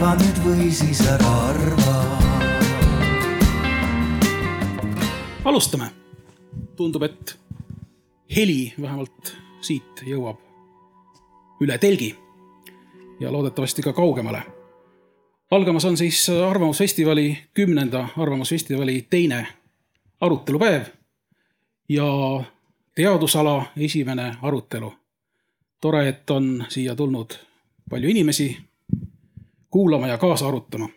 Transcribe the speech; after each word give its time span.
arva 0.00 0.14
nüüd 0.16 0.38
või 0.40 0.70
siis 0.72 1.00
ära 1.04 1.30
arva. 1.50 1.94
alustame. 5.44 5.90
tundub, 6.76 7.02
et 7.02 7.36
heli 8.36 8.72
vähemalt 8.80 9.34
siit 9.60 10.00
jõuab 10.06 10.38
üle 11.60 11.76
telgi 11.78 12.14
ja 13.20 13.32
loodetavasti 13.32 13.82
ka 13.82 13.92
kaugemale. 13.92 14.42
algamas 15.50 15.84
on 15.84 15.96
siis 15.96 16.30
Arvamusfestivali, 16.30 17.38
kümnenda 17.54 18.08
Arvamusfestivali 18.16 19.06
teine 19.10 19.46
arutelupäev 20.20 20.82
ja 21.88 22.08
teadusala 22.94 23.66
esimene 23.76 24.36
arutelu. 24.42 24.94
tore, 25.80 26.08
et 26.08 26.30
on 26.30 26.64
siia 26.68 26.96
tulnud 26.96 27.36
palju 27.90 28.08
inimesi 28.08 28.69
kuulama 29.70 30.08
ja 30.08 30.18
kaasa 30.18 30.48
arutama. 30.48 30.88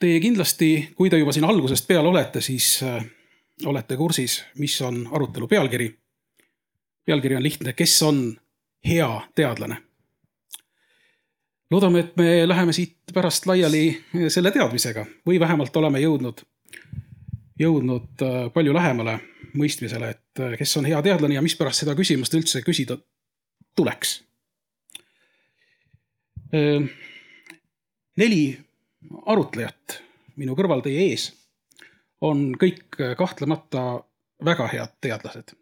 Teie 0.00 0.20
kindlasti, 0.20 0.90
kui 0.96 1.10
te 1.10 1.18
juba 1.18 1.32
siin 1.32 1.44
algusest 1.44 1.86
peale 1.86 2.08
olete, 2.08 2.40
siis 2.40 2.80
äh, 2.82 3.04
olete 3.66 3.96
kursis, 3.96 4.40
mis 4.58 4.80
on 4.82 5.04
arutelu 5.12 5.48
pealkiri. 5.48 5.90
pealkiri 7.04 7.36
on 7.36 7.42
lihtne, 7.42 7.72
kes 7.72 8.02
on 8.02 8.36
hea 8.86 9.20
teadlane 9.34 9.76
loodame, 11.70 12.00
et 12.00 12.16
me 12.16 12.48
läheme 12.48 12.72
siit 12.72 12.96
pärast 13.14 13.46
laiali 13.46 13.84
selle 14.28 14.50
teadmisega 14.50 15.04
või 15.26 15.40
vähemalt 15.40 15.76
oleme 15.76 16.00
jõudnud, 16.02 16.42
jõudnud 17.60 18.24
palju 18.54 18.74
lähemale 18.74 19.18
mõistmisele, 19.54 20.10
et 20.10 20.42
kes 20.58 20.76
on 20.80 20.88
hea 20.90 21.02
teadlane 21.02 21.38
ja 21.38 21.42
mispärast 21.42 21.84
seda 21.84 21.94
küsimust 21.98 22.34
üldse 22.34 22.62
küsida 22.66 22.98
tuleks. 23.76 24.20
Neli 28.20 28.44
arutlejat 29.26 30.00
minu 30.36 30.56
kõrval 30.58 30.82
teie 30.82 31.04
ees 31.10 31.28
on 32.20 32.50
kõik 32.58 32.98
kahtlemata 33.18 34.02
väga 34.44 34.66
head 34.72 34.96
teadlased. 35.00 35.54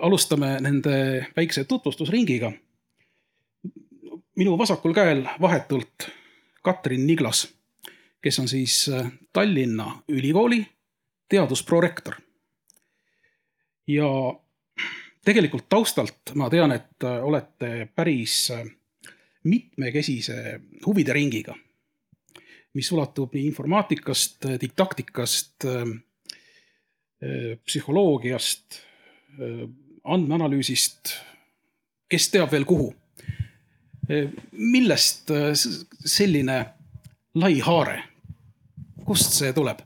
alustame 0.00 0.56
nende 0.60 0.96
väikse 1.36 1.64
tutvustusringiga 1.64 2.52
minu 4.40 4.56
vasakul 4.58 4.94
käel 4.96 5.24
vahetult 5.40 6.08
Katrin 6.64 7.06
Niglas, 7.06 7.44
kes 8.22 8.38
on 8.40 8.48
siis 8.48 8.88
äh, 8.88 9.12
Tallinna 9.32 10.02
Ülikooli 10.08 10.66
teadusprorektor. 11.28 12.14
ja 13.86 14.06
tegelikult 15.24 15.68
taustalt 15.68 16.34
ma 16.34 16.50
tean, 16.52 16.72
et 16.72 17.06
äh, 17.06 17.24
olete 17.24 17.88
päris 17.94 18.50
äh, 18.54 18.64
mitmekesise 19.44 20.60
huvide 20.86 21.16
ringiga, 21.16 21.54
mis 22.76 22.92
ulatub 22.92 23.32
nii 23.34 23.46
informaatikast, 23.50 24.44
didaktikast, 24.60 25.64
psühholoogiast, 27.64 28.76
andmeanalüüsist, 30.04 31.14
kes 32.08 32.28
teab 32.30 32.52
veel 32.52 32.68
kuhu 32.68 32.92
millest 34.52 35.30
äh, 35.30 35.52
selline 36.04 36.58
lai 37.34 37.58
haare, 37.62 38.02
kust 39.06 39.36
see 39.38 39.52
tuleb? 39.54 39.82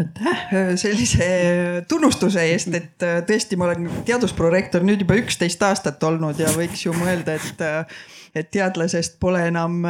Aitäh 0.00 0.54
äh, 0.54 0.70
sellise 0.80 1.26
tunnustuse 1.88 2.44
eest, 2.52 2.72
et 2.76 3.04
äh, 3.06 3.20
tõesti, 3.26 3.58
ma 3.58 3.68
olen 3.68 3.90
teadusprorektor 4.08 4.84
nüüd 4.86 5.04
juba 5.04 5.18
üksteist 5.20 5.62
aastat 5.66 6.02
olnud 6.06 6.40
ja 6.40 6.52
võiks 6.56 6.86
ju 6.86 6.96
mõelda, 6.96 7.36
et 7.36 7.68
et 8.30 8.46
teadlasest 8.54 9.16
pole 9.18 9.40
enam 9.48 9.80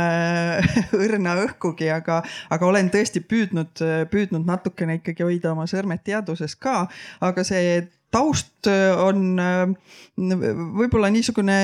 õrna 1.05 1.35
õhkugi, 1.43 1.91
aga, 1.93 2.23
aga 2.49 2.67
olen 2.67 2.89
tõesti 2.89 3.21
püüdnud, 3.21 3.83
püüdnud 4.09 4.49
natukene 4.49 4.97
ikkagi 4.97 5.27
hoida 5.27 5.53
oma 5.53 5.67
sõrmed 5.69 6.01
teaduses 6.07 6.57
ka, 6.57 6.87
aga 7.21 7.45
see 7.45 7.83
taust 8.11 8.67
äh, 8.67 8.91
on 8.99 9.39
äh, 9.39 9.71
võib-olla 10.19 11.11
niisugune 11.15 11.57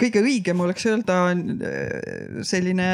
kõige 0.00 0.22
õigem 0.24 0.60
oleks 0.64 0.86
öelda 0.90 1.18
äh, 1.30 2.42
selline 2.46 2.88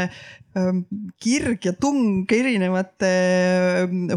kirg 1.22 1.64
ja 1.64 1.72
tung 1.80 2.28
erinevate 2.32 3.10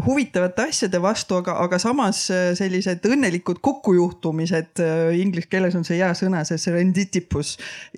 huvitavate 0.04 0.66
asjade 0.68 1.00
vastu, 1.00 1.38
aga, 1.40 1.54
aga 1.64 1.78
samas 1.80 2.26
sellised 2.58 3.06
õnnelikud 3.08 3.62
kokkujuhtumised. 3.64 4.82
Inglise 5.16 5.48
keeles 5.48 5.76
on 5.78 5.86
see 5.88 5.96
hea 6.02 6.10
sõna, 6.18 6.42
see 6.44 6.60
serendipitous 6.60 7.54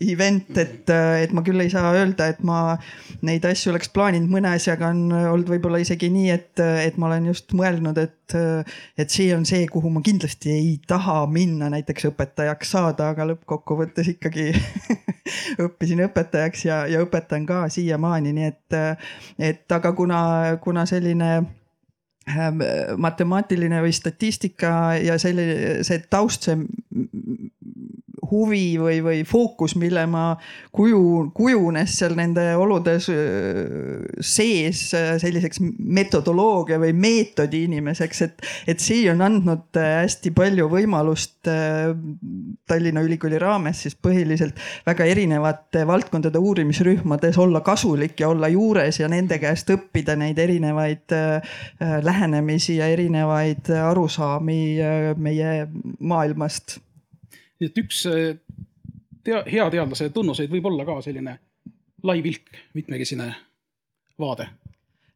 event, 0.06 0.53
et, 0.60 0.87
et 1.25 1.34
ma 1.34 1.43
küll 1.47 1.65
ei 1.65 1.72
saa 1.72 1.91
öelda, 1.97 2.28
et 2.31 2.44
ma 2.47 2.76
neid 3.26 3.47
asju 3.49 3.72
oleks 3.72 3.91
plaaninud, 3.94 4.31
mõne 4.31 4.55
asjaga 4.55 4.93
on 4.94 5.09
olnud 5.10 5.50
võib-olla 5.50 5.82
isegi 5.82 6.10
nii, 6.12 6.31
et, 6.34 6.62
et 6.62 6.99
ma 7.00 7.10
olen 7.10 7.31
just 7.32 7.55
mõelnud, 7.59 7.99
et, 7.99 8.37
et 8.99 9.10
see 9.10 9.32
on 9.34 9.47
see, 9.49 9.66
kuhu 9.72 9.91
ma 9.91 10.03
kindlasti 10.05 10.55
ei 10.55 10.72
taha 10.87 11.25
minna 11.32 11.72
näiteks 11.75 12.10
õpetajaks 12.12 12.75
saada, 12.76 13.10
aga 13.15 13.26
lõppkokkuvõttes 13.32 14.15
ikkagi 14.15 14.53
õppisin 15.65 16.03
õpetajaks 16.06 16.65
ja, 16.69 16.82
ja 16.91 17.03
õpetan 17.05 17.47
ka 17.49 17.65
siiamaani, 17.72 18.27
nii 18.36 18.48
et, 18.48 18.76
et 19.38 19.76
aga 19.76 19.92
kuna, 19.96 20.20
kuna 20.64 20.86
selline 20.86 21.30
ähm, 21.38 22.64
matemaatiline 22.96 23.82
või 23.84 23.94
statistika 23.96 24.72
ja 25.02 25.18
selle, 25.18 25.48
see 25.86 26.02
taust, 26.10 26.48
see 26.48 26.58
huvi 28.30 28.76
või, 28.80 28.98
või 29.04 29.22
fookus, 29.28 29.74
mille 29.80 30.04
ma 30.10 30.24
kuju, 30.74 31.30
kujunes 31.36 31.96
seal 31.98 32.16
nende 32.18 32.44
olude 32.58 32.98
sees 33.00 34.82
selliseks 34.92 35.62
metodoloogia 35.78 36.78
või 36.82 36.94
meetodi 36.96 37.64
inimeseks, 37.68 38.22
et, 38.26 38.46
et 38.68 38.82
see 38.82 39.06
on 39.12 39.22
andnud 39.24 39.78
hästi 39.78 40.32
palju 40.36 40.68
võimalust 40.72 41.48
Tallinna 42.68 43.04
Ülikooli 43.04 43.38
raames 43.40 43.84
siis 43.84 43.96
põhiliselt 43.96 44.58
väga 44.86 45.06
erinevate 45.08 45.84
valdkondade 45.88 46.38
uurimisrühmades 46.38 47.38
olla 47.38 47.62
kasulik 47.66 48.20
ja 48.20 48.28
olla 48.32 48.50
juures 48.52 49.00
ja 49.00 49.08
nende 49.08 49.38
käest 49.42 49.70
õppida 49.74 50.16
neid 50.18 50.38
erinevaid 50.38 51.16
lähenemisi 52.04 52.78
ja 52.78 52.88
erinevaid 52.92 53.70
arusaami 53.90 54.60
meie 55.16 55.54
maailmast 55.98 56.78
nii 57.60 57.70
et 57.70 57.82
üks 57.82 58.04
äh, 58.10 58.38
tea-, 59.24 59.44
hea 59.52 59.69
teadlase 59.70 60.10
tunnuseid 60.14 60.50
võib 60.52 60.70
olla 60.70 60.86
ka 60.88 61.00
selline 61.04 61.38
lai 62.06 62.22
pilk, 62.22 62.50
mitmekesine 62.74 63.32
vaade 64.19 64.48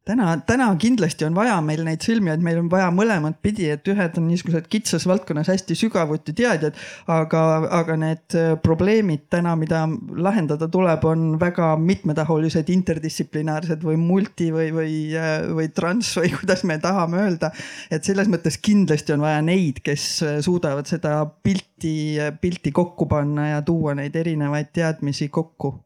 täna, 0.05 0.33
täna 0.47 0.67
kindlasti 0.81 1.27
on 1.27 1.35
vaja 1.37 1.55
meil 1.65 1.83
neid 1.87 2.03
sõlmijaid, 2.05 2.43
meil 2.43 2.59
on 2.63 2.69
vaja 2.73 2.89
mõlemat 2.95 3.39
pidi, 3.45 3.69
et 3.71 3.87
ühed 3.89 4.19
on 4.19 4.27
niisugused 4.29 4.67
kitsas 4.73 5.07
valdkonnas 5.09 5.51
hästi 5.53 5.77
sügavuti 5.79 6.35
teadjad, 6.37 6.79
aga, 7.11 7.43
aga 7.81 7.97
need 8.01 8.37
äh, 8.39 8.55
probleemid 8.63 9.29
täna, 9.33 9.55
mida 9.59 9.85
lahendada 10.27 10.69
tuleb, 10.73 11.07
on 11.09 11.37
väga 11.41 11.73
mitmetahulised, 11.81 12.73
interdistsiplinaarsed 12.75 13.87
või 13.87 13.99
multi 14.01 14.51
või, 14.55 14.71
või, 14.75 14.97
äh, 15.19 15.47
või 15.55 15.71
trans 15.75 16.15
või 16.19 16.33
kuidas 16.39 16.67
me 16.69 16.79
tahame 16.83 17.23
öelda. 17.23 17.53
et 17.91 18.03
selles 18.05 18.31
mõttes 18.33 18.59
kindlasti 18.63 19.15
on 19.15 19.23
vaja 19.23 19.43
neid, 19.45 19.81
kes 19.87 20.09
äh, 20.27 20.41
suudavad 20.45 20.91
seda 20.91 21.21
pilti, 21.43 22.19
pilti 22.41 22.75
kokku 22.75 23.07
panna 23.11 23.53
ja 23.55 23.63
tuua 23.67 23.95
neid 23.99 24.17
erinevaid 24.19 24.75
teadmisi 24.75 25.31
kokku. 25.31 25.77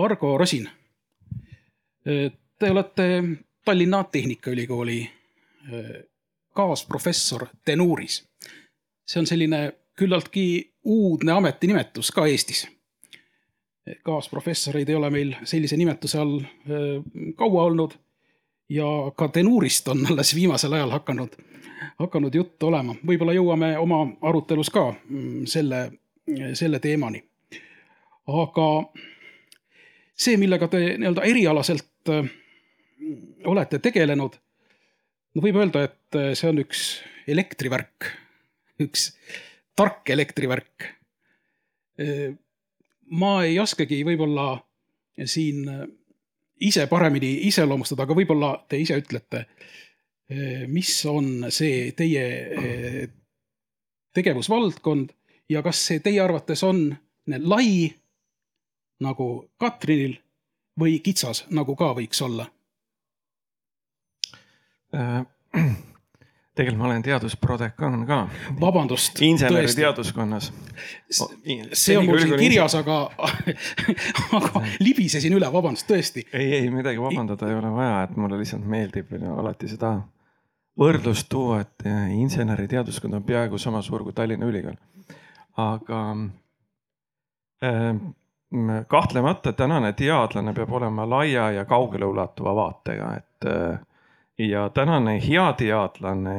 Argo 0.00 0.36
Rosin 0.40 0.66
Te 2.60 2.70
olete 2.70 3.22
Tallinna 3.64 4.04
Tehnikaülikooli 4.04 5.10
äh, 5.72 6.02
kaasprofessor 6.52 7.46
tenuuris. 7.64 8.28
see 9.06 9.20
on 9.20 9.26
selline 9.26 9.72
küllaltki 9.96 10.72
uudne 10.84 11.32
ametinimetus 11.32 12.10
ka 12.10 12.26
Eestis. 12.26 12.68
kaasprofessoreid 14.02 14.88
ei 14.88 14.94
ole 14.94 15.10
meil 15.10 15.34
sellise 15.44 15.76
nimetuse 15.76 16.18
all 16.18 16.40
äh, 16.40 16.44
kaua 17.36 17.62
olnud 17.62 17.94
ja 18.68 18.84
ka 19.16 19.28
tenuurist 19.28 19.88
on 19.88 20.06
alles 20.10 20.34
viimasel 20.34 20.72
ajal 20.72 20.90
hakanud, 20.90 21.32
hakanud 21.98 22.34
juttu 22.34 22.66
olema. 22.66 22.94
võib-olla 23.06 23.32
jõuame 23.32 23.78
oma 23.78 24.02
arutelus 24.20 24.70
ka 24.70 24.92
mm, 25.08 25.46
selle, 25.46 25.92
selle 26.52 26.78
teemani. 26.78 27.24
aga 28.26 28.68
see, 30.14 30.36
millega 30.36 30.68
te 30.68 30.84
nii-öelda 30.98 31.22
erialaselt 31.22 32.08
äh, 32.08 32.30
olete 33.44 33.78
tegelenud. 33.82 34.36
no 35.34 35.42
võib 35.44 35.60
öelda, 35.60 35.84
et 35.88 36.18
äh, 36.18 36.32
see 36.38 36.50
on 36.50 36.62
üks 36.62 36.84
elektrivärk, 37.30 38.08
üks 38.82 39.10
tark 39.78 40.10
elektrivärk. 40.10 40.88
Äh, 42.00 42.32
ma 43.10 43.36
ei 43.46 43.58
oskagi 43.62 44.02
võib-olla 44.06 44.52
siin 45.24 45.68
äh, 45.68 45.86
ise 46.60 46.86
paremini 46.90 47.36
iseloomustada, 47.48 48.04
aga 48.04 48.16
võib-olla 48.16 48.54
te 48.68 48.80
ise 48.80 48.98
ütlete, 49.00 49.46
mis 50.70 50.92
on 51.10 51.48
see 51.50 51.88
teie 51.98 52.20
tegevusvaldkond 54.14 55.10
ja 55.50 55.62
kas 55.64 55.80
see 55.88 56.02
teie 56.04 56.20
arvates 56.22 56.62
on 56.62 56.84
lai 57.26 57.90
nagu 59.00 59.26
Katrinil 59.58 60.18
või 60.80 61.00
kitsas, 61.04 61.44
nagu 61.50 61.76
ka 61.76 61.92
võiks 61.96 62.20
olla? 62.24 62.46
Äh, 64.94 65.22
tegelikult 66.54 66.80
ma 66.80 66.88
olen 66.88 67.02
teadusprodekaan 67.02 68.06
ka. 68.06 68.20
vabandust. 68.60 69.22
inseneriteaduskonnas. 69.22 70.52
see 71.72 71.98
on 71.98 72.06
mul 72.06 72.18
siin 72.18 72.36
kirjas, 72.38 72.74
aga 72.74 72.98
aga 74.38 74.62
libisesin 74.82 75.36
üle, 75.38 75.52
vabandust, 75.52 75.88
tõesti. 75.90 76.26
ei, 76.32 76.52
ei 76.60 76.70
midagi 76.74 77.00
vabandada 77.00 77.48
ei 77.48 77.58
ole 77.58 77.72
vaja, 77.74 78.02
et 78.04 78.16
mulle 78.16 78.40
lihtsalt 78.40 78.66
meeldib 78.66 79.14
alati 79.36 79.70
seda 79.70 79.94
võrdlust 80.80 81.28
tuua, 81.30 81.60
et 81.64 81.86
inseneriteaduskond 82.16 83.18
on 83.18 83.26
peaaegu 83.26 83.58
sama 83.58 83.82
suur 83.82 84.04
kui 84.06 84.16
Tallinna 84.16 84.48
Ülikool. 84.48 84.78
aga 85.60 86.00
äh, 87.64 87.94
kahtlemata 88.88 89.52
tänane 89.52 89.92
teadlane 89.92 90.54
peab 90.54 90.72
olema 90.72 91.06
laia 91.08 91.50
ja 91.50 91.64
kaugeleulatuva 91.64 92.54
vaatega, 92.54 93.14
et 93.16 93.48
äh, 93.48 93.78
ja 94.48 94.68
tänane 94.74 95.18
hea 95.20 95.46
teadlane 95.58 96.36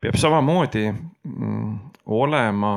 peab 0.00 0.18
samamoodi 0.20 0.84
mm, 0.92 1.78
olema 2.06 2.76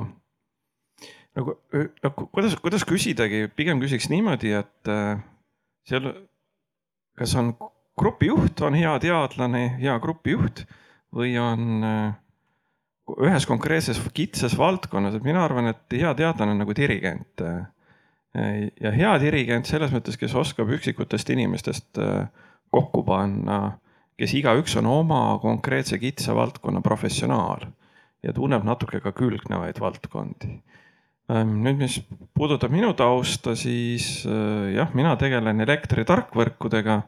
nagu, 1.38 1.56
nagu 2.04 2.30
kuidas, 2.34 2.56
kuidas 2.62 2.86
küsidagi, 2.88 3.48
pigem 3.56 3.82
küsiks 3.82 4.10
niimoodi, 4.12 4.54
et 4.60 4.92
äh, 4.92 5.20
seal, 5.88 6.12
kas 7.20 7.36
on 7.40 7.54
grupijuht, 8.00 8.62
on 8.66 8.78
hea 8.80 8.96
teadlane, 9.04 9.66
hea 9.82 9.98
grupijuht 10.04 10.64
või 11.16 11.36
on 11.42 11.86
äh, 11.86 12.18
ühes 13.26 13.48
konkreetses 13.50 14.02
kitsas 14.14 14.56
valdkonnas, 14.58 15.18
et 15.18 15.26
mina 15.26 15.44
arvan, 15.46 15.72
et 15.72 15.98
hea 15.98 16.12
teadlane 16.18 16.54
on 16.54 16.64
nagu 16.64 16.76
dirigent. 16.78 17.42
ja 18.80 18.92
hea 18.94 19.14
dirigent 19.18 19.66
selles 19.66 19.90
mõttes, 19.90 20.18
kes 20.22 20.36
oskab 20.38 20.70
üksikutest 20.70 21.32
inimestest 21.34 21.98
äh, 21.98 22.28
kokku 22.72 23.04
panna, 23.04 23.78
kes 24.20 24.34
igaüks 24.38 24.76
on 24.82 24.90
oma 24.90 25.22
konkreetse 25.42 25.98
kitsa 26.02 26.36
valdkonna 26.36 26.82
professionaal 26.86 27.66
ja 28.24 28.34
tunneb 28.36 28.66
natuke 28.68 29.00
ka 29.04 29.14
külgnevaid 29.16 29.80
valdkondi. 29.80 30.52
Ähm, 31.30 31.60
nüüd, 31.64 31.78
mis 31.80 32.00
puudutab 32.36 32.74
minu 32.74 32.92
tausta, 32.98 33.54
siis 33.56 34.26
äh, 34.28 34.74
jah, 34.76 34.90
mina 34.98 35.14
tegelen 35.20 35.62
elektritarkvõrkudega 35.64 37.02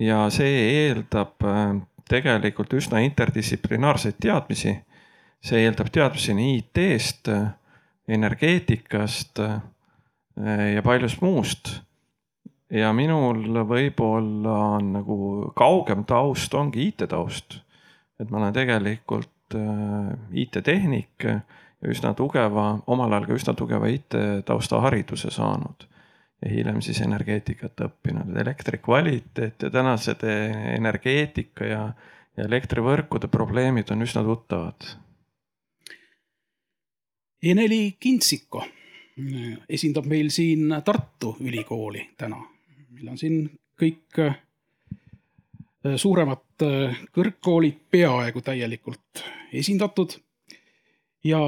ja 0.00 0.22
see 0.32 0.62
eeldab 0.86 1.44
äh, 1.44 1.74
tegelikult 2.10 2.72
üsna 2.74 3.02
interdistsiplinaarseid 3.04 4.16
teadmisi. 4.20 4.78
see 5.40 5.60
eeldab 5.64 5.88
teadmisi 5.88 6.34
nii 6.36 6.56
IT-st, 6.58 7.30
energeetikast 8.08 9.38
äh, 9.44 9.60
ja 10.74 10.82
paljust 10.82 11.22
muust 11.22 11.78
ja 12.70 12.92
minul 12.94 13.42
võib-olla 13.66 14.56
on 14.76 14.92
nagu 14.94 15.18
kaugem 15.56 16.04
taust 16.08 16.54
ongi 16.54 16.88
IT-taust. 16.90 17.58
et 18.20 18.30
ma 18.30 18.38
olen 18.38 18.54
tegelikult 18.54 19.56
äh, 19.56 20.12
IT-tehnik 20.32 21.24
ja 21.24 21.40
üsna 21.88 22.12
tugeva, 22.14 22.78
omal 22.86 23.12
ajal 23.12 23.26
ka 23.26 23.38
üsna 23.38 23.54
tugeva 23.58 23.88
IT-tausta 23.90 24.80
hariduse 24.84 25.30
saanud. 25.30 25.86
ja 26.44 26.50
hiljem 26.50 26.80
siis 26.80 27.00
energeetikat 27.04 27.80
õppinud, 27.84 28.36
elektri 28.40 28.78
kvaliteet 28.78 29.62
ja 29.62 29.70
tänased 29.70 30.22
energeetika 30.76 31.64
ja, 31.64 31.82
ja 32.36 32.44
elektrivõrkude 32.44 33.28
probleemid 33.28 33.90
on 33.90 34.06
üsna 34.06 34.22
tuttavad. 34.24 34.86
Eneli 37.42 37.96
Kintsiko 38.00 38.64
esindab 39.68 40.06
meil 40.06 40.30
siin 40.32 40.72
Tartu 40.84 41.34
Ülikooli 41.40 42.06
täna 42.16 42.40
meil 42.90 43.08
on 43.08 43.18
siin 43.18 43.44
kõik 43.80 44.18
äh, 44.20 44.36
suuremad 45.96 46.64
äh, 46.66 46.98
kõrgkoolid 47.14 47.78
peaaegu 47.90 48.42
täielikult 48.44 49.24
esindatud. 49.52 50.18
ja 51.24 51.40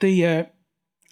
teie 0.00 0.52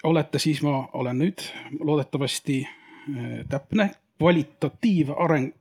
olete 0.02 0.38
siis, 0.38 0.62
ma 0.62 0.88
olen 0.92 1.18
nüüd 1.18 1.44
loodetavasti 1.80 2.62
äh, 2.66 3.40
täpne, 3.48 3.90
kvalitatiivareng, 4.18 5.52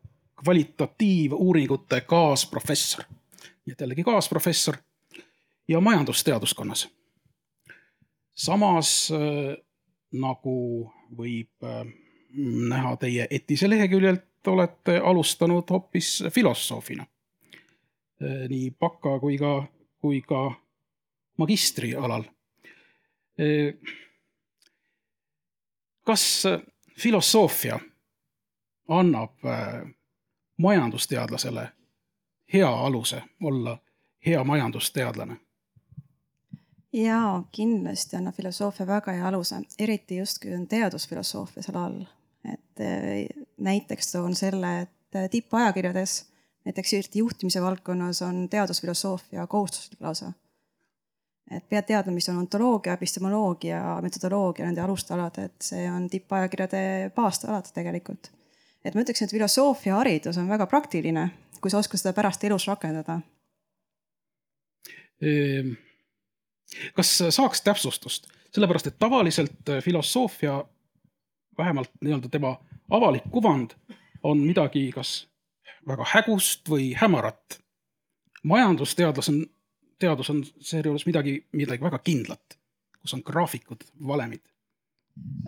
kvalitatiivuuringute 0.44 2.02
kaasprofessor. 2.02 3.04
nii 3.66 3.74
et 3.74 3.82
jällegi 3.82 4.04
kaasprofessor 4.04 4.78
ja 5.68 5.82
majandusteaduskonnas. 5.82 6.90
samas 8.36 9.12
nagu 10.12 10.92
võib 11.18 11.68
näha 12.70 12.96
teie 12.98 13.28
etise 13.30 13.70
leheküljelt, 13.70 14.48
olete 14.48 14.98
alustanud 14.98 15.70
hoopis 15.70 16.24
filosoofina. 16.32 17.06
nii 18.50 18.72
baka 18.80 19.20
kui 19.20 19.38
ka, 19.38 19.64
kui 20.02 20.22
ka 20.22 20.52
magistrialal. 21.38 22.24
kas 26.04 26.44
filosoofia 27.00 27.80
annab 28.88 29.38
majandusteadlasele 30.58 31.70
hea 32.54 32.70
aluse 32.70 33.22
olla 33.44 33.78
hea 34.26 34.44
majandusteadlane? 34.44 35.38
jaa, 36.94 37.44
kindlasti 37.52 38.16
annab 38.16 38.36
filosoofia 38.36 38.88
väga 38.88 39.12
hea 39.12 39.28
aluse, 39.28 39.56
eriti 39.80 40.18
just 40.18 40.42
kui 40.42 40.54
on 40.54 40.68
teadusfilosoofia 40.68 41.64
seal 41.64 41.78
all 41.78 42.19
et 42.46 42.82
äh, 42.82 43.46
näiteks 43.58 44.12
toon 44.12 44.36
selle, 44.36 44.82
et 44.82 45.16
äh, 45.16 45.30
tippajakirjades, 45.30 46.26
näiteks 46.66 47.16
juhtimise 47.16 47.62
valdkonnas 47.62 48.22
on 48.22 48.50
teadusfilosoofia 48.50 49.48
kohustuslik 49.48 50.02
lausa. 50.02 50.32
et 51.52 51.70
pead 51.70 51.88
teadma, 51.90 52.14
mis 52.14 52.30
on 52.30 52.38
ontoloogia, 52.38 52.94
epistemoloogia, 52.94 53.82
metodoloogia, 54.02 54.66
nende 54.66 54.82
alustalad, 54.82 55.38
et 55.42 55.56
see 55.62 55.88
on 55.92 56.10
tippajakirjade 56.10 57.12
baastalad 57.16 57.72
tegelikult. 57.74 58.32
et 58.86 58.96
ma 58.96 59.02
ütleksin, 59.02 59.26
et 59.26 59.34
filosoofiaharidus 59.34 60.38
on 60.38 60.50
väga 60.50 60.68
praktiline, 60.68 61.30
kui 61.62 61.72
sa 61.72 61.82
oskad 61.82 62.00
seda 62.00 62.14
pärast 62.14 62.44
elus 62.44 62.68
rakendada. 62.68 63.20
Ehm, 65.22 65.74
kas 66.96 67.18
saaks 67.30 67.62
täpsustust, 67.62 68.30
sellepärast 68.56 68.88
et 68.88 69.00
tavaliselt 69.00 69.70
äh, 69.70 69.84
filosoofia 69.84 70.62
vähemalt 71.60 71.92
nii-öelda 72.02 72.32
tema 72.32 72.56
avalik 72.90 73.28
kuvand 73.32 73.76
on 74.24 74.42
midagi 74.44 74.90
kas 74.96 75.28
väga 75.88 76.06
hägust 76.14 76.70
või 76.70 76.94
hämarat. 76.98 77.60
majandusteadlas 78.44 79.30
on, 79.30 79.42
teadus 80.00 80.30
on 80.30 80.44
seejuures 80.64 81.06
midagi, 81.06 81.42
midagi 81.52 81.84
väga 81.84 82.00
kindlat, 82.00 82.56
kus 83.02 83.14
on 83.14 83.24
graafikud, 83.26 83.84
valemid. 84.08 84.42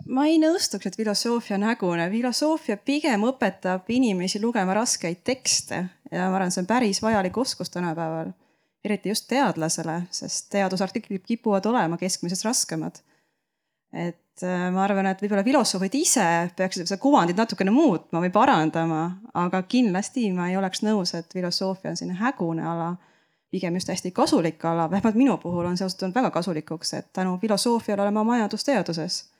ma 0.06 0.26
ei 0.28 0.38
nõustuks, 0.38 0.86
et 0.86 0.96
filosoofia 0.96 1.56
on 1.56 1.64
hägune, 1.64 2.10
filosoofia 2.10 2.76
pigem 2.76 3.24
õpetab 3.24 3.88
inimesi 3.88 4.40
lugema 4.40 4.74
raskeid 4.74 5.22
tekste 5.24 5.86
ja 6.10 6.28
ma 6.28 6.36
arvan, 6.36 6.52
see 6.52 6.62
on 6.64 6.68
päris 6.68 7.02
vajalik 7.02 7.38
oskus 7.38 7.70
tänapäeval. 7.70 8.32
eriti 8.84 9.08
just 9.08 9.28
teadlasele, 9.30 10.02
sest 10.10 10.48
teadusartiklid 10.50 11.22
kipuvad 11.26 11.66
olema 11.66 11.96
keskmisest 11.96 12.44
raskemad. 12.44 13.00
et 13.92 14.21
ma 14.42 14.84
arvan, 14.84 15.06
et 15.10 15.20
võib-olla 15.20 15.44
filosoofid 15.44 15.94
ise 15.98 16.26
peaksid 16.56 16.88
seda 16.88 17.00
kuvandit 17.02 17.36
natukene 17.36 17.70
muutma 17.74 18.22
või 18.24 18.32
parandama, 18.32 19.02
aga 19.34 19.62
kindlasti 19.68 20.30
ma 20.32 20.48
ei 20.50 20.56
oleks 20.56 20.80
nõus, 20.86 21.14
et 21.18 21.28
filosoofia 21.32 21.92
on 21.92 22.00
selline 22.00 22.18
hägune 22.20 22.64
ala. 22.66 22.94
pigem 23.52 23.74
just 23.76 23.88
hästi 23.92 24.10
kasulik 24.16 24.64
ala, 24.64 24.86
vähemalt 24.90 25.14
minu 25.14 25.36
puhul 25.36 25.66
on 25.68 25.76
see 25.76 25.84
osutunud 25.84 26.14
väga 26.14 26.30
kasulikuks, 26.30 26.94
et 26.94 27.12
tänu 27.12 27.36
filosoofiale 27.38 28.02
olen 28.02 28.14
ma 28.14 28.24
majandusteaduses 28.24 29.31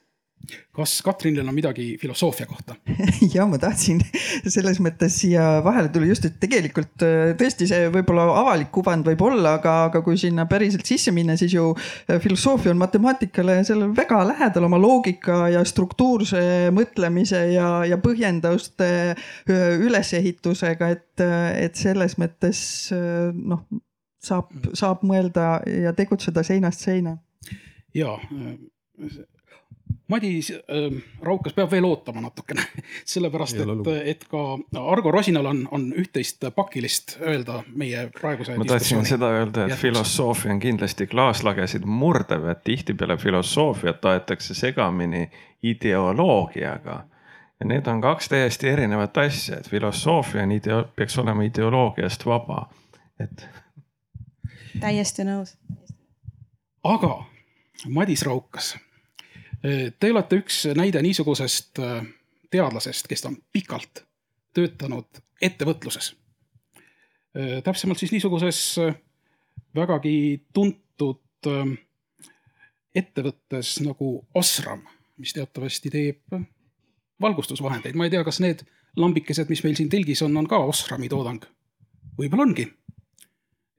kas 0.72 0.94
Katrinil 1.04 1.48
on 1.48 1.54
midagi 1.54 1.96
filosoofia 2.00 2.46
kohta 2.46 2.74
ja 3.34 3.44
ma 3.48 3.58
tahtsin 3.60 4.00
selles 4.46 4.80
mõttes 4.82 5.18
siia 5.22 5.44
vahele 5.64 5.90
tulla 5.92 6.08
just, 6.08 6.26
et 6.28 6.38
tegelikult 6.42 7.04
äh, 7.06 7.32
tõesti 7.38 7.68
see 7.70 7.88
võib-olla 7.92 8.26
avalik 8.40 8.72
kuvand 8.74 9.06
võib 9.06 9.22
olla, 9.26 9.56
aga, 9.60 9.74
aga 9.90 10.02
kui 10.04 10.18
sinna 10.20 10.46
päriselt 10.50 10.88
sisse 10.88 11.14
minna, 11.14 11.36
siis 11.40 11.54
ju 11.56 11.70
äh, 11.74 12.18
filosoofia 12.22 12.72
on 12.74 12.80
matemaatikale 12.82 13.60
sellele 13.68 13.92
väga 13.96 14.22
lähedal 14.32 14.68
oma 14.68 14.80
loogika 14.80 15.44
ja 15.52 15.64
struktuurse 15.68 16.42
mõtlemise 16.74 17.44
ja, 17.52 17.68
ja 17.88 18.00
põhjenduste 18.02 18.90
äh, 19.12 19.66
ülesehitusega, 19.82 20.92
et, 20.96 21.22
et 21.22 21.78
selles 21.78 22.16
mõttes 22.20 22.62
noh, 22.92 23.62
saab, 24.22 24.50
saab 24.78 25.04
mõelda 25.06 25.60
ja 25.66 25.92
tegutseda 25.96 26.44
seinast 26.46 26.84
seina. 26.84 27.16
ja 27.94 28.16
Madis 30.12 30.50
äh, 30.52 30.88
Raukas 31.24 31.54
peab 31.56 31.70
veel 31.72 31.86
ootama 31.88 32.20
natukene, 32.24 32.64
sellepärast 33.14 33.56
ole 33.56 33.62
et 33.62 33.70
lugu., 33.70 33.94
et 34.12 34.26
ka 34.28 34.42
Argo 34.80 35.12
Rosinal 35.14 35.48
on, 35.48 35.62
on 35.72 35.86
üht-teist 36.02 36.44
pakilist 36.56 37.16
öelda 37.20 37.62
meie 37.74 38.08
praeguse 38.18 38.58
ma 38.60 38.66
tahtsin 38.68 39.06
seda 39.08 39.30
öelda, 39.38 39.64
et 39.64 39.72
jätkuks. 39.72 39.86
filosoofia 39.86 40.52
on 40.52 40.60
kindlasti 40.60 41.06
klaaslagesid 41.06 41.88
murdev, 41.88 42.44
et 42.52 42.64
tihtipeale 42.64 43.16
filosoofiat 43.16 44.04
aetakse 44.12 44.54
segamini 44.58 45.30
ideoloogiaga. 45.62 47.04
ja 47.60 47.66
need 47.66 47.86
on 47.86 48.00
kaks 48.00 48.28
täiesti 48.28 48.68
erinevat 48.68 49.18
asja, 49.18 49.58
et 49.58 49.70
filosoofia 49.70 50.42
on 50.42 50.52
ideo-, 50.52 50.86
peaks 50.96 51.18
olema 51.18 51.42
ideoloogiast 51.48 52.26
vaba. 52.26 52.68
et 53.20 53.48
täiesti 54.80 55.24
nõus. 55.24 55.56
aga 56.84 57.24
Madis 57.88 58.22
Raukas, 58.26 58.76
te 59.62 60.10
olete 60.10 60.40
üks 60.42 60.64
näide 60.74 61.02
niisugusest 61.02 61.78
äh, 61.78 62.02
teadlasest, 62.50 63.06
kes 63.08 63.24
on 63.28 63.36
pikalt 63.52 64.04
töötanud 64.54 65.22
ettevõtluses. 65.42 66.12
täpsemalt 67.64 67.98
siis 67.98 68.12
niisuguses 68.12 68.58
äh, 68.78 68.94
vägagi 69.74 70.44
tuntud 70.52 71.46
äh, 71.46 71.70
ettevõttes 72.94 73.78
nagu 73.80 74.26
Osram, 74.34 74.82
mis 75.16 75.32
teatavasti 75.32 75.90
teeb 75.90 76.36
valgustusvahendeid, 77.22 77.96
ma 77.96 78.04
ei 78.04 78.12
tea, 78.12 78.24
kas 78.24 78.40
need 78.42 78.66
lambikesed, 78.96 79.48
mis 79.48 79.62
meil 79.64 79.78
siin 79.78 79.88
telgis 79.88 80.22
on, 80.26 80.36
on 80.36 80.48
ka 80.50 80.58
Osrami 80.58 81.08
toodang. 81.08 81.44
võib-olla 82.18 82.44
ongi. 82.50 82.66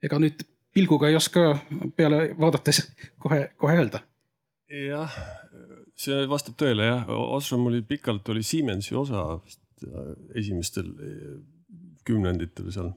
ega 0.03 0.19
nüüd 0.19 0.47
pilguga 0.73 1.11
ei 1.11 1.15
oska 1.15 1.59
peale 1.95 2.33
vaadates 2.39 2.81
kohe, 3.19 3.51
kohe 3.57 3.77
öelda. 3.77 4.01
jah, 4.87 5.42
see 5.99 6.25
vastab 6.29 6.57
tõele 6.59 6.87
jah, 6.87 7.09
Osram 7.09 7.67
oli 7.69 7.83
pikalt 7.85 8.29
oli 8.33 8.43
Siemensi 8.45 8.95
osa 8.97 9.25
äh, 9.35 10.13
esimestel 10.39 10.89
äh, 10.89 11.35
kümnenditel 12.07 12.71
seal. 12.73 12.91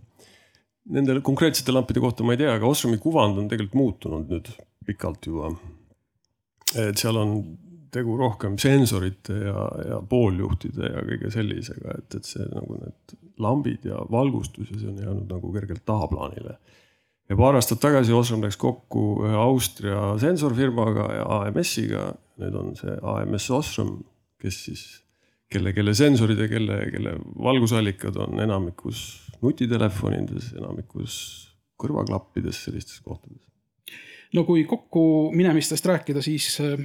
Nende 0.97 1.19
konkreetsete 1.27 1.75
lampide 1.75 2.03
kohta 2.03 2.25
ma 2.27 2.37
ei 2.37 2.43
tea, 2.45 2.55
aga 2.55 2.69
Osrami 2.69 2.99
kuvand 3.03 3.41
on 3.41 3.49
tegelikult 3.51 3.79
muutunud 3.79 4.31
nüüd 4.31 4.51
pikalt 4.87 5.27
juba. 5.27 5.51
et 6.77 6.99
seal 6.99 7.17
on 7.19 7.37
tegu 7.95 8.17
rohkem 8.19 8.57
sensorite 8.61 9.35
ja, 9.47 9.61
ja 9.89 10.01
pooljuhtide 10.11 10.91
ja 10.91 11.05
kõige 11.07 11.31
sellisega, 11.33 11.95
et, 12.01 12.17
et 12.19 12.29
see 12.29 12.47
nagu 12.51 12.79
need 12.81 13.15
lambid 13.43 13.87
ja 13.87 14.01
valgustus 14.11 14.71
ja 14.73 14.81
see 14.81 14.91
on 14.91 14.99
jäänud 15.03 15.31
nagu 15.33 15.53
kergelt 15.55 15.85
tahaplaanile 15.89 16.57
ja 17.29 17.37
paar 17.39 17.59
aastat 17.59 17.81
tagasi 17.83 18.15
Osram 18.15 18.45
läks 18.45 18.59
kokku 18.61 19.07
ühe 19.27 19.35
Austria 19.41 20.13
sensorfirmaga 20.23 21.09
ja 21.15 21.27
AMS-iga. 21.41 22.13
nüüd 22.37 22.57
on 22.59 22.75
see 22.77 22.93
AMS 23.01 23.51
Osram, 23.51 23.95
kes 24.43 24.59
siis, 24.67 24.83
kelle, 25.49 25.73
kelle 25.73 25.95
sensorid 25.97 26.39
ja 26.39 26.49
kelle, 26.51 26.83
kelle 26.93 27.15
valgusallikad 27.43 28.19
on 28.21 28.41
enamikus 28.45 29.07
nutitelefonides, 29.41 30.53
enamikus 30.59 31.15
kõrvaklappides, 31.81 32.65
sellistes 32.67 33.01
kohtades. 33.05 33.43
no 34.35 34.45
kui 34.45 34.65
kokkuminemistest 34.69 35.87
rääkida, 35.87 36.23
siis 36.23 36.59
äh, 36.61 36.77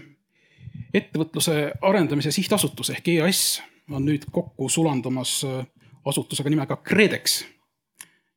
ettevõtluse 0.94 1.72
arendamise 1.82 2.32
sihtasutus 2.32 2.94
ehk 2.96 3.08
EAS 3.18 3.62
on 3.92 4.06
nüüd 4.08 4.28
kokku 4.32 4.70
sulandumas 4.70 5.42
äh, 5.48 5.66
asutusega 6.06 6.50
nimega 6.50 6.78
KredEx. 6.78 7.44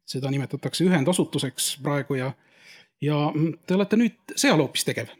Seda 0.09 0.31
nimetatakse 0.33 0.85
ühendasutuseks 0.87 1.75
praegu 1.85 2.19
ja, 2.19 2.33
ja 3.03 3.21
te 3.67 3.77
olete 3.79 4.01
nüüd 4.01 4.37
seal 4.37 4.61
hoopis 4.61 4.85
tegev. 4.89 5.13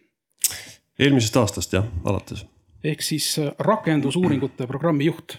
eelmisest 0.99 1.37
aastast 1.41 1.73
jah, 1.77 1.89
alates, 2.05 2.45
ehk 2.85 3.03
siis 3.03 3.31
äh, 3.43 3.53
rakendusuuringute 3.59 4.69
programmi 4.71 5.09
juht. 5.11 5.39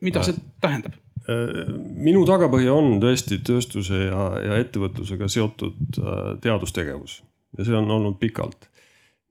mida 0.00 0.24
see 0.24 0.38
tähendab? 0.60 0.96
minu 1.28 2.22
tagapõhi 2.24 2.70
on 2.72 2.94
tõesti 3.02 3.42
tööstuse 3.44 4.06
ja, 4.06 4.22
ja 4.40 4.60
ettevõtlusega 4.62 5.28
seotud 5.28 5.98
äh, 6.00 6.38
teadustegevus 6.40 7.18
ja 7.58 7.66
see 7.66 7.76
on 7.76 7.90
olnud 7.90 8.16
pikalt. 8.20 8.68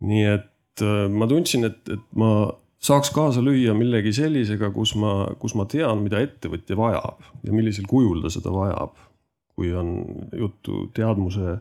nii 0.05 0.23
et 0.29 0.85
äh, 0.85 1.07
ma 1.09 1.27
tundsin, 1.29 1.65
et, 1.65 1.81
et 1.89 2.03
ma 2.15 2.51
saaks 2.83 3.09
kaasa 3.15 3.41
lüüa 3.41 3.73
millegi 3.77 4.13
sellisega, 4.13 4.69
kus 4.75 4.93
ma, 4.99 5.31
kus 5.41 5.55
ma 5.57 5.65
tean, 5.69 6.03
mida 6.05 6.21
ettevõtja 6.21 6.77
vajab 6.77 7.25
ja 7.43 7.55
millisel 7.55 7.87
kujul 7.89 8.21
ta 8.21 8.31
seda 8.33 8.53
vajab. 8.53 8.93
Kui 9.57 9.73
on 9.73 9.89
juttu 10.37 10.85
teadmuse 10.93 11.57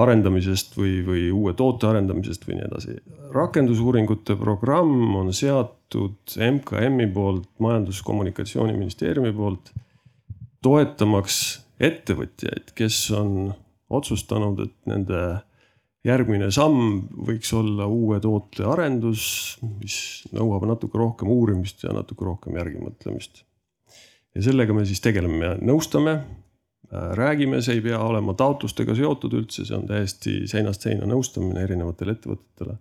arendamisest 0.00 0.76
või, 0.78 1.00
või 1.04 1.26
uue 1.34 1.52
toote 1.58 1.88
arendamisest 1.90 2.46
või 2.48 2.56
nii 2.58 2.66
edasi. 2.68 2.96
rakendusuuringute 3.34 4.36
programm 4.40 5.16
on 5.20 5.32
seatud 5.36 6.36
MKM-i 6.36 7.10
poolt, 7.12 7.50
Majandus-Kommunikatsiooniministeeriumi 7.60 9.34
poolt 9.36 9.72
toetamaks 10.64 11.36
ettevõtjaid, 11.80 12.72
kes 12.76 13.02
on 13.16 13.52
otsustanud, 13.90 14.60
et 14.64 14.76
nende 14.88 15.20
järgmine 16.06 16.48
samm 16.54 17.02
võiks 17.28 17.52
olla 17.56 17.86
uue 17.90 18.20
toote 18.24 18.64
arendus, 18.64 19.58
mis 19.80 19.96
nõuab 20.32 20.64
natuke 20.70 20.98
rohkem 21.00 21.28
uurimist 21.32 21.84
ja 21.84 21.94
natuke 21.96 22.24
rohkem 22.24 22.56
järgimõtlemist. 22.56 23.44
ja 24.34 24.42
sellega 24.46 24.72
me 24.72 24.84
siis 24.86 25.02
tegeleme, 25.02 25.56
nõustame, 25.60 26.20
räägime, 26.90 27.60
see 27.62 27.78
ei 27.78 27.82
pea 27.84 27.98
olema 28.02 28.34
taotlustega 28.34 28.94
seotud 28.98 29.34
üldse, 29.38 29.64
see 29.66 29.76
on 29.76 29.86
täiesti 29.88 30.34
seinast 30.50 30.86
seina 30.86 31.06
nõustamine 31.08 31.62
erinevatele 31.62 32.16
ettevõtetele. 32.16 32.78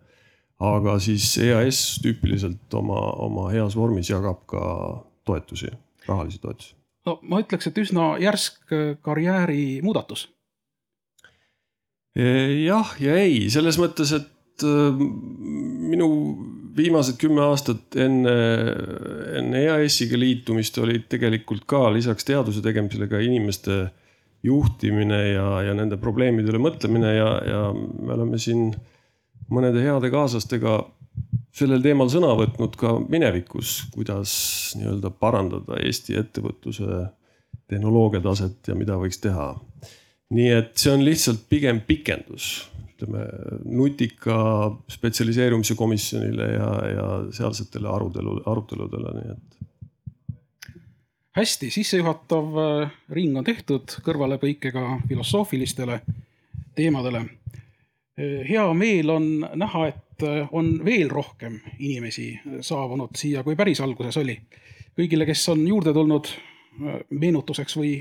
aga 0.60 0.98
siis 1.00 1.38
EAS 1.40 2.02
tüüpiliselt 2.04 2.74
oma, 2.76 3.00
oma 3.24 3.46
heas 3.54 3.78
vormis 3.80 4.10
jagab 4.10 4.42
ka 4.50 4.64
toetusi, 5.26 5.70
rahalisi 6.08 6.42
toetusi. 6.42 6.74
no 7.06 7.20
ma 7.22 7.42
ütleks, 7.44 7.70
et 7.70 7.78
üsna 7.78 8.16
järsk 8.20 8.74
äh, 8.74 8.98
karjäärimuudatus. 9.02 10.28
jah 12.66 12.96
ja 13.00 13.16
ei, 13.16 13.46
selles 13.54 13.78
mõttes, 13.78 14.16
et 14.18 14.66
äh, 14.66 15.06
minu 15.94 16.10
viimased 16.76 17.18
kümme 17.22 17.46
aastat 17.46 17.96
enne, 18.00 18.34
enne 19.38 19.64
EAS-iga 19.68 20.18
liitumist 20.18 20.78
olid 20.82 21.06
tegelikult 21.12 21.66
ka 21.70 21.88
lisaks 21.94 22.26
teaduse 22.26 22.64
tegemisele 22.66 23.08
ka 23.12 23.22
inimeste 23.22 23.84
juhtimine 24.44 25.20
ja, 25.34 25.48
ja 25.68 25.76
nende 25.76 25.98
probleemidele 26.00 26.62
mõtlemine 26.62 27.12
ja, 27.16 27.30
ja 27.44 27.62
me 27.76 28.16
oleme 28.16 28.40
siin 28.40 28.70
mõnede 29.52 29.84
heade 29.84 30.12
kaaslastega 30.14 30.80
sellel 31.56 31.82
teemal 31.84 32.12
sõna 32.12 32.32
võtnud 32.40 32.78
ka 32.80 32.94
minevikus, 33.10 33.90
kuidas 33.96 34.32
nii-öelda 34.80 35.12
parandada 35.12 35.80
Eesti 35.84 36.16
ettevõtluse 36.22 37.08
tehnoloogia 37.70 38.22
taset 38.24 38.70
ja 38.70 38.78
mida 38.78 38.96
võiks 39.02 39.20
teha 39.22 39.52
nii 40.36 40.50
et 40.54 40.76
see 40.78 40.94
on 40.94 41.04
lihtsalt 41.06 41.46
pigem 41.50 41.82
pikendus, 41.88 42.50
ütleme 42.94 43.24
nutika 43.66 44.40
spetsialiseerumise 44.92 45.78
komisjonile 45.80 46.50
ja, 46.54 46.72
ja 46.94 47.08
sealsetele 47.36 47.90
arutelu, 47.90 48.40
aruteludele, 48.50 49.16
nii 49.20 49.32
et. 49.36 49.49
hästi, 51.38 51.70
sissejuhatav 51.70 52.58
äh, 52.58 52.92
ring 53.10 53.38
on 53.38 53.44
tehtud 53.44 54.00
kõrvalepõikega 54.06 55.02
filosoofilistele 55.08 56.02
teemadele. 56.76 57.26
hea 58.50 58.74
meel 58.74 59.10
on 59.10 59.28
näha, 59.56 59.88
et 59.88 60.24
äh, 60.24 60.50
on 60.52 60.80
veel 60.86 61.10
rohkem 61.10 61.60
inimesi 61.80 62.40
saabunud 62.62 63.16
siia, 63.16 63.44
kui 63.44 63.56
päris 63.56 63.82
alguses 63.82 64.18
oli. 64.18 64.40
kõigile, 65.00 65.26
kes 65.26 65.50
on 65.50 65.68
juurde 65.68 65.94
tulnud, 65.94 66.28
meenutuseks 67.10 67.78
või, 67.78 67.94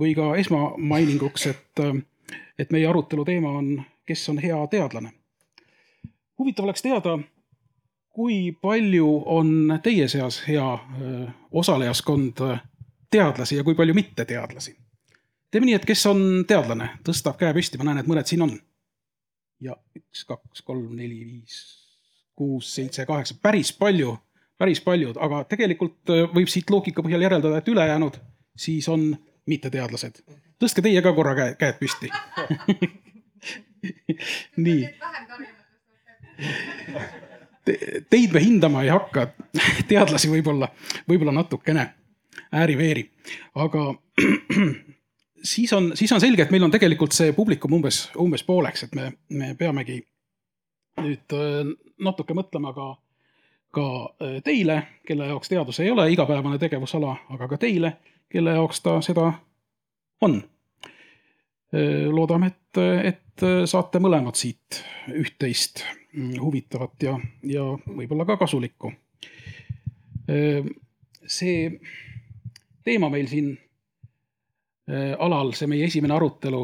või 0.00 0.14
ka 0.14 0.34
esmamaininguks, 0.36 1.46
et, 1.46 1.80
et 2.58 2.72
meie 2.72 2.86
arutelu 2.88 3.24
teema 3.24 3.52
on, 3.58 3.70
kes 4.06 4.28
on 4.28 4.38
hea 4.38 4.58
teadlane. 4.70 5.12
huvitav 6.38 6.64
oleks 6.64 6.82
teada, 6.82 7.18
kui 8.14 8.52
palju 8.62 9.08
on 9.26 9.80
teie 9.82 10.06
seas 10.08 10.40
hea 10.46 10.66
osalejaskond 11.52 12.42
teadlasi 13.10 13.58
ja 13.58 13.64
kui 13.66 13.74
palju 13.74 13.94
mitteteadlasi? 13.94 14.76
teeme 15.54 15.68
nii, 15.68 15.76
et 15.78 15.84
kes 15.86 16.00
on 16.10 16.20
teadlane, 16.50 16.88
tõstab 17.06 17.36
käe 17.38 17.54
püsti, 17.54 17.78
ma 17.78 17.86
näen, 17.86 18.00
et 18.02 18.08
mõned 18.10 18.26
siin 18.26 18.42
on. 18.42 18.54
ja 19.62 19.76
üks, 19.94 20.24
kaks, 20.26 20.62
kolm, 20.66 20.96
neli, 20.98 21.20
viis, 21.26 21.60
kuus, 22.34 22.72
seitse, 22.74 23.06
kaheksa, 23.06 23.36
päris 23.42 23.70
palju, 23.78 24.16
päris 24.58 24.82
paljud, 24.82 25.18
aga 25.22 25.44
tegelikult 25.50 26.10
võib 26.34 26.50
siit 26.50 26.70
loogika 26.74 27.02
põhjal 27.06 27.22
järeldada, 27.28 27.62
et 27.62 27.70
ülejäänud 27.70 28.18
siis 28.58 28.88
on 28.90 29.16
mitteteadlased. 29.46 30.22
tõstke 30.58 30.82
teie 30.82 31.02
ka 31.02 31.12
korra 31.14 31.34
käe, 31.38 31.54
käed 31.60 31.78
püsti. 31.78 32.10
nii. 34.66 34.82
Te, 37.64 37.78
teid 38.10 38.32
me 38.34 38.42
hindama 38.44 38.82
ei 38.84 38.90
hakka, 38.92 39.28
teadlasi 39.90 40.28
võib-olla, 40.32 40.68
võib-olla 41.08 41.32
natukene 41.32 41.86
ääri-veeri, 42.54 43.04
aga 43.64 43.86
siis 45.52 45.72
on, 45.72 45.92
siis 45.96 46.12
on 46.12 46.20
selge, 46.20 46.44
et 46.44 46.52
meil 46.52 46.66
on 46.66 46.74
tegelikult 46.74 47.16
see 47.16 47.32
publikum 47.36 47.78
umbes, 47.78 48.08
umbes 48.20 48.44
pooleks, 48.44 48.84
et 48.86 48.98
me, 48.98 49.12
me 49.32 49.54
peamegi 49.58 50.02
nüüd 51.00 51.36
äh, 51.38 51.64
natuke 52.04 52.36
mõtlema 52.36 52.74
ka 52.76 52.92
ka 53.74 54.14
äh, 54.22 54.36
teile, 54.46 54.76
kelle 55.06 55.26
jaoks 55.26 55.50
teadus 55.50 55.80
ei 55.82 55.90
ole 55.90 56.04
igapäevane 56.12 56.60
tegevusala, 56.62 57.16
aga 57.34 57.48
ka 57.50 57.56
teile, 57.58 57.96
kelle 58.30 58.54
jaoks 58.54 58.84
ta 58.84 59.00
seda 59.02 59.32
on. 60.22 60.42
loodame, 62.14 62.46
et, 62.46 62.78
et 63.02 63.23
saate 63.42 63.98
mõlemad 63.98 64.36
siit 64.38 64.78
üht-teist 65.10 65.82
mm, 66.12 66.36
huvitavat 66.38 67.02
ja, 67.02 67.16
ja 67.42 67.64
võib-olla 67.86 68.26
ka 68.28 68.36
kasulikku. 68.44 68.92
see 71.26 71.80
teema 72.84 73.10
meil 73.12 73.26
siin 73.28 73.50
alal, 75.18 75.52
see 75.52 75.68
meie 75.68 75.84
esimene 75.88 76.14
arutelu 76.14 76.62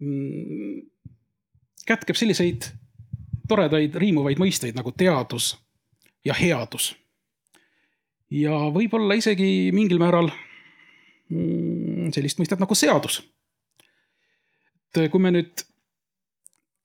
mm, 0.00 0.80
kätkeb 1.86 2.16
selliseid 2.18 2.70
toredaid 3.48 3.96
riimuvaid 4.00 4.40
mõisteid 4.40 4.76
nagu 4.76 4.92
teadus 4.96 5.54
ja 6.24 6.34
headus. 6.38 6.94
ja 8.30 8.56
võib-olla 8.72 9.14
isegi 9.18 9.70
mingil 9.76 10.00
määral 10.00 10.30
mm, 11.28 12.10
sellist 12.16 12.40
mõistet 12.40 12.60
nagu 12.62 12.74
seadus. 12.74 13.20
Et 15.02 15.10
kui 15.12 15.22
me 15.22 15.32
nüüd 15.34 15.64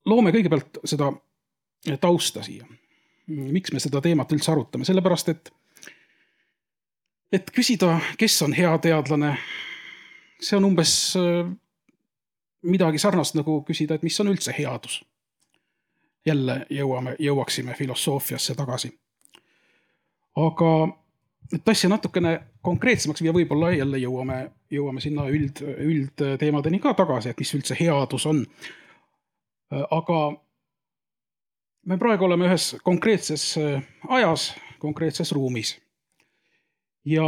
loome 0.09 0.33
kõigepealt 0.33 0.81
seda 0.87 1.11
tausta 2.01 2.43
siia, 2.43 2.67
miks 3.27 3.73
me 3.73 3.81
seda 3.81 4.01
teemat 4.01 4.31
üldse 4.35 4.51
arutame, 4.51 4.87
sellepärast 4.87 5.31
et, 5.33 5.51
et 7.31 7.51
küsida, 7.55 7.99
kes 8.19 8.41
on 8.45 8.55
hea 8.57 8.71
teadlane, 8.83 9.35
see 10.41 10.57
on 10.57 10.69
umbes 10.71 10.95
midagi 12.61 12.99
sarnast 12.99 13.37
nagu 13.37 13.61
küsida, 13.67 13.95
et 13.95 14.03
mis 14.03 14.19
on 14.19 14.33
üldse 14.33 14.55
headus. 14.57 15.03
jälle 16.25 16.65
jõuame, 16.69 17.15
jõuaksime 17.19 17.73
filosoofiasse 17.73 18.55
tagasi. 18.55 18.91
aga 20.35 20.71
et 21.55 21.69
asja 21.69 21.89
natukene 21.89 22.35
konkreetsemaks 22.61 23.23
viia, 23.23 23.33
võib-olla 23.33 23.71
jälle 23.73 24.01
jõuame, 24.01 24.39
jõuame 24.71 25.01
sinna 25.01 25.25
üld, 25.33 25.63
üldteemadeni 25.63 26.81
ka 26.83 26.93
tagasi, 26.97 27.31
et 27.31 27.39
mis 27.39 27.53
üldse 27.57 27.77
headus 27.79 28.27
on. 28.29 28.43
aga 29.69 30.19
me 31.85 31.97
praegu 31.97 32.25
oleme 32.25 32.49
ühes 32.49 32.75
konkreetses 32.83 33.55
ajas, 34.09 34.53
konkreetses 34.79 35.31
ruumis. 35.31 35.77
ja 37.05 37.25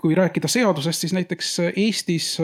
kui 0.00 0.14
rääkida 0.14 0.48
seadusest, 0.48 1.00
siis 1.00 1.12
näiteks 1.12 1.58
Eestis 1.76 2.38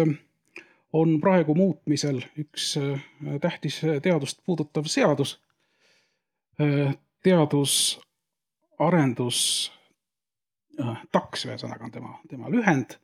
on 0.93 1.21
praegu 1.21 1.55
muutmisel 1.55 2.21
üks 2.39 2.77
äh, 2.77 3.01
tähtis 3.41 3.81
teadust 4.03 4.39
puudutav 4.47 4.85
seadus. 4.85 5.41
Äh, 6.61 6.95
teadusarendus, 7.23 9.73
äh, 9.73 9.79
TAKS 11.13 11.47
ühesõnaga 11.49 11.85
on 11.85 11.95
tema, 11.95 12.15
tema 12.29 12.51
lühend. 12.51 12.99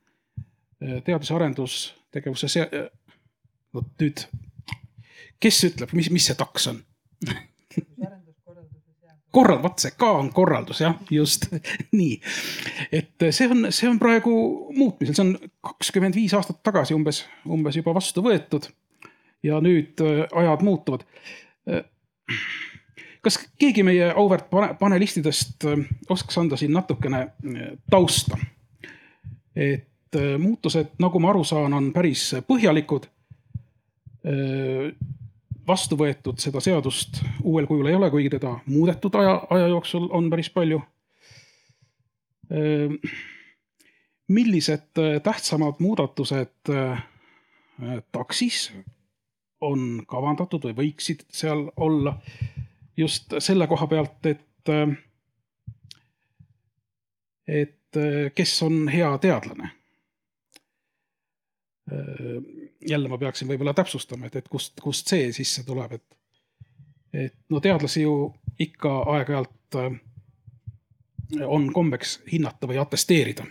teadus- 1.04 1.30
ja 1.30 1.36
arendustegevuse 1.36 2.48
see-, 2.48 2.84
vot 3.74 3.88
nüüd, 4.00 4.24
kes 5.40 5.64
ütleb, 5.68 5.92
mis, 5.92 6.10
mis 6.14 6.28
see 6.30 6.38
TAKS 6.38 6.70
on? 6.72 6.82
korral-, 9.32 9.62
vot 9.62 9.78
see 9.82 9.94
K 9.98 10.10
on 10.20 10.30
korraldus 10.34 10.80
jah, 10.82 10.96
just 11.10 11.48
nii. 11.98 12.18
et 12.92 13.28
see 13.30 13.48
on, 13.50 13.68
see 13.74 13.90
on 13.90 14.00
praegu 14.00 14.32
muutmisel, 14.76 15.14
see 15.14 15.26
on 15.26 15.34
kakskümmend 15.64 16.16
viis 16.18 16.34
aastat 16.36 16.62
tagasi 16.66 16.96
umbes, 16.96 17.24
umbes 17.48 17.78
juba 17.78 17.94
vastu 17.96 18.24
võetud. 18.24 18.70
ja 19.42 19.60
nüüd 19.62 20.00
äh, 20.02 20.24
ajad 20.34 20.64
muutuvad. 20.66 21.04
Äh, 23.18 23.22
kas 23.22 23.38
keegi 23.58 23.82
meie 23.82 24.12
auväärt 24.14 24.48
panelistidest 24.78 25.64
äh, 25.64 25.84
oskaks 26.08 26.38
anda 26.38 26.56
siin 26.56 26.72
natukene 26.72 27.28
tausta? 27.90 28.38
et 29.58 30.14
muutused, 30.38 30.92
nagu 31.02 31.18
ma 31.18 31.32
aru 31.32 31.42
saan, 31.44 31.72
on 31.74 31.88
päris 31.92 32.28
põhjalikud 32.46 33.08
vastu 35.66 35.96
võetud, 35.98 36.38
seda 36.38 36.62
seadust 36.62 37.18
uuel 37.42 37.66
kujul 37.66 37.88
ei 37.90 37.96
ole, 37.98 38.06
kuigi 38.10 38.30
teda 38.36 38.52
muudetud 38.70 39.18
aja, 39.18 39.34
aja 39.50 39.66
jooksul 39.72 40.06
on 40.14 40.30
päris 40.30 40.50
palju. 40.54 40.78
Millised 44.28 45.00
äh, 45.00 45.20
tähtsamad 45.22 45.80
muudatused 45.80 46.70
äh, 46.70 47.02
taksis 48.12 48.72
on 49.60 50.02
kavandatud 50.08 50.68
või 50.68 50.74
võiksid 50.76 51.24
seal 51.32 51.70
olla 51.76 52.18
just 52.98 53.34
selle 53.38 53.66
koha 53.70 53.86
pealt, 53.86 54.26
et, 54.26 54.68
äh, 54.68 54.96
et 57.46 57.74
kes 58.34 58.52
on 58.62 58.88
hea 58.92 59.08
teadlane 59.18 59.70
jälle 62.88 63.08
ma 63.08 63.18
peaksin 63.18 63.48
võib-olla 63.48 63.74
täpsustama, 63.74 64.26
et, 64.26 64.36
et 64.36 64.48
kust, 64.48 64.76
kust 64.82 65.08
see 65.08 65.30
sisse 65.32 65.64
tuleb, 65.66 65.92
et, 65.98 66.18
et 67.12 67.36
no 67.50 67.60
teadlasi 67.60 68.02
ju 68.02 68.14
ikka 68.60 68.94
aeg-ajalt 69.14 69.78
äh, 69.80 69.98
on 71.46 71.72
kombeks 71.72 72.20
hinnata 72.32 72.68
või 72.68 72.80
atesteerida. 72.80 73.46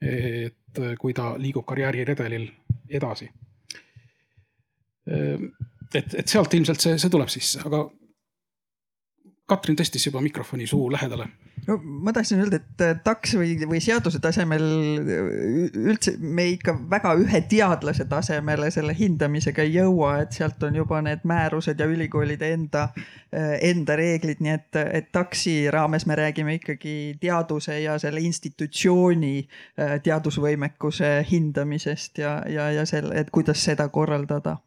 et 0.00 0.78
äh, 0.78 0.94
kui 1.00 1.14
ta 1.14 1.34
liigub 1.38 1.64
karjääriredelil 1.66 2.50
edasi. 2.88 3.30
Äh, 5.10 5.46
et, 5.94 6.14
et 6.14 6.28
sealt 6.28 6.54
ilmselt 6.54 6.80
see, 6.80 6.98
see 6.98 7.10
tuleb 7.10 7.32
sisse, 7.32 7.62
aga 7.64 7.86
Katrin 9.46 9.76
tõstis 9.78 10.02
juba 10.08 10.18
mikrofoni 10.20 10.66
suu 10.66 10.88
lähedale. 10.90 11.28
no 11.66 11.76
ma 11.82 12.12
tahtsin 12.12 12.40
öelda, 12.42 12.58
et 12.58 13.02
taks 13.04 13.36
või, 13.38 13.52
või 13.70 13.78
seaduse 13.82 14.18
tasemel 14.22 14.64
üldse 15.86 16.16
me 16.18 16.48
ikka 16.50 16.74
väga 16.90 17.12
ühe 17.22 17.40
teadlase 17.50 18.08
tasemele 18.10 18.70
selle 18.74 18.94
hindamisega 18.98 19.62
ei 19.62 19.76
jõua, 19.76 20.16
et 20.24 20.34
sealt 20.34 20.62
on 20.66 20.78
juba 20.78 20.98
need 21.06 21.22
määrused 21.22 21.78
ja 21.78 21.86
ülikoolide 21.86 22.50
enda, 22.56 22.88
enda 23.70 23.96
reeglid, 23.98 24.42
nii 24.42 24.54
et, 24.56 24.80
et 25.00 25.10
taksi 25.14 25.56
raames 25.70 26.06
me 26.10 26.18
räägime 26.18 26.58
ikkagi 26.58 26.96
teaduse 27.22 27.80
ja 27.84 27.96
selle 28.02 28.26
institutsiooni 28.26 29.34
teadusvõimekuse 30.02 31.14
hindamisest 31.30 32.22
ja, 32.22 32.36
ja, 32.50 32.70
ja 32.80 32.86
selle, 32.86 33.14
et 33.14 33.30
kuidas 33.30 33.62
seda 33.62 33.88
korraldada. 33.94 34.58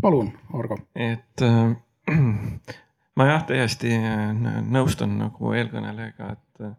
palun, 0.00 0.32
Argo. 0.54 0.84
et 0.94 1.42
äh 1.42 1.78
ma 3.18 3.28
jah, 3.28 3.44
täiesti 3.48 3.94
nõustun 4.70 5.18
nagu 5.20 5.54
eelkõnelejaga, 5.56 6.32
et, 6.36 6.72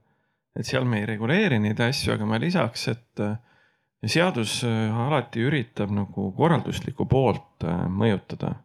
et 0.59 0.67
seal 0.67 0.85
me 0.89 1.01
ei 1.01 1.07
reguleeri 1.09 1.59
neid 1.61 1.79
asju, 1.83 2.15
aga 2.15 2.27
ma 2.27 2.39
lisaks, 2.41 2.87
et 2.91 3.25
seadus 4.09 4.63
alati 4.65 5.43
üritab 5.45 5.91
nagu 5.93 6.31
korralduslikku 6.37 7.05
poolt 7.05 7.65
äh, 7.67 7.85
mõjutada 7.85 8.55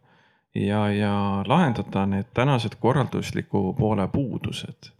ja, 0.55 0.87
ja 0.89 1.43
lahendada 1.47 2.05
need 2.09 2.31
tänased 2.33 2.77
korraldusliku 2.81 3.73
poole 3.77 4.07
puudused. 4.07 4.91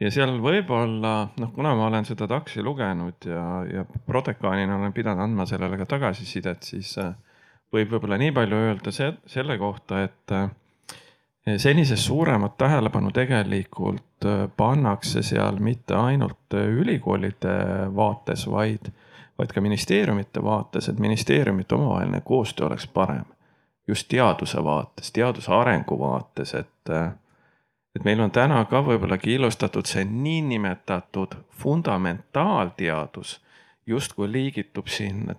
ja 0.00 0.10
seal 0.12 0.36
võib-olla 0.44 1.30
noh, 1.40 1.52
kuna 1.54 1.72
ma 1.74 1.86
olen 1.86 2.04
seda 2.04 2.28
taksi 2.28 2.62
lugenud 2.62 3.24
ja, 3.24 3.46
ja 3.64 3.84
prodekaanina 4.06 4.76
olen 4.76 4.92
pidanud 4.92 5.24
andma 5.24 5.46
sellele 5.46 5.78
ka 5.80 5.86
tagasisidet, 5.88 6.62
siis 6.62 6.92
äh, 7.00 7.14
võib 7.72 7.94
võib-olla 7.94 8.20
nii 8.20 8.32
palju 8.36 8.60
öelda 8.68 8.92
se 8.92 9.14
selle 9.26 9.56
kohta, 9.58 10.02
et 10.04 10.36
äh, 10.36 10.50
senisest 11.56 12.02
suuremat 12.02 12.58
tähelepanu 12.58 13.10
tegelikult 13.10 14.24
äh, 14.24 14.48
pannakse 14.56 15.22
seal 15.22 15.58
mitte 15.58 15.94
ainult 15.94 16.54
äh, 16.54 16.66
ülikoolide 16.66 17.56
vaates, 17.96 18.50
vaid, 18.50 18.90
vaid 19.38 19.52
ka 19.54 19.60
ministeeriumite 19.60 20.42
vaates, 20.42 20.88
et 20.88 20.98
ministeeriumite 20.98 21.74
omavaheline 21.74 22.20
koostöö 22.20 22.66
oleks 22.66 22.86
parem. 22.86 23.24
just 23.88 24.08
teaduse 24.08 24.64
vaates, 24.64 25.12
teaduse 25.12 25.52
arengu 25.52 25.98
vaates, 25.98 26.54
et, 26.54 26.90
äh, 26.90 27.12
et 27.96 28.04
meil 28.04 28.20
on 28.20 28.30
täna 28.30 28.64
ka 28.64 28.82
võib-olla 28.82 29.18
killustatud 29.18 29.86
see 29.86 30.04
niinimetatud 30.04 31.36
fundamentaalteadus 31.50 33.40
justkui 33.86 34.32
liigitub 34.32 34.86
sinna 34.86 35.34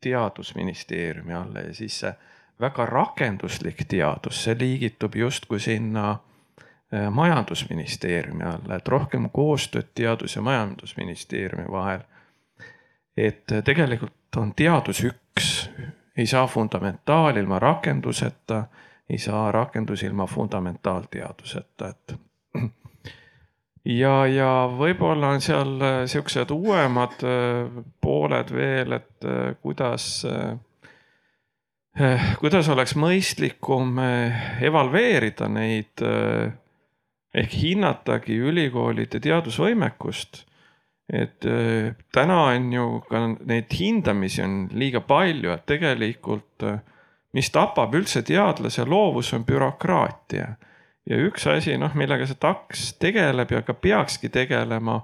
teadusministeeriumi 0.00 1.34
alla 1.34 1.60
ja 1.60 1.74
siis 1.74 2.00
see 2.00 2.14
väga 2.60 2.86
rakenduslik 2.86 3.84
teadus, 3.88 4.44
see 4.44 4.56
liigitub 4.58 5.16
justkui 5.16 5.60
sinna 5.60 6.10
äh, 6.10 7.10
majandusministeeriumi 7.10 8.44
alla, 8.44 8.76
et 8.76 8.88
rohkem 8.88 9.28
koostööd 9.30 9.90
teadus- 9.94 10.36
ja 10.36 10.42
majandusministeeriumi 10.42 11.70
vahel. 11.70 12.00
et 13.16 13.52
äh, 13.52 13.62
tegelikult 13.62 14.36
on 14.36 14.54
teadus 14.54 15.04
üks, 15.04 15.70
ei 16.16 16.26
saa 16.26 16.46
fundamentaal 16.46 17.36
ilma 17.36 17.58
rakenduseta, 17.58 18.64
ei 19.10 19.18
saa 19.18 19.52
rakendus 19.52 20.02
ilma 20.02 20.26
fundamentaalteaduseta, 20.26 21.88
et. 21.88 22.14
ja, 24.02 24.26
ja 24.26 24.50
võib-olla 24.78 25.34
on 25.34 25.40
seal 25.40 25.80
äh, 25.80 26.06
siuksed 26.06 26.50
uuemad 26.50 27.22
pooled 28.00 28.54
veel, 28.54 28.92
et 28.92 29.26
kuidas 29.62 30.24
kuidas 32.40 32.68
oleks 32.68 32.96
mõistlikum 32.98 33.98
eh, 34.02 34.46
evalveerida 34.66 35.48
neid 35.48 36.02
eh, 36.02 36.50
ehk 37.34 37.54
hinnatagi 37.58 38.36
ülikoolide 38.38 39.20
teadusvõimekust. 39.20 40.44
et 41.12 41.44
eh, 41.44 41.94
täna 42.12 42.40
on 42.48 42.72
ju 42.72 42.84
ka 43.10 43.20
neid 43.44 43.72
hindamisi 43.78 44.42
on 44.42 44.68
liiga 44.72 45.00
palju, 45.00 45.52
et 45.52 45.66
tegelikult 45.66 46.62
eh, 46.62 46.78
mis 47.32 47.50
tapab 47.50 47.94
üldse 47.94 48.22
teadlase 48.22 48.84
loovus, 48.84 49.32
on 49.34 49.44
bürokraatia. 49.44 50.46
ja 51.06 51.16
üks 51.16 51.46
asi, 51.46 51.76
noh, 51.78 51.94
millega 51.94 52.26
see 52.26 52.38
taks 52.40 52.94
tegeleb 52.98 53.50
ja 53.50 53.62
ka 53.62 53.74
peakski 53.74 54.28
tegelema 54.28 55.00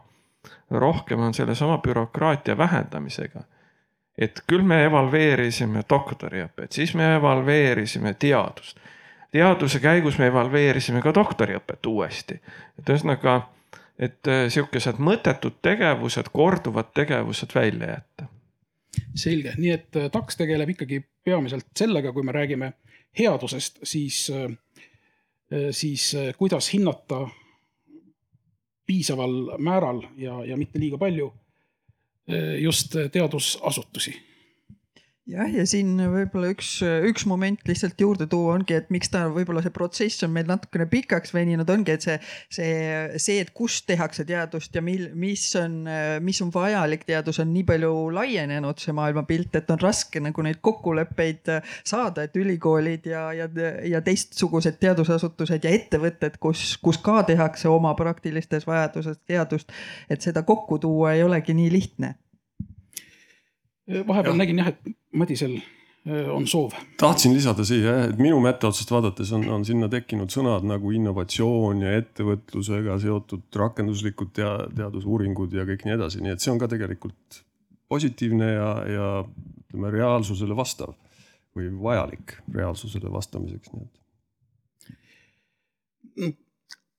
rohkem, 0.70 1.20
on 1.20 1.34
sellesama 1.34 1.78
bürokraatia 1.78 2.56
vähendamisega. 2.58 3.42
Et 4.20 4.42
küll 4.46 4.62
me 4.62 4.82
evalveerisime 4.84 5.84
doktoriõpet, 5.90 6.72
siis 6.72 6.94
me 6.94 7.14
evalveerisime 7.16 8.14
teadust. 8.14 8.78
teaduse 9.32 9.80
käigus 9.80 10.18
me 10.18 10.26
evalveerisime 10.26 11.00
ka 11.02 11.14
doktoriõpet 11.14 11.86
uuesti. 11.86 12.40
et 12.78 12.88
ühesõnaga, 12.88 13.40
et 13.98 14.28
sihukesed 14.48 14.98
mõttetud 14.98 15.62
tegevused, 15.62 16.28
korduvad 16.32 16.92
tegevused 16.94 17.54
välja 17.54 17.88
jätta 17.96 18.28
selge, 19.14 19.54
nii 19.58 19.72
et 19.74 19.98
äh, 19.98 20.08
TAKS 20.12 20.40
tegeleb 20.40 20.74
ikkagi 20.74 21.00
peamiselt 21.24 21.68
sellega, 21.76 22.12
kui 22.12 22.24
me 22.26 22.34
räägime 22.34 22.72
headusest, 23.18 23.80
siis, 23.86 24.26
äh, 24.34 25.70
siis 25.70 26.12
äh, 26.14 26.32
kuidas 26.38 26.72
hinnata 26.74 27.26
piisaval 28.86 29.56
määral 29.58 30.02
ja, 30.18 30.40
ja 30.44 30.56
mitte 30.58 30.80
liiga 30.82 30.98
palju 30.98 31.30
just 32.62 32.94
teadusasutusi 33.12 34.29
jah, 35.30 35.50
ja 35.54 35.64
siin 35.68 35.94
võib-olla 35.98 36.50
üks, 36.52 36.70
üks 37.08 37.24
moment 37.28 37.60
lihtsalt 37.68 38.00
juurde 38.00 38.26
tuua 38.30 38.56
ongi, 38.56 38.76
et 38.76 38.90
miks 38.92 39.10
ta 39.12 39.24
võib-olla 39.32 39.62
see 39.64 39.72
protsess 39.74 40.24
on 40.26 40.32
meil 40.34 40.48
natukene 40.48 40.86
pikaks 40.90 41.34
veninud, 41.34 41.70
ongi, 41.70 41.94
et 41.94 42.06
see, 42.06 42.16
see, 42.52 42.74
see, 43.20 43.38
et 43.44 43.52
kus 43.56 43.80
tehakse 43.88 44.24
teadust 44.28 44.74
ja 44.76 44.82
mil, 44.84 45.08
mis 45.18 45.44
on, 45.60 45.82
mis 46.24 46.40
on 46.44 46.52
vajalik 46.54 47.06
teadus, 47.08 47.40
on 47.42 47.52
nii 47.54 47.66
palju 47.68 47.92
laienenud, 48.16 48.80
see 48.82 48.94
maailmapilt, 48.96 49.60
et 49.60 49.74
on 49.74 49.82
raske 49.82 50.22
nagu 50.22 50.46
neid 50.46 50.60
kokkuleppeid 50.64 51.52
saada, 51.78 52.26
et 52.26 52.36
ülikoolid 52.40 53.10
ja, 53.10 53.28
ja, 53.36 53.48
ja 53.86 54.02
teistsugused 54.04 54.80
teadusasutused 54.82 55.66
ja 55.66 55.74
ettevõtted, 55.74 56.40
kus, 56.42 56.74
kus 56.82 57.00
ka 57.04 57.20
tehakse 57.28 57.70
oma 57.70 57.94
praktilistes 57.98 58.66
vajaduses 58.68 59.20
teadust, 59.28 59.70
et 60.10 60.22
seda 60.24 60.44
kokku 60.46 60.80
tuua 60.82 61.14
ei 61.16 61.24
olegi 61.26 61.54
nii 61.56 61.70
lihtne 61.72 62.16
vahepeal 64.06 64.34
ja. 64.34 64.38
nägin 64.38 64.60
jah, 64.62 64.68
et 64.70 64.99
Madisel 65.12 65.56
äh, 66.06 66.28
on 66.30 66.46
soov. 66.46 66.72
tahtsin 67.00 67.34
lisada 67.34 67.64
siia 67.66 67.84
jah, 67.90 68.08
et 68.10 68.18
minu 68.22 68.38
metoodist 68.42 68.90
vaadates 68.92 69.32
on, 69.36 69.46
on 69.50 69.64
sinna 69.66 69.88
tekkinud 69.90 70.30
sõnad 70.32 70.66
nagu 70.68 70.92
innovatsioon 70.94 71.82
ja 71.84 71.96
ettevõtlusega 71.98 72.98
seotud 73.02 73.60
rakenduslikud 73.62 74.30
tea, 74.38 74.52
teadusuuringud 74.76 75.54
ja 75.56 75.66
kõik 75.68 75.86
nii 75.86 75.96
edasi, 75.98 76.22
nii 76.24 76.34
et 76.36 76.44
see 76.44 76.52
on 76.54 76.60
ka 76.62 76.70
tegelikult 76.70 77.42
positiivne 77.90 78.52
ja, 78.52 78.68
ja 78.86 79.08
ütleme 79.26 79.90
reaalsusele 79.94 80.54
vastav 80.56 80.94
või 81.56 81.66
vajalik 81.82 82.36
reaalsusele 82.54 83.10
vastamiseks, 83.10 83.72
nii 83.74 83.88
et. 83.88 83.96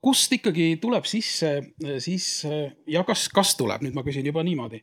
Kust 0.02 0.34
ikkagi 0.34 0.80
tuleb 0.82 1.06
sisse, 1.06 1.50
sisse 2.02 2.56
ja 2.90 3.04
kas, 3.06 3.28
kas 3.30 3.54
tuleb, 3.56 3.84
nüüd 3.86 3.94
ma 3.94 4.04
küsin 4.04 4.26
juba 4.26 4.42
niimoodi 4.44 4.82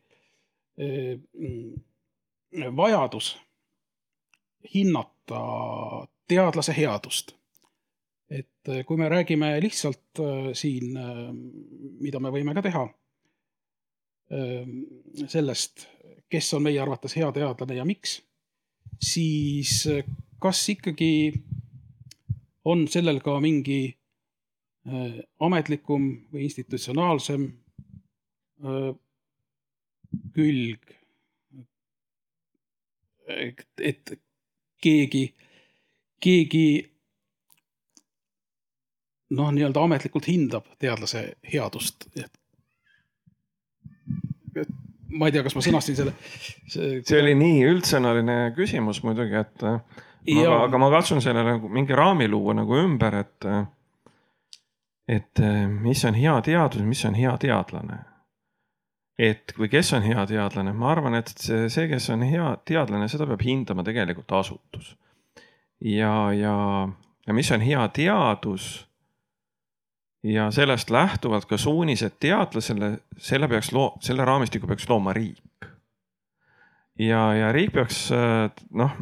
vajadus 2.52 3.36
hinnata 4.74 5.40
teadlase 6.28 6.72
headust. 6.76 7.34
et 8.30 8.68
äh, 8.68 8.84
kui 8.84 8.96
me 8.96 9.08
räägime 9.08 9.60
lihtsalt 9.60 10.20
äh, 10.20 10.50
siin, 10.52 10.96
äh, 10.96 11.30
mida 12.00 12.20
me 12.20 12.28
võime 12.28 12.52
ka 12.54 12.62
teha, 12.62 12.88
sellest, 15.24 15.86
kes 16.28 16.50
on 16.52 16.66
meie 16.66 16.76
arvates 16.82 17.14
hea 17.16 17.30
teadlane 17.32 17.78
ja 17.78 17.86
miks, 17.88 18.18
siis 19.00 19.86
kas 20.36 20.60
ikkagi 20.68 21.32
on 22.68 22.84
sellel 22.92 23.22
ka 23.24 23.38
mingi 23.40 23.96
ametlikum 25.40 26.10
või 26.28 26.44
institutsionaalsem 26.44 27.48
külg 30.36 30.92
et 33.28 34.18
keegi, 34.82 35.24
keegi 36.22 36.66
noh, 39.36 39.52
nii-öelda 39.54 39.84
ametlikult 39.84 40.28
hindab 40.30 40.68
teadlase 40.80 41.24
headust. 41.52 42.08
ma 45.08 45.28
ei 45.28 45.32
tea, 45.32 45.42
kas 45.44 45.56
ma 45.56 45.64
sõnastasin 45.64 45.96
selle. 45.96 46.14
see, 46.68 47.00
see 47.06 47.22
oli 47.22 47.34
nii 47.38 47.64
üldsõnaline 47.68 48.38
küsimus 48.56 49.02
muidugi, 49.04 49.40
et 49.40 49.64
ja. 49.64 49.78
aga, 50.44 50.60
aga 50.68 50.80
ma 50.80 50.92
katsun 50.92 51.22
sellele 51.24 51.56
nagu 51.56 51.72
mingi 51.72 51.96
raami 51.96 52.28
luua 52.28 52.56
nagu 52.60 52.76
ümber, 52.80 53.20
et, 53.24 53.48
et 55.08 55.44
mis 55.80 56.04
on 56.08 56.18
hea 56.18 56.36
teadus, 56.44 56.84
mis 56.84 57.04
on 57.08 57.18
hea 57.18 57.34
teadlane 57.40 58.02
et 59.18 59.52
või 59.58 59.68
kes 59.72 59.90
on 59.96 60.04
hea 60.06 60.24
teadlane, 60.30 60.72
ma 60.78 60.92
arvan, 60.92 61.18
et 61.18 61.32
see, 61.34 61.86
kes 61.90 62.08
on 62.14 62.22
hea 62.26 62.48
teadlane, 62.68 63.08
seda 63.10 63.26
peab 63.26 63.42
hindama 63.42 63.84
tegelikult 63.86 64.32
asutus. 64.38 64.94
ja, 65.82 66.30
ja, 66.34 66.54
ja 67.26 67.34
mis 67.34 67.50
on 67.54 67.64
hea 67.64 67.82
teadus 67.94 68.86
ja 70.22 70.50
sellest 70.50 70.90
lähtuvalt 70.90 71.46
ka 71.50 71.58
suunised 71.58 72.18
teadlasele, 72.20 72.98
selle 73.18 73.48
peaks 73.48 73.72
loo-, 73.72 73.96
selle 74.00 74.24
raamistiku 74.24 74.66
peaks 74.66 74.88
looma 74.88 75.12
riik. 75.12 75.66
ja, 76.98 77.34
ja 77.34 77.52
riik 77.52 77.72
peaks 77.74 78.08
noh, 78.70 78.94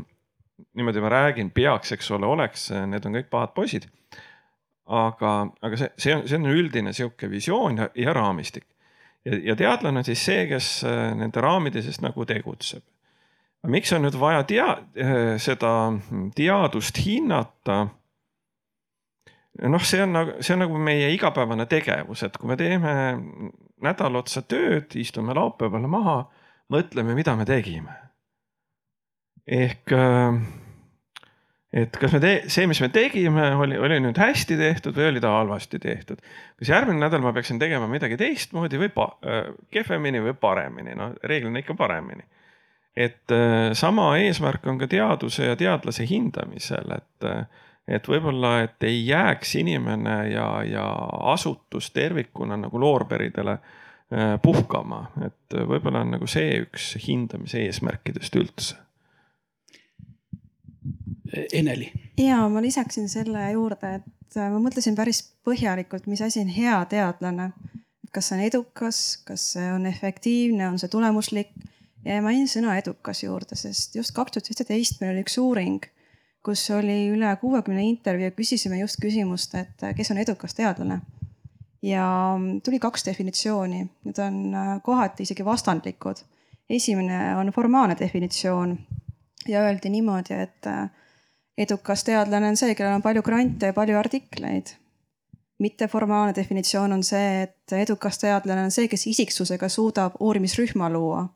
niimoodi 0.77 1.01
ma 1.01 1.13
räägin, 1.13 1.51
peaks, 1.51 1.93
eks 1.93 2.11
ole, 2.11 2.27
oleks, 2.27 2.71
need 2.89 3.05
on 3.05 3.21
kõik 3.21 3.29
pahad 3.33 3.53
poisid. 3.57 3.89
aga, 4.87 5.35
aga 5.61 5.77
see, 5.77 5.93
see 5.99 6.17
on, 6.17 6.25
see 6.29 6.41
on 6.41 6.49
üldine 6.49 6.93
sihuke 6.97 7.29
visioon 7.31 7.85
ja, 7.85 7.91
ja 8.01 8.17
raamistik 8.17 8.65
ja, 9.27 9.39
ja 9.51 9.57
teadlane 9.59 10.03
on 10.03 10.07
siis 10.07 10.23
see, 10.29 10.47
kes 10.51 10.71
äh, 10.87 11.11
nende 11.19 11.43
raamide 11.43 11.83
sees 11.85 12.01
nagu 12.05 12.27
tegutseb. 12.29 12.85
miks 13.67 13.91
on 13.93 14.05
nüüd 14.07 14.19
vaja 14.21 14.45
tea-, 14.47 14.73
äh, 15.03 15.37
seda 15.43 15.73
teadust 16.37 17.01
hinnata? 17.03 17.87
noh, 19.67 19.85
see 19.85 20.03
on 20.05 20.13
nagu, 20.13 20.37
see 20.45 20.55
on 20.55 20.65
nagu 20.67 20.79
meie 20.79 21.11
igapäevane 21.15 21.67
tegevus, 21.71 22.23
et 22.27 22.37
kui 22.37 22.51
me 22.51 22.59
teeme 22.61 22.93
nädal 23.83 24.21
otsa 24.21 24.43
tööd, 24.45 24.93
istume 25.01 25.35
laupäeval 25.37 25.89
maha, 25.91 26.19
mõtleme, 26.73 27.17
mida 27.17 27.37
me 27.37 27.47
tegime. 27.49 27.97
ehk 29.47 29.93
äh, 29.95 30.41
et 31.77 31.99
kas 32.01 32.15
me 32.17 32.21
tee-, 32.23 32.47
see, 32.53 32.67
mis 32.71 32.81
me 32.81 32.89
tegime, 32.93 33.51
oli, 33.61 33.77
oli 33.81 33.99
nüüd 34.01 34.19
hästi 34.21 34.57
tehtud 34.59 34.97
või 34.97 35.11
oli 35.11 35.23
ta 35.23 35.35
halvasti 35.35 35.81
tehtud. 35.83 36.23
kas 36.61 36.73
järgmine 36.73 37.03
nädal 37.03 37.25
ma 37.25 37.35
peaksin 37.37 37.61
tegema 37.61 37.89
midagi 37.91 38.17
teistmoodi 38.21 38.81
või 38.81 38.91
pa, 38.95 39.11
äh, 39.27 39.51
kehvemini 39.75 40.23
või 40.25 40.37
paremini, 40.41 40.97
no 40.97 41.13
reeglina 41.25 41.61
ikka 41.63 41.77
paremini. 41.79 42.25
et 42.97 43.33
äh, 43.35 43.73
sama 43.77 44.15
eesmärk 44.19 44.67
on 44.67 44.79
ka 44.81 44.89
teaduse 44.89 45.51
ja 45.51 45.57
teadlase 45.57 46.07
hindamisel, 46.09 46.97
et, 46.97 47.29
äh, 47.29 47.45
et 47.99 48.09
võib-olla, 48.09 48.61
et 48.65 48.89
ei 48.89 49.03
jääks 49.07 49.55
inimene 49.61 50.17
ja, 50.33 50.49
ja 50.65 50.87
asutus 51.33 51.91
tervikuna 51.91 52.57
nagu 52.57 52.81
loorberidele 52.81 53.59
puhkama, 54.43 55.01
et 55.27 55.55
võib-olla 55.67 56.05
on 56.05 56.13
nagu 56.15 56.29
see 56.31 56.61
üks 56.63 56.93
hindamise 57.03 57.65
eesmärkidest 57.67 58.37
üldse 58.39 58.86
Eneli. 61.53 61.93
ja 62.19 62.49
ma 62.49 62.63
lisaksin 62.63 63.09
selle 63.09 63.51
juurde, 63.53 63.95
et 63.99 64.37
äh, 64.37 64.51
ma 64.53 64.61
mõtlesin 64.63 64.97
päris 64.97 65.23
põhjalikult, 65.47 66.07
mis 66.11 66.23
asi 66.23 66.43
on 66.45 66.53
hea 66.53 66.79
teadlane. 66.91 67.51
kas 68.15 68.31
see 68.31 68.39
on 68.39 68.45
edukas, 68.47 68.99
kas 69.29 69.43
see 69.53 69.67
on 69.73 69.87
efektiivne, 69.87 70.69
on 70.69 70.79
see 70.81 70.89
tulemuslik 70.89 71.51
ja 72.05 72.23
ma 72.25 72.33
jäin 72.33 72.49
sõna 72.49 72.77
edukas 72.81 73.23
juurde, 73.25 73.59
sest 73.59 73.97
just 73.99 74.15
kaks 74.17 74.37
tuhat 74.37 74.49
seitseteist 74.49 75.03
meil 75.03 75.13
oli 75.13 75.25
üks 75.27 75.37
uuring, 75.43 75.85
kus 76.47 76.63
oli 76.73 77.11
üle 77.13 77.33
kuuekümne 77.41 77.85
intervjuu, 77.85 78.33
küsisime 78.39 78.81
just 78.81 79.01
küsimust, 79.03 79.57
et 79.59 79.85
äh, 79.85 79.95
kes 79.97 80.13
on 80.15 80.23
edukas 80.23 80.55
teadlane. 80.55 81.01
ja 81.83 82.07
mm, 82.39 82.61
tuli 82.65 82.79
kaks 82.83 83.05
definitsiooni, 83.07 83.87
need 84.07 84.23
on 84.23 84.55
äh, 84.55 84.77
kohati 84.83 85.27
isegi 85.27 85.45
vastandlikud. 85.45 86.23
esimene 86.71 87.37
on 87.37 87.53
formaalne 87.55 87.97
definitsioon 87.99 88.79
ja 89.49 89.61
öeldi 89.67 89.91
niimoodi, 89.91 90.35
et 90.35 90.67
edukas 91.59 92.05
teadlane 92.05 92.49
on 92.49 92.57
see, 92.57 92.75
kellel 92.75 92.99
on 92.99 93.05
palju 93.05 93.23
grante 93.23 93.71
ja 93.71 93.77
palju 93.77 93.99
artikleid. 93.99 94.75
mitteformaalne 95.59 96.35
definitsioon 96.37 96.93
on 96.93 97.03
see, 97.05 97.43
et 97.43 97.73
edukas 97.73 98.19
teadlane 98.19 98.65
on 98.65 98.71
see, 98.71 98.89
kes 98.89 99.07
isiksusega 99.07 99.69
suudab 99.69 100.19
uurimisrühma 100.21 100.91
luua 100.93 101.29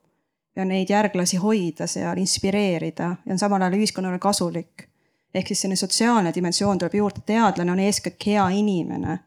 ja 0.57 0.65
neid 0.65 0.91
järglasi 0.91 1.37
hoida 1.41 1.87
seal, 1.87 2.19
inspireerida 2.21 3.17
ja 3.27 3.33
on 3.33 3.39
samal 3.39 3.63
ajal 3.63 3.79
ühiskonnale 3.79 4.19
kasulik. 4.19 4.89
ehk 5.35 5.47
siis 5.47 5.61
selline 5.61 5.77
sotsiaalne 5.77 6.33
dimensioon 6.35 6.79
tuleb 6.79 6.95
juurde, 6.95 7.21
teadlane 7.27 7.73
on 7.73 7.81
eeskätt 7.81 8.27
hea 8.27 8.49
inimene. 8.49 9.19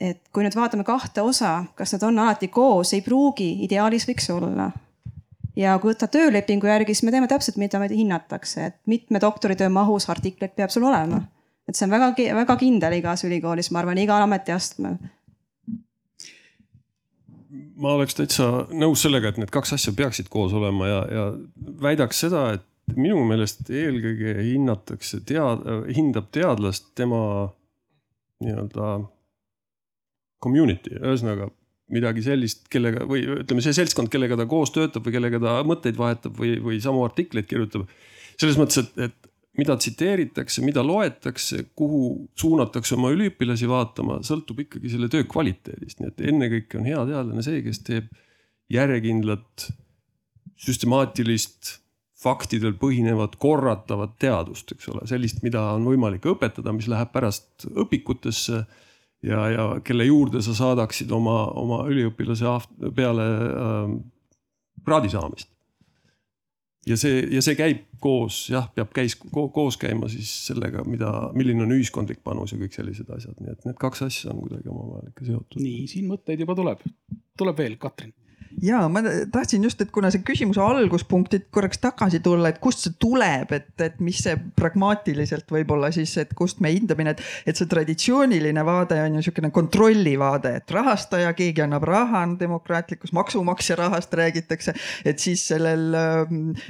et 0.00 0.28
kui 0.32 0.42
nüüd 0.42 0.56
vaatame 0.56 0.84
kahte 0.84 1.22
osa, 1.22 1.64
kas 1.74 1.92
nad 1.92 2.02
on 2.02 2.18
alati 2.18 2.48
koos, 2.48 2.92
ei 2.92 3.02
pruugi, 3.02 3.64
ideaalis 3.64 4.08
võiks 4.08 4.30
olla 4.34 4.72
ja 5.56 5.76
kui 5.80 5.92
võtta 5.92 6.08
töölepingu 6.12 6.68
järgi, 6.68 6.94
siis 6.94 7.06
me 7.06 7.14
teame 7.14 7.28
täpselt, 7.30 7.58
mida 7.60 7.80
meid 7.82 7.94
hinnatakse, 7.96 8.68
et 8.70 8.78
mitme 8.90 9.20
doktoritöö 9.22 9.70
mahus 9.72 10.08
artikleid 10.12 10.54
peab 10.56 10.72
sul 10.72 10.86
olema. 10.88 11.22
et 11.68 11.78
see 11.78 11.86
on 11.86 11.92
väga, 11.94 12.12
väga 12.34 12.56
kindel 12.58 12.96
igas 12.98 13.24
ülikoolis, 13.24 13.70
ma 13.70 13.82
arvan, 13.82 13.98
igal 13.98 14.24
ametiastmel. 14.24 14.98
ma 17.76 17.94
oleks 17.94 18.14
täitsa 18.14 18.66
nõus 18.72 19.02
sellega, 19.04 19.28
et 19.28 19.38
need 19.38 19.50
kaks 19.52 19.72
asja 19.76 19.92
peaksid 19.96 20.28
koos 20.32 20.52
olema 20.52 20.88
ja, 20.88 21.00
ja 21.10 21.24
väidaks 21.82 22.24
seda, 22.24 22.52
et 22.56 22.96
minu 22.96 23.22
meelest 23.24 23.70
eelkõige 23.70 24.36
hinnatakse 24.42 25.22
tead-, 25.28 25.66
hindab 25.96 26.30
teadlast 26.34 26.92
tema 26.98 27.52
nii-öelda 28.42 28.94
community, 30.42 30.96
ühesõnaga 30.98 31.48
midagi 31.92 32.22
sellist, 32.24 32.66
kellega 32.72 33.06
või 33.08 33.24
ütleme, 33.42 33.64
see 33.64 33.74
seltskond, 33.76 34.10
kellega 34.12 34.38
ta 34.38 34.46
koos 34.48 34.72
töötab 34.74 35.04
või 35.06 35.16
kellega 35.16 35.40
ta 35.42 35.58
mõtteid 35.66 35.98
vahetab 35.98 36.38
või, 36.38 36.54
või 36.62 36.78
samu 36.84 37.02
artikleid 37.04 37.48
kirjutab. 37.50 37.88
selles 38.40 38.58
mõttes, 38.60 38.78
et, 38.84 39.10
et 39.10 39.32
mida 39.58 39.76
tsiteeritakse, 39.76 40.62
mida 40.64 40.84
loetakse, 40.86 41.66
kuhu 41.76 42.28
suunatakse 42.38 42.96
oma 42.96 43.12
üliõpilasi 43.12 43.68
vaatama, 43.68 44.20
sõltub 44.24 44.62
ikkagi 44.64 44.94
selle 44.94 45.10
töö 45.12 45.26
kvaliteedist, 45.28 46.00
nii 46.00 46.12
et 46.12 46.24
ennekõike 46.32 46.80
on 46.80 46.88
hea 46.88 47.04
teadlane 47.10 47.44
see, 47.44 47.60
kes 47.66 47.82
teeb 47.84 48.08
järjekindlat, 48.72 49.68
süstemaatilist, 50.62 51.76
faktidel 52.22 52.76
põhinevat, 52.78 53.34
korratavat 53.42 54.14
teadust, 54.22 54.72
eks 54.72 54.88
ole, 54.92 55.04
sellist, 55.10 55.42
mida 55.44 55.64
on 55.74 55.84
võimalik 55.90 56.26
õpetada, 56.32 56.72
mis 56.74 56.88
läheb 56.88 57.10
pärast 57.12 57.66
õpikutesse 57.68 58.62
ja, 59.22 59.46
ja 59.50 59.66
kelle 59.84 60.06
juurde 60.08 60.42
sa 60.42 60.54
saadaksid 60.56 61.12
oma, 61.14 61.46
oma 61.58 61.82
üliõpilase 61.90 62.58
peale 62.96 63.26
äh, 63.48 63.96
kraadi 64.84 65.12
saamist. 65.12 65.50
ja 66.86 66.96
see, 66.98 67.22
ja 67.30 67.42
see 67.44 67.56
käib 67.58 67.84
koos 68.02 68.48
jah, 68.50 68.66
peab 68.74 68.90
käis 68.94 69.14
koos 69.32 69.78
käima 69.78 70.08
siis 70.10 70.30
sellega, 70.48 70.82
mida, 70.88 71.12
milline 71.38 71.62
on 71.66 71.76
ühiskondlik 71.76 72.22
panus 72.24 72.54
ja 72.54 72.58
kõik 72.58 72.74
sellised 72.74 73.10
asjad, 73.14 73.36
nii 73.38 73.54
et 73.54 73.68
need 73.68 73.78
kaks 73.78 74.02
asja 74.08 74.32
on 74.34 74.42
kuidagi 74.42 74.72
omavahel 74.72 75.12
ikka 75.12 75.28
seotud. 75.28 75.62
nii, 75.62 75.86
siin 75.90 76.10
mõtteid 76.10 76.42
juba 76.42 76.58
tuleb, 76.58 76.82
tuleb 77.38 77.62
veel, 77.62 77.78
Katrin 77.82 78.14
ja 78.62 78.88
ma 78.88 79.00
tahtsin 79.32 79.64
just, 79.64 79.80
et 79.80 79.90
kuna 79.94 80.10
see 80.12 80.22
küsimuse 80.26 80.60
alguspunktid 80.62 81.48
korraks 81.54 81.80
tagasi 81.82 82.20
tulla, 82.24 82.52
et 82.52 82.60
kust 82.62 82.84
see 82.84 82.96
tuleb, 83.00 83.52
et, 83.56 83.70
et 83.82 83.98
mis 84.04 84.18
see 84.22 84.36
pragmaatiliselt 84.58 85.50
võib-olla 85.52 85.92
siis, 85.94 86.14
et 86.20 86.34
kust 86.38 86.60
me 86.62 86.72
hindamine, 86.74 87.14
et, 87.14 87.22
et 87.48 87.58
see 87.58 87.70
traditsiooniline 87.70 88.64
vaade 88.66 88.98
on 89.00 89.16
ju 89.16 89.22
niisugune 89.22 89.52
kontrollivaade, 89.54 90.54
et 90.60 90.74
rahastaja, 90.74 91.32
keegi 91.38 91.64
annab 91.64 91.86
raha, 91.88 92.24
demokraatlikus 92.38 93.14
maksumaksja 93.16 93.76
rahast 93.80 94.14
räägitakse, 94.18 94.74
et 95.08 95.22
siis 95.22 95.44
sellel, 95.52 95.96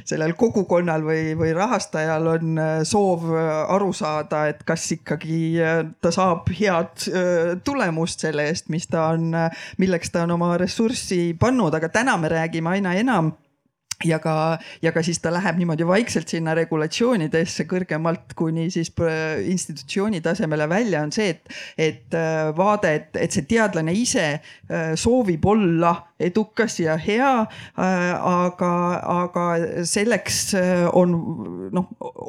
sellel 0.09 0.37
kogukonnal 0.39 1.05
või, 1.07 1.33
või 1.39 1.53
rahastajal 1.57 2.31
on 2.37 2.63
soov 2.89 3.27
aru 3.33 3.93
saada, 3.97 4.47
et 4.53 4.63
kas 4.69 4.87
ikkagi 4.97 5.43
ta 6.03 6.13
saab 6.15 6.49
head 6.57 7.09
tulemust 7.65 8.25
selle 8.27 8.47
eest, 8.51 8.71
mis 8.73 8.87
ta 8.91 9.11
on, 9.17 9.33
milleks 9.83 10.13
ta 10.13 10.27
on 10.27 10.37
oma 10.37 10.55
ressurssi 10.61 11.33
pannud 11.41 11.72
olnud, 11.73 11.81
aga 11.81 11.89
täna 11.93 12.17
me 12.19 12.29
räägime 12.29 12.77
aina 12.77 12.95
enam. 12.95 13.33
Ja 14.05 14.19
ka, 14.19 14.59
ja 14.83 14.91
ka 14.91 14.99
siis 15.03 15.21
ta 15.23 15.31
läheb 15.31 15.61
niimoodi 15.61 15.87
vaikselt 15.87 16.27
sinna 16.27 16.57
regulatsioonidesse 16.59 17.69
kõrgemalt 17.71 18.33
kuni 18.35 18.65
siis 18.75 18.91
institutsiooni 19.47 20.21
tasemele 20.21 20.67
välja, 20.67 21.05
on 21.07 21.13
see, 21.15 21.29
et, 21.31 21.53
et 21.79 22.17
äh, 22.19 22.51
vaade, 22.57 22.95
et, 22.97 23.15
et 23.15 23.31
see 23.31 23.47
teadlane 23.47 23.95
ise 23.95 24.27
äh, 24.33 24.97
soovib 24.99 25.47
olla 25.47 25.95
edukas 26.27 26.79
ja 26.81 26.97
hea. 27.01 27.33
Äh, 27.79 28.09
aga, 28.17 28.73
aga 29.25 29.47
selleks 29.89 30.55
on 30.97 31.15
noh, 31.73 31.89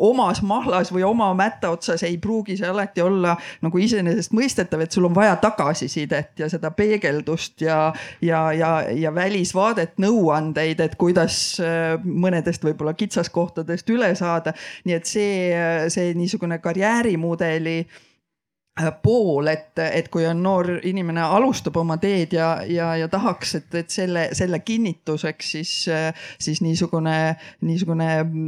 omas 0.10 0.42
mahlas 0.46 0.92
või 0.94 1.06
oma 1.08 1.32
mätta 1.38 1.74
otsas 1.74 2.04
ei 2.08 2.18
pruugi 2.22 2.58
see 2.60 2.70
alati 2.70 3.04
olla 3.04 3.36
nagu 3.64 3.82
iseenesestmõistetav, 3.82 4.84
et 4.86 4.96
sul 4.96 5.08
on 5.10 5.16
vaja 5.16 5.36
tagasisidet 5.42 6.40
ja 6.40 6.50
seda 6.52 6.72
peegeldust 6.76 7.66
ja, 7.66 7.80
ja, 8.22 8.46
ja, 8.56 8.72
ja 8.90 9.14
välisvaadet, 9.16 9.98
nõuandeid, 10.04 10.82
et 10.84 10.96
kuidas 11.00 11.60
mõnedest 12.04 12.64
võib-olla 12.66 12.96
kitsaskohtadest 12.98 13.90
üle 13.94 14.14
saada. 14.20 14.54
nii 14.86 14.96
et 14.96 15.10
see, 15.10 15.36
see 15.94 16.14
niisugune 16.18 16.60
karjäärimudeli 16.64 17.78
Äh, 17.84 18.12
pool, 19.04 19.48
et, 19.52 19.78
et 19.78 20.08
kui 20.10 20.24
on 20.26 20.40
noor 20.42 20.66
inimene, 20.90 21.22
alustab 21.22 21.76
oma 21.78 22.00
teed 22.02 22.32
ja, 22.34 22.48
ja, 22.66 22.88
ja 22.98 23.08
tahaks, 23.12 23.52
et, 23.60 23.68
et 23.78 23.94
selle, 23.94 24.24
selle 24.34 24.58
kinnituseks 24.66 25.52
siis, 25.54 25.74
siis 26.42 26.62
niisugune, 26.66 27.36
niisugune 27.62 28.08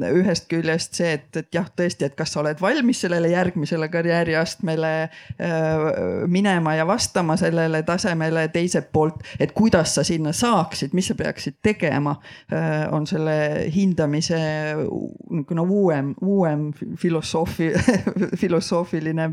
ühest 0.10 0.48
küljest 0.50 0.98
see, 0.98 1.12
et, 1.20 1.30
et 1.38 1.54
jah, 1.54 1.68
tõesti, 1.70 2.08
et 2.10 2.18
kas 2.18 2.34
sa 2.34 2.42
oled 2.42 2.62
valmis 2.62 3.04
sellele 3.06 3.30
järgmisele 3.36 3.90
karjääriastmele 3.94 4.94
äh, 5.06 5.86
minema 6.26 6.74
ja 6.80 6.88
vastama 6.90 7.38
sellele 7.38 7.84
tasemele, 7.86 8.48
teiselt 8.56 8.90
poolt, 8.96 9.22
et 9.40 9.54
kuidas 9.54 9.94
sa 10.00 10.04
sinna 10.08 10.34
saaksid, 10.34 10.98
mis 10.98 11.12
sa 11.12 11.18
peaksid 11.22 11.62
tegema 11.62 12.18
äh,, 12.50 12.88
on 12.90 13.06
selle 13.06 13.70
hindamise 13.76 14.42
niisugune 14.82 15.70
uuem, 15.70 16.12
uuem 16.26 16.72
filosoofi 16.98 17.70
filosoofiline 18.42 19.30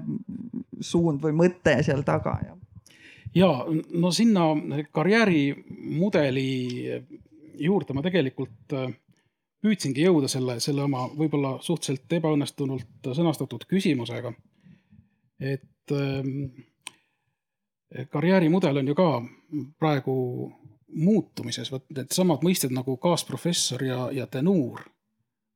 suund 0.82 1.22
või 1.22 1.32
mõte 1.38 1.78
seal 1.86 2.02
taga 2.06 2.36
ja. 2.44 2.56
ja 3.34 3.50
no 3.94 4.10
sinna 4.12 4.50
karjäärimudeli 4.92 6.50
juurde 7.62 7.94
ma 7.94 8.02
tegelikult 8.04 8.76
äh, 8.76 8.92
püüdsingi 9.62 10.06
jõuda 10.06 10.28
selle, 10.30 10.58
selle 10.60 10.84
oma 10.86 11.06
võib-olla 11.14 11.56
suhteliselt 11.62 12.18
ebaõnnestunult 12.18 13.12
sõnastatud 13.14 13.66
küsimusega. 13.70 14.32
et 15.40 15.92
ähm, 15.92 16.50
karjäärimudel 18.10 18.82
on 18.82 18.88
ju 18.88 18.94
ka 18.94 19.08
praegu 19.78 20.16
muutumises, 20.92 21.70
vot 21.72 21.84
needsamad 21.94 22.42
mõisted 22.44 22.72
nagu 22.74 22.96
kaasprofessor 22.96 23.84
ja, 23.84 24.08
ja 24.12 24.26
tenuur, 24.26 24.82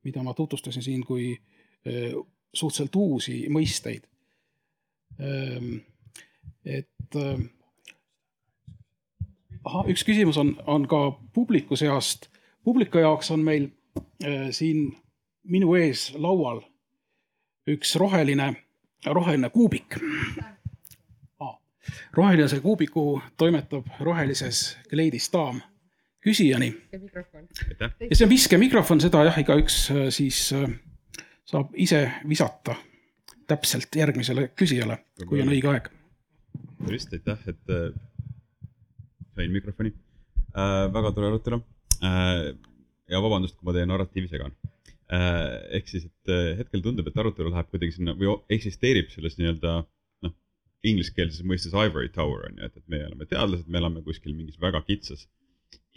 mida 0.03 0.23
ma 0.23 0.33
tutvustasin 0.33 0.83
siin 0.83 1.03
kui 1.05 1.33
äh, 1.35 2.15
suhteliselt 2.53 2.95
uusi 2.95 3.41
mõisteid 3.51 4.07
et 5.17 7.15
ehm, 7.15 7.47
ahah, 9.67 9.87
üks 9.91 10.05
küsimus 10.07 10.37
on, 10.37 10.55
on 10.67 10.87
ka 10.87 11.11
publiku 11.33 11.75
seast. 11.79 12.29
publiku 12.63 13.01
jaoks 13.01 13.31
on 13.31 13.43
meil 13.43 13.69
äh, 14.23 14.49
siin 14.51 14.91
minu 15.47 15.75
ees 15.79 16.11
laual 16.15 16.61
üks 17.67 17.95
roheline, 17.99 18.53
roheline 19.05 19.49
kuubik 19.49 19.97
ah,. 21.39 21.55
rohelise 22.15 22.59
kuubiku 22.63 23.21
toimetab 23.37 23.87
rohelises 23.99 24.77
kleidis 24.89 25.31
daam 25.33 25.61
küsijani. 26.23 26.73
ja 28.09 28.15
see 28.15 28.25
on 28.25 28.29
viskemikrofon, 28.31 29.01
seda 29.01 29.23
jah, 29.27 29.39
igaüks 29.43 29.79
äh, 29.91 30.07
siis 30.13 30.51
äh, 30.55 30.69
saab 31.47 31.75
ise 31.75 32.05
visata 32.27 32.75
täpselt 33.47 33.95
järgmisele 33.95 34.49
küsijale, 34.59 34.99
kui 35.25 35.41
on 35.43 35.51
õige 35.53 35.71
aeg. 35.71 35.89
tervist, 36.83 37.13
aitäh, 37.15 37.43
et 37.51 37.73
äh, 37.73 37.89
sain 39.35 39.53
mikrofoni 39.53 39.93
äh,. 39.93 40.87
väga 40.93 41.11
tore 41.15 41.31
arutelu 41.31 41.61
äh,. 42.03 42.55
ja 43.11 43.21
vabandust, 43.23 43.57
kui 43.57 43.69
ma 43.69 43.75
teie 43.75 43.89
narratiivi 43.89 44.31
segan 44.31 44.55
äh,. 45.11 45.77
ehk 45.79 45.87
siis, 45.93 46.09
et 46.09 46.33
äh, 46.33 46.57
hetkel 46.61 46.83
tundub, 46.85 47.07
et 47.07 47.17
arutelu 47.23 47.53
läheb 47.53 47.71
kuidagi 47.71 47.97
sinna 47.99 48.17
või 48.19 48.35
eksisteerib 48.57 49.13
selles 49.13 49.39
nii-öelda 49.39 49.79
noh, 50.25 50.35
ingliskeelses 50.83 51.45
mõistes 51.47 51.75
ivory 51.75 52.11
tower 52.13 52.49
on 52.49 52.59
ju, 52.59 52.69
et, 52.69 52.77
et 52.77 52.87
me 52.91 53.03
oleme 53.07 53.29
teadlased, 53.29 53.67
me 53.67 53.81
elame 53.81 54.03
kuskil 54.05 54.35
mingis 54.35 54.59
väga 54.61 54.83
kitsas 54.87 55.27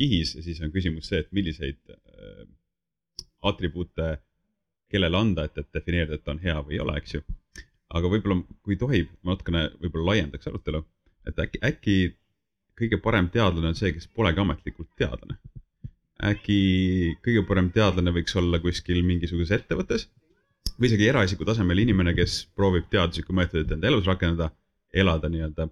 kihis 0.01 0.35
ja 0.37 0.43
siis 0.47 0.61
on 0.65 0.73
küsimus 0.73 1.11
see, 1.11 1.21
et 1.21 1.33
milliseid 1.37 1.81
äh, 1.93 2.47
atribuute 3.43 4.17
kellele 4.91 5.17
anda, 5.17 5.47
et, 5.47 5.59
et 5.59 5.69
defineerida, 5.75 6.19
et 6.19 6.25
ta 6.25 6.35
on 6.35 6.43
hea 6.43 6.57
või 6.67 6.77
ei 6.77 6.83
ole, 6.83 6.97
eks 6.99 7.15
ju. 7.17 7.23
Aga 7.97 8.11
võib-olla, 8.13 8.41
kui 8.65 8.79
tohib, 8.81 9.11
ma 9.23 9.35
natukene 9.35 9.67
võib-olla 9.81 10.13
laiendaks 10.13 10.51
arutelu, 10.51 10.83
et 11.29 11.39
äkki, 11.43 11.61
äkki 11.67 11.97
kõige 12.81 13.01
parem 13.03 13.29
teadlane 13.33 13.73
on 13.73 13.79
see, 13.79 13.93
kes 13.97 14.09
polegi 14.17 14.41
ametlikult 14.43 14.91
teadlane. 14.99 15.39
äkki 16.31 17.17
kõige 17.25 17.43
parem 17.49 17.71
teadlane 17.73 18.13
võiks 18.13 18.37
olla 18.37 18.61
kuskil 18.61 19.03
mingisuguses 19.05 19.61
ettevõttes 19.61 20.09
või 20.77 20.91
isegi 20.91 21.09
eraisiku 21.09 21.45
tasemel 21.49 21.81
inimene, 21.81 22.15
kes 22.17 22.47
proovib 22.57 22.89
teaduslikku 22.93 23.33
meetodit 23.37 23.73
enda 23.73 23.89
elus 23.89 24.09
rakendada, 24.09 24.51
elada 24.93 25.29
nii-öelda 25.33 25.69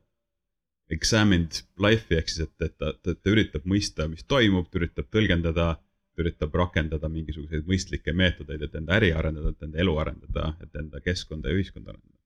examined 0.93 1.63
life'i 1.85 2.19
ehk 2.19 2.33
siis, 2.33 2.49
et, 2.49 2.65
et 2.65 2.75
ta, 2.81 2.93
ta, 3.03 3.15
ta 3.15 3.33
üritab 3.33 3.67
mõista, 3.69 4.09
mis 4.09 4.25
toimub, 4.25 4.69
ta 4.71 4.81
üritab 4.81 5.09
tõlgendada, 5.13 5.75
üritab 6.23 6.55
rakendada 6.55 7.09
mingisuguseid 7.13 7.67
mõistlikke 7.69 8.13
meetodeid, 8.17 8.63
et 8.63 8.75
enda 8.75 8.97
äri 8.99 9.13
arendada, 9.13 9.53
et 9.55 9.67
enda 9.67 9.81
elu 9.85 9.97
arendada, 9.99 10.53
et 10.63 10.79
enda 10.81 11.01
keskkonda 11.05 11.51
ja 11.51 11.59
ühiskonda 11.59 11.95
arendada. 11.95 12.19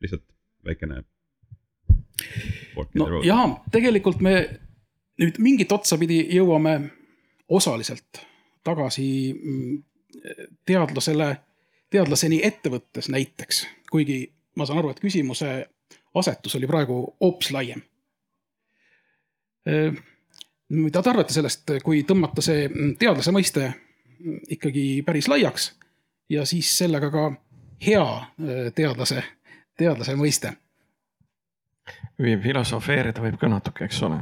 lihtsalt 0.00 0.24
väikene. 0.64 1.02
no 2.94 3.22
ja 3.24 3.42
tegelikult 3.72 4.20
me 4.20 4.34
nüüd 5.18 5.38
mingit 5.42 5.72
otsapidi 5.72 6.20
jõuame 6.36 6.78
osaliselt 7.48 8.20
tagasi 8.64 9.08
mm, 9.32 9.78
teadlasele, 10.66 11.28
teadlaseni 11.90 12.40
ettevõttes 12.44 13.08
näiteks, 13.08 13.64
kuigi 13.90 14.20
ma 14.56 14.66
saan 14.66 14.82
aru, 14.82 14.92
et 14.92 15.00
küsimuse 15.00 15.52
asetus 16.18 16.56
oli 16.58 16.68
praegu 16.70 17.00
hoopis 17.20 17.50
laiem. 17.54 17.82
Mida 20.68 21.02
te 21.02 21.10
arvate 21.10 21.32
sellest, 21.32 21.70
kui 21.84 22.02
tõmmata 22.08 22.44
see 22.44 22.68
teadlase 23.00 23.32
mõiste 23.34 23.72
ikkagi 24.50 25.02
päris 25.06 25.28
laiaks 25.30 25.72
ja 26.30 26.44
siis 26.48 26.70
sellega 26.78 27.10
ka 27.14 27.28
hea 27.84 28.04
eh, 28.04 28.72
teadlase, 28.74 29.22
teadlase 29.78 30.16
mõiste 30.18 30.56
võib 32.18 32.42
filosofeerida 32.42 33.22
võib 33.22 33.38
ka 33.40 33.48
natuke, 33.50 33.86
eks 33.86 34.02
ole. 34.06 34.18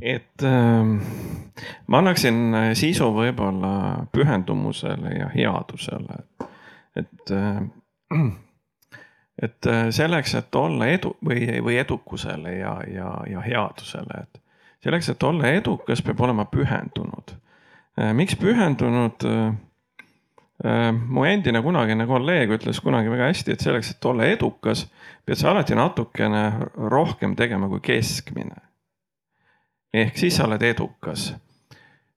et 0.00 0.44
ähm, 0.44 0.98
ma 1.86 2.00
annaksin 2.00 2.54
sisu 2.78 3.10
võib-olla 3.14 4.06
pühendumusele 4.12 5.16
ja 5.18 5.28
headusele, 5.34 6.22
et 6.96 7.34
äh, 7.36 7.66
et 9.42 9.66
selleks, 9.96 10.34
et 10.36 10.54
olla 10.54 10.86
edu 10.92 11.14
või, 11.24 11.46
või 11.64 11.78
edukusele 11.80 12.58
ja, 12.58 12.74
ja, 12.92 13.12
ja 13.30 13.40
headusele, 13.40 14.24
et 14.24 14.39
selleks, 14.84 15.08
et 15.12 15.22
olla 15.22 15.52
edukas, 15.56 16.02
peab 16.02 16.20
olema 16.20 16.44
pühendunud. 16.44 17.34
miks 18.14 18.36
pühendunud? 18.36 19.26
mu 21.08 21.24
endine 21.24 21.62
kunagine 21.64 22.04
kolleeg 22.06 22.50
ütles 22.52 22.82
kunagi 22.84 23.08
väga 23.08 23.30
hästi, 23.30 23.54
et 23.54 23.62
selleks, 23.64 23.94
et 23.94 24.04
olla 24.04 24.26
edukas, 24.28 24.84
pead 25.24 25.40
sa 25.40 25.54
alati 25.54 25.76
natukene 25.76 26.42
rohkem 26.92 27.36
tegema 27.36 27.68
kui 27.68 27.80
keskmine. 27.80 28.60
ehk 29.94 30.18
siis 30.18 30.36
sa 30.36 30.44
oled 30.44 30.62
edukas. 30.62 31.34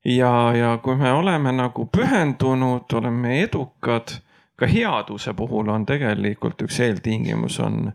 ja, 0.05 0.53
ja 0.55 0.77
kui 0.83 0.95
me 0.95 1.11
oleme 1.11 1.51
nagu 1.51 1.85
pühendunud, 1.85 2.93
oleme 2.93 3.41
edukad 3.41 4.19
ka 4.55 4.67
headuse 4.67 5.33
puhul 5.33 5.69
on 5.69 5.85
tegelikult 5.85 6.61
üks 6.61 6.79
eeltingimus 6.79 7.59
on, 7.59 7.91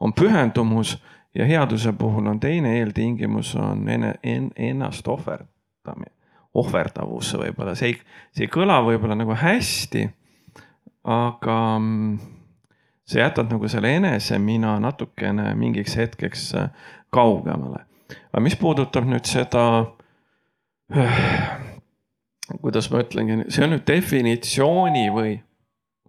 on 0.00 0.12
pühendumus 0.12 0.96
ja 1.34 1.46
headuse 1.46 1.92
puhul 1.92 2.26
on 2.26 2.40
teine 2.40 2.78
eeltingimus 2.78 3.54
on 3.56 3.88
enne 3.88 4.14
en, 4.22 4.50
ennast 4.56 5.08
ohverdamine, 5.08 6.12
ohverdavus 6.54 7.34
võib-olla, 7.38 7.74
see 7.78 7.92
ei, 7.92 8.00
see 8.34 8.48
ei 8.48 8.52
kõla 8.52 8.80
võib-olla 8.86 9.14
nagu 9.18 9.36
hästi. 9.38 10.08
aga 11.04 11.56
mm, 11.78 12.18
sa 13.08 13.22
jätad 13.22 13.52
nagu 13.52 13.68
selle 13.68 13.94
enesemina 13.96 14.78
natukene 14.80 15.54
mingiks 15.54 15.96
hetkeks 15.96 16.52
kaugemale. 17.10 17.86
aga 18.32 18.42
mis 18.42 18.56
puudutab 18.56 19.06
nüüd 19.06 19.24
seda 19.24 19.64
kuidas 22.60 22.90
ma 22.90 23.02
ütlengi, 23.04 23.44
see 23.52 23.64
on 23.64 23.74
nüüd 23.76 23.86
definitsiooni 23.86 25.06
või 25.14 25.36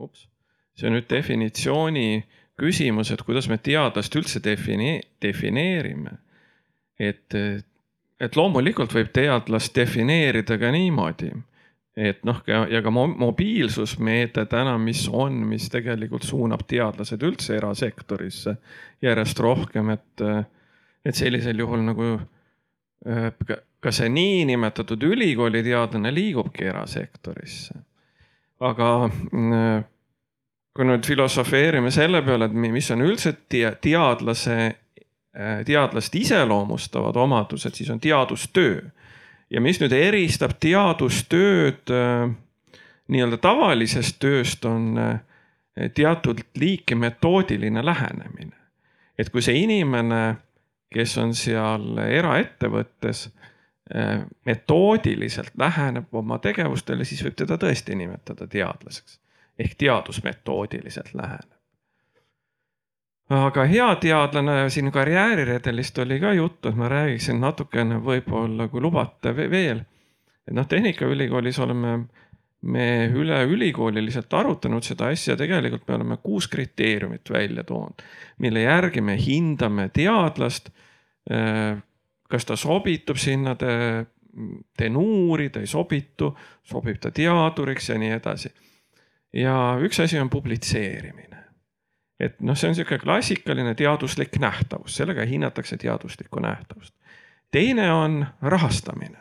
ups, 0.01 0.25
see 0.77 0.89
on 0.89 0.97
nüüd 0.97 1.09
definitsiooni 1.09 2.23
küsimus, 2.61 3.11
et 3.11 3.21
kuidas 3.25 3.49
me 3.49 3.57
teadlast 3.57 4.15
üldse 4.15 4.41
defini-, 4.43 5.01
defineerime. 5.21 6.17
et, 7.01 7.33
et 8.21 8.35
loomulikult 8.37 8.93
võib 8.93 9.09
teadlast 9.13 9.73
defineerida 9.75 10.57
ka 10.61 10.69
niimoodi, 10.71 11.31
et 11.97 12.21
noh, 12.27 12.43
ja 12.47 12.81
ka 12.83 12.93
mo- 12.93 13.09
mobiilsusmeede 13.09 14.45
täna, 14.49 14.77
mis 14.77 15.07
on, 15.09 15.41
mis 15.49 15.65
tegelikult 15.73 16.23
suunab 16.23 16.63
teadlased 16.69 17.23
üldse 17.25 17.57
erasektorisse 17.57 18.55
järjest 19.01 19.41
rohkem, 19.41 19.89
et, 19.97 20.23
et 21.05 21.17
sellisel 21.17 21.59
juhul 21.65 21.83
nagu 21.87 22.13
ka 23.81 23.91
see 23.91 24.09
niinimetatud 24.13 25.01
ülikooli 25.03 25.63
teadlane 25.65 26.13
liigubki 26.13 26.67
erasektorisse. 26.69 27.73
aga 28.61 28.87
kui 30.75 30.87
nüüd 30.87 31.05
filosofeerime 31.05 31.91
selle 31.91 32.21
peale, 32.23 32.47
et 32.47 32.55
mis 32.55 32.87
on 32.93 33.03
üldse 33.03 33.33
teadlase, 33.51 34.57
teadlast 35.67 36.15
iseloomustavad 36.15 37.15
omadused, 37.19 37.75
siis 37.75 37.89
on 37.91 37.99
teadustöö. 37.99 38.81
ja 39.51 39.61
mis 39.61 39.81
nüüd 39.81 39.91
eristab 39.91 40.55
teadustööd 40.63 41.91
nii-öelda 43.11 43.37
tavalisest 43.43 44.19
tööst, 44.23 44.65
on 44.65 44.95
teatud 45.93 46.39
liiki 46.55 46.95
metoodiline 46.95 47.85
lähenemine. 47.85 48.55
et 49.17 49.29
kui 49.29 49.41
see 49.41 49.59
inimene, 49.63 50.35
kes 50.91 51.17
on 51.17 51.35
seal 51.35 51.97
eraettevõttes 52.07 53.29
metoodiliselt 54.45 55.51
läheneb 55.59 56.15
oma 56.15 56.39
tegevustele, 56.39 57.03
siis 57.05 57.23
võib 57.23 57.35
teda 57.35 57.57
tõesti 57.59 57.95
nimetada 57.95 58.47
teadlaseks 58.47 59.20
ehk 59.59 59.75
teadusmetoodiliselt 59.77 61.13
läheneb. 61.13 61.49
aga 63.31 63.63
hea 63.65 63.95
teadlane 63.95 64.69
siin 64.69 64.91
karjääriredelist 64.91 65.97
oli 66.03 66.19
ka 66.19 66.33
juttu, 66.33 66.69
et 66.69 66.75
ma 66.75 66.89
räägiksin 66.89 67.39
natukene 67.39 68.01
võib-olla, 68.03 68.67
kui 68.67 68.81
lubate 68.81 69.35
veel. 69.35 69.83
et 70.47 70.53
noh, 70.53 70.67
Tehnikaülikoolis 70.67 71.59
oleme 71.59 71.99
me 72.61 72.87
üle 73.07 73.43
ülikooliliselt 73.49 74.33
arutanud 74.33 74.83
seda 74.83 75.07
asja, 75.09 75.35
tegelikult 75.37 75.87
me 75.87 75.95
oleme 75.95 76.17
kuus 76.17 76.47
kriteeriumit 76.47 77.29
välja 77.29 77.63
toonud, 77.63 78.03
mille 78.37 78.61
järgi 78.61 79.01
me 79.01 79.17
hindame 79.17 79.89
teadlast 79.89 80.69
kas 82.31 82.47
ta 82.47 82.55
sobitub 82.55 83.19
sinna 83.19 83.55
te, 83.59 83.71
tenuuri, 84.77 85.49
ta 85.51 85.61
ei 85.63 85.69
sobitu, 85.69 86.31
sobib 86.63 87.01
ta 87.03 87.11
teaduriks 87.11 87.91
ja 87.91 87.99
nii 87.99 88.13
edasi. 88.17 88.53
Ja 89.33 89.77
üks 89.81 89.99
asi 90.03 90.19
on 90.19 90.29
publitseerimine. 90.29 91.37
et 92.19 92.39
noh, 92.39 92.57
see 92.57 92.69
on 92.69 92.75
niisugune 92.75 92.99
klassikaline 92.99 93.75
teaduslik 93.75 94.37
nähtavus, 94.39 94.95
sellega 94.95 95.25
hinnatakse 95.25 95.77
teaduslikku 95.77 96.39
nähtavust. 96.39 96.95
teine 97.51 97.91
on 97.91 98.25
rahastamine 98.41 99.17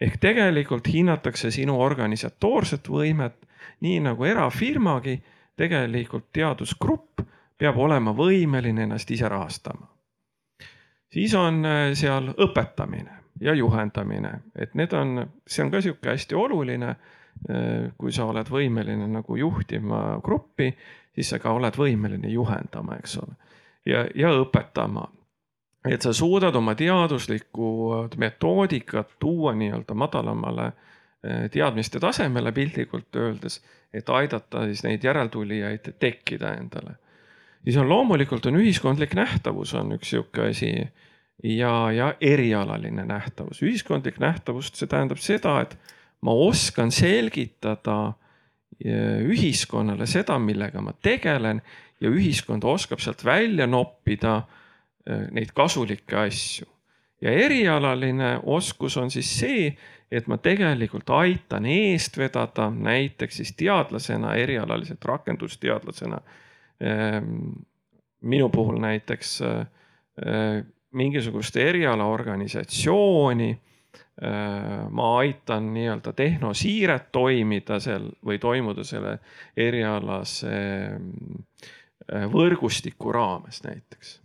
ehk 0.00 0.16
tegelikult 0.20 0.88
hinnatakse 0.92 1.50
sinu 1.50 1.80
organisatoorset 1.80 2.88
võimet, 2.88 3.34
nii 3.80 4.00
nagu 4.00 4.24
erafirmagi, 4.24 5.22
tegelikult 5.56 6.32
teadusgrupp 6.32 7.20
peab 7.58 7.76
olema 7.76 8.12
võimeline 8.14 8.82
ennast 8.86 9.10
ise 9.10 9.28
rahastama 9.28 9.98
siis 11.12 11.34
on 11.34 11.62
seal 11.94 12.32
õpetamine 12.36 13.18
ja 13.40 13.54
juhendamine, 13.54 14.32
et 14.58 14.74
need 14.74 14.92
on, 14.92 15.22
see 15.46 15.64
on 15.64 15.70
ka 15.72 15.80
sihuke 15.82 16.10
hästi 16.10 16.34
oluline. 16.34 16.96
Kui 17.98 18.12
sa 18.12 18.26
oled 18.28 18.48
võimeline 18.50 19.06
nagu 19.10 19.36
juhtima 19.36 20.18
gruppi, 20.24 20.72
siis 21.14 21.30
sa 21.32 21.38
ka 21.42 21.52
oled 21.54 21.76
võimeline 21.78 22.30
juhendama, 22.32 22.98
eks 22.98 23.18
ole. 23.22 23.36
ja, 23.86 24.04
ja 24.14 24.32
õpetama. 24.40 25.06
et 25.88 26.02
sa 26.02 26.12
suudad 26.12 26.56
oma 26.56 26.74
teaduslikku 26.74 28.08
metoodikat 28.16 29.18
tuua 29.18 29.54
nii-öelda 29.54 29.94
madalamale 29.94 30.72
teadmiste 31.50 31.98
tasemele 32.00 32.52
piltlikult 32.52 33.16
öeldes, 33.16 33.60
et 33.92 34.08
aidata 34.08 34.66
siis 34.66 34.84
neid 34.84 35.04
järeltulijaid 35.04 35.94
tekkida 35.98 36.54
endale 36.54 36.98
siis 37.64 37.76
on 37.76 37.88
loomulikult 37.88 38.46
on 38.46 38.56
ühiskondlik 38.60 39.14
nähtavus 39.18 39.74
on 39.74 39.92
üks 39.96 40.12
sihuke 40.14 40.48
asi 40.50 40.70
ja, 41.42 41.92
ja 41.92 42.14
erialaline 42.20 43.04
nähtavus. 43.04 43.62
ühiskondlik 43.62 44.18
nähtavus, 44.18 44.72
see 44.74 44.88
tähendab 44.88 45.20
seda, 45.22 45.60
et 45.60 45.76
ma 46.20 46.32
oskan 46.32 46.92
selgitada 46.94 48.14
ühiskonnale 48.78 50.06
seda, 50.06 50.38
millega 50.38 50.80
ma 50.82 50.92
tegelen 51.02 51.60
ja 52.00 52.10
ühiskond 52.10 52.64
oskab 52.64 53.02
sealt 53.02 53.24
välja 53.26 53.66
noppida 53.66 54.42
neid 55.34 55.54
kasulikke 55.56 56.16
asju. 56.26 56.66
ja 57.20 57.30
erialaline 57.30 58.38
oskus 58.46 58.96
on 58.96 59.10
siis 59.10 59.30
see, 59.40 59.72
et 60.10 60.28
ma 60.30 60.38
tegelikult 60.38 61.10
aitan 61.10 61.66
eest 61.66 62.18
vedada 62.18 62.68
näiteks 62.70 63.40
siis 63.40 63.52
teadlasena, 63.58 64.34
erialaliselt 64.34 65.04
rakendusteadlasena 65.04 66.20
minu 68.20 68.48
puhul 68.48 68.78
näiteks 68.80 69.40
mingisugust 70.90 71.56
erialaorganisatsiooni. 71.56 73.60
Ma 74.18 75.08
aitan 75.20 75.68
nii-öelda 75.74 76.12
tehnosiiret 76.18 77.12
toimida 77.14 77.76
seal 77.78 78.08
või 78.26 78.40
toimuda 78.42 78.82
selle 78.84 79.12
erialase 79.54 80.56
võrgustiku 82.32 83.12
raames 83.14 83.62
näiteks 83.62 84.16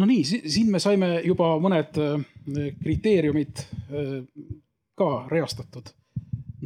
no 0.00 0.06
nii, 0.06 0.24
siin 0.24 0.70
me 0.72 0.80
saime 0.82 1.14
juba 1.24 1.54
mõned 1.62 1.98
äh, 2.00 2.20
kriteeriumid 2.82 3.62
äh, 3.62 4.12
ka 4.98 5.10
reastatud 5.30 5.92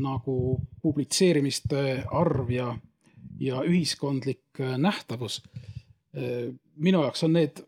nagu 0.04 0.36
publitseerimiste 0.82 2.04
arv 2.18 2.50
ja, 2.50 2.72
ja 3.40 3.62
ühiskondlik 3.66 4.60
äh, 4.60 4.78
nähtavus. 4.78 5.42
minu 6.76 7.00
jaoks 7.02 7.24
on 7.26 7.32
need 7.34 7.58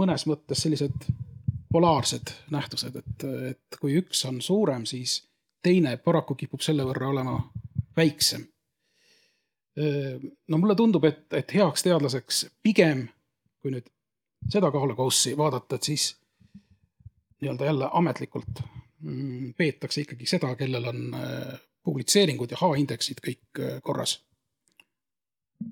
mõnes 0.00 0.22
mõttes 0.24 0.62
sellised 0.64 1.02
polaarsed 1.72 2.32
nähtused, 2.50 2.96
et, 2.96 3.24
et 3.50 3.80
kui 3.80 3.96
üks 4.00 4.24
on 4.28 4.40
suurem, 4.42 4.86
siis 4.86 5.22
teine 5.62 5.96
paraku 5.96 6.34
kipub 6.38 6.60
selle 6.64 6.84
võrra 6.84 7.08
olema 7.12 7.36
väiksem. 7.96 8.44
no 10.48 10.58
mulle 10.58 10.74
tundub, 10.76 11.04
et, 11.08 11.24
et 11.32 11.54
heaks 11.54 11.86
teadlaseks 11.86 12.44
pigem, 12.62 13.06
kui 13.62 13.72
nüüd 13.72 13.86
seda 14.52 14.70
kaalukaussi 14.74 15.36
vaadata, 15.38 15.76
et 15.76 15.88
siis 15.88 16.10
nii-öelda 17.42 17.64
jälle 17.64 17.88
ametlikult 17.92 18.62
mm, 19.00 19.54
peetakse 19.54 20.00
ikkagi 20.00 20.26
seda, 20.26 20.54
kellel 20.56 20.84
on 20.84 21.14
äh, 21.14 21.60
publitseeringud 21.82 22.54
ja 22.54 22.60
H-indeksid 22.60 23.22
kõik 23.26 23.60
äh, 23.60 23.80
korras. 23.82 24.20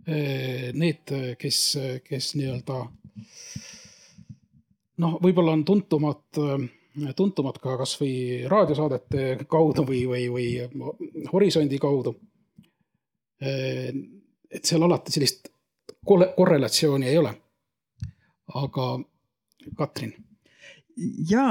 Äh, 0.09 0.71
need, 0.75 1.15
kes, 1.39 1.61
kes 2.05 2.35
nii-öelda 2.39 2.83
noh, 5.01 5.19
võib-olla 5.23 5.55
on 5.57 5.65
tuntumad, 5.65 6.41
tuntumad 7.17 7.61
ka 7.63 7.77
kasvõi 7.81 8.47
raadiosaadete 8.51 9.47
kaudu 9.51 9.85
või, 9.89 10.05
või, 10.11 10.27
või 10.33 11.29
horisondi 11.33 11.79
kaudu. 11.81 12.17
et 13.41 14.65
seal 14.69 14.83
alati 14.85 15.13
sellist 15.15 15.49
korrelatsiooni 16.05 17.09
ei 17.09 17.19
ole 17.19 17.33
aga 18.55 19.01
Katrin 19.77 20.15
ja 20.97 21.45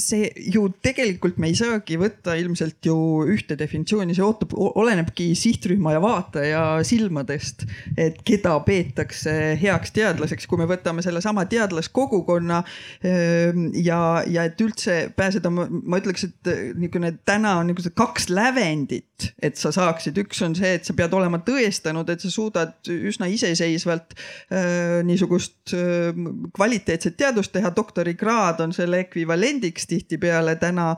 see 0.00 0.28
ju 0.52 0.64
tegelikult 0.84 1.38
me 1.40 1.50
ei 1.50 1.56
saagi 1.58 1.98
võtta 2.00 2.34
ilmselt 2.40 2.84
ju 2.86 2.96
ühte 3.28 3.56
definitsiooni, 3.58 4.14
see 4.16 4.24
ootab, 4.24 4.54
olenebki 4.56 5.30
sihtrühma 5.38 5.94
ja 5.96 6.02
vaataja 6.02 6.62
silmadest, 6.86 7.66
et 8.00 8.20
keda 8.26 8.54
peetakse 8.66 9.34
heaks 9.60 9.94
teadlaseks, 9.96 10.48
kui 10.48 10.60
me 10.60 10.68
võtame 10.70 11.04
sellesama 11.04 11.44
teadlaskogukonna 11.50 12.62
ehm, 13.04 13.68
ja, 13.84 14.00
ja 14.26 14.46
et 14.48 14.60
üldse 14.64 14.98
pääseda, 15.16 15.52
ma 15.52 16.00
ütleks, 16.00 16.28
et 16.28 16.52
niisugune 16.78 17.14
täna 17.28 17.58
on 17.60 17.68
niisugused 17.70 17.96
kaks 17.98 18.30
lävendit, 18.32 19.28
et 19.42 19.60
sa 19.60 19.72
saaksid, 19.74 20.16
üks 20.24 20.40
on 20.46 20.56
see, 20.58 20.74
et 20.78 20.88
sa 20.88 20.96
pead 20.96 21.12
olema 21.16 21.42
tõestanud, 21.44 22.08
et 22.12 22.24
sa 22.24 22.32
suudad 22.32 22.92
üsna 22.92 23.28
iseseisvalt 23.32 24.16
äh, 24.16 25.02
niisugust 25.06 25.74
äh, 25.76 26.16
kvaliteetset 26.56 27.18
teadust 27.20 27.52
teha, 27.54 27.72
doktorikraad 27.74 28.61
on 28.62 28.72
selle 28.72 29.02
ekvivalendiks 29.04 29.86
tihtipeale 29.90 30.56
täna 30.60 30.94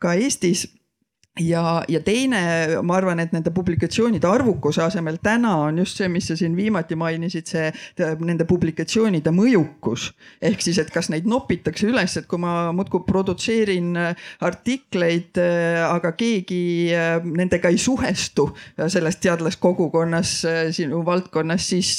ka 0.00 0.14
Eestis 0.14 0.68
ja, 1.38 1.84
ja 1.88 2.00
teine, 2.02 2.40
ma 2.82 2.96
arvan, 2.98 3.20
et 3.22 3.30
nende 3.34 3.52
publikatsioonide 3.54 4.26
arvukuse 4.26 4.82
asemel 4.82 5.20
täna 5.22 5.52
on 5.62 5.78
just 5.78 6.00
see, 6.00 6.08
mis 6.10 6.26
sa 6.26 6.36
siin 6.36 6.56
viimati 6.58 6.96
mainisid, 6.98 7.46
see 7.46 7.68
nende 8.26 8.46
publikatsioonide 8.48 9.30
mõjukus. 9.34 10.10
ehk 10.42 10.62
siis, 10.62 10.80
et 10.82 10.90
kas 10.90 11.10
neid 11.12 11.28
nopitakse 11.30 11.86
üles, 11.86 12.16
et 12.18 12.26
kui 12.26 12.40
ma 12.42 12.72
muudkui 12.74 13.04
produtseerin 13.06 13.94
äh, 13.96 14.26
artikleid, 14.42 15.38
äh, 15.38 15.78
aga 15.86 16.12
keegi 16.18 16.90
äh, 16.96 17.22
nendega 17.22 17.70
ei 17.70 17.78
suhestu 17.78 18.48
selles 18.90 19.20
teadlaskogukonnas 19.22 20.34
sinu 20.74 21.04
valdkonnas, 21.06 21.68
siis, 21.72 21.92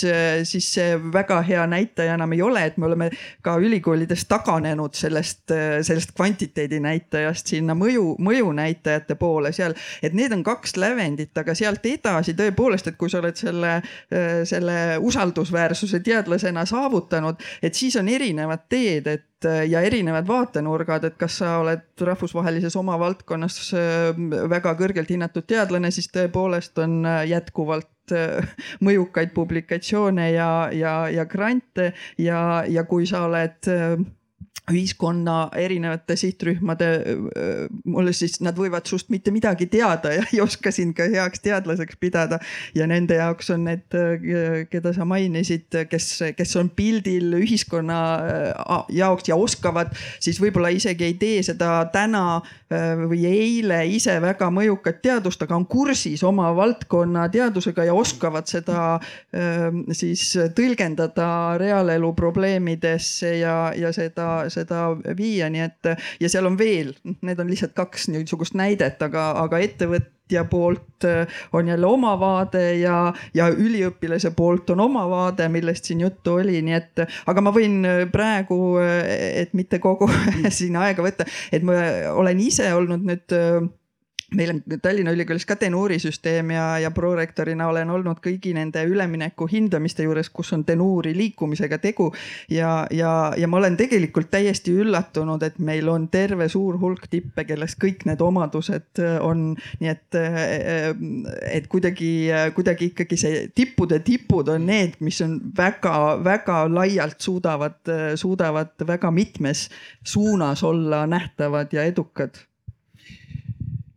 siis 0.47 0.67
see 0.75 0.97
väga 1.13 1.39
hea 1.47 1.63
näitaja 1.71 2.17
enam 2.17 2.35
ei 2.35 2.41
ole, 2.43 2.65
et 2.67 2.77
me 2.77 2.89
oleme 2.89 3.09
ka 3.45 3.55
ülikoolides 3.63 4.25
taganenud 4.29 4.97
sellest, 4.97 5.53
sellest 5.87 6.13
kvantiteedi 6.17 6.81
näitajast 6.83 7.53
sinna 7.53 7.75
mõju, 7.77 8.15
mõjunäitajate 8.19 9.15
poole 9.21 9.53
seal, 9.55 9.75
et 10.03 10.15
need 10.17 10.33
on 10.35 10.43
kaks 10.45 10.75
lävendit, 10.81 11.33
aga 11.37 11.55
sealt 11.57 11.85
edasi 11.87 12.35
tõepoolest, 12.37 12.91
et 12.91 12.99
kui 12.99 13.11
sa 13.11 13.21
oled 13.21 13.37
selle, 13.39 13.77
äh, 14.13 14.29
selle 14.49 14.77
usaldusväärsuse 15.01 16.01
teadlasena 16.05 16.65
saavutanud, 16.69 17.41
et 17.61 17.77
siis 17.77 17.97
on 18.01 18.09
erinevad 18.11 18.65
teed, 18.71 19.09
et 19.11 19.49
äh, 19.49 19.63
ja 19.69 19.83
erinevad 19.85 20.27
vaatenurgad, 20.29 21.07
et 21.09 21.17
kas 21.21 21.39
sa 21.43 21.57
oled 21.61 22.05
rahvusvahelises 22.11 22.77
oma 22.79 22.97
valdkonnas 23.01 23.61
äh, 23.77 24.11
väga 24.51 24.75
kõrgelt 24.79 25.11
hinnatud 25.13 25.47
teadlane, 25.49 25.91
siis 25.93 26.09
tõepoolest 26.13 26.81
on 26.81 27.01
jätkuvalt 27.27 27.89
mõjukaid 28.83 29.29
publikatsioone 29.31 30.31
ja, 30.33 30.49
ja, 30.75 30.95
ja 31.13 31.23
grante. 31.29 31.91
Ja, 32.19 32.65
ja 32.67 32.83
kui 32.89 33.05
sa 33.07 33.21
oled 33.29 33.69
ühiskonna 34.69 35.49
erinevate 35.57 36.15
sihtrühmade, 36.19 36.87
mulle 37.89 38.13
siis 38.13 38.37
nad 38.45 38.57
võivad 38.57 38.85
sust 38.89 39.09
mitte 39.09 39.33
midagi 39.33 39.65
teada 39.71 40.13
ja 40.13 40.25
ei 40.29 40.41
oska 40.43 40.71
sind 40.73 40.93
ka 40.97 41.07
heaks 41.09 41.41
teadlaseks 41.41 41.97
pidada. 41.99 42.39
ja 42.75 42.87
nende 42.87 43.17
jaoks 43.17 43.49
on 43.49 43.65
need, 43.65 43.97
keda 44.69 44.93
sa 44.93 45.05
mainisid, 45.05 45.65
kes, 45.89 46.07
kes 46.37 46.55
on 46.61 46.69
pildil 46.69 47.33
ühiskonna 47.39 47.99
jaoks 48.93 49.29
ja 49.31 49.35
oskavad 49.35 49.95
siis 50.19 50.39
võib-olla 50.41 50.69
isegi 50.69 51.09
ei 51.09 51.17
tee 51.19 51.41
seda 51.43 51.73
täna 51.93 52.41
või 52.69 53.25
eile 53.27 53.81
ise 53.91 54.13
väga 54.21 54.47
mõjukat 54.53 55.01
teadust, 55.03 55.41
aga 55.41 55.57
on 55.57 55.65
kursis 55.65 56.23
oma 56.23 56.51
valdkonna 56.55 57.25
teadusega 57.33 57.89
ja 57.89 57.97
oskavad 57.97 58.47
seda 58.47 58.99
siis 59.97 60.29
tõlgendada 60.55 61.57
reaalelu 61.59 62.13
probleemidesse 62.15 63.35
ja, 63.41 63.57
ja 63.75 63.91
seda 63.95 64.50
seda 64.51 64.89
viia, 65.17 65.49
nii 65.51 65.63
et 65.65 65.91
ja 66.21 66.29
seal 66.31 66.49
on 66.49 66.57
veel, 66.59 66.93
need 67.21 67.39
on 67.39 67.49
lihtsalt 67.51 67.75
kaks 67.77 68.09
niisugust 68.11 68.57
näidet, 68.59 69.01
aga, 69.01 69.31
aga 69.41 69.61
ettevõtja 69.63 70.45
poolt 70.51 71.07
äh, 71.07 71.41
on 71.57 71.71
jälle 71.71 71.87
oma 71.87 72.13
vaade 72.19 72.63
ja, 72.79 73.13
ja 73.37 73.49
üliõpilase 73.51 74.33
poolt 74.37 74.69
on 74.75 74.85
oma 74.87 75.07
vaade, 75.09 75.49
millest 75.51 75.89
siin 75.89 76.03
juttu 76.05 76.37
oli, 76.41 76.61
nii 76.65 76.77
et, 76.77 77.03
aga 77.31 77.43
ma 77.43 77.53
võin 77.55 77.81
äh, 77.87 78.05
praegu, 78.11 78.61
äh, 78.83 79.03
et 79.43 79.53
mitte 79.57 79.81
kogu 79.83 80.09
siin 80.59 80.79
aega 80.79 81.05
võtta, 81.05 81.27
et 81.51 81.65
ma 81.67 81.77
olen 82.15 82.43
ise 82.43 82.71
olnud 82.75 83.07
nüüd 83.07 83.39
meil 84.35 84.49
on 84.49 84.61
Tallinna 84.81 85.11
Ülikoolis 85.11 85.45
ka 85.45 85.55
tenuurisüsteem 85.59 86.51
ja, 86.55 86.65
ja 86.79 86.91
prorektorina 86.95 87.67
olen 87.67 87.89
olnud 87.91 88.21
kõigi 88.23 88.53
nende 88.55 88.83
ülemineku 88.87 89.47
hindamiste 89.51 90.05
juures, 90.05 90.29
kus 90.31 90.53
on 90.55 90.63
tenuuri 90.65 91.11
liikumisega 91.17 91.77
tegu. 91.83 92.11
ja, 92.49 92.87
ja, 92.91 93.33
ja 93.37 93.47
ma 93.51 93.59
olen 93.59 93.75
tegelikult 93.77 94.31
täiesti 94.31 94.71
üllatunud, 94.79 95.43
et 95.43 95.59
meil 95.59 95.89
on 95.91 96.07
terve 96.07 96.47
suur 96.49 96.79
hulk 96.79 97.09
tippe, 97.11 97.43
kellest 97.45 97.79
kõik 97.81 98.05
need 98.07 98.23
omadused 98.23 99.01
on, 99.19 99.49
nii 99.81 99.91
et, 99.91 100.19
et 101.51 101.67
kuidagi, 101.71 102.11
kuidagi 102.55 102.91
ikkagi 102.93 103.19
see 103.19 103.41
tippude 103.55 103.99
tipud 104.05 104.47
on 104.53 104.69
need, 104.69 104.95
mis 105.03 105.19
on 105.25 105.37
väga-väga 105.57 106.63
laialt 106.71 107.19
suudavad, 107.19 107.81
suudavad 108.15 108.87
väga 108.87 109.11
mitmes 109.11 109.67
suunas 110.03 110.63
olla 110.63 111.03
nähtavad 111.09 111.73
ja 111.75 111.83
edukad 111.83 112.39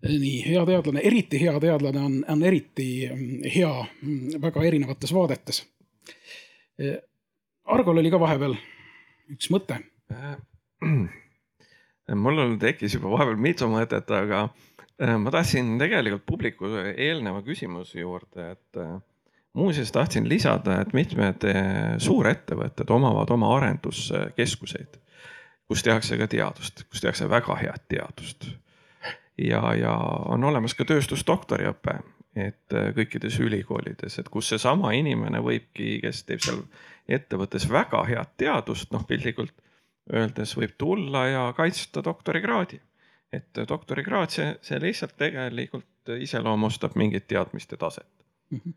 nii 0.09 0.43
hea 0.45 0.65
teadlane, 0.69 1.03
eriti 1.05 1.41
hea 1.41 1.55
teadlane 1.61 2.01
on, 2.01 2.17
on 2.29 2.43
eriti 2.45 2.89
mm, 3.09 3.49
hea 3.55 3.73
mm, 4.03 4.39
väga 4.43 4.65
erinevates 4.69 5.15
vaadetes. 5.15 5.63
Eh, 6.79 6.99
Argol 7.65 8.03
oli 8.03 8.13
ka 8.13 8.21
vahepeal 8.21 8.57
üks 9.33 9.49
mõte. 9.55 9.79
Äh, 10.13 10.37
mul 12.25 12.43
tekkis 12.61 12.99
juba 12.99 13.13
vahepeal 13.15 13.41
mitu 13.41 13.69
mõtet, 13.73 14.11
aga 14.13 14.47
äh, 14.47 15.17
ma 15.21 15.33
tahtsin 15.35 15.77
tegelikult 15.81 16.27
publiku 16.29 16.75
eelneva 16.93 17.41
küsimuse 17.47 18.03
juurde, 18.03 18.51
et 18.59 18.81
äh, 18.83 18.99
muuseas 19.57 19.95
tahtsin 19.95 20.29
lisada, 20.29 20.83
et 20.83 20.93
mitmed 20.97 21.47
suurettevõtted 22.03 22.91
omavad 22.93 23.31
oma 23.33 23.55
arenduskeskuseid, 23.57 24.99
kus 25.71 25.87
tehakse 25.87 26.19
ka 26.21 26.29
teadust, 26.29 26.85
kus 26.91 27.01
tehakse 27.01 27.31
väga 27.31 27.57
head 27.63 27.89
teadust 27.89 28.51
ja, 29.39 29.75
ja 29.75 29.95
on 30.29 30.45
olemas 30.45 30.75
ka 30.75 30.87
tööstusdoktoriõpe, 30.89 31.99
et 32.37 32.75
äh, 32.75 32.91
kõikides 32.97 33.39
ülikoolides, 33.43 34.19
et 34.19 34.31
kus 34.33 34.49
seesama 34.53 34.93
inimene 34.97 35.43
võibki, 35.43 35.99
kes 36.03 36.25
teeb 36.29 36.43
seal 36.45 36.65
ettevõttes 37.09 37.69
väga 37.71 38.05
head 38.09 38.35
teadust, 38.41 38.91
noh 38.95 39.05
piltlikult 39.07 39.55
öeldes 40.13 40.57
võib 40.59 40.75
tulla 40.79 41.27
ja 41.29 41.45
kaitsta 41.57 42.05
doktorikraadi. 42.05 42.81
et 43.35 43.59
doktorikraad, 43.69 44.31
see, 44.31 44.51
see 44.63 44.79
lihtsalt 44.79 45.17
tegelikult 45.19 46.13
iseloomustab 46.21 46.95
mingit 46.95 47.27
teadmiste 47.27 47.77
taset 47.77 48.07
mm. 48.51 48.59
-hmm. 48.59 48.75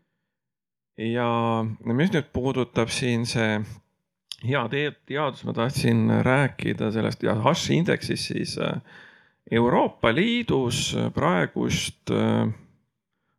ja 1.12 1.64
mis 1.92 2.10
nüüd 2.12 2.32
puudutab 2.32 2.88
siin 2.88 3.26
see 3.26 3.60
hea 4.48 4.64
teadus, 5.06 5.44
ma 5.44 5.52
tahtsin 5.52 6.10
rääkida 6.22 6.90
sellest 6.90 7.22
ja 7.22 7.34
Hashi 7.34 7.74
indeksist 7.74 8.32
siis 8.32 8.58
äh, 8.58 8.80
Euroopa 9.50 10.10
Liidus 10.14 10.92
praegust 11.14 12.10
äh, 12.12 12.48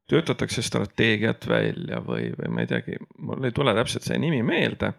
töötatakse 0.09 0.61
strateegiat 0.65 1.47
välja 1.49 2.01
või, 2.05 2.31
või 2.37 2.53
ma 2.53 2.63
ei 2.63 2.69
teagi, 2.69 2.97
mul 3.21 3.45
ei 3.45 3.53
tule 3.55 3.75
täpselt 3.77 4.07
see 4.07 4.17
nimi 4.21 4.41
meelde. 4.45 4.93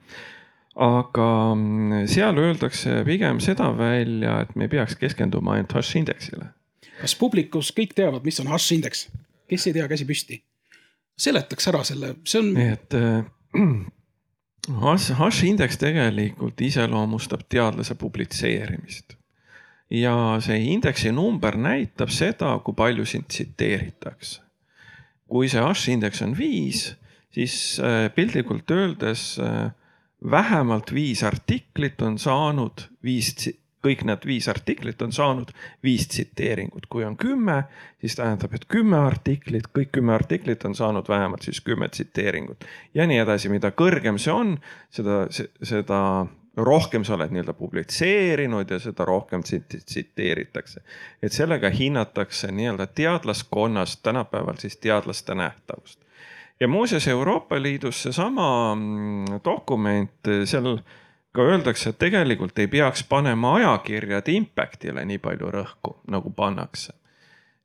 aga 0.81 1.27
mm, 1.55 2.07
seal 2.09 2.39
öeldakse 2.39 3.03
pigem 3.05 3.41
seda 3.43 3.73
välja, 3.77 4.41
et 4.45 4.55
me 4.55 4.69
ei 4.69 4.73
peaks 4.77 4.95
keskenduma 4.97 5.57
ainult 5.57 5.75
hash-indeksile. 5.75 6.53
kas 7.01 7.17
publikus 7.19 7.73
kõik 7.77 7.95
teavad, 7.99 8.25
mis 8.25 8.41
on 8.41 8.53
hash-indeks? 8.53 9.09
kes 9.51 9.67
ei 9.67 9.75
tea, 9.75 9.89
käsi 9.91 10.07
püsti. 10.07 10.43
seletaks 11.19 11.69
ära 11.69 11.83
selle, 11.85 12.15
see 12.25 12.45
on. 12.45 12.53
et 12.57 12.95
äh, 12.95 13.25
hash, 14.87 15.11
hash-indeks 15.19 15.81
tegelikult 15.83 16.61
iseloomustab 16.61 17.49
teadlase 17.49 17.99
publitseerimist. 17.99 19.20
Ja 19.91 20.15
see 20.41 20.59
indeksi 20.73 21.13
number 21.13 21.57
näitab 21.59 22.13
seda, 22.15 22.59
kui 22.65 22.75
palju 22.75 23.05
sind 23.05 23.29
tsiteeritakse. 23.29 24.43
kui 25.31 25.49
see 25.49 25.63
hash-indeks 25.63 26.25
on 26.27 26.33
viis, 26.35 26.97
siis 27.31 27.79
äh, 27.79 28.09
piltlikult 28.15 28.71
öeldes 28.71 29.39
äh, 29.39 29.71
vähemalt 30.31 30.91
viis 30.95 31.23
artiklit 31.23 32.03
on 32.03 32.19
saanud 32.19 32.89
viis 33.05 33.37
kõik 33.85 34.03
need 34.05 34.27
viis 34.29 34.49
artiklit 34.53 35.01
on 35.03 35.13
saanud 35.13 35.53
viis 35.85 36.07
tsiteeringut, 36.11 36.87
kui 36.93 37.05
on 37.05 37.17
kümme, 37.17 37.63
siis 38.01 38.17
tähendab, 38.19 38.53
et 38.57 38.67
kümme 38.69 38.99
artiklit, 39.01 39.71
kõik 39.77 39.95
kümme 39.97 40.13
artiklit 40.13 40.65
on 40.69 40.77
saanud 40.77 41.09
vähemalt 41.09 41.47
siis 41.49 41.63
kümme 41.65 41.89
tsiteeringut. 41.89 42.67
Ja 42.95 43.07
nii 43.09 43.23
edasi, 43.23 43.49
mida 43.49 43.73
kõrgem 43.73 44.21
see 44.21 44.35
on, 44.35 44.59
seda, 44.93 45.23
seda 45.65 46.01
rohkem 46.65 47.05
sa 47.05 47.15
oled 47.15 47.33
nii-öelda 47.35 47.55
publitseerinud 47.57 48.71
ja 48.71 48.79
seda 48.79 49.05
rohkem 49.05 49.43
tsiteeritakse. 49.45 50.81
et 51.23 51.33
sellega 51.33 51.71
hinnatakse 51.71 52.53
nii-öelda 52.53 52.87
teadlaskonnas 52.87 53.97
tänapäeval 53.97 54.57
siis 54.59 54.77
teadlaste 54.77 55.35
nähtavust. 55.35 56.01
ja 56.61 56.69
muuseas 56.69 57.09
Euroopa 57.09 57.63
Liidus 57.63 58.03
seesama 58.03 58.75
mm, 58.75 59.25
dokument 59.45 60.33
seal 60.45 60.79
ka 61.33 61.43
öeldakse, 61.43 61.91
et 61.91 61.99
tegelikult 61.99 62.59
ei 62.59 62.67
peaks 62.67 63.05
panema 63.09 63.55
ajakirjade 63.55 64.35
impact'ile 64.35 65.05
nii 65.07 65.19
palju 65.23 65.53
rõhku, 65.55 65.97
nagu 66.11 66.31
pannakse. 66.31 66.93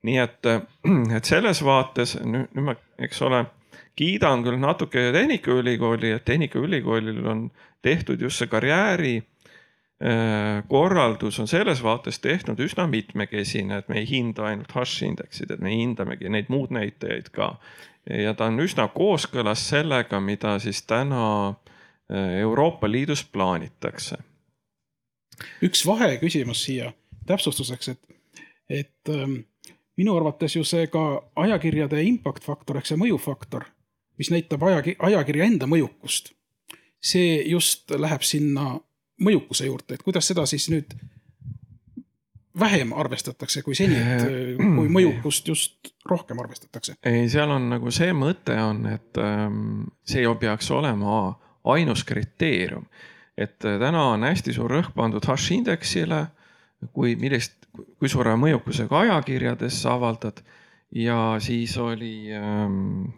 nii 0.06 0.18
et, 0.22 0.46
et 1.16 1.24
selles 1.24 1.64
vaates 1.64 2.16
nüüd, 2.22 2.50
nüüd 2.54 2.68
ma, 2.68 2.76
eks 3.02 3.22
ole, 3.26 3.44
kiidan 3.96 4.44
küll 4.44 4.60
natuke 4.60 5.08
Tehnikaülikooli, 5.12 6.12
et 6.14 6.24
Tehnikaülikoolil 6.24 7.24
on 7.26 7.48
tehtud 7.86 8.20
just 8.20 8.42
see 8.42 8.50
karjääri 8.50 9.14
äh, 9.16 10.62
korraldus 10.68 11.38
on 11.42 11.48
selles 11.48 11.82
vaates 11.82 12.18
tehtud 12.20 12.60
üsna 12.62 12.86
mitmekesine, 12.90 13.78
et 13.78 13.88
me 13.88 14.00
ei 14.02 14.08
hinda 14.10 14.50
ainult 14.50 14.74
hash 14.74 15.06
indeksid, 15.06 15.54
et 15.54 15.62
me 15.62 15.74
hindamegi 15.74 16.32
neid 16.32 16.50
muud 16.52 16.74
näitajaid 16.74 17.30
ka. 17.34 17.54
ja 18.10 18.34
ta 18.34 18.50
on 18.50 18.60
üsna 18.62 18.88
kooskõlas 18.94 19.64
sellega, 19.70 20.20
mida 20.20 20.58
siis 20.62 20.82
täna 20.86 21.24
äh, 21.48 22.38
Euroopa 22.42 22.90
Liidus 22.90 23.24
plaanitakse. 23.24 24.18
üks 25.62 25.86
vaheküsimus 25.86 26.64
siia 26.64 26.92
täpsustuseks, 27.26 27.88
et, 27.88 28.00
et 28.70 29.10
ähm, 29.10 29.40
minu 29.96 30.16
arvates 30.16 30.56
ju 30.56 30.64
see 30.64 30.86
ka 30.92 31.02
ajakirjade 31.36 32.02
impact 32.06 32.44
faktor 32.46 32.78
ehk 32.78 32.88
see 32.88 33.00
mõjufaktor, 33.00 33.66
mis 34.20 34.30
näitab 34.32 34.62
ajakirja, 34.68 35.00
ajakirja 35.10 35.50
enda 35.50 35.68
mõjukust. 35.70 36.35
See 37.02 37.42
just 37.50 37.90
läheb 37.90 38.24
sinna 38.26 38.74
mõjukuse 39.22 39.66
juurde, 39.68 39.96
et 39.96 40.04
kuidas 40.04 40.28
seda 40.28 40.44
siis 40.48 40.68
nüüd 40.72 40.94
vähem 42.58 42.92
arvestatakse 42.96 43.62
kui 43.62 43.76
seni, 43.76 43.96
et 44.00 44.24
äh, 44.24 44.60
kui 44.60 44.88
mõjukust 44.92 45.48
just 45.48 45.92
rohkem 46.08 46.40
arvestatakse? 46.40 46.96
ei, 47.04 47.26
seal 47.32 47.52
on 47.52 47.68
nagu 47.74 47.92
see 47.94 48.12
mõte 48.16 48.56
on, 48.60 48.84
et 48.90 49.20
ähm, 49.20 49.84
see 50.06 50.24
ju 50.24 50.34
peaks 50.40 50.70
olema 50.72 51.36
ainus 51.64 52.04
kriteerium. 52.04 52.86
et 53.36 53.64
äh, 53.64 53.78
täna 53.80 54.08
on 54.14 54.24
hästi 54.24 54.56
suur 54.56 54.72
rõhk 54.72 54.94
pandud 54.96 55.24
hash 55.28 55.52
indeksile, 55.52 56.26
kui 56.92 57.16
millist, 57.20 57.68
kui 57.72 58.08
suure 58.08 58.36
mõjukusega 58.40 59.04
ajakirjades 59.04 59.82
sa 59.82 59.96
avaldad 59.96 60.42
ja 60.96 61.36
siis 61.40 61.76
oli 61.78 62.32
ähm, 62.32 63.08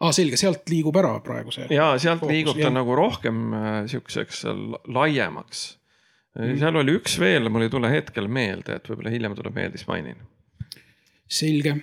aa 0.00 0.08
ah,, 0.08 0.14
selge, 0.16 0.38
sealt 0.40 0.70
liigub 0.72 0.96
ära 0.96 1.12
praegu 1.24 1.52
see. 1.54 1.68
ja 1.74 1.92
sealt 2.00 2.22
fookus, 2.22 2.34
liigub 2.34 2.56
ta 2.56 2.66
jah. 2.68 2.74
nagu 2.74 2.96
rohkem 2.96 3.42
äh, 3.52 3.68
sihukeseks 3.92 4.42
laiemaks 4.88 5.64
mm.. 6.38 6.58
seal 6.62 6.80
oli 6.80 6.96
üks 7.00 7.18
veel, 7.20 7.50
mul 7.52 7.66
ei 7.66 7.72
tule 7.72 7.92
hetkel 7.92 8.30
meelde, 8.32 8.80
et 8.80 8.90
võib-olla 8.90 9.12
hiljem 9.12 9.36
tuleb 9.38 9.56
meelde, 9.60 9.80
siis 9.80 9.90
mainin. 9.90 10.20
selge 11.30 11.76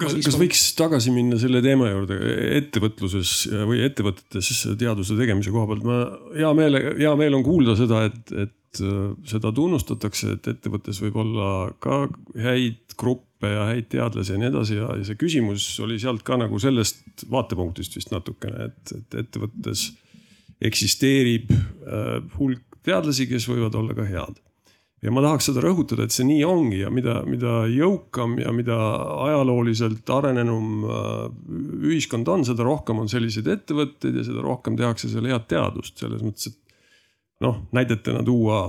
kas, 0.00 0.16
kas 0.26 0.38
võiks 0.40 0.64
tagasi 0.78 1.14
minna 1.14 1.38
selle 1.40 1.62
teema 1.64 1.88
juurde 1.92 2.18
ettevõtluses 2.58 3.36
või 3.70 3.82
ettevõtetes 3.86 4.50
teaduse 4.80 5.16
tegemise 5.18 5.54
koha 5.54 5.70
pealt, 5.70 5.86
ma 5.86 6.00
hea 6.36 6.52
meele, 6.58 6.82
hea 6.98 7.14
meel 7.18 7.38
on 7.38 7.46
kuulda 7.46 7.76
seda, 7.78 8.06
et, 8.10 8.34
et 8.34 8.56
äh, 8.84 9.12
seda 9.28 9.52
tunnustatakse, 9.54 10.36
et 10.36 10.48
ettevõttes 10.52 11.00
võib 11.04 11.20
olla 11.22 11.50
ka 11.82 12.04
häid 12.40 12.96
gruppe 12.98 13.52
ja 13.52 13.68
häid 13.70 13.90
teadlasi 13.92 14.34
ja 14.34 14.40
nii 14.40 14.50
edasi 14.50 14.78
ja, 14.78 14.88
ja 14.96 15.04
see 15.06 15.18
küsimus 15.20 15.68
oli 15.84 15.98
sealt 16.02 16.24
ka 16.26 16.38
nagu 16.40 16.58
sellest 16.62 17.26
vaatepunktist 17.30 17.98
vist 17.98 18.12
natukene, 18.14 18.70
et, 18.70 18.96
et 18.96 19.20
ettevõttes 19.24 19.90
eksisteerib 20.64 21.52
äh, 21.52 22.18
hulk 22.38 22.80
teadlasi, 22.86 23.28
kes 23.28 23.48
võivad 23.50 23.76
olla 23.76 23.96
ka 23.96 24.06
head. 24.08 24.42
Ja 25.04 25.12
ma 25.12 25.20
tahaks 25.22 25.50
seda 25.50 25.60
rõhutada, 25.60 26.06
et 26.06 26.14
see 26.14 26.24
nii 26.26 26.40
ongi 26.48 26.78
ja 26.80 26.88
mida, 26.90 27.18
mida 27.28 27.66
jõukam 27.68 28.38
ja 28.40 28.50
mida 28.54 28.76
ajalooliselt 29.26 30.08
arenenum 30.10 30.86
äh, 30.88 31.10
ühiskond 31.92 32.28
on, 32.32 32.46
seda 32.48 32.64
rohkem 32.66 33.02
on 33.02 33.10
selliseid 33.12 33.50
ettevõtteid 33.52 34.16
ja 34.16 34.24
seda 34.26 34.44
rohkem 34.46 34.78
tehakse 34.78 35.12
seal 35.12 35.28
head 35.28 35.44
teadust. 35.52 36.00
Selles 36.00 36.24
mõttes, 36.24 36.48
et 36.48 36.65
noh, 37.44 37.60
näidetena 37.76 38.22
tuua 38.24 38.60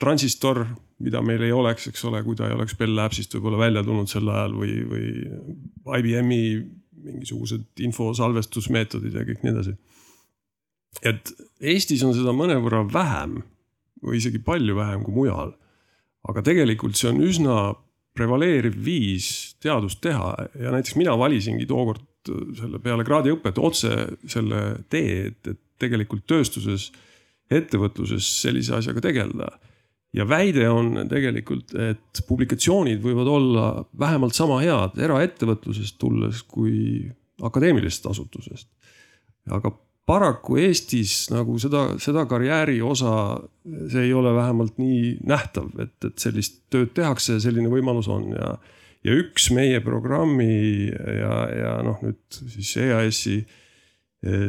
transistor, 0.00 0.64
mida 1.04 1.22
meil 1.24 1.42
ei 1.44 1.52
oleks, 1.52 1.88
eks 1.90 2.04
ole, 2.08 2.22
kui 2.24 2.36
ta 2.36 2.48
ei 2.48 2.56
oleks 2.56 2.76
Bell 2.78 2.96
Labsist 2.96 3.34
võib-olla 3.36 3.60
välja 3.60 3.84
tulnud 3.84 4.08
sel 4.10 4.28
ajal 4.28 4.56
või, 4.56 4.74
või 4.88 5.06
IBM-i 6.00 6.42
mingisugused 7.00 7.80
infosalvestusmeetodid 7.80 9.16
ja 9.16 9.24
kõik 9.28 9.44
nii 9.44 9.54
edasi. 9.54 9.76
et 11.06 11.32
Eestis 11.60 12.02
on 12.04 12.12
seda 12.16 12.32
mõnevõrra 12.36 12.82
vähem 12.92 13.40
või 14.04 14.20
isegi 14.20 14.40
palju 14.44 14.76
vähem 14.76 15.04
kui 15.04 15.14
mujal. 15.14 15.54
aga 16.28 16.42
tegelikult 16.44 16.96
see 16.96 17.08
on 17.08 17.22
üsna 17.24 17.56
prevaleeriv 18.16 18.76
viis 18.84 19.56
teadust 19.62 20.00
teha 20.04 20.34
ja 20.60 20.72
näiteks 20.74 20.96
mina 20.96 21.16
valisingi 21.18 21.66
tookord 21.66 22.04
selle 22.58 22.80
peale 22.84 23.04
kraadiõpet 23.04 23.58
otse 23.58 23.94
selle 24.28 24.60
tee, 24.92 25.30
et, 25.30 25.46
et 25.48 25.60
tegelikult 25.80 26.26
tööstuses, 26.28 26.90
ettevõtluses 27.50 28.26
sellise 28.42 28.76
asjaga 28.78 29.02
tegeleda. 29.04 29.50
ja 30.12 30.24
väide 30.26 30.66
on 30.68 31.06
tegelikult, 31.08 31.74
et 31.78 32.22
publikatsioonid 32.26 32.98
võivad 33.02 33.28
olla 33.30 33.66
vähemalt 33.98 34.34
sama 34.34 34.58
head 34.62 34.98
eraettevõtlusest 34.98 35.98
tulles 35.98 36.42
kui 36.42 37.06
akadeemilisest 37.42 38.06
asutusest. 38.10 38.68
aga 39.50 39.70
paraku 40.10 40.58
Eestis 40.58 41.28
nagu 41.30 41.54
seda, 41.62 41.84
seda 42.02 42.24
karjääri 42.26 42.80
osa, 42.82 43.38
see 43.92 44.08
ei 44.08 44.12
ole 44.16 44.34
vähemalt 44.34 44.78
nii 44.82 45.20
nähtav, 45.26 45.70
et, 45.82 45.94
et 46.04 46.18
sellist 46.18 46.64
tööd 46.72 46.90
tehakse 46.96 47.36
ja 47.36 47.42
selline 47.44 47.70
võimalus 47.70 48.10
on 48.10 48.32
ja. 48.34 48.54
ja 49.06 49.16
üks 49.22 49.50
meie 49.54 49.78
programmi 49.84 50.90
ja, 50.90 51.34
ja 51.54 51.74
noh, 51.86 52.02
nüüd 52.02 52.40
siis 52.40 52.74
EAS-i 52.82 53.36
eh, 53.38 53.59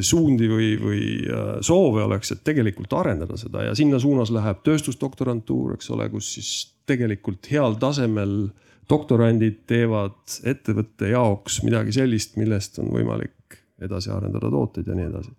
suundi 0.03 0.49
või, 0.51 0.71
või 0.81 1.03
äh, 1.23 1.51
soove 1.63 2.03
oleks, 2.03 2.33
et 2.33 2.43
tegelikult 2.43 2.91
arendada 2.97 3.37
seda 3.39 3.69
ja 3.69 3.75
sinna 3.77 4.01
suunas 4.03 4.31
läheb 4.33 4.59
tööstusdoktorantuur, 4.67 5.77
eks 5.77 5.91
ole, 5.95 6.09
kus 6.11 6.33
siis 6.35 6.51
tegelikult 6.89 7.47
heal 7.53 7.77
tasemel 7.79 8.51
doktorandid 8.91 9.61
teevad 9.71 10.41
ettevõtte 10.43 11.13
jaoks 11.13 11.61
midagi 11.63 11.95
sellist, 11.95 12.35
millest 12.41 12.81
on 12.83 12.91
võimalik 12.91 13.61
edasi 13.81 14.11
arendada 14.11 14.51
tooteid 14.51 14.91
ja 14.91 14.97
nii 14.97 15.07
edasi. 15.07 15.31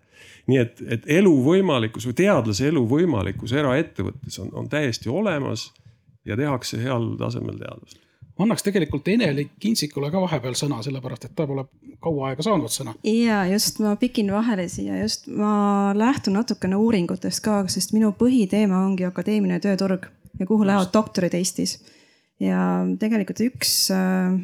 Nii 0.49 0.59
et, 0.59 0.81
et 0.97 1.05
elu 1.19 1.33
võimalikkus 1.45 2.07
või 2.09 2.17
teadlase 2.23 2.67
elu 2.71 2.81
võimalikkus 2.89 3.53
eraettevõttes 3.55 4.39
on, 4.41 4.49
on 4.57 4.69
täiesti 4.71 5.13
olemas 5.13 5.69
ja 6.25 6.35
tehakse 6.39 6.81
heal 6.81 7.13
tasemel 7.19 7.59
teadust 7.61 8.02
ma 8.37 8.47
annaks 8.47 8.65
tegelikult 8.65 9.07
Eneli 9.13 9.45
Kinsikule 9.61 10.09
ka 10.11 10.21
vahepeal 10.23 10.55
sõna, 10.57 10.79
sellepärast 10.85 11.27
et 11.27 11.35
ta 11.37 11.45
pole 11.49 11.65
kaua 12.03 12.31
aega 12.31 12.45
saanud 12.45 12.73
sõna. 12.73 12.95
ja 13.07 13.43
just 13.51 13.79
ma 13.83 13.95
pikin 13.99 14.31
vahele 14.33 14.67
siia, 14.71 14.97
just 15.01 15.27
ma 15.27 15.93
lähtun 15.97 16.37
natukene 16.39 16.79
uuringutest 16.79 17.43
ka, 17.45 17.61
sest 17.71 17.93
minu 17.93 18.13
põhiteema 18.17 18.83
ongi 18.87 19.07
akadeemiline 19.09 19.61
tööturg 19.63 20.09
ja 20.39 20.49
kuhu 20.49 20.65
lähevad 20.65 20.93
doktorid 20.93 21.35
Eestis. 21.37 21.79
ja 22.41 22.83
tegelikult 22.99 23.43
üks, 23.45 23.73
äh, 23.93 24.37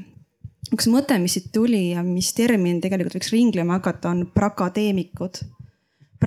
üks 0.74 0.90
mõte, 0.92 1.18
mis 1.20 1.40
siit 1.40 1.52
tuli 1.54 1.90
ja 1.92 2.04
mis 2.06 2.34
termin 2.38 2.82
tegelikult 2.82 3.18
võiks 3.18 3.34
ringlema 3.34 3.80
hakata, 3.80 4.14
on 4.14 4.28
prakadeemikud 4.34 5.44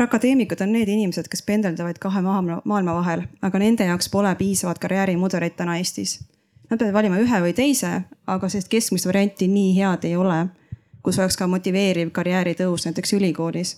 akadeemikud 0.02 0.60
on 0.60 0.72
need 0.72 0.88
inimesed, 0.88 1.28
kes 1.30 1.44
pendeldavad 1.46 1.98
kahe 2.02 2.22
maailma 2.24 2.94
vahel, 2.96 3.26
aga 3.44 3.60
nende 3.60 3.86
jaoks 3.86 4.08
pole 4.12 4.32
piisavat 4.38 4.80
karjäärimudeleid 4.82 5.56
täna 5.56 5.76
Eestis. 5.80 6.18
Nad 6.72 6.80
peavad 6.80 6.94
valima 7.02 7.18
ühe 7.20 7.38
või 7.44 7.52
teise, 7.52 7.88
aga 8.32 8.48
sellist 8.48 8.70
keskmist 8.72 9.04
varianti 9.04 9.44
nii 9.44 9.74
head 9.76 10.06
ei 10.08 10.14
ole, 10.16 10.38
kus 11.04 11.18
oleks 11.20 11.36
ka 11.36 11.44
motiveeriv 11.44 12.08
karjääritõus 12.16 12.86
näiteks 12.86 13.12
ülikoolis. 13.18 13.74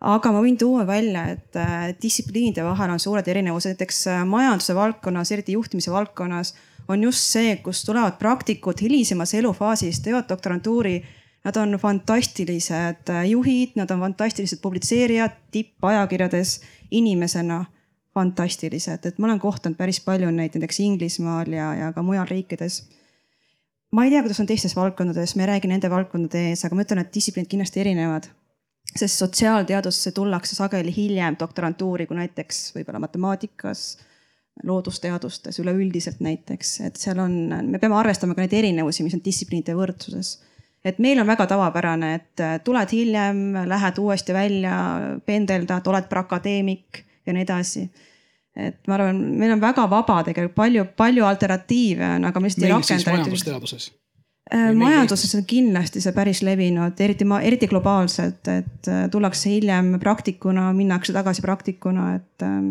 aga 0.00 0.32
ma 0.32 0.42
võin 0.44 0.58
tuua 0.60 0.84
välja, 0.86 1.22
et 1.32 1.56
äh, 1.56 1.94
distsipliinide 2.02 2.60
vahel 2.64 2.90
on 2.92 3.00
suured 3.00 3.28
erinevused, 3.28 3.72
näiteks 3.72 4.02
äh, 4.12 4.24
majanduse 4.28 4.74
valdkonnas, 4.76 5.32
eriti 5.32 5.56
juhtimise 5.56 5.90
valdkonnas 5.90 6.52
on 6.88 7.02
just 7.08 7.24
see, 7.24 7.56
kus 7.56 7.80
tulevad 7.88 8.18
praktikud 8.20 8.84
hilisemas 8.84 9.32
elufaasis, 9.34 10.02
teevad 10.04 10.28
doktorantuuri. 10.28 11.00
Nad 11.44 11.56
on 11.56 11.78
fantastilised 11.80 13.08
äh, 13.08 13.24
juhid, 13.30 13.78
nad 13.80 13.90
on 13.90 14.00
fantastilised 14.00 14.60
publitseerijad 14.60 15.40
tippajakirjades, 15.56 16.60
inimesena 16.90 17.64
fantastilised, 18.16 19.04
et 19.04 19.18
ma 19.20 19.28
olen 19.28 19.42
kohtunud 19.42 19.76
päris 19.76 20.00
palju 20.00 20.30
neid 20.32 20.56
näiteks 20.56 20.80
Inglismaal 20.80 21.52
ja, 21.52 21.72
ja 21.76 21.92
ka 21.92 22.02
mujal 22.02 22.26
riikides 22.30 22.80
ma 23.92 24.04
ei 24.04 24.10
tea, 24.12 24.24
kuidas 24.24 24.40
on 24.42 24.48
teistes 24.48 24.74
valdkondades, 24.76 25.36
ma 25.36 25.44
ei 25.44 25.52
räägi 25.54 25.70
nende 25.70 25.92
valdkondade 25.92 26.48
ees, 26.50 26.64
aga 26.66 26.76
ma 26.76 26.84
ütlen, 26.84 27.04
et 27.04 27.14
distsipliinid 27.14 27.52
kindlasti 27.52 27.84
erinevad 27.84 28.28
sest 28.94 29.18
sotsiaalteadusesse 29.18 30.12
tullakse 30.12 30.56
sageli 30.56 30.94
hiljem 30.96 31.36
doktorantuuri 31.40 32.06
kui 32.06 32.16
näiteks 32.16 32.70
võib-olla 32.76 33.00
matemaatikas, 33.02 33.86
loodusteadustes 34.64 35.58
üleüldiselt 35.60 36.22
näiteks, 36.24 36.78
et 36.88 37.00
seal 37.00 37.18
on, 37.20 37.34
me 37.66 37.80
peame 37.82 37.98
arvestama 37.98 38.34
ka 38.34 38.44
neid 38.44 38.54
erinevusi, 38.56 39.04
mis 39.04 39.16
on 39.16 39.24
distsipliinide 39.24 39.76
võrdsuses. 39.76 40.38
et 40.86 40.98
meil 41.02 41.18
on 41.18 41.26
väga 41.26 41.48
tavapärane, 41.50 42.14
et 42.14 42.42
tuled 42.64 42.92
hiljem, 42.94 43.40
lähed 43.66 43.98
uuesti 43.98 44.32
välja, 44.32 44.76
pendeldad, 45.26 45.86
oled 45.86 46.12
akadeemik 46.22 47.02
ja 47.26 47.34
nii 47.34 47.44
edasi. 47.46 47.86
Et 48.56 48.78
ma 48.88 48.96
arvan, 48.96 49.18
meil 49.36 49.52
on 49.52 49.60
väga 49.60 49.84
vaba 49.92 50.22
tegelikult, 50.24 50.56
palju, 50.56 50.86
palju 50.96 51.24
alternatiive 51.28 52.06
on, 52.16 52.24
aga 52.24 52.40
me 52.40 52.48
lihtsalt 52.48 52.64
ei 52.64 52.72
rakenda. 52.72 53.12
majandusteaduses? 53.12 53.90
Äh, 54.54 54.70
majanduses 54.78 55.34
on 55.34 55.44
kindlasti 55.44 56.00
see 56.00 56.14
päris 56.14 56.40
levinud, 56.46 57.00
eriti 57.02 57.26
ma, 57.28 57.40
eriti 57.42 57.68
globaalselt, 57.68 58.46
et 58.48 58.88
äh, 58.88 59.08
tullakse 59.10 59.50
hiljem 59.50 59.96
praktikuna, 60.00 60.70
minnakse 60.76 61.12
tagasi 61.16 61.42
praktikuna, 61.44 62.12
et 62.16 62.46
ähm.... 62.46 62.70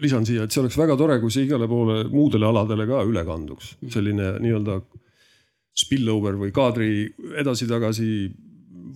lisan 0.00 0.24
siia, 0.26 0.48
et 0.48 0.54
see 0.54 0.64
oleks 0.64 0.80
väga 0.80 0.96
tore, 0.98 1.20
kui 1.20 1.30
see 1.30 1.44
igale 1.46 1.68
poole 1.70 2.02
muudele 2.10 2.48
aladele 2.48 2.88
ka 2.88 3.04
üle 3.06 3.22
kanduks, 3.28 3.74
selline 3.92 4.32
nii-öelda 4.40 4.80
spillover 5.84 6.40
või 6.40 6.50
kaadri 6.56 6.90
edasi-tagasi 7.44 8.10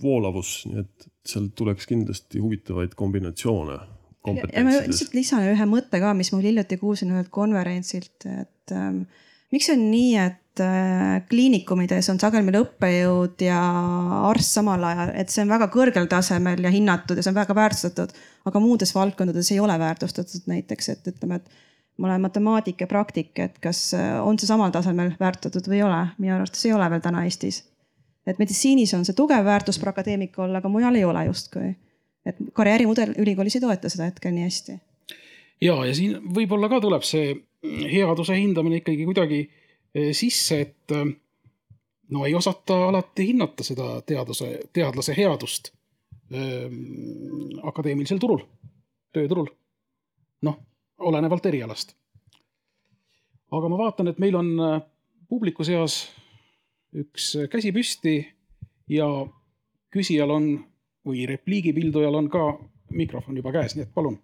voolavus, 0.03 0.63
nii 0.71 0.81
et 0.81 1.13
sealt 1.25 1.55
tuleks 1.57 1.87
kindlasti 1.89 2.43
huvitavaid 2.43 2.95
kombinatsioone. 2.99 3.79
ja 4.27 4.65
ma 4.65 4.79
lihtsalt 4.87 5.15
lisan 5.17 5.45
ühe 5.51 5.69
mõtte 5.69 6.01
ka, 6.01 6.15
mis 6.17 6.33
mul 6.33 6.45
hiljuti 6.45 6.81
kuulsin 6.81 7.13
ühelt 7.13 7.31
konverentsilt, 7.33 8.27
et 8.29 8.73
ähm, 8.73 9.05
miks 9.53 9.69
on 9.73 9.87
nii, 9.91 10.17
et 10.21 10.41
Äh, 10.61 11.23
kliinikumides 11.29 12.07
on 12.13 12.21
sageli 12.23 12.47
meil 12.47 12.61
õppejõud 12.61 13.41
ja 13.43 13.59
arst 14.29 14.55
samal 14.55 14.85
ajal, 14.87 15.11
et 15.19 15.33
see 15.33 15.43
on 15.43 15.51
väga 15.51 15.67
kõrgel 15.75 16.07
tasemel 16.07 16.63
ja 16.63 16.71
hinnatud 16.71 17.19
ja 17.19 17.25
see 17.27 17.33
on 17.33 17.41
väga 17.41 17.57
väärtustatud. 17.59 18.13
aga 18.47 18.61
muudes 18.63 18.95
valdkondades 18.95 19.51
ei 19.51 19.59
ole 19.59 19.75
väärtustatud 19.83 20.47
näiteks, 20.47 20.89
et 20.93 21.11
ütleme, 21.11 21.41
et 21.41 21.99
ma 21.99 22.07
olen 22.07 22.23
matemaatik 22.23 22.85
ja 22.85 22.87
praktik, 22.87 23.33
et 23.43 23.59
kas 23.59 23.81
äh, 23.99 24.13
on 24.23 24.39
see 24.39 24.47
samal 24.47 24.71
tasemel 24.71 25.11
väärtustatud 25.19 25.67
või 25.73 25.81
ei 25.81 25.87
ole, 25.89 26.01
minu 26.23 26.37
arvates 26.37 26.63
ei 26.69 26.77
ole 26.77 26.87
veel 26.95 27.03
täna 27.03 27.25
Eestis. 27.27 27.65
Et 28.27 28.39
meditsiinis 28.39 28.95
on 28.95 29.05
see 29.05 29.17
tugev 29.17 29.45
väärtus 29.45 29.81
akadeemik 29.87 30.39
olla, 30.39 30.59
aga 30.59 30.69
mujal 30.69 30.95
ei 30.95 31.05
ole 31.05 31.25
justkui. 31.27 31.75
et 32.27 32.37
karjäärimudel 32.53 33.15
ülikoolis 33.19 33.55
ei 33.57 33.61
toeta 33.61 33.89
seda 33.89 34.05
hetkel 34.05 34.33
nii 34.33 34.45
hästi. 34.45 34.79
ja, 35.61 35.85
ja 35.87 35.95
siin 35.95 36.17
võib-olla 36.35 36.69
ka 36.69 36.81
tuleb 36.81 37.03
see 37.03 37.37
headuse 37.65 38.37
hindamine 38.37 38.83
ikkagi 38.83 39.05
kuidagi 39.05 39.45
Eh, 39.95 40.11
sisse, 40.13 40.61
et 40.61 40.91
eh, 40.91 41.07
no 42.11 42.25
ei 42.27 42.35
osata 42.35 42.89
alati 42.89 43.29
hinnata 43.29 43.63
seda 43.63 44.01
teaduse, 44.03 44.49
teadlase 44.75 45.15
headust 45.15 45.71
äh, 46.35 46.67
akadeemilisel 47.63 48.19
turul, 48.19 48.43
tööturul. 49.15 49.47
noh, 50.43 50.59
olenevalt 50.99 51.47
erialast. 51.47 51.95
aga 53.55 53.71
ma 53.71 53.79
vaatan, 53.79 54.11
et 54.11 54.19
meil 54.19 54.35
on 54.35 54.51
publiku 55.31 55.65
seas 55.65 56.09
üks 56.95 57.33
käsi 57.51 57.73
püsti 57.75 58.17
ja 58.91 59.09
küsijal 59.95 60.31
on 60.31 60.51
või 61.05 61.27
repliigipildujal 61.29 62.15
on 62.15 62.31
ka 62.33 62.45
mikrofon 62.95 63.37
juba 63.37 63.53
käes, 63.55 63.75
nii 63.77 63.87
et 63.87 63.95
palun. 63.95 64.19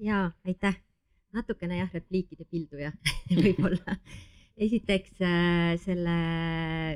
ja 0.00 0.30
aitäh, 0.44 0.76
natukene 1.32 1.78
jah, 1.82 1.92
repliikide 1.94 2.44
pilduja 2.50 2.92
võib-olla 3.42 3.98
esiteks 4.56 5.20
äh, 5.20 5.76
selle 5.80 6.16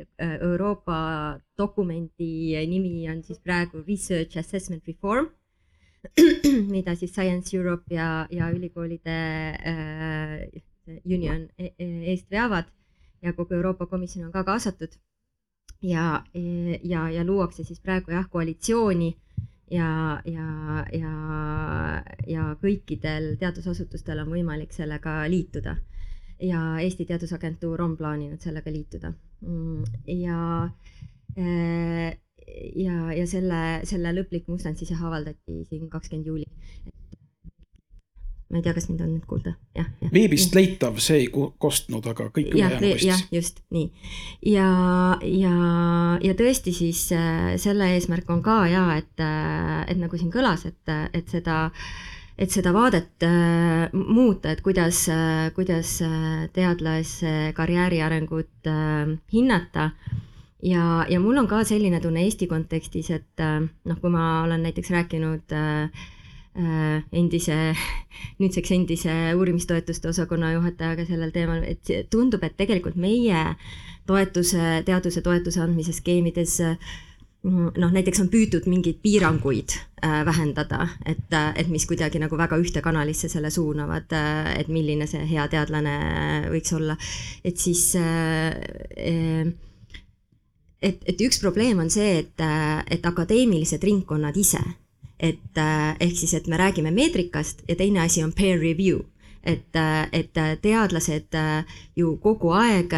äh, 0.01 0.37
Euroopa 0.41 1.41
dokumendi 1.59 2.57
nimi 2.69 3.05
on 3.11 3.23
siis 3.23 3.39
praegu 3.39 3.85
Research 3.87 4.39
Assessment 4.39 4.87
Reform, 4.89 5.29
mida 6.75 6.95
siis 6.97 7.13
Science 7.13 7.57
Europe 7.57 7.95
ja, 7.95 8.27
ja 8.31 8.49
ülikoolide 8.51 9.19
äh, 9.73 10.63
union 11.05 11.49
e, 11.59 11.75
e, 11.77 11.89
eest 12.15 12.31
veavad 12.31 12.71
ja 13.23 13.35
kogu 13.37 13.55
Euroopa 13.55 13.87
Komisjon 13.87 14.27
on 14.27 14.33
ka 14.33 14.45
kaasatud. 14.45 14.97
Ja, 15.83 16.25
ja, 16.83 17.11
ja 17.11 17.25
luuakse 17.25 17.65
siis 17.65 17.81
praegu 17.81 18.13
jah 18.13 18.27
koalitsiooni 18.31 19.11
ja, 19.71 20.21
ja, 20.25 20.49
ja, 20.93 21.13
ja 22.27 22.49
kõikidel 22.63 23.37
teadusasutustel 23.41 24.21
on 24.25 24.33
võimalik 24.35 24.73
sellega 24.77 25.23
liituda 25.31 25.77
ja 26.41 26.61
Eesti 26.81 27.05
Teadusagentuur 27.05 27.83
on 27.83 27.97
plaaninud 27.97 28.41
sellega 28.41 28.73
liituda. 28.73 29.13
Mm, 29.41 29.85
ja, 30.07 30.71
äh, 31.39 32.17
ja, 32.77 33.13
ja 33.13 33.27
selle, 33.29 33.61
selle 33.89 34.15
lõplik 34.17 34.49
mustand 34.49 34.81
siis 34.81 34.93
jah 34.95 35.05
avaldati 35.09 35.63
siin 35.69 35.89
kakskümmend 35.93 36.29
juuli 36.33 36.49
ma 38.51 38.59
ei 38.59 38.65
tea, 38.67 38.75
kas 38.75 38.89
mind 38.91 39.05
on 39.05 39.13
nüüd 39.15 39.27
kuulda, 39.31 39.55
jah, 39.79 39.89
jah. 40.03 40.13
veebist 40.15 40.55
leitav, 40.59 40.99
see 41.03 41.25
ei 41.25 41.31
kostnud, 41.31 42.07
aga 42.11 42.29
kõik 42.35 42.53
ülejäänu 42.55 42.81
kostis. 42.83 43.09
jah, 43.09 43.25
just 43.35 43.61
nii. 43.71 43.91
ja, 44.51 44.71
ja, 45.23 45.57
ja 46.25 46.39
tõesti 46.39 46.75
siis 46.75 47.07
äh, 47.17 47.53
selle 47.63 47.93
eesmärk 47.95 48.31
on 48.31 48.43
ka 48.43 48.63
ja 48.71 48.87
et, 48.99 49.15
äh, 49.23 49.85
et 49.87 50.01
nagu 50.01 50.19
siin 50.19 50.33
kõlas, 50.35 50.67
et, 50.67 50.97
et 51.15 51.31
seda 51.31 51.67
äh, 51.71 51.85
et 52.41 52.53
seda 52.53 52.73
vaadet 52.73 53.25
äh, 53.27 53.93
muuta, 53.93 54.55
et 54.55 54.63
kuidas 54.65 55.05
äh,, 55.13 55.51
kuidas 55.57 55.99
äh, 56.05 56.47
teadlase 56.57 57.53
karjääri 57.57 58.01
arengut 58.03 58.67
äh, 58.67 59.13
hinnata. 59.33 59.91
ja, 60.63 61.07
ja 61.09 61.21
mul 61.21 61.39
on 61.41 61.49
ka 61.49 61.63
selline 61.65 62.01
tunne 62.01 62.25
Eesti 62.25 62.47
kontekstis, 62.49 63.11
et 63.11 63.45
äh, 63.45 63.61
noh, 63.85 64.01
kui 64.01 64.11
ma 64.13 64.43
olen 64.47 64.65
näiteks 64.65 64.91
rääkinud 64.91 65.53
äh, 65.53 65.85
äh 65.85 66.20
endise, 66.55 67.57
nüüdseks 68.43 68.73
endise 68.75 69.13
uurimistoetuste 69.39 70.11
osakonna 70.11 70.51
juhatajaga 70.57 71.05
sellel 71.07 71.31
teemal, 71.35 71.63
et 71.63 71.93
tundub, 72.11 72.43
et 72.43 72.57
tegelikult 72.59 72.99
meie 72.99 73.45
toetuse, 74.11 74.81
teaduse 74.87 75.23
toetuse 75.23 75.63
andmise 75.63 75.95
skeemides 75.95 76.57
äh, 76.67 76.91
noh, 77.43 77.93
näiteks 77.93 78.21
on 78.21 78.29
püütud 78.33 78.67
mingeid 78.69 78.99
piiranguid 79.03 79.73
äh, 80.05 80.21
vähendada, 80.27 80.89
et, 81.07 81.33
äh, 81.33 81.53
et 81.57 81.71
mis 81.73 81.87
kuidagi 81.89 82.21
nagu 82.21 82.37
väga 82.39 82.59
ühte 82.61 82.83
kanalisse 82.85 83.31
selle 83.33 83.51
suunavad, 83.51 84.13
äh, 84.13 84.53
et 84.61 84.69
milline 84.69 85.09
see 85.11 85.25
hea 85.31 85.47
teadlane 85.49 85.97
võiks 86.53 86.75
olla, 86.77 86.97
et 87.45 87.57
siis 87.61 87.95
et, 90.81 91.01
et 91.07 91.25
üks 91.25 91.41
probleem 91.41 91.81
on 91.81 91.91
see, 91.93 92.19
et, 92.25 92.45
et 92.91 93.07
akadeemilised 93.07 93.85
ringkonnad 93.85 94.37
ise, 94.41 94.61
et 95.21 95.61
ehk 96.01 96.17
siis, 96.17 96.35
et 96.35 96.47
me 96.47 96.57
räägime 96.57 96.91
meetrikast 96.91 97.63
ja 97.69 97.77
teine 97.77 98.01
asi 98.01 98.25
on 98.25 98.33
peer 98.33 98.59
review 98.61 99.03
et, 99.45 99.77
et 100.13 100.41
teadlased 100.63 101.37
ju 101.97 102.17
kogu 102.23 102.53
aeg, 102.57 102.93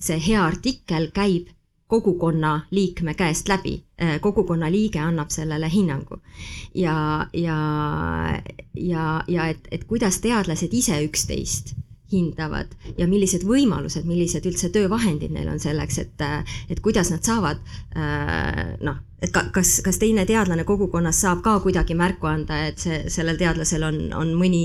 see 0.00 0.20
hea 0.20 0.44
artikkel 0.44 1.10
käib 1.12 1.50
kogukonna 1.92 2.60
liikme 2.70 3.14
käest 3.14 3.48
läbi, 3.48 3.74
äh, 4.02 4.20
kogukonna 4.20 4.70
liige 4.72 4.98
annab 4.98 5.30
sellele 5.30 5.68
hinnangu. 5.70 6.16
ja, 6.74 7.26
ja, 7.32 7.58
ja, 8.74 9.24
ja 9.28 9.46
et, 9.46 9.68
et 9.70 9.84
kuidas 9.84 10.20
teadlased 10.24 10.72
ise 10.72 11.02
üksteist 11.04 11.74
hindavad 12.12 12.72
ja 12.98 13.08
millised 13.10 13.46
võimalused, 13.48 14.06
millised 14.08 14.46
üldse 14.48 14.70
töövahendid 14.74 15.32
neil 15.34 15.48
on 15.52 15.62
selleks, 15.62 15.98
et, 16.02 16.26
et 16.70 16.82
kuidas 16.84 17.10
nad 17.12 17.24
saavad 17.26 17.60
äh, 17.96 18.76
noh, 18.84 19.00
et 19.22 19.30
ka, 19.34 19.44
kas, 19.54 19.76
kas 19.84 20.00
teine 20.02 20.24
teadlane 20.28 20.66
kogukonnas 20.68 21.20
saab 21.24 21.42
ka 21.44 21.58
kuidagi 21.64 21.96
märku 21.98 22.28
anda, 22.30 22.58
et 22.68 22.82
see, 22.82 23.02
sellel 23.12 23.38
teadlasel 23.40 23.86
on, 23.86 24.00
on 24.18 24.32
mõni, 24.38 24.64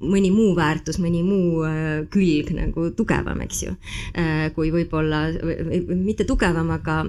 mõni 0.00 0.30
muu 0.34 0.52
väärtus, 0.58 1.00
mõni 1.02 1.24
muu 1.26 1.64
äh, 1.66 2.04
külg 2.12 2.52
nagu 2.56 2.90
tugevam, 2.98 3.42
eks 3.46 3.64
ju. 3.66 3.74
Äh, 4.14 4.48
kui 4.56 4.72
võib-olla, 4.74 5.26
mitte 5.94 6.28
tugevam, 6.28 6.70
aga 6.78 7.02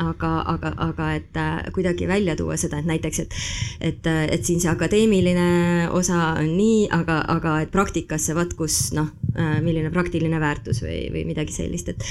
aga, 0.00 0.30
aga, 0.50 0.72
aga 0.88 1.08
et 1.14 1.38
äh, 1.38 1.58
kuidagi 1.74 2.08
välja 2.10 2.36
tuua 2.36 2.56
seda, 2.60 2.80
et 2.80 2.88
näiteks, 2.88 3.20
et, 3.24 3.36
et, 3.80 4.06
äh, 4.10 4.24
et 4.34 4.46
siin 4.46 4.62
see 4.62 4.70
akadeemiline 4.72 5.90
osa 5.94 6.34
on 6.40 6.50
nii, 6.56 6.88
aga, 6.94 7.20
aga 7.36 7.60
et 7.64 7.74
praktikasse 7.74 8.34
vaat 8.36 8.56
kus 8.58 8.92
noh, 8.96 9.12
milline 9.34 9.90
praktiline 9.94 10.38
väärtus 10.40 10.82
või, 10.84 11.08
või 11.14 11.24
midagi 11.26 11.54
sellist, 11.54 11.90
et 11.90 12.04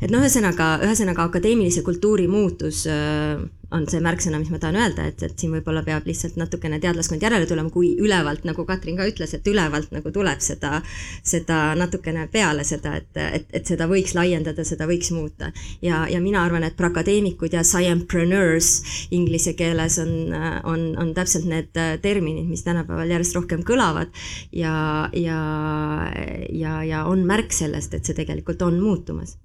et 0.00 0.12
noh, 0.12 0.22
ühesõnaga, 0.24 0.78
ühesõnaga 0.86 1.26
akadeemilise 1.28 1.84
kultuuri 1.84 2.28
muutus 2.30 2.86
äh, 2.88 3.40
on 3.74 3.86
see 3.90 4.00
märksõna, 4.02 4.40
mis 4.40 4.50
ma 4.50 4.58
tahan 4.62 4.78
öelda, 4.80 5.06
et, 5.10 5.22
et 5.22 5.38
siin 5.38 5.52
võib-olla 5.54 5.82
peab 5.86 6.06
lihtsalt 6.08 6.36
natukene 6.40 6.80
teadlaskond 6.82 7.22
järele 7.22 7.46
tulema, 7.46 7.70
kui 7.70 7.92
ülevalt, 8.02 8.44
nagu 8.48 8.64
Katrin 8.66 8.98
ka 8.98 9.06
ütles, 9.08 9.34
et 9.36 9.46
ülevalt 9.46 9.92
nagu 9.94 10.12
tuleb 10.14 10.42
seda, 10.44 10.80
seda 11.26 11.60
natukene 11.78 12.26
peale 12.32 12.64
seda, 12.66 12.96
et, 13.00 13.10
et, 13.20 13.46
et 13.60 13.72
seda 13.72 13.86
võiks 13.90 14.14
laiendada, 14.18 14.64
seda 14.66 14.88
võiks 14.90 15.12
muuta. 15.14 15.52
ja, 15.82 16.02
ja 16.10 16.20
mina 16.20 16.42
arvan, 16.44 16.66
et 16.66 16.76
prakadeemikud 16.78 17.54
ja 17.54 17.64
sciencepreneurs 17.66 18.72
inglise 19.14 19.54
keeles 19.58 19.98
on, 20.02 20.34
on, 20.64 20.86
on 20.98 21.14
täpselt 21.14 21.46
need 21.50 21.76
terminid, 22.02 22.48
mis 22.50 22.64
tänapäeval 22.66 23.10
järjest 23.10 23.38
rohkem 23.38 23.62
kõlavad 23.66 24.10
ja, 24.52 24.74
ja, 25.14 25.40
ja, 26.50 26.80
ja 26.84 27.04
on 27.06 27.22
märk 27.26 27.54
sellest, 27.54 27.94
et 27.94 28.06
see 28.06 28.18
tegelikult 28.18 28.62
on 28.66 28.80
muutumas 28.82 29.38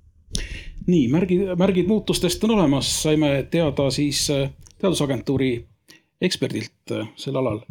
nii, 0.88 1.08
märgid, 1.08 1.48
märgid 1.58 1.88
muutustest 1.88 2.44
on 2.44 2.56
olemas, 2.58 2.90
saime 3.04 3.48
teada 3.52 3.90
siis 3.92 4.30
äh, 4.30 4.50
Teadusagentuuri 4.78 5.66
eksperdilt 6.22 6.92
äh, 6.92 7.08
sel 7.16 7.36
alal. 7.36 7.62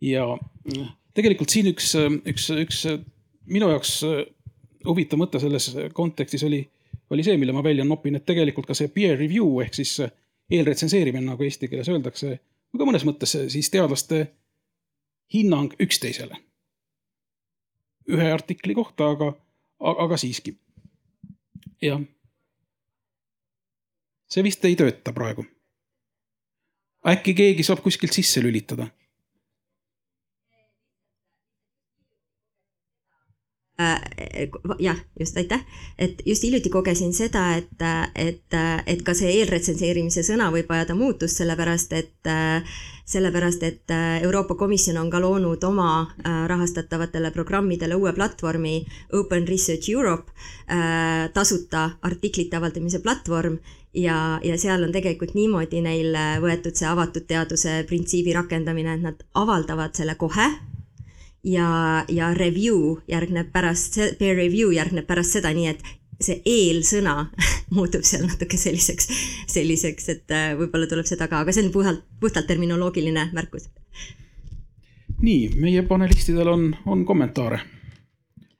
ja 0.00 0.24
äh, 0.78 0.88
tegelikult 1.14 1.50
siin 1.50 1.70
üks, 1.72 1.94
üks, 2.26 2.50
üks 2.64 2.82
minu 3.50 3.70
jaoks 3.72 4.00
huvitav 4.86 5.20
mõte 5.20 5.40
selles 5.42 5.70
kontekstis 5.92 6.44
oli, 6.46 6.62
oli 7.10 7.24
see, 7.26 7.36
mille 7.36 7.52
ma 7.52 7.64
välja 7.64 7.84
nopin, 7.84 8.16
et 8.16 8.26
tegelikult 8.26 8.68
ka 8.68 8.76
see 8.78 8.88
peer 8.94 9.18
review 9.18 9.60
ehk 9.64 9.74
siis 9.74 9.98
eelretsenseerimine, 10.50 11.26
nagu 11.26 11.44
eesti 11.44 11.68
keeles 11.68 11.88
öeldakse, 11.92 12.38
ka 12.76 12.86
mõnes 12.86 13.04
mõttes 13.04 13.34
siis 13.52 13.70
teadlaste 13.70 14.28
hinnang 15.34 15.74
üksteisele. 15.80 16.36
ühe 18.08 18.30
artikli 18.32 18.74
kohta, 18.74 19.10
aga, 19.10 19.34
aga 19.80 20.16
siiski. 20.16 20.54
jah 21.82 22.00
see 24.28 24.44
vist 24.44 24.64
ei 24.68 24.76
tööta 24.76 25.12
praegu. 25.16 25.46
äkki 27.08 27.34
keegi 27.34 27.64
saab 27.64 27.80
kuskilt 27.84 28.12
sisse 28.12 28.42
lülitada? 28.44 28.90
Äh, 33.80 34.00
jah, 34.78 34.96
just 35.20 35.36
aitäh, 35.36 35.60
et 35.98 36.22
just 36.26 36.42
hiljuti 36.42 36.70
kogesin 36.70 37.12
seda, 37.14 37.44
et, 37.54 37.84
et, 38.14 38.56
et 38.86 39.02
ka 39.06 39.14
see 39.14 39.30
eelretsenseerimise 39.38 40.24
sõna 40.26 40.48
võib 40.50 40.72
ajada 40.74 40.96
muutust, 40.98 41.38
sellepärast 41.38 41.94
et, 41.94 42.30
sellepärast 43.06 43.62
et 43.62 43.94
Euroopa 44.26 44.56
Komisjon 44.58 44.98
on 44.98 45.12
ka 45.14 45.20
loonud 45.22 45.62
oma 45.70 45.92
äh, 46.02 46.40
rahastatavatele 46.50 47.30
programmidele 47.30 47.94
uue 47.94 48.10
platvormi 48.18 48.80
Open 49.14 49.46
Research 49.46 49.94
Europe, 49.94 50.34
äh, 50.66 51.30
tasuta 51.34 51.92
artiklite 52.02 52.58
avaldamise 52.58 52.98
platvorm 52.98 53.60
ja, 53.94 54.40
ja 54.44 54.58
seal 54.58 54.82
on 54.84 54.92
tegelikult 54.92 55.34
niimoodi 55.34 55.82
neil 55.84 56.16
võetud 56.42 56.76
see 56.76 56.88
avatud 56.88 57.26
teaduse 57.28 57.82
printsiibi 57.88 58.34
rakendamine, 58.36 58.98
et 58.98 59.06
nad 59.06 59.22
avaldavad 59.34 59.96
selle 59.96 60.14
kohe 60.20 60.48
ja, 61.44 62.04
ja 62.08 62.32
review 62.34 62.98
järgneb 63.08 63.52
pärast, 63.52 63.98
peer 64.18 64.36
review 64.36 64.72
järgneb 64.74 65.06
pärast 65.06 65.38
seda, 65.38 65.52
nii 65.54 65.70
et 65.72 65.86
see 66.20 66.40
eelsõna 66.46 67.28
muutub 67.76 68.04
seal 68.06 68.26
natuke 68.26 68.58
selliseks, 68.58 69.10
selliseks, 69.50 70.08
et 70.14 70.34
äh, 70.34 70.52
võib-olla 70.58 70.90
tuleb 70.90 71.06
seda 71.08 71.28
ka, 71.30 71.44
aga 71.44 71.54
see 71.54 71.66
on 71.66 71.72
puhtalt, 71.74 72.04
puhtalt 72.20 72.48
terminoloogiline 72.50 73.28
märkus. 73.32 73.68
nii, 75.22 75.54
meie 75.58 75.82
panelistidel 75.82 76.48
on, 76.48 76.70
on 76.86 77.04
kommentaare 77.06 77.62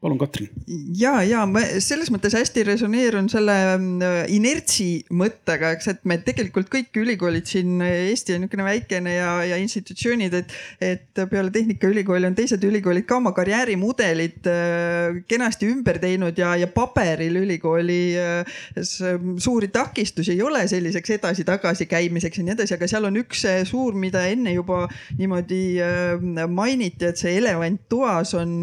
palun, 0.01 0.19
Katrin. 0.19 0.49
ja, 0.95 1.17
ja 1.27 1.41
ma 1.51 1.59
selles 1.83 2.13
mõttes 2.15 2.37
hästi 2.39 2.63
resoneerun 2.69 3.27
selle 3.33 3.55
mm, 3.73 4.29
inertsi 4.31 5.01
mõttega, 5.11 5.73
eks, 5.75 5.89
et 5.91 6.05
me 6.07 6.21
tegelikult 6.23 6.69
kõik 6.71 7.01
ülikoolid 7.03 7.49
siin, 7.51 7.81
Eesti 7.83 8.37
on 8.37 8.45
niisugune 8.45 8.67
väikene 8.69 9.17
ja, 9.17 9.33
ja 9.49 9.59
institutsioonid, 9.59 10.37
et, 10.39 10.55
et 10.85 11.23
peale 11.33 11.51
Tehnikaülikooli 11.55 12.29
on 12.31 12.37
teised 12.39 12.63
ülikoolid 12.69 13.09
ka 13.09 13.19
oma 13.19 13.33
karjäärimudelid 13.35 14.47
äh, 14.47 15.19
kenasti 15.27 15.67
ümber 15.73 15.99
teinud 15.99 16.39
ja, 16.39 16.53
ja 16.63 16.71
paberil 16.71 17.41
ülikooli 17.43 17.99
äh, 18.23 18.55
suuri 18.79 19.73
takistusi 19.75 20.37
ei 20.37 20.47
ole 20.47 20.63
selliseks 20.71 21.17
edasi-tagasi 21.19 21.89
käimiseks 21.91 22.39
ja 22.39 22.47
nii 22.47 22.55
edasi, 22.55 22.77
aga 22.79 22.91
seal 22.95 23.11
on 23.11 23.19
üks 23.25 23.43
suur, 23.67 23.99
mida 23.99 24.23
enne 24.31 24.55
juba 24.55 24.85
niimoodi 25.19 25.63
äh, 25.83 26.47
mainiti, 26.47 27.11
et 27.11 27.19
see 27.19 27.35
elevant 27.43 27.83
toas 27.91 28.37
on 28.39 28.61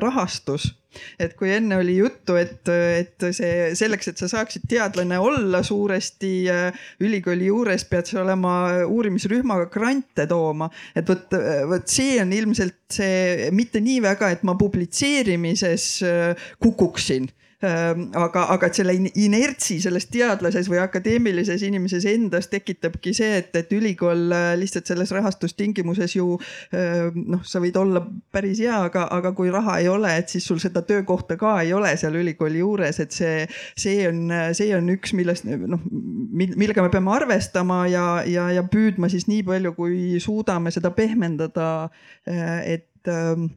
rahastus 0.00 0.69
et 1.18 1.34
kui 1.38 1.52
enne 1.54 1.78
oli 1.80 1.96
juttu, 2.00 2.36
et, 2.40 2.68
et 2.70 3.26
see 3.36 3.70
selleks, 3.78 4.10
et 4.10 4.22
sa 4.22 4.28
saaksid 4.30 4.66
teadlane 4.70 5.18
olla 5.20 5.62
suuresti 5.66 6.32
äh, 6.50 6.86
ülikooli 7.04 7.50
juures, 7.50 7.86
pead 7.90 8.10
sa 8.10 8.22
olema 8.24 8.54
uurimisrühmaga 8.86 9.70
grante 9.72 10.26
tooma. 10.30 10.70
et 10.96 11.08
vot, 11.08 11.36
vot 11.70 11.90
see 11.90 12.18
on 12.22 12.32
ilmselt 12.34 12.78
see 12.90 13.50
mitte 13.54 13.82
nii 13.82 14.00
väga, 14.04 14.30
et 14.34 14.46
ma 14.46 14.56
publitseerimises 14.58 15.90
äh, 16.06 16.48
kukuksin 16.62 17.30
aga, 17.60 18.46
aga 18.54 18.68
et 18.70 18.78
selle 18.78 18.94
inertsi 19.20 19.76
selles 19.84 20.06
teadlases 20.08 20.68
või 20.70 20.78
akadeemilises 20.80 21.60
inimeses 21.66 22.06
endas 22.08 22.48
tekitabki 22.48 23.12
see, 23.16 23.34
et, 23.42 23.50
et 23.58 23.72
ülikool 23.76 24.32
äh, 24.32 24.46
lihtsalt 24.60 24.88
selles 24.88 25.12
rahastustingimuses 25.12 26.16
ju 26.16 26.32
ehm, 26.72 27.20
noh, 27.34 27.44
sa 27.44 27.60
võid 27.60 27.76
olla 27.76 28.02
päris 28.32 28.62
hea, 28.64 28.78
aga, 28.88 29.04
aga 29.12 29.34
kui 29.36 29.52
raha 29.52 29.76
ei 29.82 29.90
ole, 29.92 30.14
et 30.22 30.32
siis 30.32 30.46
sul 30.48 30.60
seda 30.62 30.82
töökohta 30.88 31.36
ka 31.40 31.58
ei 31.64 31.74
ole 31.76 31.92
seal 32.00 32.16
ülikooli 32.22 32.62
juures, 32.62 33.00
et 33.04 33.12
see, 33.12 33.44
see 33.76 34.08
on, 34.08 34.32
see 34.56 34.72
on 34.76 34.88
üks, 34.96 35.12
millest 35.18 35.44
noh, 35.44 35.84
millega 36.32 36.84
me 36.84 36.92
peame 36.92 37.12
arvestama 37.12 37.82
ja, 37.92 38.06
ja, 38.24 38.48
ja 38.56 38.64
püüdma 38.64 39.12
siis 39.12 39.28
nii 39.28 39.44
palju, 39.46 39.76
kui 39.76 40.20
suudame 40.22 40.72
seda 40.72 40.94
pehmendada, 40.96 41.90
äh, 42.24 42.78
et 42.78 43.10
ehm, 43.10 43.50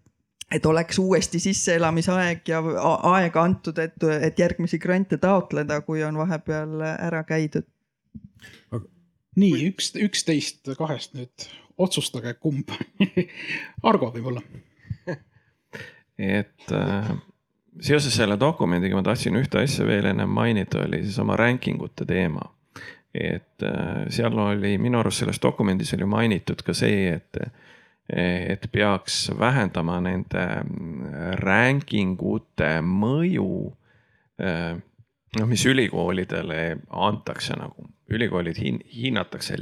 et 0.54 0.66
oleks 0.66 0.99
uuesti 0.99 1.39
sisseelamisaeg 1.39 2.47
ja 2.47 2.62
aega 3.14 3.43
antud, 3.43 3.80
et, 3.82 3.97
et 4.22 4.39
järgmisi 4.39 4.80
grante 4.80 5.18
taotleda, 5.18 5.82
kui 5.82 6.04
on 6.04 6.18
vahepeal 6.18 6.82
ära 6.93 7.24
käidud. 7.28 7.66
nii 9.36 9.68
üks, 9.72 9.93
üksteist 9.97 10.70
kahest 10.78 11.16
nüüd 11.18 11.47
otsustage, 11.78 12.36
kumb 12.38 12.70
Argo 13.89 14.12
võib-olla 14.14 14.43
et 16.18 16.72
äh, 16.72 17.12
seoses 17.82 18.16
selle 18.16 18.38
dokumendiga 18.39 18.97
ma 18.97 19.04
tahtsin 19.06 19.38
ühte 19.39 19.64
asja 19.64 19.86
veel 19.88 20.06
ennem 20.12 20.30
mainida, 20.30 20.84
oli 20.86 21.04
siis 21.04 21.20
oma 21.24 21.38
ranking 21.39 21.82
ute 21.82 22.06
teema. 22.06 22.45
et 23.14 23.62
äh, 23.64 24.06
seal 24.10 24.38
oli 24.39 24.78
minu 24.82 24.99
arust 24.99 25.22
selles 25.22 25.41
dokumendis 25.41 25.93
oli 25.93 26.06
mainitud 26.10 26.64
ka 26.66 26.74
see, 26.74 27.14
et 27.14 27.38
et 28.10 28.66
peaks 28.72 29.30
vähendama 29.39 29.99
nende 30.04 30.43
mm, 30.64 31.38
ranking 31.39 32.20
ute 32.20 32.76
mõju. 32.84 33.47
Noh, 35.34 35.47
mis 35.49 35.64
ülikoolidele 35.66 36.60
antakse 36.89 37.56
nagu, 37.58 37.88
ülikoolid 38.12 38.60
hin, 38.60 38.82
hinnatakse 38.91 39.56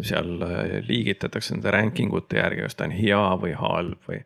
seal 0.00 0.42
eh, 0.46 0.76
liigitatakse 0.88 1.56
nende 1.56 1.74
ranking 1.74 2.14
ute 2.16 2.40
järgi, 2.40 2.64
kas 2.64 2.78
ta 2.78 2.88
on 2.88 2.96
hea 2.96 3.22
või 3.42 3.52
halb 3.58 4.08
või. 4.08 4.22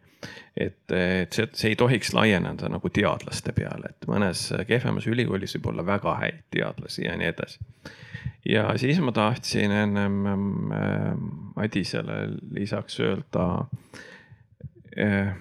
et, 0.56 0.80
et 0.92 1.32
see, 1.32 1.48
see 1.52 1.74
ei 1.74 1.78
tohiks 1.78 2.12
laieneda 2.16 2.70
nagu 2.72 2.90
teadlaste 2.90 3.52
peale, 3.56 3.92
et 3.92 4.08
mõnes 4.10 4.48
kehvemas 4.68 5.06
ülikoolis 5.10 5.58
võib 5.58 5.72
olla 5.74 5.86
väga 5.86 6.16
häid 6.22 6.44
teadlasi 6.54 7.06
ja 7.08 7.16
nii 7.18 7.32
edasi 7.34 7.64
ja 8.48 8.68
siis 8.78 9.00
ma 9.02 9.12
tahtsin 9.12 9.72
ennem 9.72 10.26
äh, 10.26 11.16
Madisele 11.56 12.28
lisaks 12.54 13.00
öelda 13.00 13.46
äh, 14.98 15.34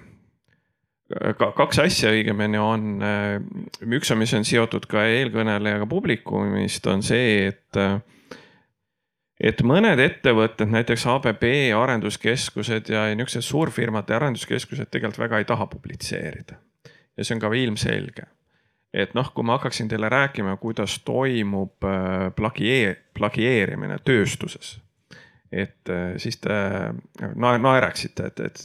kaks 1.38 1.80
asja 1.84 2.12
õigemini 2.16 2.60
on, 2.62 2.88
äh, 3.06 3.38
üks 3.86 4.12
on, 4.12 4.22
mis 4.24 4.34
on 4.38 4.46
seotud 4.48 4.88
ka 4.90 5.06
eelkõnelejaga 5.06 5.88
publikumist, 5.90 6.88
on 6.90 7.06
see, 7.06 7.52
et 7.52 7.82
et 9.40 9.62
mõned 9.64 10.00
ettevõtted, 10.00 10.72
näiteks 10.72 11.08
ABB 11.12 11.44
arenduskeskused 11.76 12.90
ja 12.90 13.08
niisugused 13.16 13.44
suurfirmade 13.44 14.16
arenduskeskused 14.16 14.92
tegelikult 14.92 15.20
väga 15.26 15.42
ei 15.42 15.46
taha 15.46 15.68
publitseerida. 15.68 16.56
ja 17.18 17.24
see 17.24 17.36
on 17.36 17.44
ka 17.44 17.54
ilmselge 17.54 18.28
et 18.96 19.14
noh, 19.18 19.28
kui 19.36 19.44
ma 19.44 19.58
hakkaksin 19.58 19.90
teile 19.92 20.10
rääkima, 20.10 20.56
kuidas 20.62 21.00
toimub 21.06 21.84
äh, 21.84 22.30
plagiee-, 22.36 22.96
plagieerimine 23.18 24.00
tööstuses. 24.08 24.80
et 25.52 25.90
äh, 25.90 26.16
siis 26.18 26.40
te 26.44 26.56
naer-, 27.36 27.62
naeraksite, 27.62 28.32
et, 28.32 28.40
et, 28.40 28.64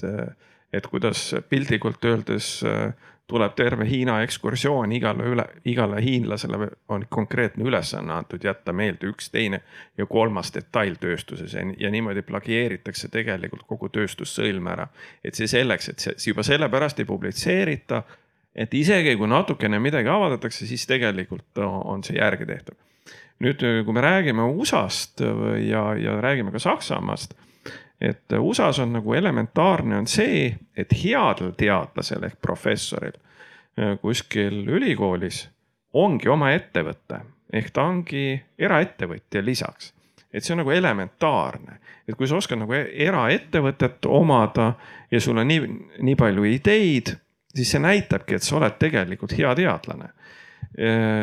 et 0.73 0.87
kuidas 0.87 1.35
piltlikult 1.49 2.05
öeldes 2.05 2.61
äh, 2.65 2.93
tuleb 3.31 3.55
terve 3.57 3.87
Hiina 3.89 4.19
ekskursioon 4.27 4.93
igale 4.93 5.27
üle, 5.31 5.47
igale 5.71 6.03
hiinlasele 6.03 6.71
on 6.91 7.07
konkreetne 7.09 7.65
ülesanne 7.65 8.13
antud 8.13 8.45
jätta 8.45 8.75
meelde 8.77 9.11
üks, 9.13 9.31
teine 9.31 9.63
ja 9.99 10.07
kolmas 10.11 10.51
detail 10.55 10.99
tööstuses 11.01 11.55
ja, 11.55 11.63
ja 11.79 11.91
niimoodi 11.91 12.27
plagieeritakse 12.27 13.09
tegelikult 13.09 13.69
kogu 13.71 13.89
tööstussõlm 13.95 14.73
ära. 14.75 14.89
et 15.25 15.39
see 15.39 15.47
selleks, 15.51 15.89
et 15.89 16.07
see 16.07 16.33
juba 16.33 16.43
sellepärast 16.47 16.99
ei 16.99 17.09
publitseerita 17.09 18.03
et 18.55 18.75
isegi 18.75 19.15
kui 19.19 19.29
natukene 19.31 19.79
midagi 19.83 20.11
avaldatakse, 20.11 20.67
siis 20.67 20.87
tegelikult 20.91 21.61
on 21.63 22.03
see 22.07 22.19
järgi 22.19 22.49
tehtav. 22.49 22.79
nüüd, 23.41 23.63
kui 23.87 23.97
me 23.97 24.03
räägime 24.05 24.45
USA-st 24.53 25.23
ja, 25.65 25.85
ja 25.97 26.19
räägime 26.21 26.53
ka 26.53 26.61
Saksamaast, 26.61 27.33
et 28.01 28.33
USA-s 28.33 28.81
on 28.81 28.95
nagu 28.97 29.15
elementaarne 29.15 29.99
on 29.99 30.07
see, 30.09 30.49
et 30.77 30.93
headel 31.03 31.53
teadlasel 31.59 32.25
ehk 32.25 32.41
professoril 32.41 33.19
kuskil 34.01 34.65
ülikoolis 34.69 35.45
ongi 36.01 36.29
oma 36.29 36.51
ettevõte 36.53 37.21
ehk 37.53 37.71
ta 37.75 37.85
ongi 37.91 38.25
eraettevõtja 38.59 39.43
lisaks 39.45 39.93
et 40.33 40.45
see 40.45 40.55
on 40.55 40.63
nagu 40.63 40.71
elementaarne, 40.71 41.81
et 42.07 42.15
kui 42.15 42.29
sa 42.31 42.39
oskad 42.39 42.61
nagu 42.61 42.75
eraettevõtet 42.77 44.07
omada 44.07 44.73
ja 45.11 45.21
sul 45.23 45.41
on 45.43 45.49
nii, 45.51 45.75
nii 46.07 46.17
palju 46.19 46.47
ideid, 46.47 47.13
siis 47.55 47.75
see 47.75 47.83
näitabki, 47.83 48.39
et 48.39 48.47
sa 48.47 48.61
oled 48.61 48.79
tegelikult 48.79 49.35
hea 49.39 49.51
teadlane. 49.59 50.13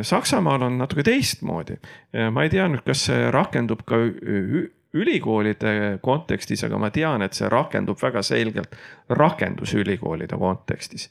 Saksamaal 0.04 0.66
on 0.68 0.76
natuke 0.82 1.06
teistmoodi. 1.08 1.78
ma 2.36 2.44
ei 2.44 2.52
tea 2.52 2.66
nüüd, 2.68 2.84
kas 2.84 3.06
see 3.08 3.30
rakendub 3.32 3.86
ka 3.88 4.00
ülikoolide 4.98 6.00
kontekstis, 6.02 6.64
aga 6.68 6.80
ma 6.82 6.92
tean, 6.94 7.22
et 7.26 7.38
see 7.38 7.50
rakendub 7.50 8.02
väga 8.02 8.24
selgelt 8.26 8.76
rakendusülikoolide 9.10 10.38
kontekstis 10.38 11.10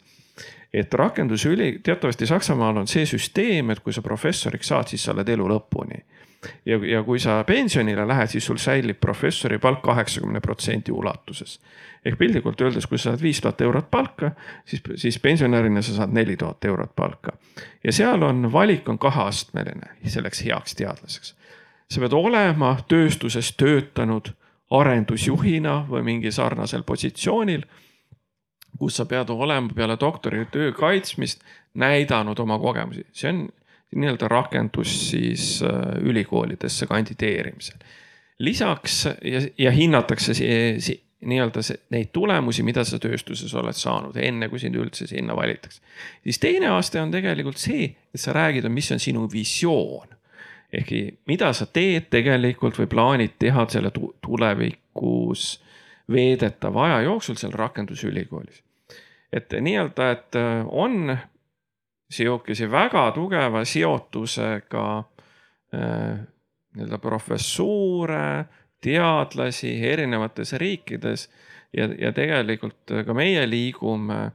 et 0.75 0.95
rakendusüli, 0.95 1.79
teatavasti 1.83 2.27
Saksamaal 2.27 2.77
on 2.77 2.89
see 2.91 3.07
süsteem, 3.09 3.71
et 3.73 3.81
kui 3.81 3.95
sa 3.95 4.03
professoriks 4.05 4.69
saad, 4.69 4.91
siis 4.91 5.07
sa 5.07 5.15
oled 5.15 5.29
elu 5.33 5.47
lõpuni 5.49 6.03
ja, 6.67 6.77
ja 6.87 7.03
kui 7.03 7.21
sa 7.21 7.45
pensionile 7.45 8.07
lähed, 8.09 8.31
siis 8.31 8.47
sul 8.47 8.59
säilib 8.61 9.01
professori 9.01 9.59
palk 9.59 9.83
kaheksakümne 9.83 10.41
protsendi 10.41 10.93
ulatuses. 10.93 11.61
ehk 12.05 12.19
piltlikult 12.19 12.61
öeldes, 12.61 12.87
kui 12.87 12.99
sa 12.99 13.11
saad 13.11 13.23
viis 13.23 13.41
tuhat 13.41 13.61
eurot 13.61 13.91
palka, 13.91 14.31
siis, 14.65 14.83
siis 14.95 15.19
pensionärina 15.19 15.83
sa 15.83 15.95
saad 15.95 16.13
neli 16.15 16.37
tuhat 16.37 16.65
eurot 16.65 16.97
palka. 16.97 17.33
ja 17.85 17.93
seal 17.93 18.23
on, 18.23 18.53
valik 18.53 18.89
on 18.89 18.99
kaheastmeline 18.99 19.97
selleks 20.07 20.45
heaks 20.45 20.75
teadlaseks. 20.75 21.36
Sa 21.91 22.01
pead 22.03 22.13
olema 22.13 22.77
tööstuses 22.89 23.53
töötanud 23.57 24.33
arendusjuhina 24.71 25.85
või 25.91 26.03
mingi 26.03 26.33
sarnasel 26.35 26.83
positsioonil 26.83 27.63
kus 28.79 28.97
sa 28.97 29.07
pead 29.09 29.31
olema 29.31 29.73
peale 29.75 29.97
doktoritöö 30.01 30.73
kaitsmist 30.73 31.41
näidanud 31.75 32.39
oma 32.39 32.59
kogemusi, 32.59 33.07
see 33.13 33.31
on 33.33 33.47
nii-öelda 33.97 34.29
rakendus 34.29 34.93
siis 35.11 35.63
äh, 35.63 36.03
ülikoolidesse 36.03 36.87
kandideerimisel. 36.87 37.77
lisaks 38.39 39.07
ja, 39.07 39.41
ja 39.59 39.71
hinnatakse 39.71 40.33
nii-öelda 41.21 41.61
neid 41.91 42.11
tulemusi, 42.13 42.63
mida 42.63 42.85
sa 42.85 42.99
tööstuses 42.99 43.55
oled 43.55 43.77
saanud, 43.77 44.17
enne 44.17 44.49
kui 44.49 44.61
sind 44.61 44.77
üldse 44.77 45.07
sinna 45.07 45.37
valitakse. 45.37 45.81
siis 46.23 46.39
teine 46.39 46.69
aste 46.77 47.01
on 47.01 47.11
tegelikult 47.11 47.57
see, 47.57 47.95
et 48.15 48.21
sa 48.21 48.33
räägid, 48.33 48.69
mis 48.69 48.93
on 48.93 49.01
sinu 49.01 49.29
visioon. 49.33 50.16
Ehkki 50.73 51.19
mida 51.27 51.53
sa 51.53 51.67
teed 51.67 52.09
tegelikult 52.11 52.79
või 52.81 52.89
plaanid 52.91 53.37
teha 53.39 53.67
selle 53.71 53.93
tulevikus 53.95 55.49
veedetava 56.13 56.85
aja 56.87 57.01
jooksul 57.07 57.39
seal 57.39 57.55
rakendusülikoolis. 57.55 58.63
et 59.33 59.53
nii-öelda, 59.61 60.11
et 60.11 60.37
äh, 60.37 60.67
on 60.69 61.17
sihukese 62.11 62.71
väga 62.71 63.11
tugeva 63.13 63.65
seotusega 63.65 64.87
äh, 65.75 66.19
nii-öelda 66.77 66.99
professuure, 66.99 68.45
teadlasi 68.81 69.73
erinevates 69.89 70.53
riikides 70.53 71.29
ja, 71.77 71.89
ja 71.99 72.13
tegelikult 72.13 72.93
ka 73.07 73.15
meie 73.15 73.47
liigume 73.51 74.31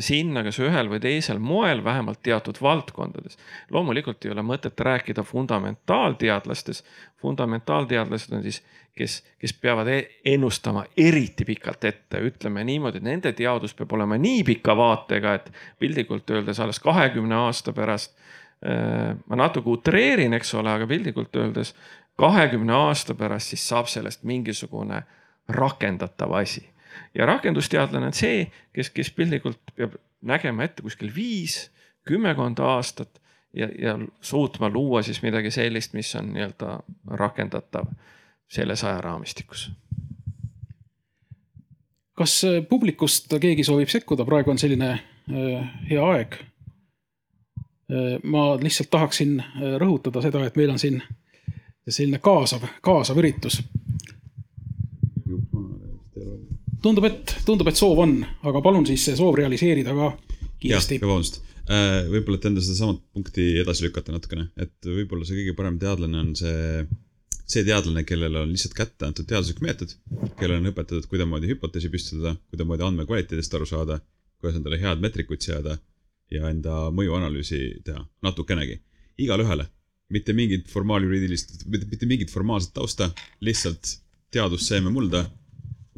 sinna, 0.00 0.40
kas 0.42 0.56
ühel 0.64 0.88
või 0.88 0.98
teisel 1.04 1.38
moel, 1.38 1.82
vähemalt 1.84 2.22
teatud 2.24 2.56
valdkondades. 2.62 3.36
loomulikult 3.70 4.24
ei 4.24 4.32
ole 4.32 4.42
mõtet 4.42 4.80
rääkida 4.80 5.22
fundamentaalteadlastest. 5.22 6.86
fundamentaalteadlased 7.22 8.32
on 8.32 8.42
siis 8.42 8.62
kes, 8.96 9.24
kes 9.38 9.52
peavad 9.52 9.88
e-, 9.88 10.08
ennustama 10.24 10.84
eriti 10.96 11.44
pikalt 11.44 11.84
ette, 11.84 12.20
ütleme 12.30 12.64
niimoodi, 12.64 13.02
et 13.02 13.06
nende 13.06 13.32
teadus 13.36 13.74
peab 13.76 13.92
olema 13.92 14.18
nii 14.20 14.44
pika 14.48 14.76
vaatega, 14.76 15.34
et 15.34 15.52
piltlikult 15.78 16.30
öeldes 16.30 16.60
alles 16.60 16.80
kahekümne 16.80 17.36
aasta 17.46 17.74
pärast. 17.76 18.16
Äh, 18.64 19.12
ma 19.26 19.36
natuke 19.36 19.70
utreerin, 19.70 20.32
eks 20.38 20.54
ole, 20.56 20.72
aga 20.72 20.88
piltlikult 20.88 21.36
öeldes 21.36 21.74
kahekümne 22.16 22.72
aasta 22.72 23.14
pärast 23.14 23.52
siis 23.52 23.68
saab 23.68 23.90
sellest 23.92 24.24
mingisugune 24.24 25.02
rakendatav 25.48 26.32
asi. 26.40 26.64
Ja 27.14 27.26
rakendusteadlane 27.26 28.10
on 28.10 28.16
see, 28.16 28.46
kes, 28.72 28.90
kes 28.90 29.10
piltlikult 29.10 29.74
peab 29.76 29.96
nägema 30.26 30.64
ette 30.64 30.82
kuskil 30.82 31.12
viis, 31.14 31.70
kümmekond 32.06 32.58
aastat 32.62 33.20
ja, 33.56 33.68
ja 33.78 33.98
suutma 34.20 34.70
luua 34.70 35.02
siis 35.02 35.22
midagi 35.22 35.50
sellist, 35.50 35.92
mis 35.92 36.14
on 36.16 36.32
nii-öelda 36.32 36.78
rakendatav 37.06 37.86
selles 38.48 38.84
ajaraamistikus. 38.84 39.70
kas 42.16 42.44
äh, 42.44 42.62
publikust 42.68 43.34
keegi 43.40 43.64
soovib 43.64 43.88
sekkuda, 43.92 44.24
praegu 44.24 44.50
on 44.50 44.58
selline 44.58 44.90
äh, 44.92 45.66
hea 45.90 46.04
aeg. 46.04 46.38
Äh, 47.92 48.16
ma 48.22 48.54
lihtsalt 48.56 48.88
tahaksin 48.90 49.42
rõhutada 49.82 50.22
seda, 50.24 50.44
et 50.46 50.56
meil 50.56 50.72
on 50.72 50.80
siin 50.80 51.02
selline 51.88 52.18
kaasav, 52.18 52.64
kaasav 52.82 53.20
üritus. 53.20 53.60
Tundub, 56.86 57.08
et, 57.08 57.34
tundub, 57.48 57.68
et 57.70 57.78
soov 57.78 58.04
on, 58.06 58.18
aga 58.46 58.62
palun 58.64 58.86
siis 58.88 59.04
see 59.08 59.18
soov 59.18 59.36
realiseerida 59.38 59.94
ka 59.96 60.12
kiiresti. 60.62 61.00
vabandust, 61.02 61.40
võib-olla, 62.12 62.38
et 62.38 62.46
enda 62.50 62.62
sedasamat 62.64 63.02
punkti 63.16 63.48
edasi 63.62 63.88
lükata 63.88 64.14
natukene, 64.14 64.48
et 64.60 64.76
võib-olla 64.86 65.26
see 65.26 65.42
kõige 65.42 65.56
parem 65.58 65.80
teadlane 65.82 66.22
on 66.22 66.32
see 66.38 66.86
see 67.46 67.62
teadlane, 67.66 68.02
kellele 68.06 68.40
on 68.42 68.50
lihtsalt 68.50 68.74
kätte 68.74 69.06
antud 69.06 69.26
teaduslik 69.30 69.60
meetod, 69.62 69.92
kellele 70.38 70.58
on 70.58 70.70
õpetatud, 70.72 71.06
kuidasmoodi 71.10 71.52
hüpoteesi 71.52 71.90
püstitada, 71.92 72.34
kuidasmoodi 72.50 72.86
andmekvaliteedist 72.88 73.54
aru 73.54 73.68
saada, 73.70 74.00
kuidas 74.40 74.58
endale 74.58 74.80
head 74.82 75.02
meetrikuid 75.02 75.46
seada 75.46 75.76
ja 76.32 76.50
enda 76.50 76.88
mõjuanalüüsi 76.94 77.60
teha 77.86 78.02
natukenegi. 78.26 78.80
igale 79.22 79.46
ühele, 79.46 79.68
mitte 80.12 80.34
mingit 80.36 80.66
formaaljuriidilist, 80.68 81.64
mitte 81.70 82.06
mingit 82.06 82.30
formaalset 82.30 82.74
tausta, 82.74 83.10
lihtsalt 83.40 83.94
teadusseeme 84.34 84.90
mulda. 84.90 85.24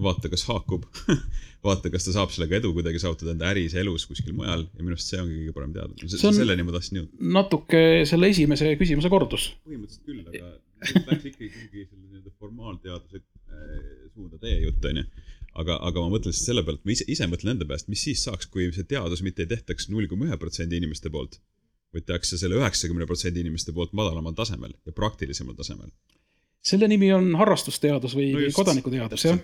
Vaata, 0.03 0.30
kas 0.32 0.44
haakub 0.49 0.86
vaata, 1.66 1.90
kas 1.92 2.07
ta 2.07 2.14
saab 2.14 2.32
sellega 2.34 2.59
edu 2.61 2.72
kuidagi 2.76 3.01
saavutada 3.03 3.34
enda 3.34 3.49
äris, 3.51 3.74
elus, 3.78 4.07
kuskil 4.11 4.34
mujal 4.36 4.64
ja 4.66 4.84
minu 4.84 4.94
arust 4.94 5.12
see 5.12 5.20
ongi 5.22 5.38
kõige 5.40 5.55
parem 5.57 5.74
teadmine. 5.76 6.34
selleni 6.38 6.66
ma 6.66 6.74
tahtsin 6.76 7.01
jõuda. 7.01 7.30
natuke 7.38 7.82
selle 8.11 8.30
esimese 8.34 8.70
küsimuse 8.80 9.11
kordus. 9.12 9.49
põhimõtteliselt 9.66 10.07
küll, 10.07 10.22
aga 10.26 10.53
läks 11.11 11.30
ikkagi 11.32 11.51
kuhugi 11.55 11.86
selle 11.88 12.05
nii-öelda 12.05 12.34
formaalteaduse 12.38 13.22
äh, 13.22 13.88
suunda 14.14 14.40
teie 14.42 14.61
jutt, 14.62 14.88
onju. 14.92 15.07
aga, 15.62 15.78
aga 15.90 16.05
ma 16.05 16.12
mõtlen 16.14 16.36
siis 16.36 16.46
selle 16.51 16.64
pealt, 16.66 16.84
ma 16.86 16.94
ise, 16.94 17.07
ise 17.11 17.30
mõtlen 17.30 17.57
enda 17.57 17.68
peast, 17.68 17.90
mis 17.92 18.05
siis 18.07 18.22
saaks, 18.28 18.51
kui 18.53 18.70
see 18.74 18.86
teadus 18.88 19.24
mitte 19.26 19.44
ei 19.44 19.51
tehtaks 19.55 19.90
null 19.92 20.11
koma 20.11 20.30
ühe 20.30 20.38
protsendi 20.40 20.78
inimeste 20.78 21.11
poolt, 21.14 21.40
vaid 21.94 22.07
tehakse 22.07 22.38
selle 22.38 22.61
üheksakümne 22.61 23.09
protsendi 23.09 23.42
inimeste 23.42 23.74
poolt 23.74 23.96
madalamal 23.99 24.36
tasemel 24.38 24.76
ja 24.86 24.94
praktilisemal 24.94 25.59
tasemel 25.59 25.90
selle 26.68 26.88
nimi 26.90 27.10
on 27.16 27.30
harrastusteadus 27.38 28.16
või 28.18 28.32
no 28.34 28.48
kodanikuteadus, 28.56 29.24
jah. 29.28 29.38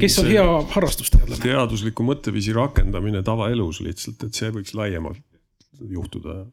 kes 0.00 0.18
on 0.22 0.30
hea 0.30 0.48
harrastusteadlane? 0.74 1.40
teadusliku 1.42 2.06
mõtteviisi 2.06 2.56
rakendamine 2.56 3.24
tavaelus 3.26 3.80
lihtsalt, 3.84 4.28
et 4.28 4.42
see 4.42 4.52
võiks 4.54 4.76
laiemalt 4.78 5.22
juhtuda 5.90 6.44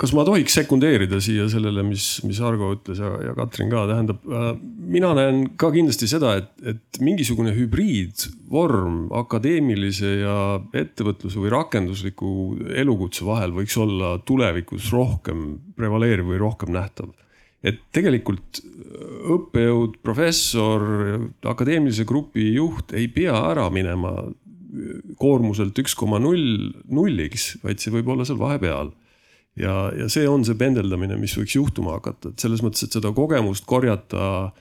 kas 0.00 0.12
ma 0.12 0.24
tohiks 0.28 0.54
sekundeerida 0.58 1.16
siia 1.24 1.46
sellele, 1.48 1.84
mis, 1.86 2.04
mis 2.26 2.40
Argo 2.44 2.68
ütles 2.74 3.00
ja, 3.00 3.12
ja 3.28 3.32
Katrin 3.36 3.70
ka, 3.72 3.86
tähendab, 3.88 4.26
äh, 4.28 4.50
mina 4.92 5.12
näen 5.16 5.40
ka 5.60 5.70
kindlasti 5.72 6.08
seda, 6.10 6.34
et, 6.40 6.50
et 6.68 7.00
mingisugune 7.04 7.54
hübriidvorm 7.56 9.06
akadeemilise 9.22 10.12
ja 10.20 10.36
ettevõtluse 10.76 11.40
või 11.40 11.52
rakendusliku 11.54 12.34
elukutse 12.82 13.24
vahel 13.28 13.56
võiks 13.56 13.78
olla 13.80 14.18
tulevikus 14.28 14.90
rohkem 14.92 15.46
prevaleeriv 15.80 16.28
või 16.34 16.42
rohkem 16.42 16.74
nähtav. 16.76 17.14
Et 17.62 17.78
tegelikult 17.94 18.62
õppejõud, 19.32 20.00
professor, 20.02 20.82
akadeemilise 21.46 22.06
grupi 22.08 22.48
juht 22.56 22.94
ei 22.98 23.06
pea 23.12 23.36
ära 23.52 23.68
minema 23.70 24.16
koormuselt 25.20 25.76
üks 25.78 25.94
koma 25.98 26.18
null 26.22 26.72
nulliks, 26.90 27.56
vaid 27.62 27.82
see 27.82 27.92
võib 27.92 28.08
olla 28.14 28.26
seal 28.26 28.40
vahepeal 28.40 28.90
ja, 29.60 29.74
ja 29.96 30.08
see 30.12 30.26
on 30.28 30.46
see 30.46 30.56
pendeldamine, 30.58 31.18
mis 31.20 31.34
võiks 31.36 31.56
juhtuma 31.58 31.98
hakata, 31.98 32.32
et 32.32 32.44
selles 32.44 32.62
mõttes, 32.64 32.86
et 32.86 32.96
seda 32.96 33.12
kogemust 33.16 33.66
korjata 33.68 34.52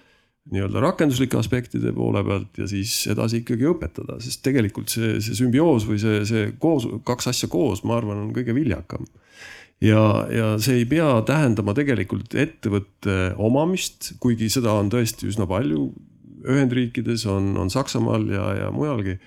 nii-öelda 0.52 0.82
rakenduslike 0.82 1.38
aspektide 1.38 1.94
poole 1.94 2.24
pealt 2.26 2.58
ja 2.58 2.68
siis 2.70 2.96
edasi 3.12 3.44
ikkagi 3.44 3.68
õpetada, 3.70 4.18
sest 4.24 4.42
tegelikult 4.46 4.92
see, 4.92 5.20
see 5.22 5.38
sümbioos 5.38 5.86
või 5.88 6.00
see, 6.02 6.24
see 6.28 6.48
koos, 6.62 6.88
kaks 7.08 7.30
asja 7.32 7.50
koos, 7.52 7.84
ma 7.86 8.00
arvan, 8.00 8.24
on 8.26 8.32
kõige 8.36 8.56
viljakam. 8.58 9.06
Ja, 9.82 10.04
ja 10.32 10.54
see 10.62 10.82
ei 10.82 10.88
pea 10.90 11.10
tähendama 11.28 11.76
tegelikult 11.78 12.36
ettevõtte 12.38 13.34
omamist, 13.42 14.14
kuigi 14.24 14.50
seda 14.54 14.76
on 14.78 14.92
tõesti 14.94 15.30
üsna 15.32 15.48
palju. 15.50 15.90
Ühendriikides 16.42 17.28
on, 17.30 17.54
on 17.62 17.70
Saksamaal 17.70 18.26
ja, 18.34 18.46
ja 18.64 18.72
mujalgi 18.74 19.20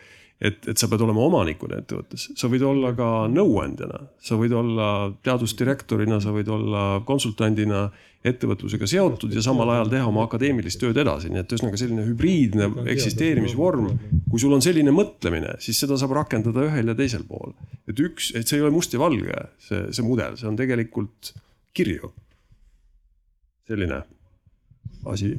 et, 0.45 0.66
et 0.68 0.80
sa 0.80 0.88
pead 0.90 1.03
olema 1.05 1.24
omanikuna 1.24 1.78
ettevõttes, 1.80 2.28
sa 2.38 2.51
võid 2.53 2.64
olla 2.66 2.92
ka 2.97 3.11
nõuandjana, 3.32 4.01
sa 4.22 4.36
võid 4.40 4.55
olla 4.57 4.88
teadusdirektorina, 5.24 6.20
sa 6.20 6.34
võid 6.34 6.51
olla 6.53 6.84
konsultandina 7.09 7.86
ettevõtlusega 8.24 8.88
seotud 8.88 9.34
ja 9.36 9.42
samal 9.45 9.68
ajal 9.74 9.90
teha 9.92 10.09
oma 10.09 10.24
akadeemilist 10.24 10.80
tööd 10.80 10.97
edasi, 11.01 11.30
nii 11.32 11.42
et 11.42 11.53
ühesõnaga 11.53 11.80
selline 11.80 12.07
hübriidne 12.07 12.70
eksisteerimisvorm. 12.95 13.90
kui 14.30 14.40
sul 14.40 14.57
on 14.57 14.64
selline 14.64 14.92
mõtlemine, 14.97 15.59
siis 15.61 15.80
seda 15.80 15.99
saab 16.01 16.16
rakendada 16.16 16.64
ühel 16.68 16.92
ja 16.92 16.97
teisel 16.97 17.24
pool. 17.28 17.53
et 17.88 18.01
üks, 18.01 18.32
et 18.34 18.49
see 18.49 18.59
ei 18.59 18.64
ole 18.64 18.72
must 18.72 18.97
ja 18.97 19.01
valge, 19.01 19.47
see, 19.61 19.86
see 19.92 20.05
mudel, 20.07 20.38
see 20.40 20.49
on 20.49 20.57
tegelikult 20.61 21.34
kirju. 21.76 22.12
selline 23.68 24.03
asi 25.05 25.34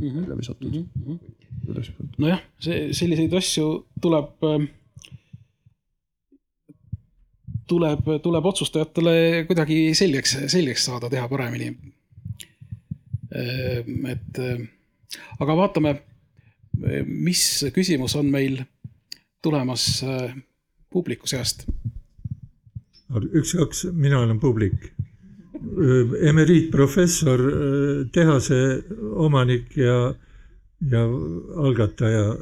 välja 0.00 0.36
visatud 0.36 0.74
mm. 0.74 0.88
-hmm 1.06 1.40
nojah, 2.20 2.40
see, 2.62 2.90
selliseid 2.96 3.34
asju 3.36 3.66
tuleb, 4.02 4.44
ähm, 4.48 4.66
tuleb, 7.70 8.10
tuleb 8.24 8.50
otsustajatele 8.52 9.14
kuidagi 9.48 9.80
selgeks, 9.98 10.36
selgeks 10.52 10.86
saada, 10.90 11.10
teha 11.12 11.28
paremini. 11.30 11.72
Ähm, 13.30 14.06
et 14.10 14.42
ähm, 14.42 14.68
aga 15.40 15.56
vaatame, 15.58 15.94
mis 17.06 17.44
küsimus 17.74 18.16
on 18.18 18.30
meil 18.32 18.62
tulemas 19.42 20.02
äh, 20.06 20.34
publiku 20.90 21.28
seast. 21.30 21.66
üks-kaks, 23.10 23.88
mina 23.92 24.20
olen 24.22 24.38
publik 24.40 24.92
emeriitprofessor, 26.30 27.40
äh, 27.40 28.10
tehase 28.12 28.60
omanik 29.14 29.76
ja 29.76 30.14
ja 30.88 31.04
algataja 31.56 32.36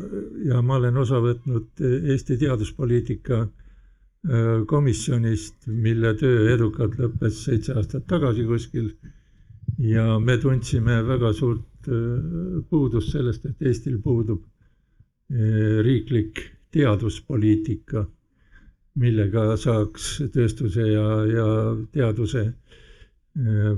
ja 0.47 0.62
ma 0.62 0.77
olen 0.79 0.97
osa 0.97 1.19
võtnud 1.23 1.81
Eesti 1.83 2.37
teaduspoliitika 2.39 3.41
äh, 3.43 4.51
komisjonist, 4.71 5.66
mille 5.66 6.12
töö 6.21 6.45
edukalt 6.55 6.95
lõppes 7.01 7.43
seitse 7.49 7.75
aastat 7.75 8.07
tagasi 8.07 8.47
kuskil. 8.47 8.93
ja 9.79 10.19
me 10.19 10.39
tundsime 10.39 11.03
väga 11.07 11.33
suurt 11.33 11.89
äh, 11.89 12.62
puudust 12.71 13.11
sellest, 13.12 13.45
et 13.47 13.62
Eestil 13.62 13.99
puudub 14.03 14.45
äh, 14.45 15.83
riiklik 15.83 16.41
teaduspoliitika, 16.71 18.07
millega 18.95 19.57
saaks 19.57 20.23
tööstuse 20.33 20.87
ja, 20.93 21.25
ja 21.27 21.47
teaduse 21.93 22.53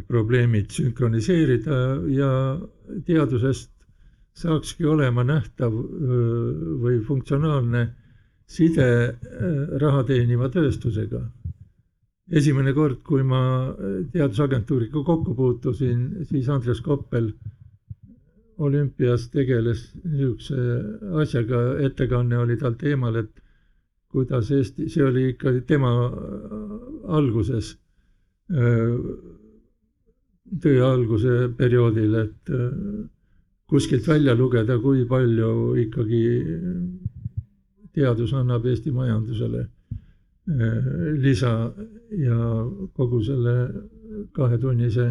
probleemid 0.08 0.70
sünkroniseerida 0.72 1.78
ja 2.08 2.30
teadusest 3.06 3.70
saakski 4.40 4.86
olema 4.88 5.24
nähtav 5.26 5.74
või 6.80 7.00
funktsionaalne 7.04 7.82
side 8.50 8.86
raha 9.82 10.04
teeniva 10.08 10.48
tööstusega. 10.48 11.20
esimene 12.30 12.72
kord, 12.72 13.00
kui 13.02 13.22
ma 13.26 13.74
Teadusagentuuriga 14.12 15.02
kokku 15.04 15.34
puutusin, 15.34 16.24
siis 16.28 16.48
Andres 16.48 16.80
Koppel 16.80 17.32
olümpias 18.58 19.28
tegeles 19.30 19.94
niisuguse 20.04 20.56
asjaga, 21.22 21.62
ettekanne 21.86 22.38
oli 22.38 22.56
tal 22.56 22.76
teemal, 22.78 23.16
et 23.16 23.42
kuidas 24.08 24.50
Eesti, 24.50 24.88
see 24.88 25.04
oli 25.04 25.28
ikka 25.32 25.52
tema 25.66 25.90
alguses, 27.08 27.74
töö 30.62 30.84
alguse 30.86 31.48
perioodil, 31.56 32.14
et 32.24 32.52
kuskilt 33.70 34.08
välja 34.08 34.34
lugeda, 34.34 34.78
kui 34.82 35.04
palju 35.06 35.50
ikkagi 35.84 36.22
teadus 37.94 38.32
annab 38.34 38.66
Eesti 38.66 38.90
majandusele 38.94 39.60
eh, 39.62 40.90
lisa 41.22 41.52
ja 42.18 42.38
kogu 42.96 43.22
selle 43.24 43.56
kahetunnise 44.34 45.10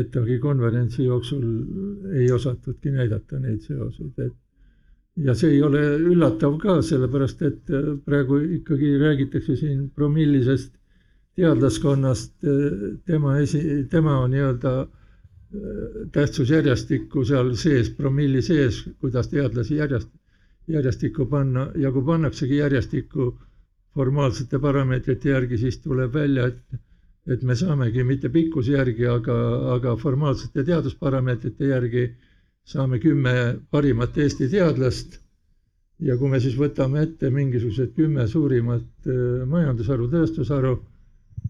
ETAG-i 0.00 0.38
konverentsi 0.40 1.04
jooksul 1.04 1.42
ei 2.16 2.30
osatudki 2.32 2.92
näidata 2.94 3.38
neid 3.42 3.60
seoseid, 3.66 4.14
et 4.24 5.26
ja 5.26 5.34
see 5.36 5.56
ei 5.56 5.62
ole 5.66 5.82
üllatav 5.98 6.56
ka, 6.62 6.78
sellepärast 6.86 7.42
et 7.44 7.72
praegu 8.06 8.38
ikkagi 8.60 8.94
räägitakse 9.02 9.56
siin 9.58 9.90
promillisest 9.94 10.72
teadlaskonnast, 11.38 12.34
tema 13.06 13.36
esi, 13.38 13.60
tema 13.90 14.16
nii-öelda 14.28 14.72
tähtsusjärjestikku 16.12 17.24
seal 17.24 17.54
sees, 17.58 17.90
promilli 17.90 18.42
sees, 18.42 18.82
kuidas 19.00 19.28
teadlasi 19.28 19.76
järjest, 19.80 20.10
järjestikku 20.70 21.26
panna 21.26 21.70
ja 21.76 21.90
kui 21.92 22.04
pannaksegi 22.06 22.56
järjestikku 22.56 23.32
formaalsete 23.94 24.58
parameetrite 24.58 25.30
järgi, 25.32 25.58
siis 25.58 25.78
tuleb 25.82 26.14
välja, 26.14 26.46
et, 26.52 26.80
et 27.26 27.42
me 27.42 27.56
saamegi 27.58 28.04
mitte 28.06 28.28
pikkuse 28.28 28.76
järgi, 28.76 29.06
aga, 29.10 29.38
aga 29.74 29.96
formaalsete 29.98 30.64
teadusparameetrite 30.64 31.72
järgi 31.72 32.04
saame 32.64 33.00
kümme 33.02 33.34
parimat 33.70 34.18
Eesti 34.18 34.48
teadlast. 34.48 35.18
ja 36.00 36.14
kui 36.16 36.30
me 36.32 36.38
siis 36.40 36.54
võtame 36.56 37.02
ette 37.04 37.28
mingisugused 37.30 37.90
kümme 37.92 38.22
suurimat 38.28 38.86
äh, 39.04 39.42
majandusharu, 39.46 40.06
tööstusharu, 40.08 40.78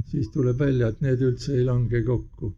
siis 0.09 0.29
tuleb 0.35 0.59
välja, 0.61 0.89
et 0.93 1.01
need 1.05 1.21
üldse 1.23 1.55
ei 1.59 1.65
lange 1.67 2.03
kokku. 2.07 2.53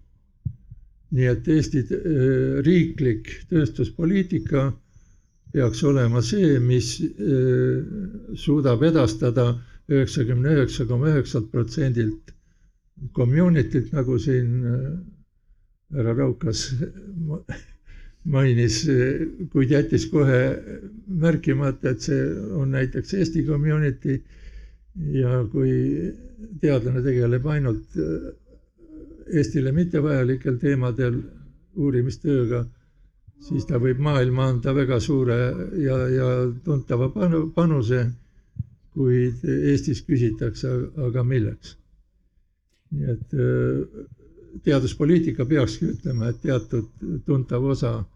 Nii 1.13 1.27
et 1.29 1.49
Eesti 1.53 1.83
äh, 1.83 2.61
riiklik 2.65 3.29
tööstuspoliitika 3.51 4.67
peaks 5.53 5.83
olema 5.85 6.23
see, 6.25 6.55
mis 6.65 6.95
äh, 7.03 7.83
suudab 8.41 8.83
edastada 8.89 9.49
üheksakümne 9.93 10.55
üheksa 10.57 10.87
koma 10.89 11.11
üheksalt 11.13 11.51
protsendilt 11.53 12.33
community't, 13.19 13.93
nagu 13.93 14.17
siin 14.23 14.55
äh, 14.65 14.87
härra 15.93 16.15
Raukas 16.23 16.65
mainis, 18.35 18.81
kuid 19.53 19.73
jättis 19.75 20.07
kohe 20.13 20.41
märkimata, 21.25 21.91
et 21.93 22.05
see 22.07 22.21
on 22.57 22.71
näiteks 22.73 23.13
Eesti 23.19 23.43
community 23.49 24.21
ja 24.95 25.43
kui 25.53 25.73
teadlane 26.61 27.03
tegeleb 27.05 27.47
ainult 27.49 27.99
Eestile 29.33 29.73
mittevajalikel 29.73 30.59
teemadel 30.61 31.21
uurimistööga, 31.81 32.65
siis 33.41 33.65
ta 33.69 33.79
võib 33.81 34.03
maailma 34.03 34.51
anda 34.51 34.75
väga 34.77 34.99
suure 35.01 35.39
ja, 35.81 35.97
ja 36.13 36.27
tuntava 36.67 37.09
panu, 37.15 37.47
panuse, 37.55 38.03
kuid 38.93 39.47
Eestis 39.49 40.03
küsitakse, 40.05 40.75
aga 41.07 41.25
milleks? 41.25 41.77
nii 42.93 43.07
et 43.09 43.31
äh, 43.41 44.03
teaduspoliitika 44.67 45.47
peakski 45.49 45.95
ütlema, 45.95 46.29
et 46.29 46.43
teatud 46.43 46.91
tuntav 47.25 47.65
osa 47.73 47.93
äh, 48.03 48.12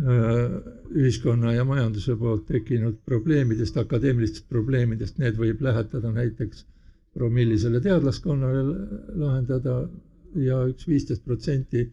ühiskonna 0.00 1.52
ja 1.52 1.64
majanduse 1.68 2.16
poolt 2.16 2.46
tekkinud 2.48 2.94
probleemidest, 3.04 3.76
akadeemilistest 3.76 4.46
probleemidest, 4.48 5.18
need 5.20 5.36
võib 5.36 5.60
lähetada 5.62 6.12
näiteks 6.12 6.64
promillisele 7.12 7.80
teadlaskonnale 7.84 8.62
lahendada 9.20 9.82
ja 10.40 10.62
üks 10.70 10.88
viisteist 10.88 11.24
protsenti 11.24 11.84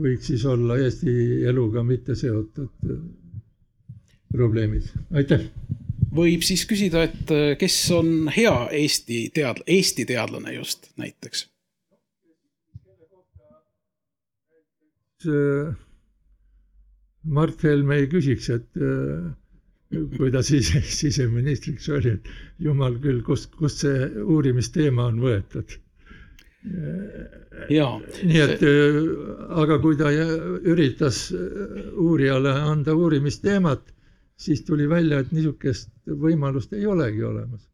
võiks 0.00 0.30
siis 0.30 0.44
olla 0.48 0.78
Eesti 0.82 1.12
eluga 1.48 1.84
mitte 1.86 2.16
seotud 2.18 2.90
äh, 2.90 3.00
probleemid, 4.32 4.88
aitäh. 5.14 5.46
võib 6.14 6.42
siis 6.46 6.64
küsida, 6.70 7.04
et 7.06 7.30
äh, 7.34 7.54
kes 7.60 7.78
on 7.94 8.30
hea 8.34 8.54
Eesti 8.72 9.28
tead-, 9.34 9.62
Eesti 9.66 10.06
teadlane 10.08 10.56
just 10.58 10.90
näiteks? 10.96 11.48
Mart 17.24 17.62
Helme 17.64 17.96
ei 18.02 18.08
küsiks, 18.12 18.50
et 18.52 18.80
äh, 18.80 19.30
kui 20.16 20.30
ta 20.34 20.42
sise, 20.44 20.82
siseministriks 21.02 21.88
oli, 21.94 22.16
et 22.18 22.28
jumal 22.66 22.98
küll, 23.02 23.22
kust, 23.26 23.52
kust 23.58 23.84
see 23.86 24.10
uurimisteema 24.24 25.08
on 25.12 25.22
võetud 25.24 25.78
nii 26.64 28.40
et 28.40 28.62
äh, 28.64 28.96
aga 29.62 29.76
kui 29.82 29.98
ta 30.00 30.08
üritas 30.64 31.26
äh, 31.36 31.90
uurijale 32.00 32.54
anda 32.70 32.94
uurimisteemat, 32.96 33.82
siis 34.40 34.64
tuli 34.64 34.86
välja, 34.88 35.18
et 35.20 35.32
niisugust 35.32 35.90
võimalust 36.08 36.72
ei 36.72 36.86
olegi 36.88 37.22
olemas. 37.24 37.68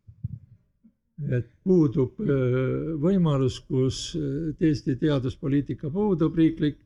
et 1.36 1.46
puudub 1.68 2.16
võimalus, 3.02 3.58
kus 3.68 4.16
Eesti 4.16 4.94
teaduspoliitika 4.96 5.90
puudub 5.92 6.36
riiklik, 6.38 6.78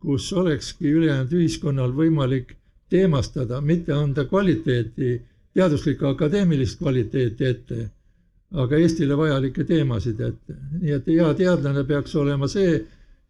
kus 0.00 0.32
olekski 0.32 0.90
ülejäänud 0.92 1.32
ühiskonnal 1.32 1.92
võimalik 1.96 2.56
teemastada, 2.90 3.60
mitte 3.60 3.92
anda 3.92 4.24
kvaliteeti, 4.24 5.20
teaduslikku 5.54 6.06
akadeemilist 6.06 6.78
kvaliteeti 6.78 7.44
ette 7.44 7.90
aga 8.54 8.78
Eestile 8.78 9.16
vajalikke 9.18 9.64
teemasid 9.66 10.20
ette. 10.20 10.54
nii 10.80 10.94
et 10.96 11.06
hea 11.10 11.32
teadlane 11.34 11.84
peaks 11.84 12.14
olema 12.16 12.48
see, 12.48 12.78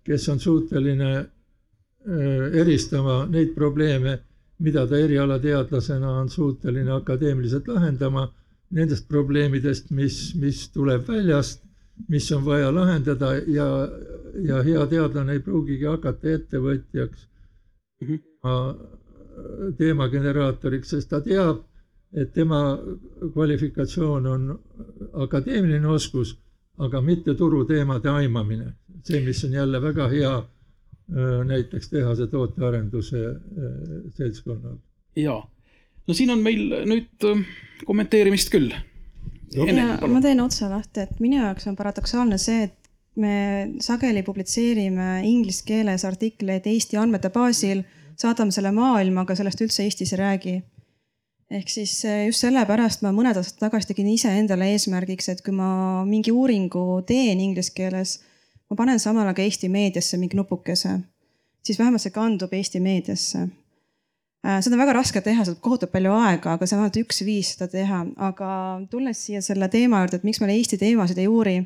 kes 0.04 0.28
on 0.28 0.40
suuteline 0.40 1.12
äh, 1.16 1.26
eristama 2.60 3.24
neid 3.30 3.54
probleeme, 3.54 4.18
mida 4.58 4.86
ta 4.86 4.98
erialateadlasena 4.98 6.10
on 6.20 6.28
suuteline 6.30 6.92
akadeemiliselt 6.92 7.68
lahendama, 7.68 8.28
nendest 8.70 9.08
probleemidest, 9.08 9.90
mis, 9.90 10.34
mis 10.34 10.68
tuleb 10.74 11.08
väljast, 11.08 11.62
mis 12.08 12.32
on 12.32 12.44
vaja 12.44 12.74
lahendada 12.74 13.32
ja, 13.34 13.66
ja 14.42 14.62
hea 14.62 14.86
teadlane 14.86 15.32
ei 15.32 15.40
pruugigi 15.40 15.84
hakata 15.84 16.34
ettevõtjaks 16.38 17.28
mm 18.00 18.08
-hmm. 18.08 19.74
teemageneraatoriks, 19.78 20.90
sest 20.90 21.08
ta 21.08 21.20
teab, 21.20 21.62
et 22.14 22.32
tema 22.32 22.78
kvalifikatsioon 23.32 24.26
on 24.26 24.58
akadeemiline 25.12 25.88
oskus, 25.88 26.36
aga 26.78 27.00
mitte 27.00 27.34
turuteemade 27.34 28.08
aimamine. 28.08 28.72
see, 29.04 29.20
mis 29.20 29.44
on 29.44 29.52
jälle 29.52 29.82
väga 29.82 30.08
hea 30.08 30.48
näiteks 31.44 31.90
tehase 31.90 32.26
tootearenduse 32.26 33.36
seltskonnal. 34.16 34.76
ja, 35.16 35.48
no 36.06 36.14
siin 36.14 36.30
on 36.30 36.38
meil 36.38 36.84
nüüd 36.84 37.26
kommenteerimist 37.84 38.50
küll. 38.50 38.72
Ma 39.54 40.20
teen 40.24 40.40
otsa 40.42 40.70
lahti, 40.70 41.06
et 41.06 41.20
minu 41.22 41.38
jaoks 41.40 41.68
on 41.70 41.76
paradoksaalne 41.78 42.38
see, 42.40 42.66
et 42.66 42.90
me 43.16 43.36
sageli 43.80 44.22
publitseerime 44.22 45.22
inglise 45.24 45.64
keeles 45.66 46.04
artikleid 46.04 46.66
Eesti 46.68 46.98
andmete 47.00 47.30
baasil, 47.32 47.84
saadame 48.18 48.52
selle 48.52 48.72
maailma, 48.76 49.24
aga 49.24 49.36
sellest 49.38 49.62
üldse 49.64 49.84
Eestis 49.84 50.12
ei 50.12 50.22
räägi. 50.22 50.56
ehk 51.50 51.68
siis 51.70 51.92
just 52.26 52.42
sellepärast 52.42 53.04
ma 53.06 53.12
mõned 53.14 53.36
aastad 53.38 53.60
tagasi 53.60 53.92
tegin 53.92 54.08
iseendale 54.10 54.66
eesmärgiks, 54.72 55.28
et 55.28 55.42
kui 55.46 55.54
ma 55.54 56.02
mingi 56.04 56.32
uuringu 56.34 57.02
teen 57.06 57.40
inglise 57.40 57.70
keeles 57.74 58.16
ma 58.70 58.76
panen 58.76 58.98
samal 58.98 59.26
ajal 59.26 59.36
ka 59.38 59.44
Eesti 59.46 59.70
meediasse 59.70 60.18
mingi 60.18 60.36
nupukese, 60.38 60.96
siis 61.62 61.78
vähemalt 61.78 62.02
see 62.02 62.14
kandub 62.14 62.52
Eesti 62.52 62.82
meediasse. 62.82 63.46
Äh, 64.46 64.60
seda 64.62 64.76
on 64.76 64.82
väga 64.84 64.94
raske 64.94 65.22
teha, 65.24 65.42
võtab 65.42 65.62
kohutavalt 65.64 65.92
palju 65.96 66.12
aega, 66.14 66.52
aga 66.54 66.66
see 66.68 66.76
on 66.76 66.84
ainult 66.84 67.00
üks 67.00 67.24
viis 67.26 67.48
seda 67.56 67.66
teha, 67.72 68.04
aga 68.28 68.50
tulles 68.92 69.24
siia 69.26 69.40
selle 69.42 69.66
teema 69.72 70.04
juurde, 70.04 70.20
et 70.20 70.26
miks 70.28 70.38
me 70.42 70.52
Eesti 70.54 70.78
teemasid 70.78 71.18
ei 71.18 71.26
uuri. 71.26 71.56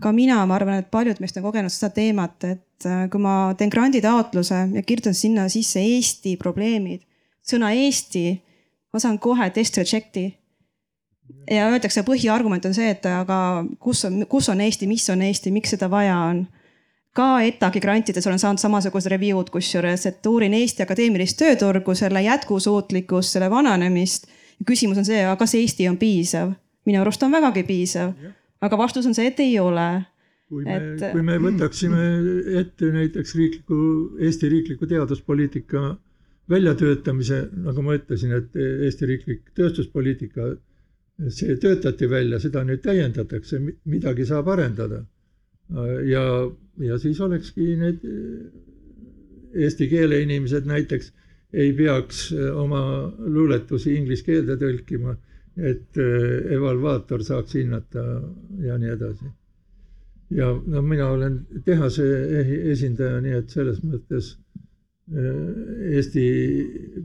ka 0.00 0.12
mina, 0.14 0.38
ma 0.46 0.54
arvan, 0.54 0.78
et 0.78 0.90
paljud 0.90 1.18
meist 1.20 1.36
on 1.36 1.42
kogenud 1.42 1.72
seda 1.74 1.90
teemat, 1.92 2.44
et 2.46 2.86
äh, 2.86 3.08
kui 3.10 3.20
ma 3.20 3.54
teen 3.58 3.72
granditaotluse 3.72 4.60
ja 4.76 4.82
kirjutan 4.86 5.14
sinna 5.18 5.48
sisse 5.52 5.82
Eesti 5.82 6.36
probleemid, 6.38 7.02
sõna 7.42 7.72
Eesti, 7.74 8.38
ma 8.92 9.02
saan 9.02 9.18
kohe 9.18 9.50
test 9.50 9.76
reject'i 9.82 10.28
ja 11.50 11.66
öeldakse, 11.72 12.04
põhiargument 12.06 12.64
on 12.68 12.74
see, 12.76 12.92
et 12.94 13.06
aga 13.10 13.64
kus 13.82 14.04
on, 14.06 14.22
kus 14.30 14.48
on 14.52 14.62
Eesti, 14.62 14.86
mis 14.86 15.08
on 15.10 15.26
Eesti, 15.26 15.50
miks 15.50 15.74
seda 15.74 15.90
vaja 15.90 16.16
on. 16.30 16.46
Ka 17.16 17.42
ETAG-i 17.44 17.80
grantides 17.80 18.26
olen 18.26 18.40
saanud 18.40 18.60
samasugused 18.60 19.10
review'd 19.12 19.50
kusjuures, 19.52 20.06
et 20.08 20.26
uurin 20.26 20.54
Eesti 20.56 20.86
akadeemilist 20.86 21.38
tööturgu, 21.40 21.94
selle 21.94 22.22
jätkusuutlikkust, 22.24 23.36
selle 23.36 23.50
vananemist. 23.50 24.30
küsimus 24.66 24.98
on 24.98 25.04
see, 25.04 25.24
kas 25.38 25.54
Eesti 25.54 25.88
on 25.88 25.98
piisav? 25.98 26.54
minu 26.86 27.00
arust 27.00 27.22
on 27.22 27.30
vägagi 27.30 27.62
piisav, 27.62 28.14
aga 28.60 28.78
vastus 28.78 29.06
on 29.06 29.14
see, 29.14 29.26
et 29.30 29.40
ei 29.40 29.58
ole 29.60 30.02
kui 30.52 30.64
me 30.64 30.76
et..., 30.76 31.04
kui 31.12 31.22
me 31.24 31.38
võtaksime 31.40 32.08
ette 32.60 32.90
näiteks 32.94 33.36
riikliku, 33.38 33.78
Eesti 34.20 34.50
riikliku 34.52 34.88
teaduspoliitika 34.90 35.96
väljatöötamise, 36.52 37.38
nagu 37.64 37.84
ma 37.86 37.96
ütlesin, 37.96 38.34
et 38.36 38.58
Eesti 38.58 39.08
riiklik 39.08 39.54
tööstuspoliitika 39.56 40.52
see 41.32 41.56
töötati 41.62 42.08
välja, 42.10 42.40
seda 42.42 42.64
nüüd 42.66 42.82
täiendatakse, 42.84 43.60
midagi 43.88 44.26
saab 44.28 44.50
arendada. 44.52 45.04
Ja, 46.06 46.24
ja 46.78 46.98
siis 46.98 47.20
olekski 47.20 47.76
need 47.80 48.04
eesti 49.54 49.88
keele 49.88 50.20
inimesed 50.24 50.66
näiteks 50.68 51.12
ei 51.52 51.72
peaks 51.76 52.30
oma 52.54 53.12
luuletusi 53.18 53.94
inglise 53.94 54.24
keelde 54.24 54.56
tõlkima, 54.60 55.14
et 55.60 55.98
evalvaator 56.56 57.24
saaks 57.24 57.58
hinnata 57.58 58.04
ja 58.64 58.78
nii 58.80 58.94
edasi. 58.94 59.26
ja 60.30 60.48
no 60.66 60.82
mina 60.82 61.10
olen 61.10 61.40
tehase 61.64 62.06
esindaja, 62.72 63.20
nii 63.20 63.36
et 63.42 63.50
selles 63.50 63.82
mõttes 63.84 64.38
Eesti 65.92 66.22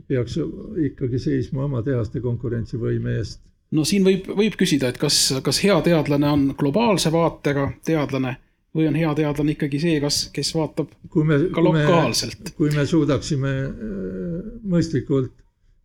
peaks 0.08 0.38
ikkagi 0.86 1.18
seisma 1.18 1.64
oma 1.66 1.82
tehaste 1.82 2.22
konkurentsivõime 2.24 3.18
eest 3.18 3.42
no 3.74 3.84
siin 3.84 4.06
võib, 4.06 4.30
võib 4.38 4.56
küsida, 4.56 4.88
et 4.88 5.00
kas, 5.02 5.18
kas 5.44 5.60
hea 5.64 5.76
teadlane 5.84 6.30
on 6.30 6.46
globaalse 6.56 7.12
vaatega 7.12 7.66
teadlane 7.84 8.36
või 8.78 8.86
on 8.90 8.98
hea 8.98 9.10
teadlane 9.18 9.54
ikkagi 9.56 9.80
see, 9.82 9.98
kas, 10.02 10.20
kes 10.34 10.52
vaatab 10.54 10.92
kui 11.12 11.26
me, 11.26 11.40
ka 11.54 11.64
lokaalselt? 11.64 12.52
kui 12.58 12.70
me 12.74 12.84
suudaksime 12.86 13.52
äh, 13.64 14.38
mõistlikult 14.70 15.34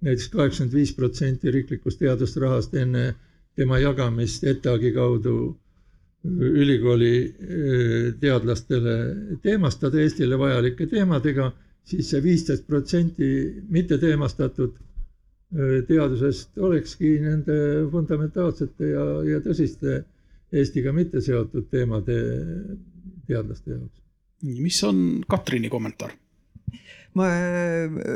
näiteks 0.04 0.30
kaheksakümmend 0.34 0.78
viis 0.78 0.94
protsenti 0.98 1.52
riiklikust 1.54 2.02
teadusrahast 2.04 2.76
enne 2.80 3.14
tema 3.58 3.80
jagamist 3.82 4.44
ETAG-i 4.50 4.94
kaudu 4.96 5.38
ülikooli 6.24 7.14
äh, 7.26 8.08
teadlastele 8.22 8.98
teemastada 9.44 10.02
Eestile 10.04 10.40
vajalike 10.40 10.88
teemadega, 10.92 11.52
siis 11.84 12.14
see 12.14 12.24
viisteist 12.24 12.68
protsenti 12.68 13.28
mitteteemastatud 13.70 14.80
teadusest 15.88 16.58
olekski 16.58 17.12
nende 17.22 17.56
fundamentaalsete 17.92 18.88
ja, 18.90 19.04
ja 19.28 19.42
tõsiste 19.44 20.00
Eestiga 20.54 20.94
mitte 20.94 21.22
seotud 21.22 21.70
teemade 21.72 22.18
teadlaste 23.28 23.72
jaoks. 23.72 24.02
mis 24.44 24.84
on 24.84 25.24
Katrini 25.30 25.70
kommentaar? 25.70 26.14
ma 27.14 27.28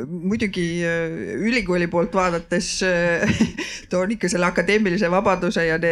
muidugi 0.09 0.81
äh, 0.81 1.35
ülikooli 1.37 1.87
poolt 1.87 2.15
vaadates 2.17 2.69
äh, 2.85 3.41
toon 3.91 4.15
ikka 4.15 4.29
selle 4.31 4.49
akadeemilise 4.49 5.09
vabaduse 5.13 5.67
ja 5.67 5.77
ne, 5.81 5.91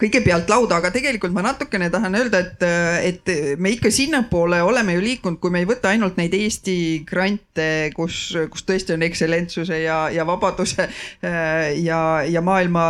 kõigepealt 0.00 0.50
lauda, 0.50 0.80
aga 0.80 0.90
tegelikult 0.94 1.34
ma 1.36 1.44
natukene 1.46 1.88
tahan 1.92 2.18
öelda, 2.18 2.40
et, 2.44 2.64
et 3.06 3.58
me 3.58 3.72
ikka 3.74 3.90
sinnapoole 3.94 4.60
oleme 4.62 4.96
ju 4.96 5.04
liikunud, 5.04 5.40
kui 5.40 5.52
me 5.54 5.62
ei 5.62 5.68
võta 5.68 5.92
ainult 5.92 6.18
neid 6.20 6.34
Eesti 6.36 6.76
grante, 7.08 7.68
kus, 7.96 8.18
kus 8.52 8.66
tõesti 8.66 8.94
on 8.96 9.04
ekstsellentsuse 9.06 9.80
ja, 9.82 9.98
ja 10.12 10.26
vabaduse 10.28 10.86
äh, 10.86 11.76
ja, 11.82 12.00
ja 12.28 12.42
maailma 12.44 12.86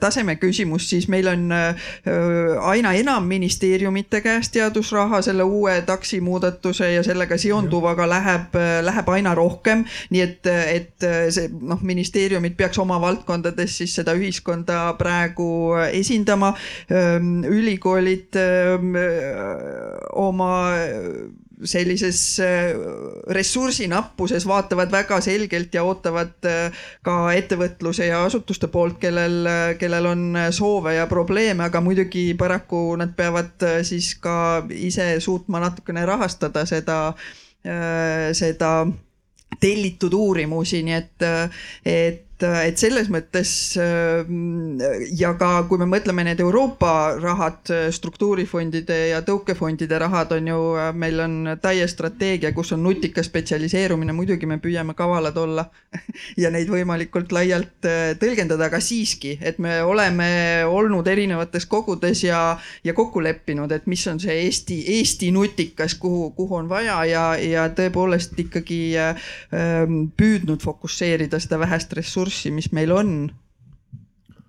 taseme 0.00 0.36
küsimus, 0.40 0.88
siis 0.90 1.08
meil 1.08 1.28
on 1.30 1.48
aina 2.68 2.92
enam 2.98 3.26
ministeeriumite 3.28 4.20
käes 4.24 4.50
teadusraha 4.54 5.20
selle 5.24 5.42
uue 5.46 5.80
taksi 5.86 6.20
muudatuse 6.24 6.92
ja 6.92 7.02
sellega 7.06 7.38
seonduvaga 7.38 8.08
läheb, 8.08 8.56
läheb 8.82 9.08
aina 9.12 9.34
rohkem, 9.38 9.84
nii 10.10 10.22
et, 10.24 10.48
et 10.48 11.08
see 11.34 11.48
noh, 11.60 11.80
ministeeriumid 11.82 12.56
peaks 12.58 12.80
oma 12.82 12.98
valdkondades 13.02 13.78
siis 13.80 13.94
seda 13.98 14.14
ühiskonda 14.18 14.94
praegu 14.98 15.48
esindama. 15.92 16.47
Ülikoolid 17.48 18.36
oma 20.18 20.52
sellises 21.58 22.20
ressursinappuses 23.34 24.46
vaatavad 24.46 24.92
väga 24.92 25.18
selgelt 25.24 25.74
ja 25.74 25.82
ootavad 25.84 26.46
ka 27.02 27.16
ettevõtluse 27.34 28.06
ja 28.06 28.22
asutuste 28.28 28.70
poolt, 28.70 29.00
kellel, 29.02 29.48
kellel 29.80 30.06
on 30.12 30.38
soove 30.54 30.94
ja 30.94 31.08
probleeme, 31.10 31.66
aga 31.66 31.82
muidugi 31.82 32.30
paraku 32.38 32.94
nad 33.00 33.16
peavad 33.18 33.66
siis 33.82 34.14
ka 34.22 34.62
ise 34.70 35.16
suutma 35.24 35.60
natukene 35.66 36.06
rahastada 36.06 36.66
seda 36.68 37.00
Äh, 37.66 38.30
seda 38.38 38.86
tellitud 39.60 40.14
uurimusi, 40.14 40.84
nii 40.86 40.94
et, 40.94 41.24
et 41.82 42.27
et, 42.46 42.78
selles 42.78 43.08
mõttes 43.10 43.50
äh, 43.80 44.28
ja 45.18 45.32
ka 45.38 45.50
kui 45.68 45.80
me 45.80 45.88
mõtleme 45.90 46.22
need 46.26 46.40
Euroopa 46.42 46.92
rahad, 47.18 47.70
struktuurifondide 47.94 48.98
ja 49.10 49.22
tõukefondide 49.26 49.98
rahad 49.98 50.32
on 50.36 50.50
ju, 50.52 50.60
äh, 50.78 50.92
meil 50.94 51.18
on 51.24 51.36
täie 51.62 51.88
strateegia, 51.90 52.52
kus 52.54 52.72
on 52.76 52.84
nutika 52.86 53.24
spetsialiseerumine, 53.26 54.14
muidugi 54.14 54.46
me 54.46 54.60
püüame 54.62 54.94
kavalad 54.98 55.36
olla 55.40 55.66
ja 56.42 56.52
neid 56.54 56.70
võimalikult 56.70 57.34
laialt 57.34 57.88
äh, 57.88 58.12
tõlgendada, 58.20 58.68
aga 58.70 58.80
siiski, 58.84 59.34
et 59.42 59.58
me 59.58 59.80
oleme 59.82 60.28
olnud 60.68 61.06
erinevates 61.10 61.66
kogudes 61.66 62.22
ja, 62.26 62.42
ja 62.86 62.94
kokku 62.94 63.22
leppinud, 63.24 63.72
et 63.74 63.90
mis 63.90 64.06
on 64.10 64.22
see 64.22 64.38
Eesti, 64.44 64.78
Eesti 64.98 65.32
nutikas, 65.34 65.98
kuhu, 65.98 66.30
kuhu 66.38 66.60
on 66.62 66.70
vaja 66.70 67.02
ja, 67.08 67.26
ja 67.42 67.66
tõepoolest 67.74 68.38
ikkagi 68.38 68.78
püüdnud 70.18 70.62
fokusseerida 70.62 71.40
seda 71.42 71.58
vähest 71.60 71.92
ressurssi 71.96 72.27
ressurssi, 72.28 72.50
mis 72.52 72.72
meil 72.72 72.92
on. 72.92 73.30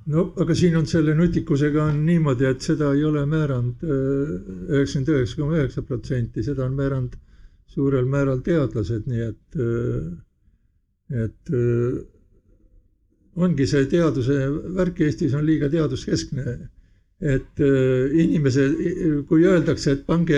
no 0.09 0.23
aga 0.41 0.55
siin 0.57 0.75
on 0.79 0.87
selle 0.89 1.13
nutikusega 1.15 1.83
on 1.91 2.05
niimoodi, 2.05 2.47
et 2.49 2.61
seda 2.65 2.93
ei 2.95 3.03
ole 3.05 3.25
määranud 3.29 3.83
äh, 3.83 4.31
üheksakümmend 4.73 5.11
üheksa 5.13 5.37
koma 5.37 5.57
üheksa 5.59 5.83
protsenti, 5.85 6.43
seda 6.43 6.65
on 6.65 6.77
määranud 6.77 7.17
suurel 7.69 8.07
määral 8.09 8.41
teadlased, 8.41 9.05
nii 9.05 9.27
et, 9.27 9.59
äh, 9.61 10.07
et 11.25 11.53
äh, 11.53 11.99
ongi 13.37 13.67
see 13.69 13.85
teaduse 13.91 14.39
värk 14.79 15.03
Eestis 15.05 15.35
on 15.37 15.45
liiga 15.45 15.69
teaduskeskne. 15.69 16.59
et 17.19 17.59
inimese, 18.15 18.63
kui 19.27 19.41
öeldakse, 19.43 19.91
et 19.91 20.05
pange, 20.07 20.37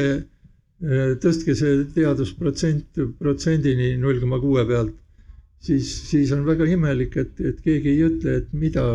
tõstke 1.22 1.54
see 1.54 1.84
teadusprotsent 1.94 2.98
protsendini 3.20 3.92
null 4.02 4.18
koma 4.24 4.40
kuue 4.42 4.64
pealt 4.66 4.96
siis, 5.62 5.90
siis 6.10 6.32
on 6.36 6.46
väga 6.48 6.68
imelik, 6.70 7.18
et, 7.22 7.40
et 7.40 7.62
keegi 7.64 7.94
ei 7.94 8.04
ütle, 8.08 8.38
et 8.42 8.54
mida, 8.54 8.86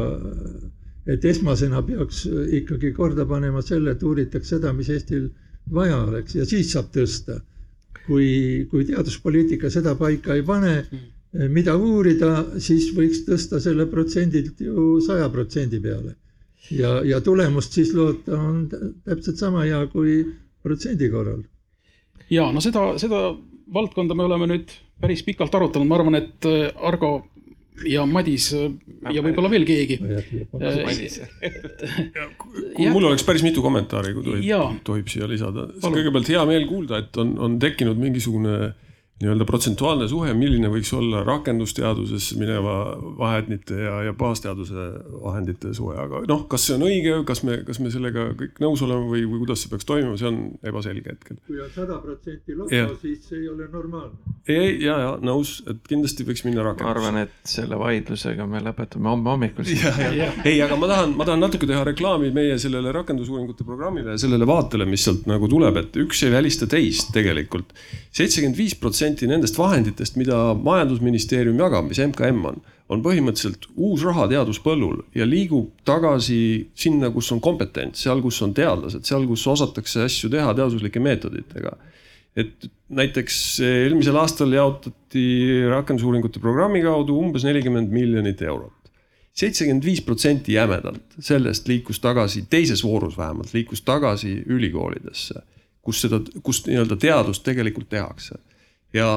et 1.06 1.24
esmasena 1.24 1.82
peaks 1.86 2.24
ikkagi 2.60 2.92
korda 2.96 3.26
panema 3.28 3.62
selle, 3.64 3.94
et 3.94 4.02
uuritaks 4.02 4.54
seda, 4.56 4.72
mis 4.76 4.90
Eestil 4.92 5.28
vaja 5.72 5.98
oleks 6.04 6.36
ja 6.38 6.46
siis 6.46 6.72
saab 6.74 6.92
tõsta. 6.94 7.40
kui, 8.06 8.66
kui 8.70 8.84
teaduspoliitika 8.86 9.66
seda 9.66 9.96
paika 9.98 10.36
ei 10.38 10.42
pane, 10.46 10.74
mida 11.50 11.72
uurida, 11.74 12.44
siis 12.62 12.92
võiks 12.94 13.24
tõsta 13.26 13.58
selle 13.58 13.88
protsendilt 13.90 14.60
ju 14.62 15.00
saja 15.02 15.26
protsendi 15.30 15.80
peale. 15.82 16.14
ja, 16.70 17.00
ja 17.04 17.20
tulemust 17.20 17.72
siis 17.72 17.92
loota 17.94 18.38
on 18.38 18.68
täpselt 19.04 19.38
sama 19.38 19.64
hea 19.64 19.86
kui 19.90 20.24
protsendi 20.62 21.10
korral. 21.10 21.42
ja 22.30 22.52
no 22.52 22.60
seda, 22.60 22.92
seda 22.98 23.34
valdkonda 23.74 24.14
me 24.14 24.22
oleme 24.22 24.46
nüüd 24.54 24.70
päris 25.00 25.22
pikalt 25.26 25.54
arutanud, 25.54 25.88
ma 25.88 25.98
arvan, 25.98 26.18
et 26.20 26.48
äh, 26.48 26.70
Argo 26.88 27.26
ja 27.84 28.06
Madis 28.08 28.48
äh, 28.56 28.70
ja 29.12 29.22
võib-olla 29.24 29.50
veel 29.52 29.66
keegi. 29.68 29.98
mul 32.94 33.04
oleks 33.10 33.26
päris 33.26 33.44
mitu 33.46 33.64
kommentaari, 33.64 34.14
kui 34.16 34.24
tohib, 34.30 34.80
tohib 34.86 35.12
siia 35.12 35.28
lisada. 35.30 35.68
kõigepealt 35.84 36.32
hea 36.32 36.44
meel 36.48 36.66
kuulda, 36.70 37.04
et 37.04 37.22
on, 37.22 37.36
on 37.38 37.60
tekkinud 37.62 38.00
mingisugune 38.00 38.74
nii-öelda 39.16 39.46
protsentuaalne 39.48 40.06
suhe, 40.12 40.32
milline 40.36 40.68
võiks 40.68 40.90
olla 40.92 41.22
rakendusteadusesse 41.24 42.36
mineva 42.36 42.74
vahendite 43.16 43.78
ja, 43.80 43.94
ja 44.10 44.12
baasteaduse 44.16 44.88
vahendite 45.22 45.72
suhe, 45.76 45.96
aga 46.02 46.20
noh, 46.28 46.42
kas 46.52 46.66
see 46.68 46.76
on 46.76 46.84
õige, 46.84 47.14
kas 47.28 47.40
me, 47.48 47.62
kas 47.64 47.80
me 47.80 47.92
sellega 47.94 48.28
kõik 48.36 48.60
nõus 48.60 48.84
oleme 48.84 49.08
või, 49.08 49.24
või 49.24 49.40
kuidas 49.46 49.64
see 49.64 49.72
peaks 49.72 49.88
toimuma, 49.88 50.18
see 50.20 50.28
on 50.28 50.42
ebaselge 50.68 51.14
hetkel. 51.14 51.40
kui 51.48 51.62
on 51.64 51.72
sada 51.72 51.96
protsenti 52.04 52.58
logo, 52.58 52.98
siis 53.00 53.24
see 53.24 53.40
ei 53.40 53.48
ole 53.54 53.70
normaalne. 53.72 54.35
Ei, 54.52 54.76
ja, 54.84 54.98
ja 55.02 55.12
nõus, 55.22 55.58
et 55.68 55.82
kindlasti 55.88 56.26
võiks 56.28 56.44
minna 56.46 56.64
rakendusse. 56.66 56.86
ma 56.86 56.94
arvan, 56.94 57.20
et 57.24 57.50
selle 57.56 57.80
vaidlusega 57.80 58.46
me 58.50 58.62
lõpetame 58.66 59.10
homme 59.12 59.32
hommikul. 59.32 59.70
ei, 60.44 60.60
aga 60.62 60.78
ma 60.78 60.90
tahan, 60.92 61.16
ma 61.18 61.28
tahan 61.28 61.42
natuke 61.46 61.68
teha 61.68 61.84
reklaami 61.90 62.32
meie 62.36 62.58
sellele 62.62 62.94
rakendusuuringute 62.94 63.66
programmile 63.66 64.14
ja 64.14 64.22
sellele 64.22 64.48
vaatele, 64.48 64.86
mis 64.88 65.06
sealt 65.06 65.26
nagu 65.30 65.48
tuleb, 65.50 65.82
et 65.82 66.00
üks 66.04 66.22
ei 66.26 66.34
välista 66.34 66.68
teist 66.70 67.12
tegelikult. 67.16 67.74
seitsekümmend 68.16 68.56
viis 68.58 68.74
protsenti 68.74 69.16
protsenti 69.16 69.26
nendest 69.28 69.58
vahenditest, 69.58 70.16
mida 70.16 70.54
majandusministeerium 70.54 71.58
jagab, 71.60 71.86
mis 71.88 71.98
MKM 72.00 72.44
on, 72.48 72.60
on 72.88 73.02
põhimõtteliselt 73.04 73.68
uus 73.76 74.04
raha 74.06 74.26
teaduspõllul 74.30 75.02
ja 75.14 75.26
liigub 75.26 75.72
tagasi 75.84 76.70
sinna, 76.74 77.10
kus 77.10 77.30
on 77.32 77.40
kompetents, 77.40 78.02
seal, 78.02 78.22
kus 78.22 78.40
on 78.42 78.54
teadlased, 78.54 79.04
seal, 79.04 79.26
kus 79.28 79.46
osatakse 79.46 80.04
asju 80.06 80.30
teha 80.32 80.54
teaduslike 80.54 81.02
meetoditega. 81.02 81.76
Et 82.36 82.66
näiteks 82.92 83.36
eelmisel 83.64 84.16
aastal 84.20 84.52
jaotati 84.52 85.26
rakendusuuringute 85.70 86.40
programmi 86.42 86.82
kaudu 86.84 87.16
umbes 87.18 87.46
nelikümmend 87.48 87.94
miljonit 87.94 88.42
eurot 88.44 88.86
seitsekümmend 89.36 89.84
viis 89.84 90.00
protsenti 90.04 90.56
jämedalt 90.56 91.16
sellest 91.20 91.68
liikus 91.68 92.00
tagasi, 92.00 92.46
teises 92.50 92.84
voorus 92.84 93.18
vähemalt, 93.18 93.52
liikus 93.54 93.82
tagasi 93.84 94.32
ülikoolidesse, 94.46 95.42
kus 95.84 96.00
seda, 96.06 96.20
kus 96.42 96.62
nii-öelda 96.66 96.96
teadust 97.00 97.44
tegelikult 97.44 97.88
tehakse 97.92 98.38
ja 98.96 99.10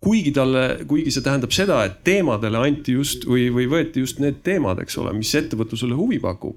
kuigi 0.00 0.32
talle, 0.32 0.64
kuigi 0.88 1.12
see 1.12 1.24
tähendab 1.24 1.52
seda, 1.54 1.82
et 1.84 2.00
teemadele 2.06 2.60
anti 2.62 2.96
just 2.96 3.26
või, 3.28 3.48
või 3.52 3.68
võeti 3.70 4.04
just 4.04 4.20
need 4.22 4.40
teemad, 4.46 4.80
eks 4.84 4.96
ole, 5.02 5.12
mis 5.16 5.34
ettevõtlusele 5.34 5.96
huvi 5.98 6.20
pakub. 6.22 6.56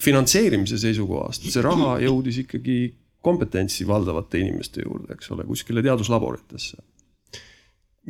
finantseerimise 0.00 0.78
seisukohast 0.80 1.44
see 1.52 1.62
raha 1.62 1.98
jõudis 2.00 2.38
ikkagi 2.40 2.76
kompetentsi 3.24 3.86
valdavate 3.88 4.40
inimeste 4.40 4.84
juurde, 4.84 5.14
eks 5.14 5.30
ole, 5.34 5.44
kuskile 5.48 5.82
teaduslaboritesse. 5.84 6.80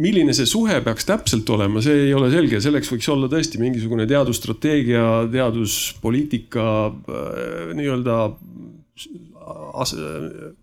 milline 0.00 0.32
see 0.32 0.46
suhe 0.46 0.76
peaks 0.80 1.04
täpselt 1.04 1.48
olema, 1.50 1.82
see 1.82 2.06
ei 2.06 2.12
ole 2.14 2.30
selge, 2.32 2.60
selleks 2.62 2.88
võiks 2.92 3.08
olla 3.10 3.28
tõesti 3.28 3.58
mingisugune 3.60 4.06
teadusstrateegia, 4.08 5.02
teaduspoliitika 5.32 6.66
äh, 6.88 7.72
nii-öelda 7.76 8.18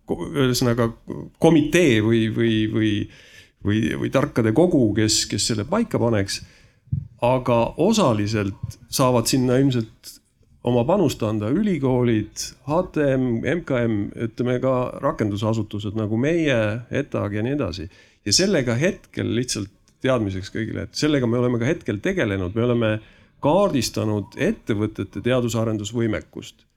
ühesõnaga 0.07 0.87
komitee 1.43 1.99
või, 2.05 2.27
või, 2.33 2.53
või, 2.71 2.91
või, 3.65 3.81
või 4.03 4.11
tarkade 4.13 4.53
kogu, 4.55 4.93
kes, 4.97 5.25
kes 5.29 5.49
selle 5.51 5.67
paika 5.67 5.99
paneks. 5.99 6.41
aga 7.21 7.73
osaliselt 7.81 8.77
saavad 8.93 9.27
sinna 9.27 9.57
ilmselt 9.57 10.16
oma 10.67 10.83
panust 10.87 11.23
anda 11.23 11.49
ülikoolid, 11.53 12.43
HTM, 12.67 13.41
MKM, 13.61 13.97
ütleme 14.27 14.59
ka 14.63 14.75
rakendusasutused 15.03 15.97
nagu 15.97 16.19
meie, 16.19 16.59
ETAG 16.91 17.39
ja 17.39 17.45
nii 17.45 17.57
edasi. 17.57 17.89
ja 18.25 18.33
sellega 18.35 18.75
hetkel 18.75 19.29
lihtsalt 19.35 19.71
teadmiseks 20.03 20.51
kõigile, 20.53 20.85
et 20.85 20.97
sellega 20.99 21.27
me 21.27 21.39
oleme 21.39 21.59
ka 21.61 21.69
hetkel 21.69 22.01
tegelenud, 22.03 22.55
me 22.55 22.65
oleme 22.65 22.89
kaardistanud 23.43 24.35
ettevõtete 24.41 25.21
teadus-arendusvõimekust 25.23 26.67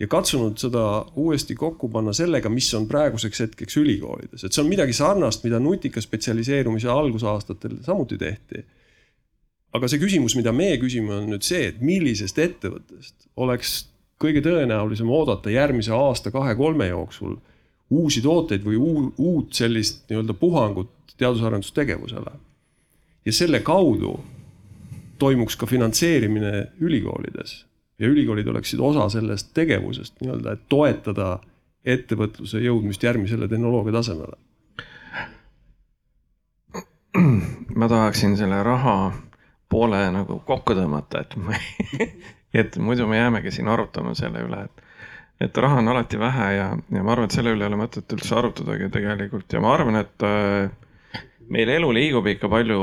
ja 0.00 0.08
katsunud 0.08 0.56
seda 0.60 0.84
uuesti 1.20 1.54
kokku 1.54 1.90
panna 1.92 2.12
sellega, 2.16 2.48
mis 2.52 2.68
on 2.74 2.86
praeguseks 2.88 3.44
hetkeks 3.44 3.76
ülikoolides, 3.82 4.44
et 4.44 4.52
see 4.52 4.62
on 4.64 4.70
midagi 4.70 4.96
sarnast, 4.96 5.44
mida 5.44 5.60
nutika 5.60 6.00
spetsialiseerumise 6.00 6.88
algusaastatel 6.92 7.80
samuti 7.84 8.18
tehti. 8.18 8.64
Aga 9.72 9.88
see 9.90 10.00
küsimus, 10.02 10.34
mida 10.38 10.52
meie 10.52 10.78
küsime, 10.82 11.14
on 11.14 11.30
nüüd 11.30 11.46
see, 11.46 11.68
et 11.70 11.80
millisest 11.84 12.38
ettevõttest 12.42 13.28
oleks 13.36 13.84
kõige 14.20 14.42
tõenäolisem 14.44 15.08
oodata 15.10 15.52
järgmise 15.52 15.94
aasta-kahe-kolme 15.96 16.90
jooksul 16.90 17.38
uusi 17.90 18.22
tooteid 18.22 18.64
või 18.66 18.78
uut 18.78 19.54
sellist 19.56 20.04
nii-öelda 20.10 20.34
puhangut 20.34 20.92
teadus-arendustegevusele. 21.16 22.32
ja 23.24 23.32
selle 23.32 23.60
kaudu 23.60 24.20
toimuks 25.18 25.56
ka 25.56 25.66
finantseerimine 25.66 26.66
ülikoolides 26.80 27.64
ja 27.98 28.08
ülikoolid 28.08 28.46
oleksid 28.46 28.80
osa 28.80 29.08
sellest 29.08 29.50
tegevusest 29.54 30.20
nii-öelda, 30.20 30.52
et 30.52 30.68
toetada 30.68 31.38
ettevõtluse 31.84 32.60
jõudmist 32.60 33.02
järgmisele 33.02 33.48
tehnoloogia 33.48 33.92
tasemele. 33.92 34.36
ma 37.74 37.88
tahaksin 37.88 38.36
selle 38.36 38.62
raha 38.62 39.12
poole 39.70 40.02
nagu 40.14 40.40
kokku 40.46 40.74
tõmmata, 40.76 41.24
et 41.24 41.36
ma 41.40 41.56
ei, 41.56 42.10
et 42.62 42.78
muidu 42.82 43.06
me 43.10 43.20
jäämegi 43.20 43.54
siin 43.54 43.70
arutama 43.70 44.14
selle 44.18 44.42
üle, 44.46 44.64
et, 44.66 44.84
et 45.46 45.60
raha 45.64 45.80
on 45.80 45.92
alati 45.92 46.18
vähe 46.20 46.52
ja, 46.56 46.68
ja 46.74 47.02
ma 47.06 47.14
arvan, 47.14 47.30
et 47.30 47.36
selle 47.36 47.54
üle 47.54 47.64
ei 47.64 47.70
ole 47.70 47.80
mõtet 47.80 48.16
üldse 48.16 48.36
arutadagi 48.38 48.90
tegelikult. 48.92 49.52
Ja 49.54 49.62
ma 49.62 49.74
arvan, 49.76 50.00
et 50.02 50.26
äh, 50.26 50.72
meil 51.50 51.70
elu 51.74 51.90
liigub 51.94 52.26
ikka 52.30 52.50
palju, 52.50 52.80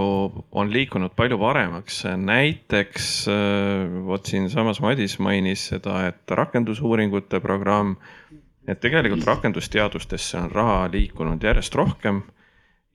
on 0.60 0.72
liikunud 0.72 1.16
palju 1.20 1.40
paremaks, 1.42 2.02
näiteks 2.24 3.10
äh, 3.32 4.00
vot 4.08 4.28
siinsamas 4.28 4.82
Madis 4.84 5.18
mainis 5.24 5.68
seda, 5.74 6.02
et 6.12 6.38
rakendusuuringute 6.40 7.42
programm, 7.44 7.98
et 8.68 8.80
tegelikult 8.84 9.28
rakendusteadustesse 9.28 10.40
on 10.40 10.52
raha 10.52 10.88
liikunud 10.92 11.44
järjest 11.44 11.76
rohkem 11.76 12.24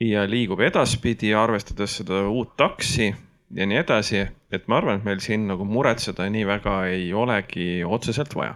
ja 0.03 0.25
liigub 0.29 0.61
edaspidi, 0.61 1.33
arvestades 1.37 2.01
seda 2.01 2.25
uut 2.29 2.57
taksi 2.61 3.13
ja 3.53 3.67
nii 3.67 3.79
edasi, 3.79 4.27
et 4.53 4.69
ma 4.69 4.79
arvan, 4.81 4.99
et 4.99 5.05
meil 5.05 5.21
siin 5.21 5.47
nagu 5.47 5.65
muretseda 5.65 6.29
nii 6.31 6.47
väga 6.47 6.87
ei 6.87 7.13
olegi 7.13 7.85
otseselt 7.85 8.35
vaja. 8.35 8.55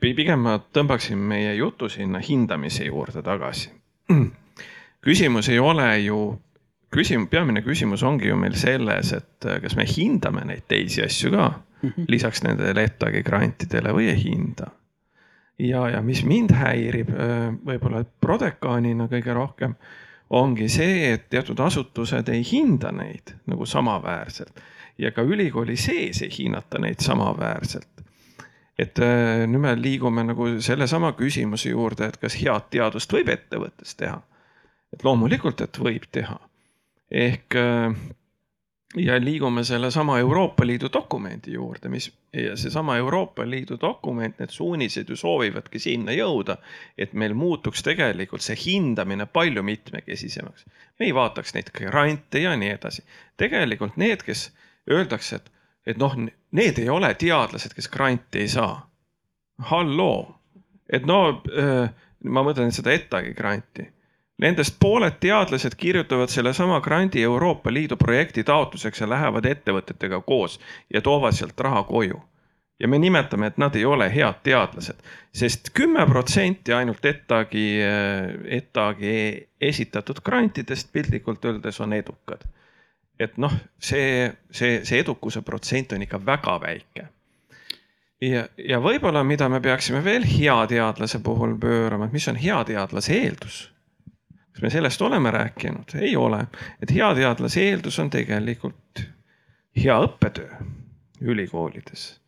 pigem 0.00 0.40
ma 0.40 0.58
tõmbaksin 0.72 1.18
meie 1.18 1.54
jutu 1.54 1.88
sinna 1.88 2.18
hindamise 2.18 2.84
juurde 2.84 3.22
tagasi 3.22 3.70
küsimus 5.04 5.48
ei 5.48 5.58
ole 5.58 5.88
ju, 6.02 6.18
küsimus, 6.94 7.30
peamine 7.30 7.62
küsimus 7.66 8.02
ongi 8.06 8.30
ju 8.30 8.36
meil 8.36 8.56
selles, 8.58 9.12
et 9.16 9.46
äh, 9.46 9.60
kas 9.62 9.76
me 9.78 9.86
hindame 9.88 10.44
neid 10.48 10.66
teisi 10.68 11.04
asju 11.04 11.32
ka 11.34 11.46
mm 11.48 11.88
-hmm. 11.88 12.08
lisaks 12.08 12.42
nendele 12.42 12.84
ETAG-i 12.84 13.22
grantidele 13.22 13.94
või 13.94 14.10
ei 14.12 14.22
hinda. 14.24 14.70
ja, 15.58 15.88
ja 15.90 16.02
mis 16.02 16.24
mind 16.24 16.52
häirib 16.52 17.08
äh, 17.10 17.54
võib-olla 17.66 18.04
prodekaanina 18.20 19.08
kõige 19.08 19.34
rohkem, 19.34 19.74
ongi 20.30 20.68
see, 20.68 21.12
et 21.14 21.28
teatud 21.30 21.60
asutused 21.60 22.28
ei 22.28 22.42
hinda 22.44 22.92
neid 22.92 23.34
nagu 23.48 23.66
samaväärselt. 23.66 24.60
Ja 24.98 25.12
ka 25.14 25.22
ülikooli 25.22 25.76
sees 25.78 26.22
ei 26.22 26.30
hinnata 26.38 26.80
neid 26.82 27.00
samaväärselt. 27.00 28.02
Et 28.78 28.98
äh, 29.02 29.44
nüüd 29.50 29.62
me 29.62 29.74
liigume 29.78 30.22
nagu 30.26 30.50
sellesama 30.62 31.12
küsimuse 31.18 31.72
juurde, 31.72 32.10
et 32.10 32.18
kas 32.22 32.36
head 32.38 32.68
teadust 32.70 33.12
võib 33.12 33.30
ettevõttes 33.32 33.96
teha. 33.98 34.20
Et 34.94 35.02
loomulikult, 35.04 35.60
et 35.60 35.80
võib 35.82 36.06
teha. 36.12 36.38
ehk 37.10 37.56
äh, 37.56 37.94
ja 38.96 39.24
liigume 39.24 39.64
sellesama 39.64 40.18
Euroopa 40.18 40.66
Liidu 40.66 40.88
dokumendi 40.92 41.52
juurde, 41.52 41.88
mis 41.88 42.12
ja 42.32 42.56
seesama 42.56 42.96
Euroopa 42.96 43.50
Liidu 43.50 43.76
dokument, 43.80 44.38
need 44.38 44.50
suunised 44.50 45.08
ju 45.08 45.16
soovivadki 45.16 45.78
sinna 45.78 46.12
jõuda, 46.12 46.56
et 46.98 47.12
meil 47.12 47.34
muutuks 47.34 47.82
tegelikult 47.84 48.42
see 48.42 48.56
hindamine 48.56 49.26
palju 49.26 49.62
mitmekesisemaks. 49.62 50.64
me 50.98 51.06
ei 51.06 51.14
vaataks 51.14 51.54
neid 51.54 51.70
grante 51.72 52.40
ja 52.40 52.56
nii 52.56 52.70
edasi. 52.70 53.04
tegelikult 53.36 53.96
need, 53.96 54.22
kes 54.22 54.52
öeldakse, 54.90 55.36
et, 55.36 55.52
et 55.86 55.96
noh, 55.98 56.16
need 56.50 56.78
ei 56.78 56.88
ole 56.88 57.14
teadlased, 57.14 57.74
kes 57.74 57.88
granti 57.88 58.40
ei 58.40 58.48
saa. 58.48 58.88
halloo, 59.58 60.34
et 60.90 61.06
no 61.06 61.42
äh, 61.52 61.90
ma 62.24 62.42
mõtlen 62.42 62.72
seda 62.72 62.92
ETAG-i 62.92 63.34
granti 63.34 63.90
Nendest 64.38 64.76
pooled 64.80 65.16
teadlased 65.20 65.74
kirjutavad 65.76 66.30
sellesama 66.30 66.80
grandi 66.80 67.22
Euroopa 67.22 67.72
Liidu 67.72 67.96
projekti 67.96 68.44
taotluseks 68.46 69.00
ja 69.00 69.08
lähevad 69.10 69.46
ettevõtetega 69.50 70.20
koos 70.22 70.60
ja 70.94 71.02
toovad 71.02 71.34
sealt 71.34 71.60
raha 71.60 71.82
koju. 71.82 72.20
ja 72.78 72.88
me 72.88 72.98
nimetame, 72.98 73.46
et 73.46 73.56
nad 73.58 73.74
ei 73.74 73.84
ole 73.84 74.06
head 74.14 74.36
teadlased, 74.46 75.00
sest 75.34 75.70
kümme 75.74 76.04
protsenti 76.06 76.72
ainult 76.72 77.04
ETAG-i, 77.04 77.64
ETAG-i 78.58 79.48
esitatud 79.60 80.20
grantidest 80.24 80.92
piltlikult 80.92 81.44
öeldes 81.44 81.80
on 81.80 81.92
edukad. 81.92 82.44
et 83.18 83.36
noh, 83.36 83.52
see, 83.78 84.30
see, 84.50 84.84
see 84.84 85.00
edukuse 85.00 85.42
protsent 85.42 85.92
on 85.92 86.02
ikka 86.02 86.20
väga 86.26 86.60
väike 86.60 87.08
ja, 88.22 88.44
ja 88.68 88.78
võib-olla, 88.78 89.24
mida 89.24 89.48
me 89.48 89.60
peaksime 89.60 90.04
veel 90.04 90.22
hea 90.22 90.66
teadlase 90.66 91.18
puhul 91.18 91.58
pöörama, 91.58 92.06
et 92.06 92.12
mis 92.12 92.28
on 92.28 92.38
hea 92.38 92.62
teadlase 92.64 93.18
eeldus 93.18 93.58
kas 94.58 94.62
me 94.62 94.70
sellest 94.70 95.02
oleme 95.02 95.30
rääkinud? 95.30 95.94
ei 95.94 96.16
ole, 96.16 96.40
et 96.82 96.90
hea 96.90 97.14
teadlase 97.14 97.62
eeldus 97.62 97.98
on 98.02 98.10
tegelikult 98.10 99.02
hea 99.78 99.94
õppetöö 100.02 100.64
ülikoolides. 101.20 102.20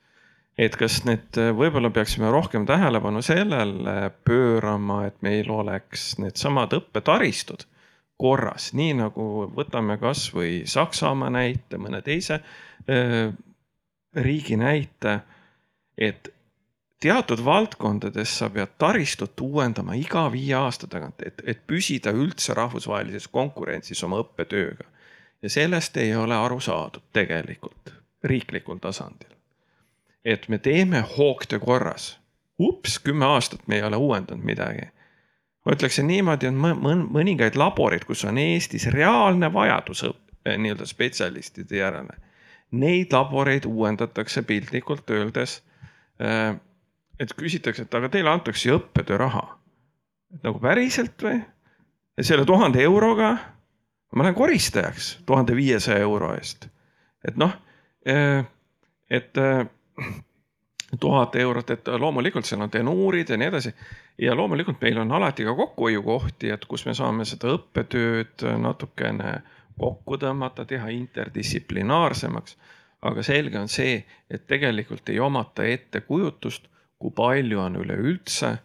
et 0.59 0.77
kas 0.78 1.01
need, 1.09 1.35
võib-olla 1.59 1.90
peaksime 1.90 2.31
rohkem 2.31 2.66
tähelepanu 2.66 3.23
sellele 3.23 4.12
pöörama, 4.24 5.07
et 5.07 5.19
meil 5.27 5.51
oleks 5.51 6.19
needsamad 6.23 6.77
õppetaristud 6.78 7.66
korras, 8.16 8.70
nii 8.78 8.94
nagu 9.01 9.51
võtame 9.57 9.98
kasvõi 9.98 10.62
Saksamaa 10.70 11.32
näite, 11.35 11.82
mõne 11.82 11.98
teise 12.07 12.39
äh, 12.39 13.35
riigi 14.15 14.57
näite. 14.57 15.20
et 15.98 16.31
teatud 17.01 17.44
valdkondades 17.44 18.39
sa 18.39 18.51
pead 18.51 18.77
taristut 18.78 19.40
uuendama 19.40 19.94
iga 19.97 20.27
viie 20.32 20.55
aasta 20.55 20.86
tagant, 20.86 21.22
et, 21.27 21.43
et 21.47 21.62
püsida 21.66 22.12
üldse 22.12 22.55
rahvusvahelises 22.55 23.28
konkurentsis 23.28 24.05
oma 24.05 24.20
õppetööga. 24.24 24.85
ja 25.43 25.51
sellest 25.51 25.97
ei 25.97 26.14
ole 26.16 26.36
aru 26.36 26.60
saadud 26.60 27.02
tegelikult 27.12 27.94
riiklikul 28.24 28.78
tasandil. 28.78 29.32
et 30.24 30.48
me 30.48 30.59
teeme 30.59 31.05
hoogtöö 31.16 31.59
korras. 31.59 32.20
ups, 32.59 32.98
kümme 32.98 33.24
aastat 33.24 33.68
me 33.68 33.77
ei 33.77 33.82
ole 33.82 33.97
uuendanud 33.97 34.44
midagi. 34.44 34.89
ma 35.64 35.72
ütleksin 35.72 36.06
niimoodi, 36.06 36.47
et 36.47 36.55
mõningaid 37.12 37.56
laborid, 37.56 38.05
kus 38.05 38.24
on 38.24 38.39
Eestis 38.39 38.86
reaalne 38.86 39.52
vajadus 39.52 40.05
eh, 40.05 40.56
nii-öelda 40.59 40.86
spetsialistide 40.86 41.77
järele. 41.77 42.16
Neid 42.70 43.12
laboreid 43.12 43.64
uuendatakse 43.64 44.43
piltlikult 44.43 45.10
öeldes 45.10 45.62
äh, 46.20 46.60
et 47.20 47.32
küsitakse, 47.36 47.84
et 47.84 47.94
aga 47.94 48.09
teile 48.09 48.32
antakse 48.32 48.68
ju 48.68 48.78
õppetööraha. 48.80 49.42
nagu 50.42 50.60
päriselt 50.62 51.22
või? 51.22 51.40
ja 52.16 52.24
selle 52.24 52.44
tuhande 52.48 52.82
euroga 52.82 53.36
ma 54.16 54.24
lähen 54.24 54.34
koristajaks 54.34 55.18
tuhande 55.26 55.56
viiesaja 55.56 55.98
euro 55.98 56.34
eest. 56.34 56.68
et 57.28 57.36
noh, 57.36 57.52
eh, 58.06 58.44
et 59.10 59.38
eh, 59.38 59.66
tuhat 61.01 61.36
eurot, 61.36 61.70
et 61.70 61.88
loomulikult 61.88 62.47
seal 62.47 62.62
on 62.62 62.70
tenuurid 62.70 63.28
ja 63.28 63.36
nii 63.36 63.48
edasi. 63.48 63.74
ja 64.18 64.34
loomulikult 64.36 64.80
meil 64.80 64.98
on 64.98 65.12
alati 65.12 65.44
ka 65.44 65.55
kokkuhoiukohti, 65.55 66.51
et 66.51 66.64
kus 66.64 66.86
me 66.86 66.94
saame 66.94 67.24
seda 67.24 67.55
õppetööd 67.56 68.44
natukene 68.59 69.40
kokku 69.78 70.16
tõmmata, 70.16 70.64
teha 70.64 70.88
interdistsiplinaarsemaks. 70.88 72.56
aga 73.02 73.22
selge 73.22 73.59
on 73.59 73.68
see, 73.68 74.05
et 74.30 74.47
tegelikult 74.47 75.09
ei 75.09 75.20
omata 75.20 75.64
ettekujutust 75.64 76.69
kui 77.01 77.12
palju 77.16 77.60
on 77.60 77.78
üleüldse 77.81 78.59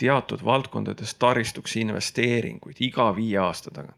teatud 0.00 0.44
valdkondades 0.44 1.14
taristuks 1.20 1.76
investeeringuid 1.76 2.78
iga 2.86 3.10
viie 3.16 3.38
aasta 3.42 3.70
tagant. 3.70 3.96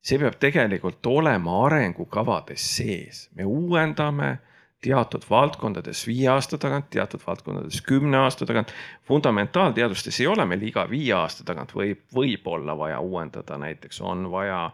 see 0.00 0.16
peab 0.18 0.38
tegelikult 0.40 1.06
olema 1.06 1.58
arengukavades 1.66 2.62
sees, 2.76 3.28
me 3.36 3.44
uuendame 3.44 4.38
teatud 4.80 5.26
valdkondades 5.30 6.06
viie 6.08 6.28
aasta 6.32 6.58
tagant, 6.58 6.88
teatud 6.90 7.20
valdkondades 7.26 7.82
kümne 7.84 8.16
aasta 8.24 8.46
tagant. 8.46 8.72
fundamentaalteadustes 9.08 10.20
ei 10.20 10.26
ole 10.26 10.46
meil 10.46 10.62
iga 10.62 10.86
viie 10.90 11.12
aasta 11.14 11.44
tagant 11.44 11.74
võib, 11.76 12.02
võib-olla 12.14 12.76
vaja 12.78 13.00
uuendada, 13.00 13.58
näiteks 13.58 14.00
on 14.00 14.30
vaja 14.32 14.70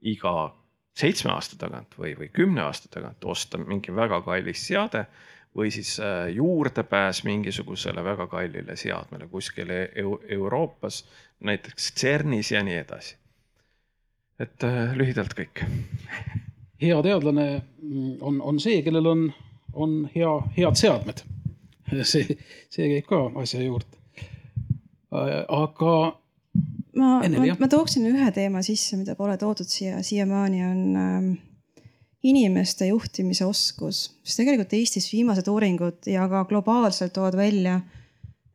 iga 0.00 0.54
seitsme 0.96 1.32
aasta 1.32 1.60
tagant 1.60 1.94
või, 1.98 2.14
või 2.18 2.30
kümne 2.32 2.64
aasta 2.64 2.88
tagant 2.88 3.24
osta 3.24 3.58
mingi 3.58 3.94
väga 3.94 4.22
kallis 4.22 4.66
seade 4.66 5.06
või 5.56 5.70
siis 5.70 6.00
äh, 6.00 6.28
juurdepääs 6.34 7.24
mingisugusele 7.24 8.04
väga 8.04 8.26
kallile 8.26 8.76
seadmele 8.76 9.28
kuskil 9.28 9.70
Euroopas, 10.28 11.04
näiteks 11.40 11.92
CERNis 11.94 12.52
ja 12.52 12.62
nii 12.64 12.76
edasi. 12.76 13.16
et 14.38 14.64
äh, 14.64 14.96
lühidalt 14.96 15.34
kõik. 15.38 15.64
hea 16.82 17.02
teadlane 17.02 17.62
on, 18.20 18.42
on 18.42 18.60
see, 18.60 18.82
kellel 18.82 19.06
on, 19.06 19.32
on 19.72 20.10
hea, 20.14 20.34
head 20.56 20.74
seadmed. 20.74 21.22
see, 22.12 22.38
see 22.70 22.90
käib 22.90 23.06
ka 23.08 23.22
asja 23.42 23.62
juurde. 23.62 24.02
Äh, 25.14 25.44
aga. 25.48 25.96
ma, 26.96 27.16
ma, 27.22 27.56
ma 27.60 27.68
tooksin 27.70 28.06
ühe 28.10 28.30
teema 28.34 28.62
sisse, 28.62 28.98
mida 28.98 29.14
pole 29.14 29.36
toodud 29.38 29.70
siia 29.70 30.02
siiamaani 30.02 30.64
on 30.66 30.96
ähm, 30.96 31.34
inimeste 32.24 32.88
juhtimise 32.88 33.44
oskus, 33.44 34.06
sest 34.24 34.40
tegelikult 34.40 34.72
Eestis 34.76 35.10
viimased 35.12 35.48
uuringud 35.50 36.08
ja 36.08 36.24
ka 36.28 36.44
globaalselt 36.48 37.12
toovad 37.12 37.36
välja, 37.36 37.80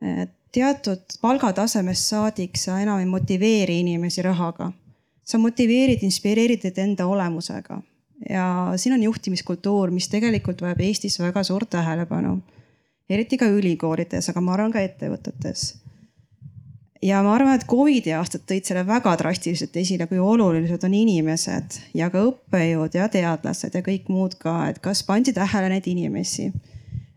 et 0.01 0.33
teatud 0.51 1.19
palgatasemest 1.21 2.09
saadik 2.09 2.57
sa 2.57 2.79
enam 2.81 2.99
ei 2.99 3.05
motiveeri 3.09 3.79
inimesi 3.83 4.25
rahaga. 4.25 4.71
sa 5.29 5.37
motiveerid, 5.37 6.01
inspireerid 6.01 6.63
neid 6.65 6.77
enda 6.81 7.05
olemusega 7.05 7.75
ja 8.29 8.73
siin 8.75 8.93
on 8.93 9.03
juhtimiskultuur, 9.03 9.91
mis 9.91 10.09
tegelikult 10.09 10.61
vajab 10.61 10.81
Eestis 10.81 11.19
väga 11.19 11.43
suurt 11.43 11.69
tähelepanu. 11.69 12.39
eriti 13.09 13.37
ka 13.37 13.45
ülikoolides, 13.45 14.29
aga 14.29 14.41
ma 14.41 14.53
arvan 14.53 14.71
ka 14.71 14.81
ettevõtetes 14.81 15.75
ja 17.01 17.21
ma 17.23 17.33
arvan, 17.35 17.55
et 17.55 17.67
Covidi 17.69 18.13
aastad 18.15 18.43
tõid 18.47 18.67
selle 18.67 18.83
väga 18.87 19.13
drastiliselt 19.19 19.75
esile, 19.79 20.07
kui 20.09 20.19
olulised 20.19 20.83
on 20.85 20.95
inimesed 20.95 21.79
ja 21.97 22.09
ka 22.11 22.23
õppejõud 22.27 22.97
ja 22.97 23.07
teadlased 23.11 23.75
ja 23.75 23.83
kõik 23.85 24.09
muud 24.11 24.35
ka, 24.41 24.61
et 24.71 24.81
kas 24.83 25.03
pandi 25.07 25.33
tähele 25.35 25.71
neid 25.71 25.87
inimesi. 25.87 26.51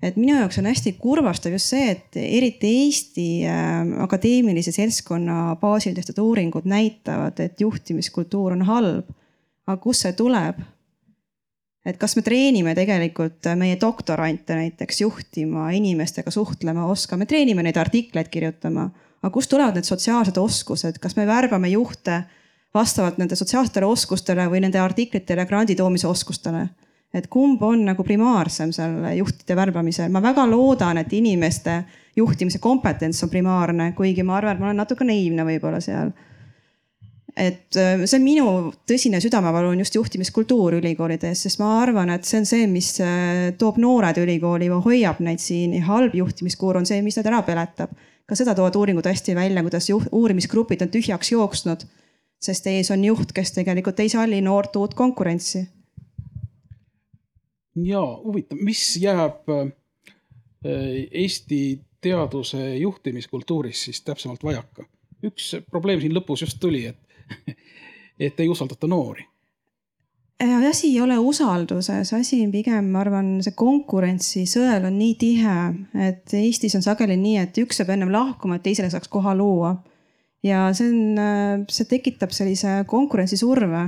et 0.02 0.16
minu 0.18 0.34
jaoks 0.34 0.58
on 0.58 0.66
hästi 0.66 0.96
kurvastav 0.98 1.52
just 1.54 1.70
see, 1.70 1.90
et 1.94 2.16
eriti 2.18 2.70
Eesti 2.82 3.26
äh, 3.46 3.80
akadeemilise 4.02 4.72
seltskonna 4.74 5.56
baasil 5.60 5.94
tehtud 5.94 6.18
uuringud 6.18 6.66
näitavad, 6.66 7.38
et 7.40 7.60
juhtimiskultuur 7.60 8.52
on 8.52 8.62
halb. 8.62 9.10
aga 9.66 9.80
kust 9.82 10.06
see 10.06 10.12
tuleb? 10.12 10.62
et 11.86 11.98
kas 11.98 12.14
me 12.14 12.22
treenime 12.22 12.74
tegelikult 12.78 13.46
meie 13.58 13.76
doktorante 13.80 14.54
näiteks 14.54 15.00
juhtima, 15.00 15.70
inimestega 15.74 16.30
suhtlema, 16.30 16.86
oskame, 16.86 17.26
treenime 17.26 17.62
neid 17.66 17.76
artikleid 17.76 18.28
kirjutama 18.30 18.90
aga 19.22 19.32
kust 19.34 19.50
tulevad 19.50 19.78
need 19.78 19.86
sotsiaalsed 19.86 20.38
oskused, 20.38 20.98
kas 21.02 21.16
me 21.16 21.26
värbame 21.26 21.70
juhte 21.70 22.22
vastavalt 22.74 23.18
nende 23.20 23.36
sotsiaalsetele 23.38 23.86
oskustele 23.86 24.48
või 24.50 24.62
nende 24.64 24.80
artiklitele 24.82 25.46
grandi 25.46 25.76
toomise 25.78 26.08
oskustele? 26.10 26.66
et 27.12 27.26
kumb 27.28 27.60
on 27.60 27.82
nagu 27.84 28.04
primaarsem 28.08 28.70
seal 28.72 28.94
juhtide 29.18 29.52
värbamisel, 29.56 30.08
ma 30.08 30.22
väga 30.24 30.46
loodan, 30.48 30.96
et 30.96 31.10
inimeste 31.12 31.82
juhtimise 32.16 32.56
kompetents 32.58 33.20
on 33.24 33.28
primaarne, 33.28 33.90
kuigi 33.96 34.24
ma 34.24 34.38
arvan, 34.38 34.56
et 34.56 34.62
ma 34.62 34.70
olen 34.70 34.80
natuke 34.80 35.04
naiivne 35.04 35.44
võib-olla 35.44 35.80
seal. 35.84 36.12
et 37.36 37.76
äh, 37.80 38.00
see 38.04 38.16
on 38.16 38.24
minu 38.24 38.46
tõsine 38.88 39.20
südamevalu 39.24 39.74
on 39.74 39.84
just 39.84 39.94
juhtimiskultuur 39.96 40.78
ülikoolides, 40.80 41.44
sest 41.44 41.60
ma 41.60 41.74
arvan, 41.82 42.10
et 42.16 42.24
see 42.28 42.40
on 42.40 42.48
see, 42.48 42.66
mis 42.68 42.94
äh, 43.04 43.52
toob 43.60 43.76
noored 43.80 44.16
ülikooli 44.24 44.72
või 44.72 44.82
hoiab 44.88 45.20
neid 45.20 45.40
siin 45.40 45.76
ja 45.76 45.84
halb 45.88 46.16
juhtimiskuur 46.16 46.80
on 46.80 46.88
see, 46.88 47.00
mis 47.04 47.20
nad 47.20 47.28
ära 47.28 47.40
peletab 47.44 47.92
ka 48.32 48.38
seda 48.38 48.54
toovad 48.56 48.76
uuringud 48.80 49.06
hästi 49.06 49.34
välja, 49.36 49.62
kuidas 49.64 49.90
juht, 49.90 50.08
uurimisgrupid 50.12 50.82
on 50.84 50.90
tühjaks 50.92 51.32
jooksnud. 51.34 51.84
sest 52.42 52.66
ees 52.66 52.90
on 52.90 53.04
juht, 53.04 53.30
kes 53.32 53.52
tegelikult 53.54 54.00
ei 54.02 54.08
salli 54.08 54.40
noort 54.40 54.76
uut 54.76 54.94
konkurentsi. 54.94 55.66
ja 57.84 58.02
huvitav, 58.24 58.58
mis 58.58 58.96
jääb 58.96 59.48
äh, 59.50 59.68
Eesti 61.12 61.80
teaduse 62.00 62.76
juhtimiskultuuris 62.76 63.84
siis 63.84 64.02
täpsemalt 64.02 64.44
vajaka? 64.44 64.86
üks 65.22 65.54
probleem 65.70 66.00
siin 66.00 66.14
lõpus 66.16 66.42
just 66.42 66.58
tuli, 66.60 66.86
et, 66.86 66.98
et 68.26 68.40
ei 68.40 68.48
usaldata 68.48 68.86
noori 68.86 69.31
asi 70.40 70.88
ei 70.88 71.00
ole 71.00 71.18
usalduses, 71.18 72.12
asi 72.12 72.40
on 72.44 72.50
pigem, 72.50 72.90
ma 72.92 73.02
arvan, 73.04 73.36
see 73.44 73.54
konkurentsisõel 73.56 74.88
on 74.88 74.98
nii 74.98 75.14
tihe, 75.20 75.56
et 76.08 76.34
Eestis 76.38 76.74
on 76.78 76.84
sageli 76.84 77.16
nii, 77.20 77.38
et 77.44 77.62
üks 77.62 77.82
peab 77.82 77.92
ennem 77.94 78.12
lahkuma, 78.12 78.58
et 78.58 78.66
teisele 78.66 78.90
saaks 78.90 79.10
koha 79.12 79.34
luua. 79.38 79.76
ja 80.42 80.72
see 80.74 80.88
on, 80.90 81.18
äh, 81.22 81.60
see 81.70 81.86
tekitab 81.86 82.32
sellise 82.34 82.82
konkurentsisurve, 82.90 83.84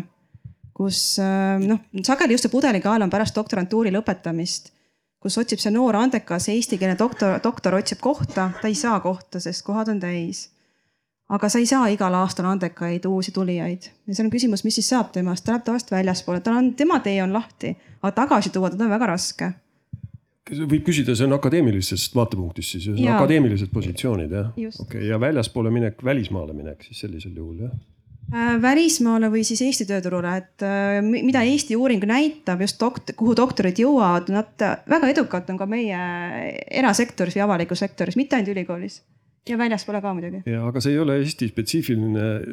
kus 0.75 1.19
äh, 1.19 1.59
noh, 1.59 1.83
sageli 2.07 2.37
just 2.37 2.47
see 2.47 2.53
pudelikael 2.53 3.03
on 3.03 3.11
pärast 3.11 3.35
doktorantuuri 3.35 3.91
lõpetamist, 3.91 4.71
kus 5.19 5.39
otsib 5.39 5.59
see 5.59 5.75
noor 5.75 5.97
andekas 5.99 6.49
eestikeelne 6.53 6.99
doktor, 6.99 7.41
doktor 7.43 7.75
otsib 7.81 7.99
kohta, 8.05 8.53
ta 8.61 8.71
ei 8.71 8.79
saa 8.79 9.01
kohta, 9.03 9.43
sest 9.43 9.67
kohad 9.67 9.91
on 9.91 10.03
täis 10.03 10.54
aga 11.29 11.49
sa 11.49 11.59
ei 11.59 11.67
saa 11.67 11.89
igal 11.89 12.15
aastal 12.15 12.47
andekaid 12.51 13.07
uusi 13.09 13.33
tulijaid 13.33 13.89
ja 14.07 14.15
see 14.15 14.25
on 14.25 14.31
küsimus, 14.33 14.65
mis 14.67 14.77
siis 14.81 14.91
saab 14.93 15.13
temast, 15.15 15.45
ta 15.45 15.55
läheb 15.55 15.65
tavaliselt 15.67 15.95
väljaspoole, 15.95 16.41
tal 16.45 16.59
on, 16.61 16.73
tema 16.77 17.01
tee 17.05 17.21
on 17.25 17.33
lahti, 17.33 17.75
aga 18.03 18.13
tagasi 18.23 18.53
tuua 18.53 18.73
teda 18.75 18.89
on 18.89 18.97
väga 18.97 19.13
raske 19.15 19.53
võib 20.45 20.85
küsida, 20.85 21.15
see 21.17 21.25
on 21.25 21.39
akadeemilisest 21.39 22.15
vaatepunktist 22.15 22.77
siis, 22.77 22.91
akadeemilised 23.09 23.73
positsioonid 23.73 24.33
jah? 24.37 24.53
Okei 24.53 24.85
okay. 24.85 25.07
ja 25.09 25.21
väljaspoole 25.21 25.73
minek, 25.73 26.05
välismaale 26.05 26.53
minek 26.53 26.85
siis 26.85 27.01
sellisel 27.07 27.33
juhul 27.33 27.65
jah? 27.65 27.75
Äh, 28.33 28.55
välismaale 28.63 29.29
või 29.29 29.43
siis 29.45 29.61
Eesti 29.63 29.85
tööturule, 29.89 30.31
et 30.41 30.63
äh, 30.65 31.01
mi- 31.05 31.21
mida 31.27 31.43
Eesti 31.45 31.77
uuring 31.77 32.05
näitab 32.09 32.63
just 32.65 32.81
dokt-, 32.81 33.13
kuhu 33.17 33.35
doktorid 33.37 33.79
jõuavad, 33.79 34.31
nad 34.33 34.65
äh, 34.65 34.79
väga 34.89 35.11
edukalt 35.13 35.51
on 35.53 35.59
ka 35.61 35.67
meie 35.69 35.99
erasektoris 36.73 37.37
või 37.37 37.45
avalikus 37.45 37.85
sektoris, 37.85 38.17
mitte 38.17 38.39
ainult 38.39 38.55
ülikoolis. 38.55 39.03
Ja 39.49 39.59
väljaspoole 39.59 40.01
ka 40.01 40.13
muidugi. 40.17 40.43
ja 40.51 40.63
aga 40.67 40.81
see 40.81 40.95
ei 40.95 41.01
ole 41.03 41.19
Eesti 41.21 41.49
spetsiifiline 41.51 42.29
äh, 42.35 42.47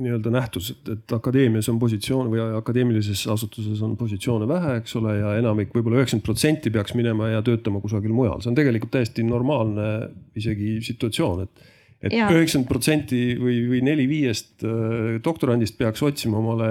nii-öelda 0.00 0.32
nähtus, 0.32 0.70
et, 0.74 0.92
et 0.94 1.16
akadeemias 1.16 1.68
on 1.72 1.80
positsioon 1.82 2.30
või 2.32 2.42
akadeemilises 2.58 3.26
asutuses 3.32 3.82
on 3.84 3.96
positsioone 4.00 4.48
vähe, 4.48 4.78
eks 4.80 4.96
ole, 5.00 5.16
ja 5.18 5.34
enamik 5.40 5.74
võib-olla 5.74 6.00
üheksakümmend 6.00 6.26
protsenti 6.26 6.72
peaks 6.72 6.96
minema 6.96 7.28
ja 7.34 7.42
töötama 7.46 7.82
kusagil 7.84 8.14
mujal, 8.16 8.40
see 8.40 8.52
on 8.52 8.58
tegelikult 8.58 8.94
täiesti 8.96 9.26
normaalne 9.26 9.90
isegi 10.38 10.78
situatsioon, 10.86 11.44
et 11.44 11.68
et 12.00 12.14
üheksakümmend 12.16 12.68
protsenti 12.68 13.20
või, 13.36 13.58
või 13.68 13.82
neli 13.84 14.06
viiest 14.08 14.64
äh, 14.64 15.18
doktorandist 15.24 15.76
peaks 15.76 16.02
otsima 16.02 16.38
omale 16.40 16.70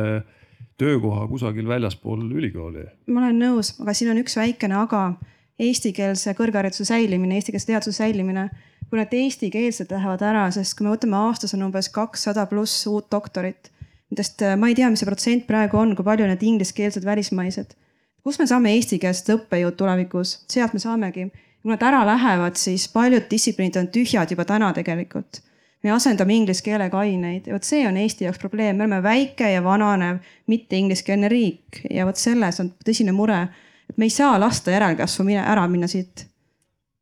töökoha 0.80 1.28
kusagil 1.28 1.68
väljaspool 1.68 2.24
ülikooli. 2.32 2.88
ma 3.14 3.26
olen 3.26 3.44
nõus, 3.44 3.76
aga 3.84 3.94
siin 3.94 4.14
on 4.14 4.24
üks 4.24 4.40
väikene 4.40 4.80
aga. 4.80 5.12
Eestikeelse 5.60 6.32
kõrghariduse 6.38 6.86
säilimine, 6.88 7.36
eestikeelse 7.36 7.68
teaduse 7.68 7.92
säilimine, 7.92 8.46
kui 8.90 8.98
need 8.98 9.14
eestikeelsed 9.14 9.92
lähevad 9.94 10.24
ära, 10.26 10.48
sest 10.52 10.78
kui 10.78 10.88
me 10.88 10.94
võtame 10.96 11.18
aastas 11.20 11.54
on 11.54 11.68
umbes 11.68 11.92
kakssada 11.94 12.46
pluss 12.50 12.88
uut 12.90 13.10
doktorit. 13.12 13.70
Nendest 14.10 14.42
äh, 14.42 14.56
ma 14.58 14.72
ei 14.72 14.78
tea, 14.78 14.90
mis 14.90 15.04
see 15.04 15.10
protsent 15.10 15.46
praegu 15.50 15.78
on, 15.78 15.94
kui 15.98 16.06
palju 16.06 16.26
need 16.30 16.46
ingliskeelsed 16.46 17.06
välismaised. 17.06 17.76
kust 18.24 18.42
me 18.42 18.48
saame 18.50 18.74
eestikeelsed 18.78 19.30
õppejõud 19.36 19.78
tulevikus, 19.78 20.40
sealt 20.50 20.74
me 20.74 20.80
saamegi. 20.80 21.30
kui 21.62 21.72
nad 21.74 21.84
ära 21.84 22.06
lähevad, 22.06 22.58
siis 22.58 22.88
paljud 22.88 23.30
distsipliinid 23.30 23.78
on 23.78 23.94
tühjad 23.94 24.32
juba 24.32 24.46
täna 24.46 24.74
tegelikult 24.74 25.44
me 25.84 25.92
asendame 25.92 26.36
inglise 26.36 26.64
keelega 26.64 27.00
aineid 27.00 27.48
ja 27.48 27.56
vot 27.56 27.68
see 27.68 27.86
on 27.88 27.98
Eesti 28.00 28.28
jaoks 28.28 28.42
probleem, 28.42 28.78
me 28.78 28.86
oleme 28.86 29.02
väike 29.04 29.52
ja 29.54 29.64
vananev, 29.64 30.20
mitte 30.52 30.78
ingliskeelne 30.80 31.30
riik 31.32 31.84
ja 31.90 32.08
vot 32.08 32.20
selles 32.20 32.60
on 32.60 32.74
tõsine 32.86 33.16
mure. 33.16 33.48
et 33.90 33.98
me 33.98 34.06
ei 34.06 34.14
saa 34.14 34.40
lasta 34.40 34.72
järelkasvu 34.72 35.26
ära 35.40 35.68
minna 35.68 35.88
siit. 35.88 36.28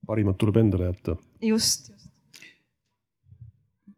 parimat 0.06 0.38
tuleb 0.38 0.58
endale 0.58 0.92
jätta. 0.92 1.18
Just. 1.42 1.92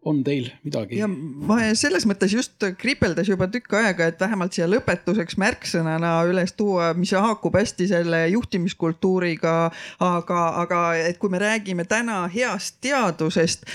On 0.08 0.22
teil 0.24 0.48
midagi? 0.64 0.96
ja 0.96 1.08
ma 1.10 1.58
selles 1.76 2.06
mõttes 2.08 2.32
just 2.32 2.64
kripeldas 2.80 3.28
juba 3.28 3.50
tükk 3.52 3.74
aega, 3.82 4.08
et 4.08 4.22
vähemalt 4.22 4.56
siia 4.56 4.68
lõpetuseks 4.70 5.36
märksõnana 5.42 6.14
üles 6.30 6.54
tuua, 6.56 6.94
mis 6.96 7.12
haakub 7.12 7.58
hästi 7.60 7.90
selle 7.92 8.22
juhtimiskultuuriga. 8.32 9.56
aga, 10.00 10.40
aga 10.64 10.80
et 11.04 11.20
kui 11.20 11.32
me 11.32 11.42
räägime 11.42 11.84
täna 11.90 12.22
heast 12.32 12.78
teadusest, 12.84 13.66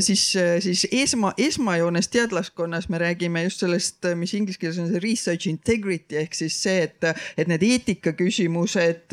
siis, 0.00 0.24
siis 0.64 0.86
esma, 0.90 1.34
esmajoones 1.36 2.08
teadlaskonnas 2.08 2.88
me 2.88 3.02
räägime 3.02 3.44
just 3.44 3.60
sellest, 3.60 4.08
mis 4.16 4.32
inglise 4.34 4.60
keeles 4.62 4.80
on 4.80 4.88
see 4.88 5.02
research 5.04 5.50
integrity 5.50 6.22
ehk 6.22 6.34
siis 6.34 6.56
see, 6.62 6.86
et, 6.88 7.10
et 7.36 7.52
need 7.52 7.64
eetikaküsimused, 7.66 9.12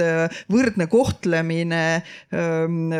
võrdne 0.51 0.87
kohtlemine 0.87 1.83
ähm, 2.31 2.95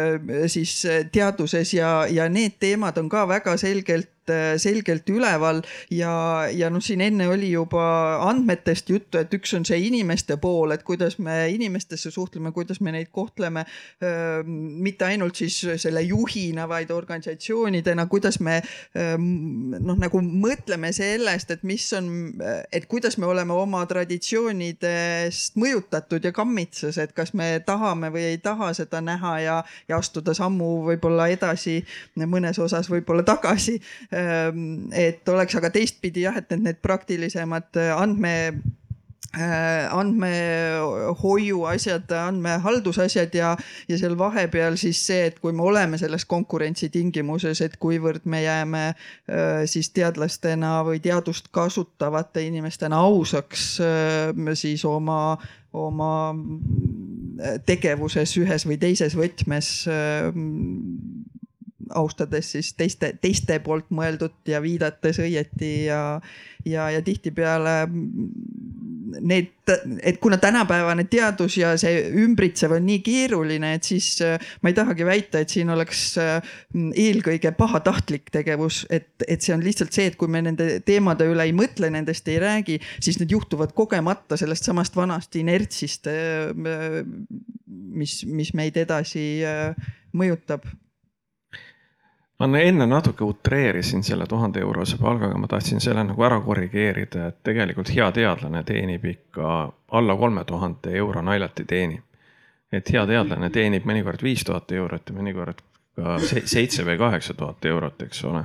siis 0.51 0.81
teaduses 1.15 1.73
ja, 1.77 1.95
ja 2.11 2.27
need 2.27 2.59
teemad 2.59 2.99
on 2.99 3.07
ka 3.11 3.23
väga 3.29 3.52
selgelt 3.57 4.12
selgelt 4.57 5.09
üleval 5.09 5.61
ja, 5.91 6.13
ja 6.51 6.69
noh, 6.73 6.81
siin 6.83 7.01
enne 7.03 7.27
oli 7.31 7.51
juba 7.51 7.83
andmetest 8.29 8.89
juttu, 8.89 9.19
et 9.19 9.33
üks 9.35 9.53
on 9.57 9.65
see 9.67 9.79
inimeste 9.87 10.37
pool, 10.41 10.73
et 10.75 10.83
kuidas 10.87 11.17
me 11.23 11.47
inimestesse 11.53 12.11
suhtleme, 12.13 12.51
kuidas 12.55 12.81
me 12.81 12.93
neid 12.95 13.11
kohtleme. 13.11 13.65
mitte 14.83 15.05
ainult 15.05 15.35
siis 15.35 15.57
selle 15.81 16.01
juhina, 16.01 16.67
vaid 16.69 16.91
organisatsioonidena, 16.91 18.05
kuidas 18.11 18.39
me 18.39 18.59
noh, 18.93 19.97
nagu 19.99 20.21
mõtleme 20.21 20.91
sellest, 20.95 21.51
et 21.51 21.63
mis 21.67 21.85
on, 21.97 22.09
et 22.71 22.87
kuidas 22.91 23.17
me 23.17 23.27
oleme 23.29 23.53
oma 23.53 23.83
traditsioonidest 23.89 25.57
mõjutatud 25.59 26.23
ja 26.23 26.33
kammitses, 26.35 26.97
et 27.01 27.13
kas 27.15 27.33
me 27.33 27.59
tahame 27.65 28.11
või 28.13 28.27
ei 28.33 28.39
taha 28.43 28.71
seda 28.77 29.01
näha 29.03 29.33
ja, 29.43 29.57
ja 29.89 29.99
astuda 29.99 30.35
sammu 30.37 30.71
võib-olla 30.87 31.29
edasi, 31.33 31.79
mõnes 32.19 32.59
osas 32.61 32.89
võib-olla 32.91 33.25
tagasi 33.27 33.79
et 34.13 35.29
oleks 35.29 35.55
aga 35.57 35.73
teistpidi 35.73 36.27
jah, 36.27 36.37
et 36.37 36.49
need, 36.53 36.63
need 36.69 36.81
praktilisemad 36.85 37.81
andme 37.97 38.33
andmehoiu 39.91 41.63
asjad, 41.65 42.11
andmehaldusasjad 42.11 43.33
ja, 43.33 43.57
ja 43.89 43.97
seal 43.97 44.17
vahepeal 44.17 44.75
siis 44.77 44.99
see, 45.07 45.25
et 45.29 45.39
kui 45.41 45.53
me 45.55 45.63
oleme 45.65 45.97
selles 45.97 46.25
konkurentsi 46.29 46.89
tingimuses, 46.93 47.61
et 47.65 47.77
kuivõrd 47.81 48.27
me 48.29 48.43
jääme 48.43 48.83
siis 49.65 49.89
teadlastena 49.95 50.83
või 50.85 51.01
teadust 51.01 51.49
kasutavate 51.51 52.45
inimestena 52.45 53.01
ausaks 53.01 53.81
siis 54.59 54.85
oma, 54.85 55.37
oma 55.73 56.35
tegevuses 57.65 58.37
ühes 58.37 58.67
või 58.69 58.77
teises 58.77 59.17
võtmes 59.17 59.73
austades 61.89 62.51
siis 62.55 62.73
teiste, 62.77 63.13
teiste 63.21 63.59
poolt 63.63 63.91
mõeldud 63.93 64.35
ja 64.47 64.61
viidates 64.63 65.19
õieti 65.23 65.73
ja, 65.87 66.19
ja, 66.65 66.89
ja 66.93 67.01
tihtipeale 67.05 67.75
need, 69.21 69.51
et 70.01 70.17
kuna 70.21 70.37
tänapäevane 70.37 71.03
teadus 71.03 71.57
ja 71.57 71.73
see 71.79 72.01
ümbritsev 72.23 72.73
on 72.77 72.85
nii 72.87 72.99
keeruline, 73.05 73.73
et 73.77 73.87
siis 73.87 74.15
ma 74.61 74.71
ei 74.71 74.77
tahagi 74.77 75.05
väita, 75.07 75.43
et 75.43 75.53
siin 75.53 75.69
oleks 75.73 76.15
eelkõige 76.17 77.53
pahatahtlik 77.57 78.31
tegevus, 78.33 78.83
et, 78.89 79.11
et 79.27 79.41
see 79.43 79.55
on 79.55 79.63
lihtsalt 79.65 79.93
see, 79.95 80.09
et 80.11 80.17
kui 80.19 80.31
me 80.31 80.43
nende 80.45 80.79
teemade 80.85 81.27
üle 81.29 81.47
ei 81.47 81.55
mõtle, 81.55 81.91
nendest 81.93 82.27
ei 82.31 82.39
räägi, 82.43 82.79
siis 82.99 83.19
need 83.21 83.33
juhtuvad 83.35 83.75
kogemata 83.77 84.39
sellest 84.39 84.69
samast 84.69 84.95
vanast 84.97 85.35
inertsist, 85.39 86.09
mis, 87.67 88.21
mis 88.25 88.53
meid 88.57 88.79
edasi 88.81 89.27
mõjutab 90.13 90.65
ma 92.47 92.59
enne 92.59 92.85
natuke 92.85 93.23
utreerisin 93.23 94.03
selle 94.03 94.25
tuhande 94.27 94.59
eurose 94.59 94.97
palgaga, 94.97 95.37
ma 95.37 95.47
tahtsin 95.47 95.81
selle 95.81 96.03
nagu 96.03 96.23
ära 96.23 96.39
korrigeerida, 96.41 97.27
et 97.27 97.43
tegelikult 97.43 97.91
hea 97.93 98.09
teadlane 98.11 98.63
teenib 98.63 99.05
ikka 99.05 99.51
alla 99.91 100.15
kolme 100.17 100.43
tuhande 100.45 100.95
euro 100.97 101.21
naljalt 101.21 101.59
ei 101.59 101.65
teeni. 101.65 102.01
et 102.73 102.89
hea 102.89 103.05
teadlane 103.05 103.49
teenib 103.53 103.85
mõnikord 103.85 104.23
viis 104.23 104.43
tuhat 104.43 104.71
eurot 104.71 105.09
ja 105.09 105.15
mõnikord 105.15 105.59
ka 105.95 106.17
seitse 106.45 106.85
või 106.85 106.97
kaheksa 106.97 107.33
tuhat 107.37 107.65
eurot, 107.65 108.01
eks 108.01 108.23
ole. 108.25 108.43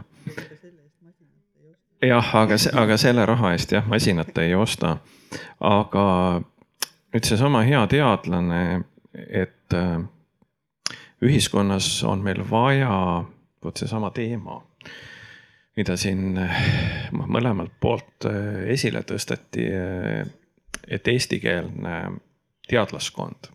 jah, 2.03 2.35
aga, 2.37 2.59
aga 2.83 2.97
selle 2.97 3.27
raha 3.27 3.53
eest 3.57 3.73
jah, 3.73 3.87
masinat 3.89 4.39
ei 4.39 4.55
osta. 4.55 4.99
aga 5.61 6.05
nüüd 7.15 7.25
seesama 7.25 7.65
hea 7.65 7.87
teadlane, 7.87 8.85
et 9.15 9.75
äh, 9.75 9.97
ühiskonnas 11.25 12.05
on 12.05 12.23
meil 12.23 12.45
vaja 12.51 13.25
vot 13.65 13.77
seesama 13.77 14.11
teema, 14.15 14.61
mida 15.77 15.97
siin 15.99 16.39
mõlemalt 17.13 17.75
poolt 17.81 18.27
esile 18.71 19.03
tõsteti, 19.07 19.67
et 20.89 21.09
eestikeelne 21.09 21.99
teadlaskond. 22.69 23.53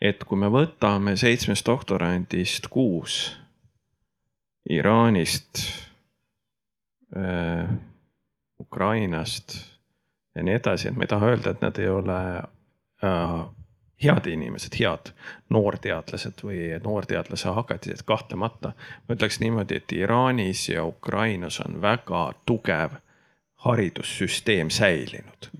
et 0.00 0.24
kui 0.24 0.36
me 0.36 0.50
võtame 0.52 1.14
seitsmest 1.16 1.66
doktorandist 1.66 2.66
kuus 2.68 3.38
Iraanist 4.70 5.60
äh,, 7.16 7.68
Ukrainast 8.60 9.56
ja 10.34 10.42
nii 10.42 10.54
edasi, 10.58 10.88
et 10.88 10.96
ma 10.96 11.04
ei 11.04 11.10
taha 11.10 11.30
öelda, 11.32 11.52
et 11.54 11.62
nad 11.62 11.78
ei 11.78 11.88
ole 11.88 12.18
äh, 13.04 13.34
head 14.04 14.26
inimesed, 14.30 14.76
head 14.78 15.12
noorteadlased 15.52 16.42
või 16.44 16.74
noorteadlase 16.84 17.54
hakatised, 17.56 18.04
kahtlemata. 18.06 18.72
ma 19.08 19.16
ütleks 19.16 19.40
niimoodi, 19.40 19.80
et 19.80 19.92
Iraanis 19.92 20.68
ja 20.68 20.84
Ukrainas 20.84 21.60
on 21.60 21.80
väga 21.82 22.32
tugev 22.46 22.98
haridussüsteem 23.64 24.70
säilinud. 24.70 25.50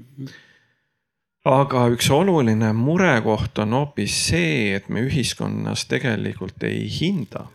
aga 1.44 1.86
üks 1.92 2.10
oluline 2.10 2.72
murekoht 2.72 3.58
on 3.58 3.72
hoopis 3.72 4.14
see, 4.28 4.74
et 4.76 4.88
me 4.88 5.04
ühiskonnas 5.04 5.84
tegelikult 5.88 6.62
ei 6.62 6.86
hinda 7.00 7.46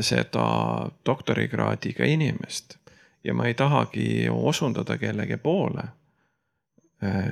seda 0.00 0.46
doktorikraadiga 1.06 2.04
inimest 2.04 2.76
ja 3.24 3.34
ma 3.34 3.46
ei 3.46 3.54
tahagi 3.54 4.28
osundada 4.32 4.98
kellegi 4.98 5.36
poole. 5.36 5.82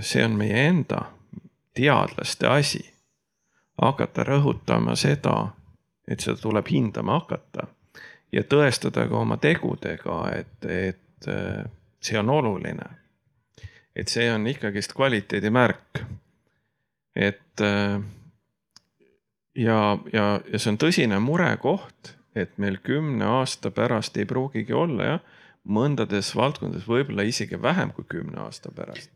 see 0.00 0.24
on 0.24 0.32
meie 0.34 0.66
enda 0.68 1.04
teadlaste 1.74 2.48
asi 2.48 2.82
hakata 3.80 4.24
rõhutama 4.24 4.96
seda, 4.98 5.52
et 6.08 6.20
seda 6.20 6.36
tuleb 6.42 6.68
hindama 6.70 7.20
hakata. 7.20 7.66
ja 8.32 8.42
tõestada 8.46 9.08
ka 9.08 9.16
oma 9.18 9.36
tegudega, 9.42 10.20
et, 10.36 10.64
et 10.64 11.28
äh, 11.28 11.64
see 12.00 12.18
on 12.18 12.30
oluline. 12.30 12.86
et 13.96 14.08
see 14.08 14.32
on 14.32 14.46
ikkagist 14.46 14.92
kvaliteedimärk. 14.92 16.02
et 17.16 17.60
äh, 17.60 18.00
ja, 19.54 19.98
ja, 20.12 20.40
ja 20.52 20.58
see 20.58 20.72
on 20.72 20.78
tõsine 20.78 21.20
murekoht, 21.20 22.14
et 22.34 22.58
meil 22.58 22.78
kümne 22.84 23.24
aasta 23.40 23.70
pärast 23.70 24.16
ei 24.16 24.26
pruugigi 24.28 24.72
olla 24.72 25.04
jah, 25.04 25.20
mõndades 25.64 26.34
valdkondades 26.36 26.86
võib-olla 26.88 27.26
isegi 27.26 27.58
vähem 27.62 27.92
kui 27.92 28.04
kümne 28.08 28.40
aasta 28.46 28.70
pärast, 28.74 29.10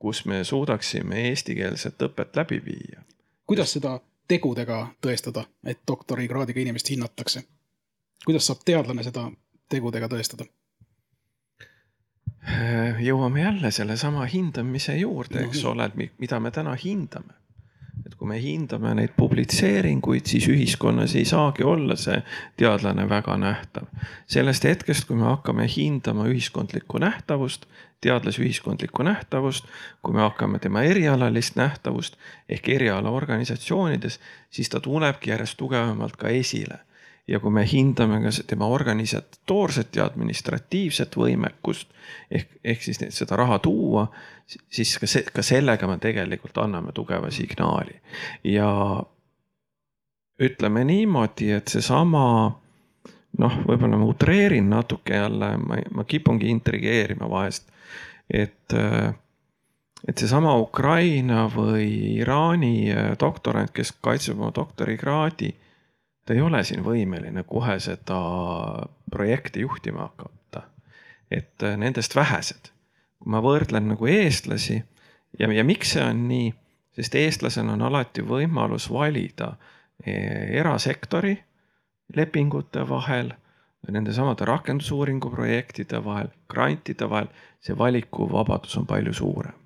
kus 0.00 0.24
me 0.26 0.44
suudaksime 0.44 1.28
eestikeelset 1.28 2.02
õpet 2.08 2.36
läbi 2.36 2.60
viia. 2.64 3.02
kuidas 3.46 3.72
seda 3.76 3.98
tegudega 4.28 4.86
tõestada, 5.02 5.44
et 5.64 5.80
doktorikraadiga 5.88 6.60
inimest 6.60 6.90
hinnatakse? 6.90 7.44
kuidas 8.24 8.46
saab 8.46 8.64
teadlane 8.64 9.04
seda 9.04 9.28
tegudega 9.68 10.08
tõestada? 10.08 10.48
jõuame 13.00 13.44
jälle 13.44 13.70
sellesama 13.70 14.24
hindamise 14.24 14.96
juurde, 14.96 15.44
eks 15.44 15.64
ole, 15.64 15.90
et 15.90 16.18
mida 16.18 16.40
me 16.40 16.50
täna 16.50 16.76
hindame 16.84 17.39
et 18.10 18.16
kui 18.18 18.28
me 18.28 18.40
hindame 18.42 18.90
neid 18.98 19.12
publitseeringuid, 19.16 20.26
siis 20.26 20.48
ühiskonnas 20.50 21.14
ei 21.14 21.24
saagi 21.28 21.62
olla 21.62 21.94
see 21.96 22.18
teadlane 22.58 23.06
väga 23.08 23.36
nähtav. 23.38 23.86
sellest 24.26 24.64
hetkest, 24.64 25.06
kui 25.06 25.16
me 25.16 25.28
hakkame 25.30 25.68
hindama 25.76 26.26
ühiskondlikku 26.26 26.98
nähtavust, 26.98 27.66
teadlase 28.00 28.42
ühiskondlikku 28.42 29.06
nähtavust, 29.06 29.64
kui 30.02 30.14
me 30.14 30.20
hakkame 30.20 30.58
tema 30.58 30.82
erialalist 30.82 31.56
nähtavust 31.56 32.16
ehk 32.48 32.68
erialaorganisatsioonides, 32.68 34.20
siis 34.50 34.68
ta 34.68 34.80
tulebki 34.80 35.30
järjest 35.30 35.58
tugevamalt 35.58 36.16
ka 36.16 36.28
esile 36.28 36.80
ja 37.28 37.40
kui 37.40 37.52
me 37.54 37.64
hindame 37.66 38.20
ka 38.24 38.32
tema 38.46 38.66
organisatoorset 38.72 39.96
ja 39.96 40.06
administratiivset 40.08 41.16
võimekust 41.16 41.92
ehk, 42.30 42.56
ehk 42.64 42.82
siis 42.82 43.00
seda 43.14 43.38
raha 43.38 43.58
tuua, 43.62 44.06
siis 44.46 44.96
ka 44.98 45.06
see, 45.10 45.24
ka 45.32 45.44
sellega 45.46 45.88
me 45.90 45.98
tegelikult 46.02 46.58
anname 46.58 46.94
tugeva 46.96 47.30
signaali. 47.30 47.94
Ja 48.44 48.70
ütleme 50.40 50.84
niimoodi, 50.88 51.50
et 51.52 51.68
seesama 51.68 52.24
noh, 53.38 53.56
võib-olla 53.66 53.98
ma 54.00 54.10
utreerin 54.10 54.70
natuke 54.72 55.14
jälle, 55.20 55.54
ma, 55.60 55.80
ma 55.94 56.04
kipungi 56.08 56.50
intrigeerima 56.50 57.28
vahest, 57.30 57.68
et 58.30 58.78
et 60.08 60.16
seesama 60.16 60.54
Ukraina 60.56 61.44
või 61.52 62.16
Iraani 62.22 62.88
doktorant, 63.20 63.68
kes 63.76 63.92
kaitseb 64.00 64.38
oma 64.40 64.48
doktorikraadi 64.56 65.50
ta 66.30 66.34
ei 66.34 66.44
ole 66.46 66.60
siin 66.62 66.84
võimeline 66.86 67.42
kohe 67.42 67.74
seda 67.82 68.16
projekti 69.10 69.64
juhtima 69.64 70.04
hakata. 70.06 70.62
et 71.30 71.62
äh, 71.66 71.74
nendest 71.76 72.14
vähesed, 72.14 72.70
kui 73.18 73.32
ma 73.34 73.40
võrdlen 73.42 73.88
nagu 73.90 74.06
eestlasi 74.06 74.76
ja, 75.38 75.48
ja 75.50 75.64
miks 75.66 75.96
see 75.96 76.04
on 76.04 76.28
nii, 76.28 76.52
sest 76.94 77.16
eestlasel 77.18 77.72
on 77.72 77.82
alati 77.82 78.22
võimalus 78.22 78.86
valida 78.94 79.56
e, 80.06 80.14
erasektori 80.60 81.34
lepingute 82.14 82.86
vahel, 82.88 83.32
nendesamade 83.90 84.46
rakendusuuringu 84.46 85.32
projektide 85.34 85.98
vahel, 86.04 86.30
grantide 86.50 87.10
vahel, 87.10 87.26
see 87.58 87.74
valikuvabadus 87.78 88.76
on 88.78 88.86
palju 88.86 89.16
suurem. 89.18 89.56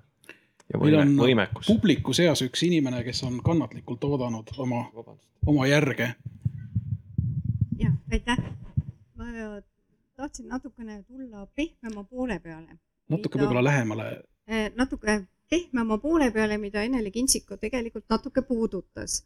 ja 0.72 0.80
võime, 0.80 1.04
võimekus. 1.20 1.68
publiku 1.68 2.16
seas 2.16 2.40
üks 2.48 2.64
inimene, 2.64 3.04
kes 3.04 3.20
on 3.28 3.42
kannatlikult 3.44 4.04
oodanud 4.08 4.56
oma, 4.64 4.86
oma 5.44 5.68
järge 5.68 6.14
aitäh. 8.14 8.38
ma 9.14 9.24
tahtsin 10.16 10.48
natukene 10.48 11.02
tulla 11.02 11.46
pehmema 11.46 12.04
poole 12.04 12.38
peale. 12.38 12.78
natuke 13.08 13.38
võib-olla 13.38 13.64
lähemale. 13.64 14.08
Eh, 14.46 14.72
natuke 14.74 15.24
pehmema 15.50 15.98
poole 15.98 16.30
peale, 16.30 16.58
mida 16.58 16.82
Ene-Li 16.82 17.10
Kintsiko 17.10 17.56
tegelikult 17.56 18.04
natuke 18.10 18.42
puudutas. 18.42 19.24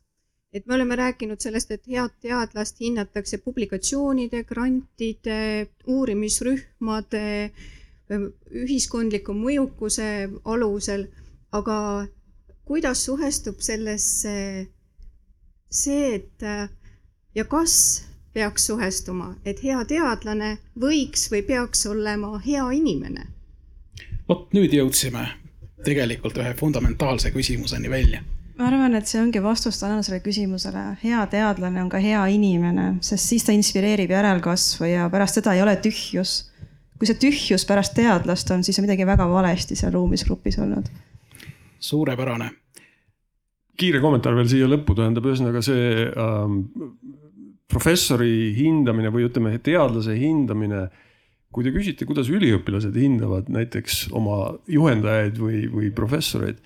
et 0.53 0.67
me 0.67 0.75
oleme 0.75 0.97
rääkinud 0.97 1.41
sellest, 1.45 1.71
et 1.71 1.87
head 1.87 2.15
teadlast 2.25 2.79
hinnatakse 2.81 3.39
publikatsioonide, 3.45 4.45
grantide, 4.49 5.69
uurimisrühmade, 5.87 7.51
ühiskondliku 8.63 9.35
mõjukuse 9.37 10.09
alusel, 10.45 11.05
aga 11.53 12.09
kuidas 12.65 13.05
suhestub 13.05 13.61
sellesse 13.61 14.35
see, 15.69 16.15
et 16.15 16.49
ja 17.35 17.45
kas 17.45 18.08
peaks 18.39 18.69
suhestuma, 18.71 19.33
et 19.45 19.59
hea 19.67 19.81
teadlane 19.91 20.55
võiks 20.79 21.27
või 21.33 21.43
peaks 21.43 21.87
olema 21.91 22.37
hea 22.47 22.71
inimene? 22.77 23.27
vot 24.29 24.53
nüüd 24.55 24.75
jõudsime 24.77 25.25
tegelikult 25.87 26.37
ühe 26.39 26.53
fundamentaalse 26.59 27.33
küsimuseni 27.35 27.91
välja. 27.91 28.21
ma 28.59 28.69
arvan, 28.69 28.95
et 28.99 29.11
see 29.11 29.21
ongi 29.23 29.43
vastus 29.43 29.81
tänasele 29.81 30.21
küsimusele. 30.23 30.85
hea 31.03 31.25
teadlane 31.35 31.83
on 31.83 31.91
ka 31.91 31.99
hea 32.05 32.27
inimene, 32.37 32.93
sest 33.01 33.33
siis 33.33 33.49
ta 33.49 33.57
inspireerib 33.57 34.15
järelkasvu 34.15 34.93
ja 34.93 35.11
pärast 35.11 35.41
teda 35.41 35.57
ei 35.59 35.63
ole 35.63 35.75
tühjus. 35.83 36.39
kui 36.99 37.11
see 37.11 37.19
tühjus 37.27 37.67
pärast 37.67 37.99
teadlast 37.99 38.51
on, 38.55 38.63
siis 38.65 38.79
on 38.79 38.87
midagi 38.87 39.07
väga 39.07 39.27
valesti 39.31 39.77
seal 39.77 39.93
ruumis 39.99 40.25
grupis 40.31 40.59
olnud. 40.63 40.87
suurepärane 41.79 42.53
kiire 43.79 44.01
kommentaar 44.03 44.35
veel 44.35 44.51
siia 44.51 44.67
lõppu, 44.71 44.95
tähendab 44.99 45.27
ühesõnaga 45.27 45.63
see 45.63 46.07
ähm, 46.11 46.63
professori 47.69 48.55
hindamine 48.57 49.13
või 49.13 49.29
ütleme, 49.29 49.59
teadlase 49.63 50.17
hindamine. 50.19 50.89
kui 51.49 51.65
te 51.65 51.71
küsite, 51.73 52.05
kuidas 52.05 52.29
üliõpilased 52.29 52.93
hindavad 52.93 53.47
näiteks 53.49 54.11
oma 54.13 54.59
juhendajaid 54.69 55.39
või, 55.41 55.63
või 55.73 55.89
professoreid 55.97 56.59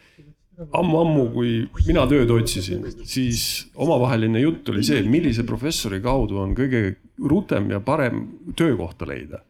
ammu-ammu, 0.75 1.29
kui 1.35 1.53
mina 1.87 2.03
tööd 2.11 2.31
otsisin, 2.35 2.89
siis 3.07 3.71
omavaheline 3.79 4.43
jutt 4.43 4.69
oli 4.75 4.83
see, 4.87 5.01
millise 5.07 5.47
professori 5.47 6.01
kaudu 6.03 6.41
on 6.43 6.57
kõige 6.59 6.97
rutem 7.23 7.71
ja 7.71 7.81
parem 7.81 8.27
töökohta 8.59 9.07
leida. 9.07 9.43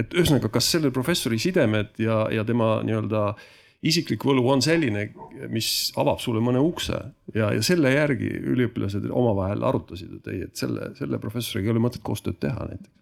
et 0.00 0.14
ühesõnaga, 0.16 0.48
kas 0.48 0.64
selle 0.64 0.88
professori 0.90 1.36
sidemed 1.38 1.98
ja, 2.00 2.22
ja 2.32 2.44
tema 2.44 2.78
nii-öelda 2.86 3.24
äh, 3.28 3.48
isiklik 3.82 4.24
võlu 4.24 4.44
on 4.52 4.62
selline, 4.64 5.06
mis 5.52 5.90
avab 6.00 6.20
sulle 6.20 6.42
mõne 6.44 6.60
ukse 6.62 6.98
ja, 7.34 7.50
ja 7.54 7.62
selle 7.64 7.94
järgi 7.94 8.28
üliõpilased 8.52 9.06
omavahel 9.08 9.64
arutasid, 9.64 10.18
et 10.18 10.32
ei, 10.32 10.42
et 10.48 10.60
selle, 10.60 10.90
selle 10.98 11.20
professoriga 11.22 11.70
ei 11.70 11.74
ole 11.74 11.84
mõtet 11.86 12.04
koostööd 12.04 12.40
teha 12.42 12.66
näiteks. 12.68 12.92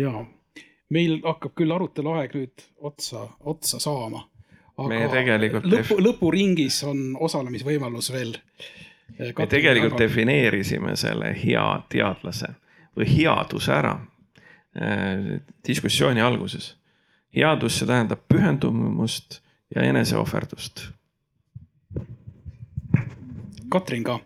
ja 0.00 0.14
meil 0.94 1.18
hakkab 1.24 1.56
küll 1.58 1.74
arutelu 1.74 2.16
aeg 2.16 2.38
nüüd 2.38 2.64
otsa, 2.88 3.26
otsa 3.44 3.80
saama. 3.82 4.24
me 4.88 5.04
tegelikult 5.12 5.68
lõpu, 5.68 6.00
lõpuringis 6.08 6.80
on 6.88 7.04
osalemisvõimalus 7.20 8.10
veel. 8.14 8.34
Eh, 9.18 9.34
me 9.36 9.46
tegelikult 9.46 9.98
väga... 9.98 10.06
defineerisime 10.06 10.96
selle 10.96 11.34
hea 11.36 11.66
teadlase 11.92 12.54
või 12.96 13.10
headuse 13.12 13.72
ära 13.76 13.98
eh, 14.80 15.40
diskussiooni 15.66 16.24
alguses. 16.24 16.74
headus, 17.34 17.78
see 17.78 17.86
tähendab 17.90 18.24
pühendumust 18.30 19.43
ja 19.74 19.82
eneseohverdust. 19.82 20.88
Katrin 23.68 24.04
ka 24.04 24.20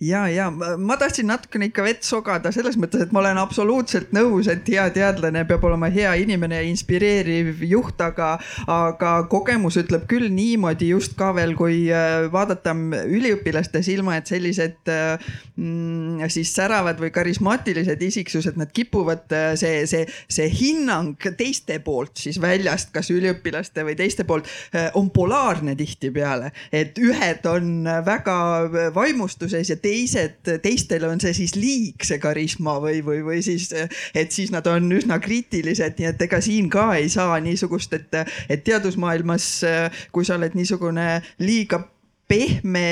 ja, 0.00 0.28
ja 0.28 0.50
ma 0.78 0.96
tahtsin 0.96 1.26
natukene 1.26 1.68
ikka 1.68 1.82
vett 1.82 2.06
sogada 2.06 2.52
selles 2.54 2.76
mõttes, 2.78 3.02
et 3.02 3.12
ma 3.14 3.22
olen 3.22 3.38
absoluutselt 3.40 4.12
nõus, 4.14 4.48
et 4.50 4.66
hea 4.70 4.86
teadlane 4.94 5.42
peab 5.48 5.64
olema 5.66 5.90
hea 5.92 6.12
inimene 6.22 6.60
ja 6.60 6.66
inspireeriv 6.68 7.64
juht, 7.66 7.98
aga, 8.02 8.36
aga 8.70 9.14
kogemus 9.30 9.78
ütleb 9.80 10.06
küll 10.10 10.28
niimoodi 10.32 10.92
just 10.92 11.16
ka 11.18 11.32
veel, 11.36 11.56
kui 11.58 11.88
äh, 11.90 12.28
vaadata 12.32 12.74
üliõpilaste 13.08 13.82
silma, 13.86 14.18
et 14.18 14.30
sellised 14.30 14.92
mm, 14.92 16.22
siis 16.30 16.54
säravad 16.54 17.00
või 17.02 17.10
karismaatilised 17.14 18.02
isiksused, 18.08 18.58
nad 18.60 18.70
kipuvad 18.74 19.34
äh, 19.34 19.50
see, 19.58 19.82
see, 19.90 20.06
see 20.30 20.48
hinnang 20.52 21.18
teiste 21.38 21.80
poolt 21.82 22.22
siis 22.22 22.38
väljast, 22.42 22.92
kas 22.94 23.10
üliõpilaste 23.14 23.82
või 23.86 23.98
teiste 23.98 24.26
poolt 24.28 24.46
on 24.98 25.08
polaarne 25.14 25.74
tihtipeale, 25.78 26.52
et 26.74 26.98
ühed 27.02 27.46
on 27.50 27.88
väga 28.06 28.38
vaimustuses 28.94 29.70
ja 29.72 29.76
teised 29.76 29.87
teised, 29.88 30.52
teistele 30.62 31.08
on 31.08 31.20
see 31.22 31.34
siis 31.36 31.56
liig, 31.58 32.04
see 32.04 32.20
karisma 32.22 32.76
või, 32.82 33.00
või, 33.04 33.22
või 33.26 33.42
siis, 33.44 33.70
et 34.14 34.34
siis 34.34 34.52
nad 34.54 34.66
on 34.70 34.90
üsna 34.98 35.20
kriitilised, 35.24 35.98
nii 35.98 36.10
et 36.12 36.26
ega 36.28 36.40
siin 36.44 36.70
ka 36.72 36.90
ei 36.98 37.08
saa 37.12 37.38
niisugust, 37.44 37.94
et, 37.96 38.18
et 38.48 38.64
teadusmaailmas, 38.66 39.48
kui 40.12 40.28
sa 40.28 40.36
oled 40.38 40.56
niisugune 40.58 41.08
liiga 41.42 41.82
pehme, 42.28 42.84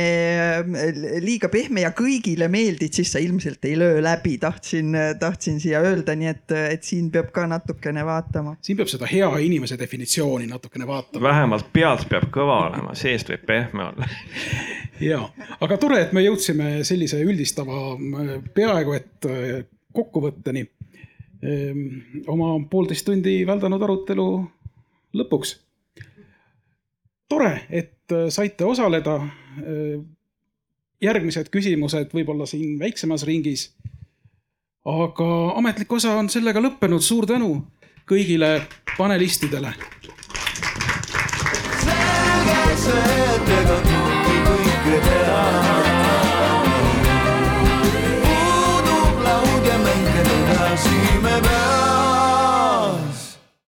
liiga 1.21 1.51
pehme 1.53 1.83
ja 1.85 1.91
kõigile 1.97 2.49
meeldid, 2.53 2.95
siis 2.97 3.11
sa 3.13 3.21
ilmselt 3.21 3.65
ei 3.69 3.75
löö 3.79 4.01
läbi, 4.05 4.37
tahtsin, 4.41 4.97
tahtsin 5.21 5.61
siia 5.61 5.83
öelda, 5.85 6.15
nii 6.17 6.31
et, 6.31 6.55
et 6.77 6.87
siin 6.87 7.11
peab 7.13 7.29
ka 7.35 7.45
natukene 7.51 8.05
vaatama. 8.07 8.57
siin 8.65 8.79
peab 8.81 8.91
seda 8.91 9.09
hea 9.11 9.29
inimese 9.45 9.79
definitsiooni 9.79 10.49
natukene 10.49 10.89
vaatama. 10.89 11.23
vähemalt 11.29 11.69
pealt 11.73 12.09
peab 12.09 12.31
kõva 12.33 12.63
olema, 12.71 12.95
seest 12.97 13.33
võib 13.33 13.45
pehme 13.49 13.91
olla 13.91 14.09
ja, 15.11 15.21
aga 15.61 15.79
tore, 15.81 16.01
et 16.07 16.17
me 16.17 16.25
jõudsime 16.25 16.81
sellise 16.89 17.21
üldistava 17.25 17.83
peaaegu 18.57 18.97
et 18.97 19.31
kokkuvõtteni. 19.97 20.65
oma 22.33 22.55
poolteist 22.71 23.05
tundi 23.07 23.43
väldanud 23.47 23.83
arutelu 23.83 24.27
lõpuks. 25.17 25.59
tore, 27.29 27.53
et 27.71 27.96
et 28.07 28.17
äh, 28.17 28.29
saite 28.31 28.65
osaleda. 28.65 29.17
Äh, 29.59 30.05
järgmised 31.03 31.51
küsimused 31.53 32.15
võib-olla 32.17 32.47
siin 32.49 32.79
väiksemas 32.81 33.27
ringis. 33.29 33.75
aga 34.87 35.27
ametlik 35.59 35.93
osa 35.93 36.15
on 36.17 36.29
sellega 36.31 36.61
lõppenud, 36.63 37.03
suur 37.03 37.27
tänu 37.27 37.67
kõigile 38.09 38.63
panelistidele. 38.97 39.75
selge 41.83 42.77
see, 42.77 43.19
et 43.35 43.53
ega 43.59 43.83
kõike 44.47 45.03
teha. 45.05 45.96